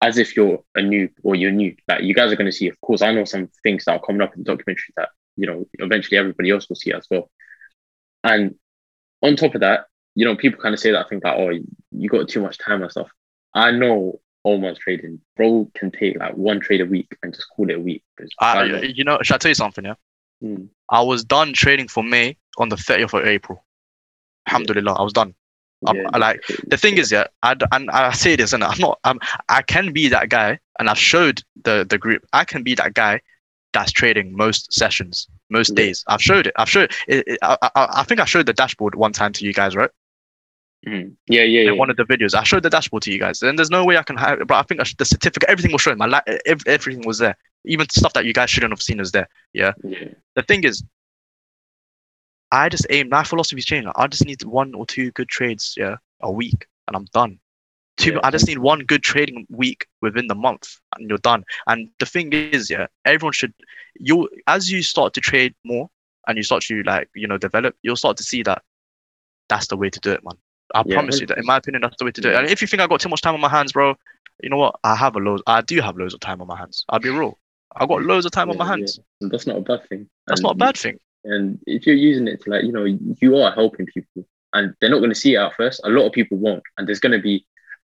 as 0.03 0.19
if 0.19 0.37
you're 0.37 0.63
a 0.77 0.81
noob 0.81 1.11
or 1.23 1.35
you're 1.35 1.51
new. 1.51 1.75
Like 1.89 2.03
you 2.03 2.15
guys 2.15 2.33
are 2.33 2.37
going 2.37 2.51
to 2.51 2.57
see, 2.57 2.69
of 2.69 2.81
course, 2.81 3.03
I 3.03 3.13
know 3.13 3.25
some 3.25 3.49
things 3.63 3.85
that 3.85 3.93
are 3.93 4.05
coming 4.05 4.21
up 4.21 4.35
in 4.35 4.43
the 4.43 4.45
documentary 4.45 4.93
that, 4.97 5.11
you 5.37 5.47
know, 5.47 5.67
eventually 5.79 6.19
everybody 6.19 6.51
else 6.51 6.69
will 6.69 6.77
see 6.77 6.93
as 6.93 7.07
well. 7.11 7.31
And 8.25 8.57
on 9.23 9.37
top 9.37 9.55
of 9.55 9.61
that, 9.63 9.87
you 10.15 10.25
know, 10.25 10.37
people 10.37 10.61
kind 10.61 10.75
of 10.75 10.81
say 10.81 10.91
that 10.91 11.09
thing 11.09 11.21
like, 11.23 11.39
oh, 11.39 11.51
you 11.93 12.09
got 12.09 12.29
too 12.29 12.43
much 12.43 12.59
time 12.59 12.83
and 12.83 12.91
stuff. 12.91 13.09
I 13.55 13.71
know 13.71 14.21
Omor's 14.45 14.79
trading. 14.79 15.21
Bro 15.37 15.71
can 15.75 15.91
take 15.91 16.19
like 16.19 16.37
one 16.37 16.61
trade 16.61 16.81
a 16.81 16.87
week 16.87 17.17
and 17.23 17.33
just 17.33 17.47
call 17.55 17.71
it 17.71 17.77
a 17.77 17.81
week. 17.81 18.03
I 18.41 18.59
I, 18.61 18.81
you 18.83 19.05
know, 19.05 19.19
should 19.23 19.35
I 19.35 19.39
tell 19.39 19.51
you 19.51 19.55
something? 19.55 19.85
Yeah, 19.85 19.95
Mm, 20.43 20.69
I 20.89 21.01
was 21.03 21.25
done 21.25 21.53
trading 21.53 21.89
for 21.89 22.03
May 22.03 22.37
on 22.59 22.69
the 22.69 22.77
30th 22.77 23.19
of 23.19 23.27
April. 23.27 23.65
Alhamdulillah, 24.49 24.95
I 24.95 25.03
was 25.03 25.13
done. 25.13 25.35
I'm- 25.87 25.97
yeah, 25.97 26.11
I 26.13 26.19
like 26.19 26.45
the 26.69 26.77
thing 26.77 26.99
is, 26.99 27.11
yeah, 27.11 27.27
I, 27.43 27.57
and 27.73 27.91
I 27.91 28.13
say 28.13 28.37
this, 28.37 28.53
and 28.53 28.63
I'm 28.63 28.79
not, 28.79 29.01
I'm, 29.05 29.19
I 29.49 29.63
can 29.63 29.93
be 29.93 30.09
that 30.09 30.29
guy, 30.29 30.59
and 30.79 30.89
I've 30.89 30.99
showed 30.99 31.43
the 31.65 31.85
the 31.89 31.99
group, 31.99 32.25
I 32.33 32.45
can 32.45 32.63
be 32.63 32.75
that 32.77 32.95
guy 32.95 33.21
that's 33.73 33.91
trading 33.91 34.37
most 34.37 34.73
sessions, 34.73 35.27
most 35.51 35.71
Yeah. 35.71 35.77
days. 35.87 36.05
I've 36.07 36.23
showed 36.23 36.47
it. 36.47 36.55
I've 36.57 36.69
showed. 36.69 36.93
It, 37.09 37.27
it, 37.27 37.39
I, 37.43 37.57
I, 37.63 37.71
I 37.75 38.03
think 38.05 38.21
I 38.21 38.27
showed 38.27 38.47
the 38.47 38.53
dashboard 38.53 38.95
one 38.95 39.13
time 39.13 39.33
to 39.33 39.45
you 39.45 39.53
guys, 39.53 39.75
right? 39.75 39.91
Mm. 40.87 41.15
yeah, 41.29 41.43
yeah, 41.43 41.61
In 41.63 41.67
yeah. 41.67 41.73
one 41.73 41.91
of 41.91 41.97
the 41.97 42.05
videos, 42.05 42.35
I 42.35 42.43
showed 42.43 42.63
the 42.63 42.71
dashboard 42.71 43.03
to 43.05 43.13
you 43.13 43.19
guys, 43.19 43.43
and 43.43 43.59
there's 43.59 43.71
no 43.71 43.85
way 43.85 43.97
I 43.97 44.03
can 44.03 44.17
have. 44.17 44.47
But 44.47 44.57
I 44.57 44.63
think 44.63 44.81
I 44.81 44.85
should, 44.85 44.99
the 44.99 45.05
certificate, 45.05 45.49
everything 45.49 45.73
was 45.73 45.83
showing. 45.83 45.99
My 45.99 46.23
ev- 46.47 46.67
everything 46.67 47.07
was 47.07 47.19
there. 47.19 47.37
Even 47.65 47.89
stuff 47.89 48.13
that 48.15 48.25
you 48.25 48.33
guys 48.33 48.51
shouldn't 48.51 48.73
have 48.73 48.83
seen 48.83 48.99
was 48.99 49.13
there. 49.13 49.29
yeah. 49.53 49.73
the 50.35 50.43
thing 50.43 50.65
is, 50.65 50.83
I 52.51 52.69
just 52.69 52.87
aim. 52.91 53.09
My 53.09 53.25
philosophy's 53.25 53.65
changed. 53.65 53.89
I 53.97 54.07
just 54.07 54.25
need 54.25 54.43
one 54.45 54.75
or 54.75 54.87
two 54.87 55.11
good 55.13 55.29
trades, 55.29 55.75
yeah, 55.77 55.97
a 56.21 56.31
week, 56.31 56.67
and 56.87 56.97
I'm 56.97 57.07
done. 57.07 57.39
Two, 57.99 58.13
Yeah, 58.13 58.21
I 58.25 58.31
just 58.31 58.47
need 58.47 58.59
one 58.59 58.81
good 58.81 59.03
trading 59.03 59.47
week 59.51 59.87
within 60.01 60.27
the 60.27 60.35
month, 60.35 60.79
and 60.97 61.09
you're 61.09 61.19
done. 61.19 61.45
And 61.67 61.91
the 61.99 62.07
thing 62.07 62.33
is, 62.33 62.71
yeah, 62.71 62.87
everyone 63.05 63.33
should. 63.33 63.55
You 63.97 64.29
as 64.47 64.71
you 64.71 64.83
start 64.83 65.15
to 65.15 65.21
trade 65.21 65.55
more, 65.65 65.89
and 66.27 66.37
you 66.37 66.43
start 66.43 66.63
to 66.65 66.83
like, 66.83 67.09
you 67.15 67.27
know, 67.27 67.39
develop, 67.39 67.77
you'll 67.83 67.97
start 67.97 68.17
to 68.19 68.25
see 68.25 68.43
that 68.43 68.63
that's 69.49 69.67
the 69.67 69.77
way 69.77 69.91
to 69.91 70.01
do 70.01 70.13
it, 70.13 70.25
man. 70.25 70.37
I 70.75 70.83
Yeah, 70.87 70.95
promise 70.95 71.21
you 71.21 71.27
that. 71.27 71.39
In 71.39 71.47
my 71.47 71.57
opinion, 71.59 71.83
that's 71.83 71.97
the 71.99 72.05
way 72.05 72.13
to 72.13 72.21
do 72.21 72.31
it. 72.31 72.35
And 72.35 72.49
if 72.49 72.61
you 72.61 72.69
think 72.69 72.83
I 72.83 72.87
got 72.87 73.01
too 73.01 73.09
much 73.09 73.21
time 73.21 73.35
on 73.35 73.41
my 73.41 73.49
hands, 73.49 73.73
bro, 73.73 73.97
you 74.43 74.51
know 74.51 74.57
what? 74.57 74.77
I 74.85 74.95
have 74.97 75.17
a 75.17 75.19
loads. 75.19 75.43
I 75.47 75.61
do 75.61 75.81
have 75.81 75.97
loads 75.97 76.15
of 76.15 76.21
time 76.21 76.41
on 76.41 76.47
my 76.47 76.57
hands. 76.57 76.85
I'll 76.89 76.99
be 76.99 77.11
real. 77.11 77.39
I 77.77 77.87
got 77.87 78.03
loads 78.03 78.27
of 78.27 78.33
time 78.33 78.51
on 78.51 78.57
my 78.57 78.67
hands. 78.67 78.99
And 79.21 79.31
that's 79.31 79.47
not 79.47 79.57
a 79.57 79.61
bad 79.61 79.89
thing. 79.89 80.09
That's 80.27 80.41
And 80.41 80.45
not 80.45 80.55
a 80.55 80.59
bad 80.59 80.77
thing. 80.77 80.99
And 81.25 81.59
if 81.67 81.87
you're 81.87 81.97
using 81.97 82.27
it 82.29 82.43
to 82.43 82.51
like, 82.51 82.65
you 82.65 82.73
know, 82.73 82.85
you 82.85 83.37
are 83.37 83.53
helping 83.53 83.87
people 83.87 84.27
and 84.53 84.75
they're 84.81 84.91
not 84.91 84.99
going 84.99 85.11
to 85.11 85.15
see 85.15 85.35
it 85.35 85.39
at 85.39 85.55
first. 85.55 85.81
A 85.85 85.89
lot 85.89 86.07
of 86.07 86.13
people 86.13 86.37
won't. 86.39 86.63
And 86.77 86.87
there's 86.87 87.01
going 87.01 87.13
to 87.13 87.23
be 87.23 87.47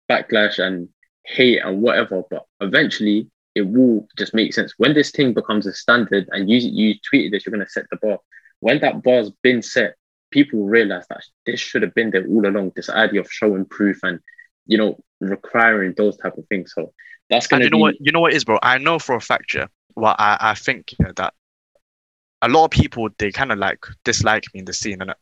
backlash 0.09 0.59
and 0.59 0.89
hate 1.25 1.59
and 1.59 1.81
whatever. 1.81 2.23
But 2.29 2.45
eventually 2.61 3.29
it 3.53 3.67
will 3.67 4.07
just 4.17 4.33
make 4.33 4.53
sense. 4.53 4.73
When 4.77 4.93
this 4.93 5.11
thing 5.11 5.33
becomes 5.33 5.67
a 5.67 5.73
standard 5.73 6.27
and 6.31 6.49
you, 6.49 6.57
you 6.57 6.95
tweeted 6.95 7.31
this, 7.31 7.45
you're 7.45 7.55
going 7.55 7.65
to 7.65 7.71
set 7.71 7.85
the 7.91 7.97
bar. 7.97 8.19
When 8.61 8.79
that 8.79 9.03
bar's 9.03 9.31
been 9.43 9.61
set, 9.61 9.95
people 10.35 10.65
realize 10.65 11.07
that 11.09 11.23
this 11.47 11.61
should 11.61 11.83
have 11.83 11.95
been 11.95 12.11
there 12.11 12.27
all 12.27 12.47
along. 12.47 12.73
This 12.75 12.89
idea 12.91 13.21
of 13.21 13.31
showing 13.31 13.65
proof 13.65 13.99
and, 14.03 14.19
you 14.67 14.77
know, 14.79 14.97
requiring 15.21 15.95
those 15.97 16.17
type 16.17 16.37
of 16.37 16.47
things. 16.49 16.73
So 16.75 16.93
that's 17.31 17.49
And 17.51 17.63
to 17.63 17.63
you 17.63 17.69
know 17.69 17.77
be, 17.77 17.79
what? 17.79 17.95
You 17.99 18.11
know 18.11 18.19
what 18.21 18.33
it 18.33 18.37
is, 18.37 18.45
bro. 18.45 18.59
I 18.61 18.77
know 18.77 18.99
for 18.99 19.15
a 19.15 19.21
fact, 19.21 19.53
yeah. 19.53 19.67
Well, 19.95 20.15
I, 20.17 20.37
I 20.39 20.55
think 20.55 20.93
yeah, 20.99 21.11
that 21.17 21.33
a 22.41 22.49
lot 22.49 22.65
of 22.65 22.71
people 22.71 23.09
they 23.17 23.31
kind 23.31 23.51
of 23.51 23.59
like 23.59 23.85
dislike 24.03 24.43
me 24.53 24.59
in 24.59 24.65
the 24.65 24.73
scene, 24.73 25.01
and 25.01 25.13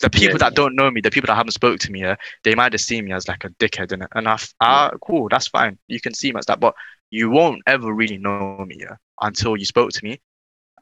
the 0.00 0.10
people 0.10 0.38
Yeah, 0.38 0.40
that 0.40 0.54
yeah. 0.54 0.56
don't 0.56 0.76
know 0.76 0.90
me, 0.90 1.00
the 1.00 1.10
people 1.10 1.28
that 1.28 1.36
haven't 1.36 1.52
spoke 1.52 1.80
to 1.80 1.92
me, 1.92 2.02
yeah, 2.02 2.16
they 2.44 2.54
might 2.54 2.72
have 2.72 2.80
seen 2.82 3.04
me 3.04 3.12
as 3.12 3.28
like 3.28 3.44
a 3.44 3.50
dickhead, 3.50 3.88
innit? 3.92 4.08
And 4.14 4.28
I, 4.28 4.34
f- 4.34 4.54
ah, 4.60 4.90
cool, 5.02 5.28
that's 5.30 5.48
fine. 5.48 5.78
You 5.88 6.00
can 6.00 6.14
see 6.14 6.32
me 6.32 6.38
as 6.40 6.46
that, 6.46 6.60
but 6.60 6.74
you 7.10 7.30
won't 7.30 7.62
ever 7.66 7.92
really 7.94 8.18
know 8.18 8.64
me, 8.68 8.78
yeah, 8.80 8.96
until 9.20 9.56
you 9.56 9.64
spoke 9.66 9.92
to 9.92 10.04
me, 10.04 10.20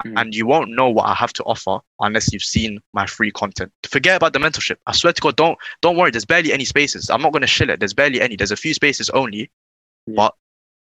Mhm. 0.04 0.20
and 0.20 0.34
you 0.34 0.46
won't 0.46 0.70
know 0.70 0.88
what 0.88 1.04
I 1.04 1.14
have 1.14 1.32
to 1.34 1.44
offer 1.44 1.78
unless 2.00 2.32
you've 2.32 2.42
seen 2.42 2.80
my 2.92 3.06
free 3.06 3.30
content. 3.30 3.70
Forget 3.86 4.16
about 4.16 4.32
the 4.32 4.38
mentorship. 4.38 4.76
I 4.86 4.92
swear 4.92 5.12
to 5.12 5.20
God, 5.20 5.36
don't 5.36 5.58
don't 5.80 5.96
worry. 5.96 6.10
There's 6.10 6.24
barely 6.24 6.52
any 6.52 6.64
spaces. 6.64 7.08
I'm 7.10 7.22
not 7.22 7.32
gonna 7.32 7.46
shill 7.46 7.70
it. 7.70 7.78
There's 7.78 7.94
barely 7.94 8.20
any. 8.20 8.36
There's 8.36 8.50
a 8.50 8.56
few 8.56 8.74
spaces 8.74 9.10
only, 9.10 9.50
Yeah. 10.06 10.14
but 10.16 10.34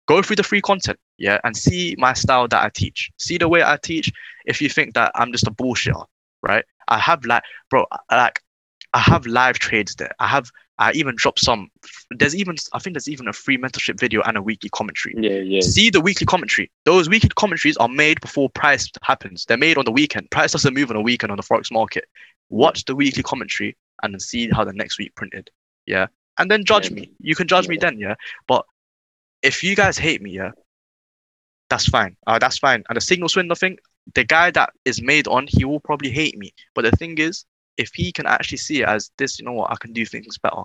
go 0.07 0.22
through 0.22 0.36
the 0.36 0.44
free 0.44 0.61
content, 0.61 0.99
yeah, 1.18 1.40
and 1.44 1.56
see 1.56 1.95
my 1.98 2.14
style 2.14 2.48
that 2.49 2.64
I 2.64 2.69
teach. 2.69 3.11
See 3.18 3.38
the 3.38 3.48
way 3.48 3.64
I 3.64 3.77
teach. 3.82 4.11
If 4.45 4.61
you 4.61 4.69
think 4.69 4.94
that 4.95 5.11
I'm 5.15 5.32
just 5.32 5.48
a 5.48 5.52
bullshitter, 5.52 6.06
right? 6.44 6.65
I 6.88 6.99
have 6.99 7.26
like, 7.26 7.44
bro, 7.69 7.86
like, 8.11 8.41
I 8.95 8.99
have 8.99 9.26
live 9.26 9.59
trades 9.59 9.93
there. 9.95 10.13
I 10.19 10.27
have, 10.27 10.49
I 10.80 10.93
even 10.93 11.15
dropped 11.17 11.39
some. 11.41 11.69
There's 12.11 12.34
even, 12.35 12.55
I 12.72 12.80
think 12.80 12.93
there's 12.93 13.09
even 13.09 13.27
a 13.27 13.34
free 13.34 13.57
mentorship 13.57 13.99
video 13.99 14.22
and 14.22 14.38
a 14.38 14.41
weekly 14.41 14.69
commentary. 14.69 15.13
yeah, 15.17 15.39
yeah. 15.39 15.59
See 15.61 15.89
the 15.89 15.99
weekly 15.99 16.26
commentary. 16.26 16.72
Those 16.85 17.09
weekly 17.09 17.30
commentaries 17.35 17.76
are 17.77 17.89
made 17.89 18.22
before 18.22 18.49
price 18.49 18.89
happens. 19.03 19.43
They're 19.45 19.57
made 19.57 19.77
on 19.77 19.84
the 19.85 19.91
weekend. 19.91 20.31
Price 20.31 20.53
doesn't 20.53 20.73
move 20.73 20.89
on 20.91 20.95
the 20.95 21.01
weekend 21.01 21.30
on 21.31 21.38
the 21.38 21.43
forex 21.43 21.69
market. 21.72 22.05
Watch 22.49 22.85
the 22.85 22.95
weekly 22.95 23.22
commentary 23.22 23.76
and 24.01 24.13
then 24.13 24.19
see 24.22 24.49
how 24.49 24.63
the 24.63 24.72
next 24.73 24.97
week 24.97 25.13
printed. 25.15 25.49
Yeah. 25.85 26.07
And 26.39 26.49
then 26.49 26.63
judge 26.63 26.89
Yeah. 26.89 26.95
me. 26.95 27.11
You 27.19 27.35
can 27.35 27.47
judge 27.49 27.67
me 27.67 27.77
then, 27.77 27.99
yeah. 27.99 28.15
But 28.47 28.65
if 29.41 29.61
you 29.61 29.76
guys 29.76 29.97
hate 29.97 30.22
me, 30.22 30.31
yeah, 30.31 30.51
that's 31.69 31.85
fine. 31.88 32.15
Uh, 32.27 32.39
that's 32.39 32.57
fine. 32.59 32.84
And 32.89 32.95
the 32.95 33.01
signal 33.01 33.27
swindler 33.30 33.55
thing, 33.55 33.77
the 34.13 34.23
guy 34.23 34.51
that 34.51 34.72
is 34.85 35.01
made 35.01 35.27
on, 35.27 35.47
he 35.47 35.65
will 35.65 35.81
probably 35.81 36.11
hate 36.11 36.38
me. 36.38 36.53
But 36.76 36.85
the 36.85 36.91
thing 36.91 37.17
is, 37.17 37.43
if 37.77 37.91
he 37.93 38.11
can 38.11 38.26
actually 38.26 38.57
see 38.57 38.81
it 38.81 38.88
as 38.88 39.11
this, 39.18 39.39
you 39.39 39.45
know 39.45 39.53
what, 39.53 39.72
I 39.72 39.76
can 39.76 39.93
do 39.93 40.06
things 40.06 40.38
better. 40.38 40.64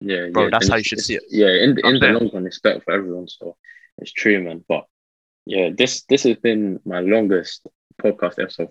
Yeah, 0.00 0.28
Bro, 0.32 0.44
yeah, 0.44 0.50
that's 0.50 0.66
and 0.66 0.72
how 0.72 0.76
you 0.78 0.84
should 0.84 1.00
see 1.00 1.14
it. 1.14 1.24
Yeah, 1.30 1.48
in 1.48 1.74
the, 1.74 1.86
in 1.86 1.98
the 1.98 2.08
long 2.08 2.30
run, 2.32 2.46
it's 2.46 2.60
better 2.60 2.80
for 2.80 2.92
everyone. 2.92 3.28
So 3.28 3.56
it's 3.98 4.12
true, 4.12 4.42
man. 4.42 4.64
But 4.68 4.84
yeah, 5.46 5.70
this 5.76 6.02
this 6.02 6.24
has 6.24 6.36
been 6.36 6.80
my 6.84 7.00
longest 7.00 7.66
podcast 8.02 8.42
episode 8.42 8.68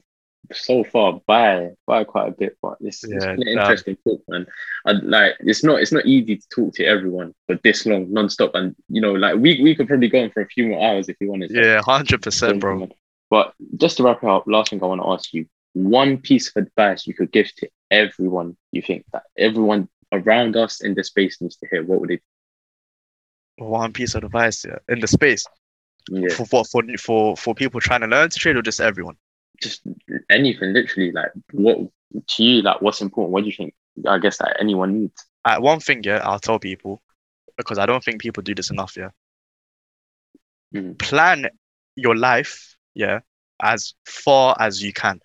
so 0.52 0.84
far 0.84 1.22
by 1.26 1.70
by 1.88 2.04
quite 2.04 2.28
a 2.28 2.32
bit. 2.32 2.58
But 2.62 2.78
it's, 2.82 3.04
it's 3.04 3.26
Yeah, 3.26 3.32
an 3.32 3.48
interesting 3.48 3.98
talk, 4.06 4.22
man. 4.28 4.46
I 4.86 4.92
like 4.92 5.36
it's 5.40 5.64
not 5.64 5.80
it's 5.80 5.92
not 5.92 6.06
easy 6.06 6.38
to 6.38 6.48
talk 6.50 6.74
to 6.76 6.86
everyone 6.86 7.34
for 7.48 7.58
this 7.64 7.86
long, 7.86 8.12
non-stop. 8.12 8.52
And 8.54 8.76
you 8.90 9.02
know, 9.02 9.14
like 9.14 9.36
we 9.36 9.62
we 9.64 9.76
could 9.76 9.88
probably 9.88 10.10
go 10.10 10.22
on 10.24 10.32
for 10.32 10.42
a 10.42 10.48
few 10.48 10.68
more 10.68 10.86
hours 10.86 11.10
if 11.10 11.18
you 11.20 11.30
wanted. 11.30 11.52
Yeah, 11.52 11.82
hundred 11.82 12.22
percent, 12.22 12.60
bro. 12.60 12.90
But 13.30 13.54
just 13.78 13.98
to 13.98 14.04
wrap 14.04 14.22
it 14.24 14.30
up, 14.30 14.44
last 14.46 14.70
thing 14.70 14.84
I 14.84 14.88
want 14.88 15.02
to 15.02 15.10
ask 15.10 15.34
you: 15.34 15.48
one 15.74 16.18
piece 16.18 16.50
of 16.56 16.64
advice 16.64 17.08
you 17.08 17.14
could 17.14 17.32
give 17.32 17.54
to 17.56 17.70
everyone 17.92 18.58
you 18.72 18.82
think 18.82 19.06
that 19.14 19.24
everyone 19.38 19.90
around 20.12 20.56
us 20.56 20.82
in 20.82 20.94
the 20.94 21.04
space 21.04 21.42
needs 21.42 21.58
to 21.58 21.68
hear. 21.70 21.84
What 21.84 22.02
would 22.02 22.12
it? 22.12 22.22
One 23.58 23.94
piece 23.94 24.16
of 24.16 24.24
advice, 24.24 24.66
yeah, 24.66 24.80
in 24.88 25.00
the 25.00 25.08
space. 25.08 25.46
Yeah, 26.10 26.30
for 26.30 26.46
for 26.46 26.66
for 26.66 26.84
for 27.00 27.38
for 27.38 27.56
people 27.56 27.80
trying 27.80 28.02
to 28.02 28.08
learn 28.08 28.30
to 28.30 28.40
trade 28.40 28.56
or 28.58 28.62
just 28.62 28.82
everyone? 28.82 29.18
just 29.62 29.82
anything, 30.30 30.74
literally. 30.74 31.12
Like, 31.12 31.32
what 31.52 31.78
to 32.28 32.44
you? 32.44 32.62
Like, 32.62 32.82
what's 32.82 33.02
important? 33.02 33.32
What 33.32 33.42
do 33.44 33.50
you 33.50 33.56
think? 33.56 33.74
I 34.08 34.18
guess 34.20 34.38
that 34.38 34.58
anyone 34.60 35.02
needs. 35.02 35.26
Uh, 35.46 35.58
one 35.60 35.80
thing, 35.80 36.04
yeah, 36.04 36.22
I'll 36.24 36.40
tell 36.40 36.60
people 36.60 37.02
because 37.58 37.78
I 37.78 37.86
don't 37.86 38.04
think 38.04 38.22
people 38.22 38.44
do 38.44 38.56
this 38.56 38.72
enough. 38.72 38.96
Yeah, 38.98 39.10
Mhm. 40.74 40.98
Plan 40.98 41.48
your 41.96 42.16
life, 42.16 42.76
yeah, 42.96 43.20
as 43.62 43.94
far 44.06 44.56
as 44.60 44.82
you 44.82 44.94
can. 44.94 45.20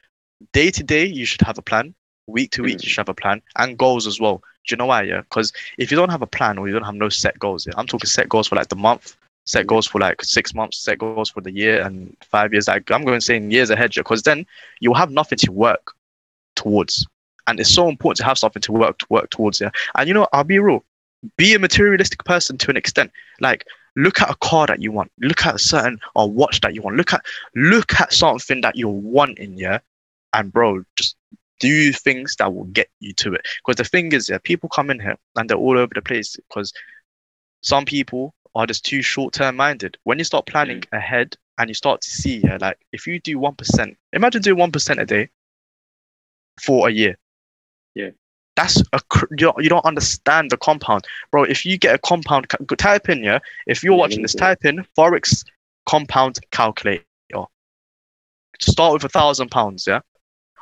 Day 0.52 0.70
to 0.70 0.82
day, 0.82 1.04
you 1.04 1.24
should 1.24 1.40
have 1.42 1.58
a 1.58 1.62
plan. 1.62 1.94
Week 2.26 2.50
to 2.52 2.62
week, 2.62 2.82
you 2.82 2.88
should 2.90 3.00
have 3.00 3.08
a 3.08 3.14
plan 3.14 3.40
and 3.56 3.78
goals 3.78 4.06
as 4.06 4.20
well. 4.20 4.42
Do 4.66 4.74
you 4.74 4.76
know 4.76 4.86
why? 4.86 5.02
Yeah, 5.02 5.22
because 5.22 5.52
if 5.78 5.90
you 5.90 5.96
don't 5.96 6.10
have 6.10 6.20
a 6.20 6.26
plan 6.26 6.58
or 6.58 6.68
you 6.68 6.74
don't 6.74 6.84
have 6.84 6.94
no 6.94 7.08
set 7.08 7.38
goals, 7.38 7.66
yeah, 7.66 7.72
I'm 7.76 7.86
talking 7.86 8.06
set 8.06 8.28
goals 8.28 8.48
for 8.48 8.56
like 8.56 8.68
the 8.68 8.76
month, 8.76 9.16
set 9.46 9.64
Mhm. 9.64 9.68
goals 9.68 9.86
for 9.86 9.98
like 9.98 10.22
six 10.22 10.52
months, 10.52 10.78
set 10.78 10.98
goals 10.98 11.30
for 11.30 11.40
the 11.40 11.50
year 11.50 11.80
and 11.80 12.14
five 12.20 12.52
years. 12.52 12.68
Like 12.68 12.90
I'm 12.90 13.04
going 13.04 13.18
to 13.18 13.24
say 13.24 13.36
in 13.36 13.50
years 13.50 13.70
ahead, 13.70 13.92
because 13.94 14.24
then 14.24 14.46
you'll 14.80 14.94
have 14.94 15.10
nothing 15.10 15.38
to 15.38 15.52
work 15.52 15.94
towards. 16.54 17.06
And 17.46 17.58
it's 17.58 17.72
so 17.72 17.88
important 17.88 18.18
to 18.18 18.24
have 18.24 18.38
something 18.38 18.60
to 18.62 18.72
work 18.72 18.98
to 18.98 19.06
work 19.08 19.30
towards. 19.30 19.58
Yeah. 19.58 19.70
And 19.94 20.06
you 20.06 20.12
know, 20.12 20.28
I'll 20.34 20.44
be 20.44 20.58
real. 20.58 20.84
Be 21.38 21.54
a 21.54 21.58
materialistic 21.58 22.24
person 22.24 22.58
to 22.58 22.70
an 22.70 22.76
extent. 22.76 23.10
Like 23.40 23.64
look 23.96 24.20
at 24.20 24.30
a 24.30 24.36
car 24.36 24.66
that 24.66 24.82
you 24.82 24.92
want. 24.92 25.10
Look 25.18 25.46
at 25.46 25.54
a 25.54 25.58
certain 25.58 25.98
or 26.14 26.30
watch 26.30 26.60
that 26.60 26.74
you 26.74 26.82
want. 26.82 26.96
Look 26.96 27.14
at 27.14 27.24
look 27.54 27.98
at 27.98 28.12
something 28.12 28.60
that 28.60 28.76
you're 28.76 28.90
wanting, 28.90 29.56
yeah. 29.56 29.78
And 30.32 30.52
bro, 30.52 30.82
just 30.96 31.16
do 31.60 31.92
things 31.92 32.36
that 32.38 32.54
will 32.54 32.64
get 32.64 32.88
you 33.00 33.12
to 33.14 33.34
it. 33.34 33.46
Because 33.58 33.76
the 33.76 33.84
thing 33.84 34.12
is, 34.12 34.28
yeah, 34.28 34.38
people 34.42 34.68
come 34.68 34.90
in 34.90 35.00
here 35.00 35.16
and 35.36 35.48
they're 35.48 35.56
all 35.56 35.78
over 35.78 35.92
the 35.94 36.02
place 36.02 36.36
because 36.36 36.72
some 37.62 37.84
people 37.84 38.34
are 38.54 38.66
just 38.66 38.84
too 38.84 39.02
short 39.02 39.34
term 39.34 39.56
minded. 39.56 39.96
When 40.04 40.18
you 40.18 40.24
start 40.24 40.46
planning 40.46 40.82
ahead 40.92 41.36
and 41.58 41.68
you 41.68 41.74
start 41.74 42.00
to 42.02 42.10
see, 42.10 42.38
yeah, 42.44 42.58
like 42.60 42.78
if 42.92 43.06
you 43.06 43.20
do 43.20 43.38
one 43.38 43.54
percent, 43.54 43.96
imagine 44.12 44.42
doing 44.42 44.58
one 44.58 44.72
percent 44.72 45.00
a 45.00 45.06
day 45.06 45.30
for 46.60 46.88
a 46.88 46.92
year. 46.92 47.16
Yeah. 47.94 48.10
That's 48.56 48.82
a 48.92 49.00
cr- 49.08 49.26
you 49.30 49.36
don't, 49.36 49.62
you 49.62 49.68
don't 49.68 49.84
understand 49.84 50.50
the 50.50 50.56
compound, 50.56 51.04
bro. 51.30 51.44
If 51.44 51.64
you 51.64 51.78
get 51.78 51.94
a 51.94 51.98
compound, 51.98 52.46
type 52.78 53.08
in 53.08 53.22
yeah. 53.22 53.38
If 53.66 53.82
you're 53.82 53.94
Yeah, 53.94 53.98
watching 53.98 54.22
this, 54.22 54.34
type 54.34 54.64
in 54.64 54.84
forex 54.96 55.44
compound 55.86 56.38
calculator. 56.50 57.04
Start 58.60 58.94
with 58.94 59.04
a 59.04 59.08
thousand 59.08 59.50
pounds, 59.50 59.86
yeah. 59.86 60.00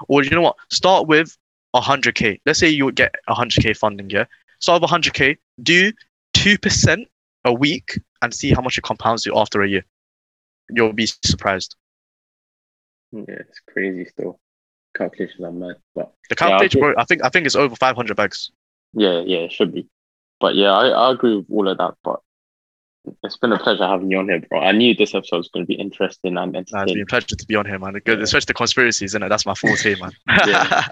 Or 0.08 0.22
you 0.24 0.30
know 0.30 0.42
what? 0.42 0.56
Start 0.70 1.06
with 1.06 1.36
a 1.74 1.80
hundred 1.80 2.14
k. 2.14 2.40
Let's 2.46 2.58
say 2.58 2.68
you 2.68 2.84
would 2.84 2.96
get 2.96 3.14
a 3.28 3.34
hundred 3.34 3.62
k 3.62 3.72
funding, 3.72 4.10
yeah. 4.10 4.24
Start 4.60 4.80
with 4.82 4.88
a 4.88 4.92
hundred 4.92 5.14
k. 5.14 5.36
Do 5.62 5.92
two 6.34 6.58
percent 6.58 7.08
a 7.44 7.52
week 7.52 7.98
and 8.22 8.34
see 8.34 8.52
how 8.52 8.62
much 8.62 8.78
it 8.78 8.82
compounds 8.84 9.24
you 9.26 9.36
after 9.36 9.62
a 9.62 9.68
year. 9.68 9.84
You'll 10.70 10.92
be 10.92 11.06
surprised. 11.06 11.76
Yeah, 13.12 13.24
it's 13.28 13.60
crazy 13.72 14.04
still. 14.06 14.40
Calculations 14.96 15.44
are 15.44 15.52
mad, 15.52 15.76
but 15.94 16.12
The 16.28 16.36
Yeah, 16.40 16.48
I'll 16.48 16.68
bro, 16.68 16.94
I 16.98 17.04
think 17.04 17.24
I 17.24 17.28
think 17.28 17.46
it's 17.46 17.56
over 17.56 17.76
five 17.76 17.96
hundred 17.96 18.16
bags. 18.16 18.50
yeah, 18.94 19.20
yeah, 19.20 19.38
it 19.38 19.52
should 19.52 19.72
be. 19.74 19.88
But 20.40 20.54
yeah, 20.54 20.72
I, 20.72 20.88
I 20.88 21.12
agree 21.12 21.36
with 21.36 21.46
all 21.50 21.68
of 21.68 21.78
that. 21.78 21.94
But 22.02 22.20
it's 23.22 23.36
been 23.38 23.52
a 23.52 23.58
pleasure 23.58 23.86
having 23.86 24.10
you 24.10 24.18
on 24.18 24.28
here, 24.28 24.40
bro. 24.48 24.60
I 24.60 24.72
knew 24.72 24.94
this 24.94 25.14
episode 25.14 25.38
was 25.38 25.48
going 25.48 25.64
to 25.64 25.68
be 25.68 25.74
interesting 25.74 26.36
and 26.36 26.52
Nah, 26.52 26.58
it's 26.60 26.72
been 26.92 27.02
a 27.02 27.06
pleasure 27.06 27.36
to 27.36 27.46
be 27.46 27.54
on 27.56 27.66
here, 27.66 27.78
man. 27.78 27.92
Good, 28.04 28.18
Yeah. 28.18 28.24
especially 28.24 28.46
the 28.46 28.54
conspiracies, 28.54 29.14
innit? 29.14 29.28
That's 29.28 29.46
my 29.46 29.54
forte, 29.54 29.94
man. 30.00 30.10
Yeah. 30.46 30.86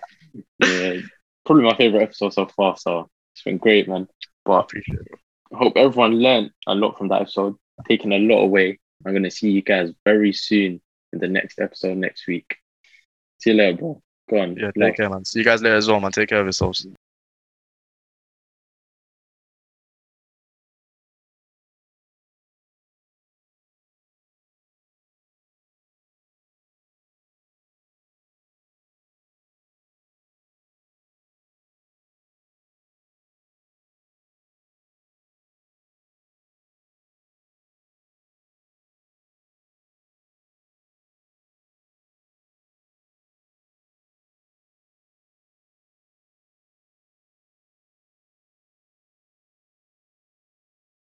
yeah, 0.60 1.00
probably 1.46 1.64
my 1.64 1.76
favorite 1.76 2.02
episode 2.02 2.32
so 2.34 2.46
far. 2.46 2.76
So 2.76 3.08
it's 3.34 3.42
been 3.42 3.58
great, 3.58 3.88
man. 3.88 4.08
But 4.44 4.52
I 4.52 4.60
Appreciate 4.60 5.00
it. 5.00 5.18
Hope 5.56 5.74
everyone 5.76 6.14
learned 6.20 6.50
a 6.66 6.74
lot 6.74 6.98
from 6.98 7.08
that 7.08 7.22
episode, 7.22 7.54
taking 7.88 8.12
a 8.12 8.18
lot 8.18 8.42
away. 8.42 8.78
I'm 9.06 9.12
going 9.12 9.22
to 9.24 9.30
see 9.30 9.50
you 9.50 9.62
guys 9.62 9.90
very 10.04 10.32
soon 10.32 10.80
in 11.12 11.18
the 11.20 11.28
next 11.28 11.58
episode 11.60 11.96
next 11.98 12.26
week. 12.26 12.56
See 13.38 13.50
you 13.50 13.56
later, 13.56 13.76
bro. 13.78 14.02
Go 14.30 14.38
on. 14.40 14.56
Yeah, 14.56 14.64
love. 14.66 14.74
take 14.80 14.96
care, 14.96 15.10
man. 15.10 15.24
See 15.24 15.40
you 15.40 15.44
guys 15.44 15.62
later 15.62 15.76
as 15.76 15.86
well, 15.88 16.00
man. 16.00 16.10
Take 16.12 16.30
care 16.30 16.40
of 16.40 16.46
yourselves. 16.46 16.86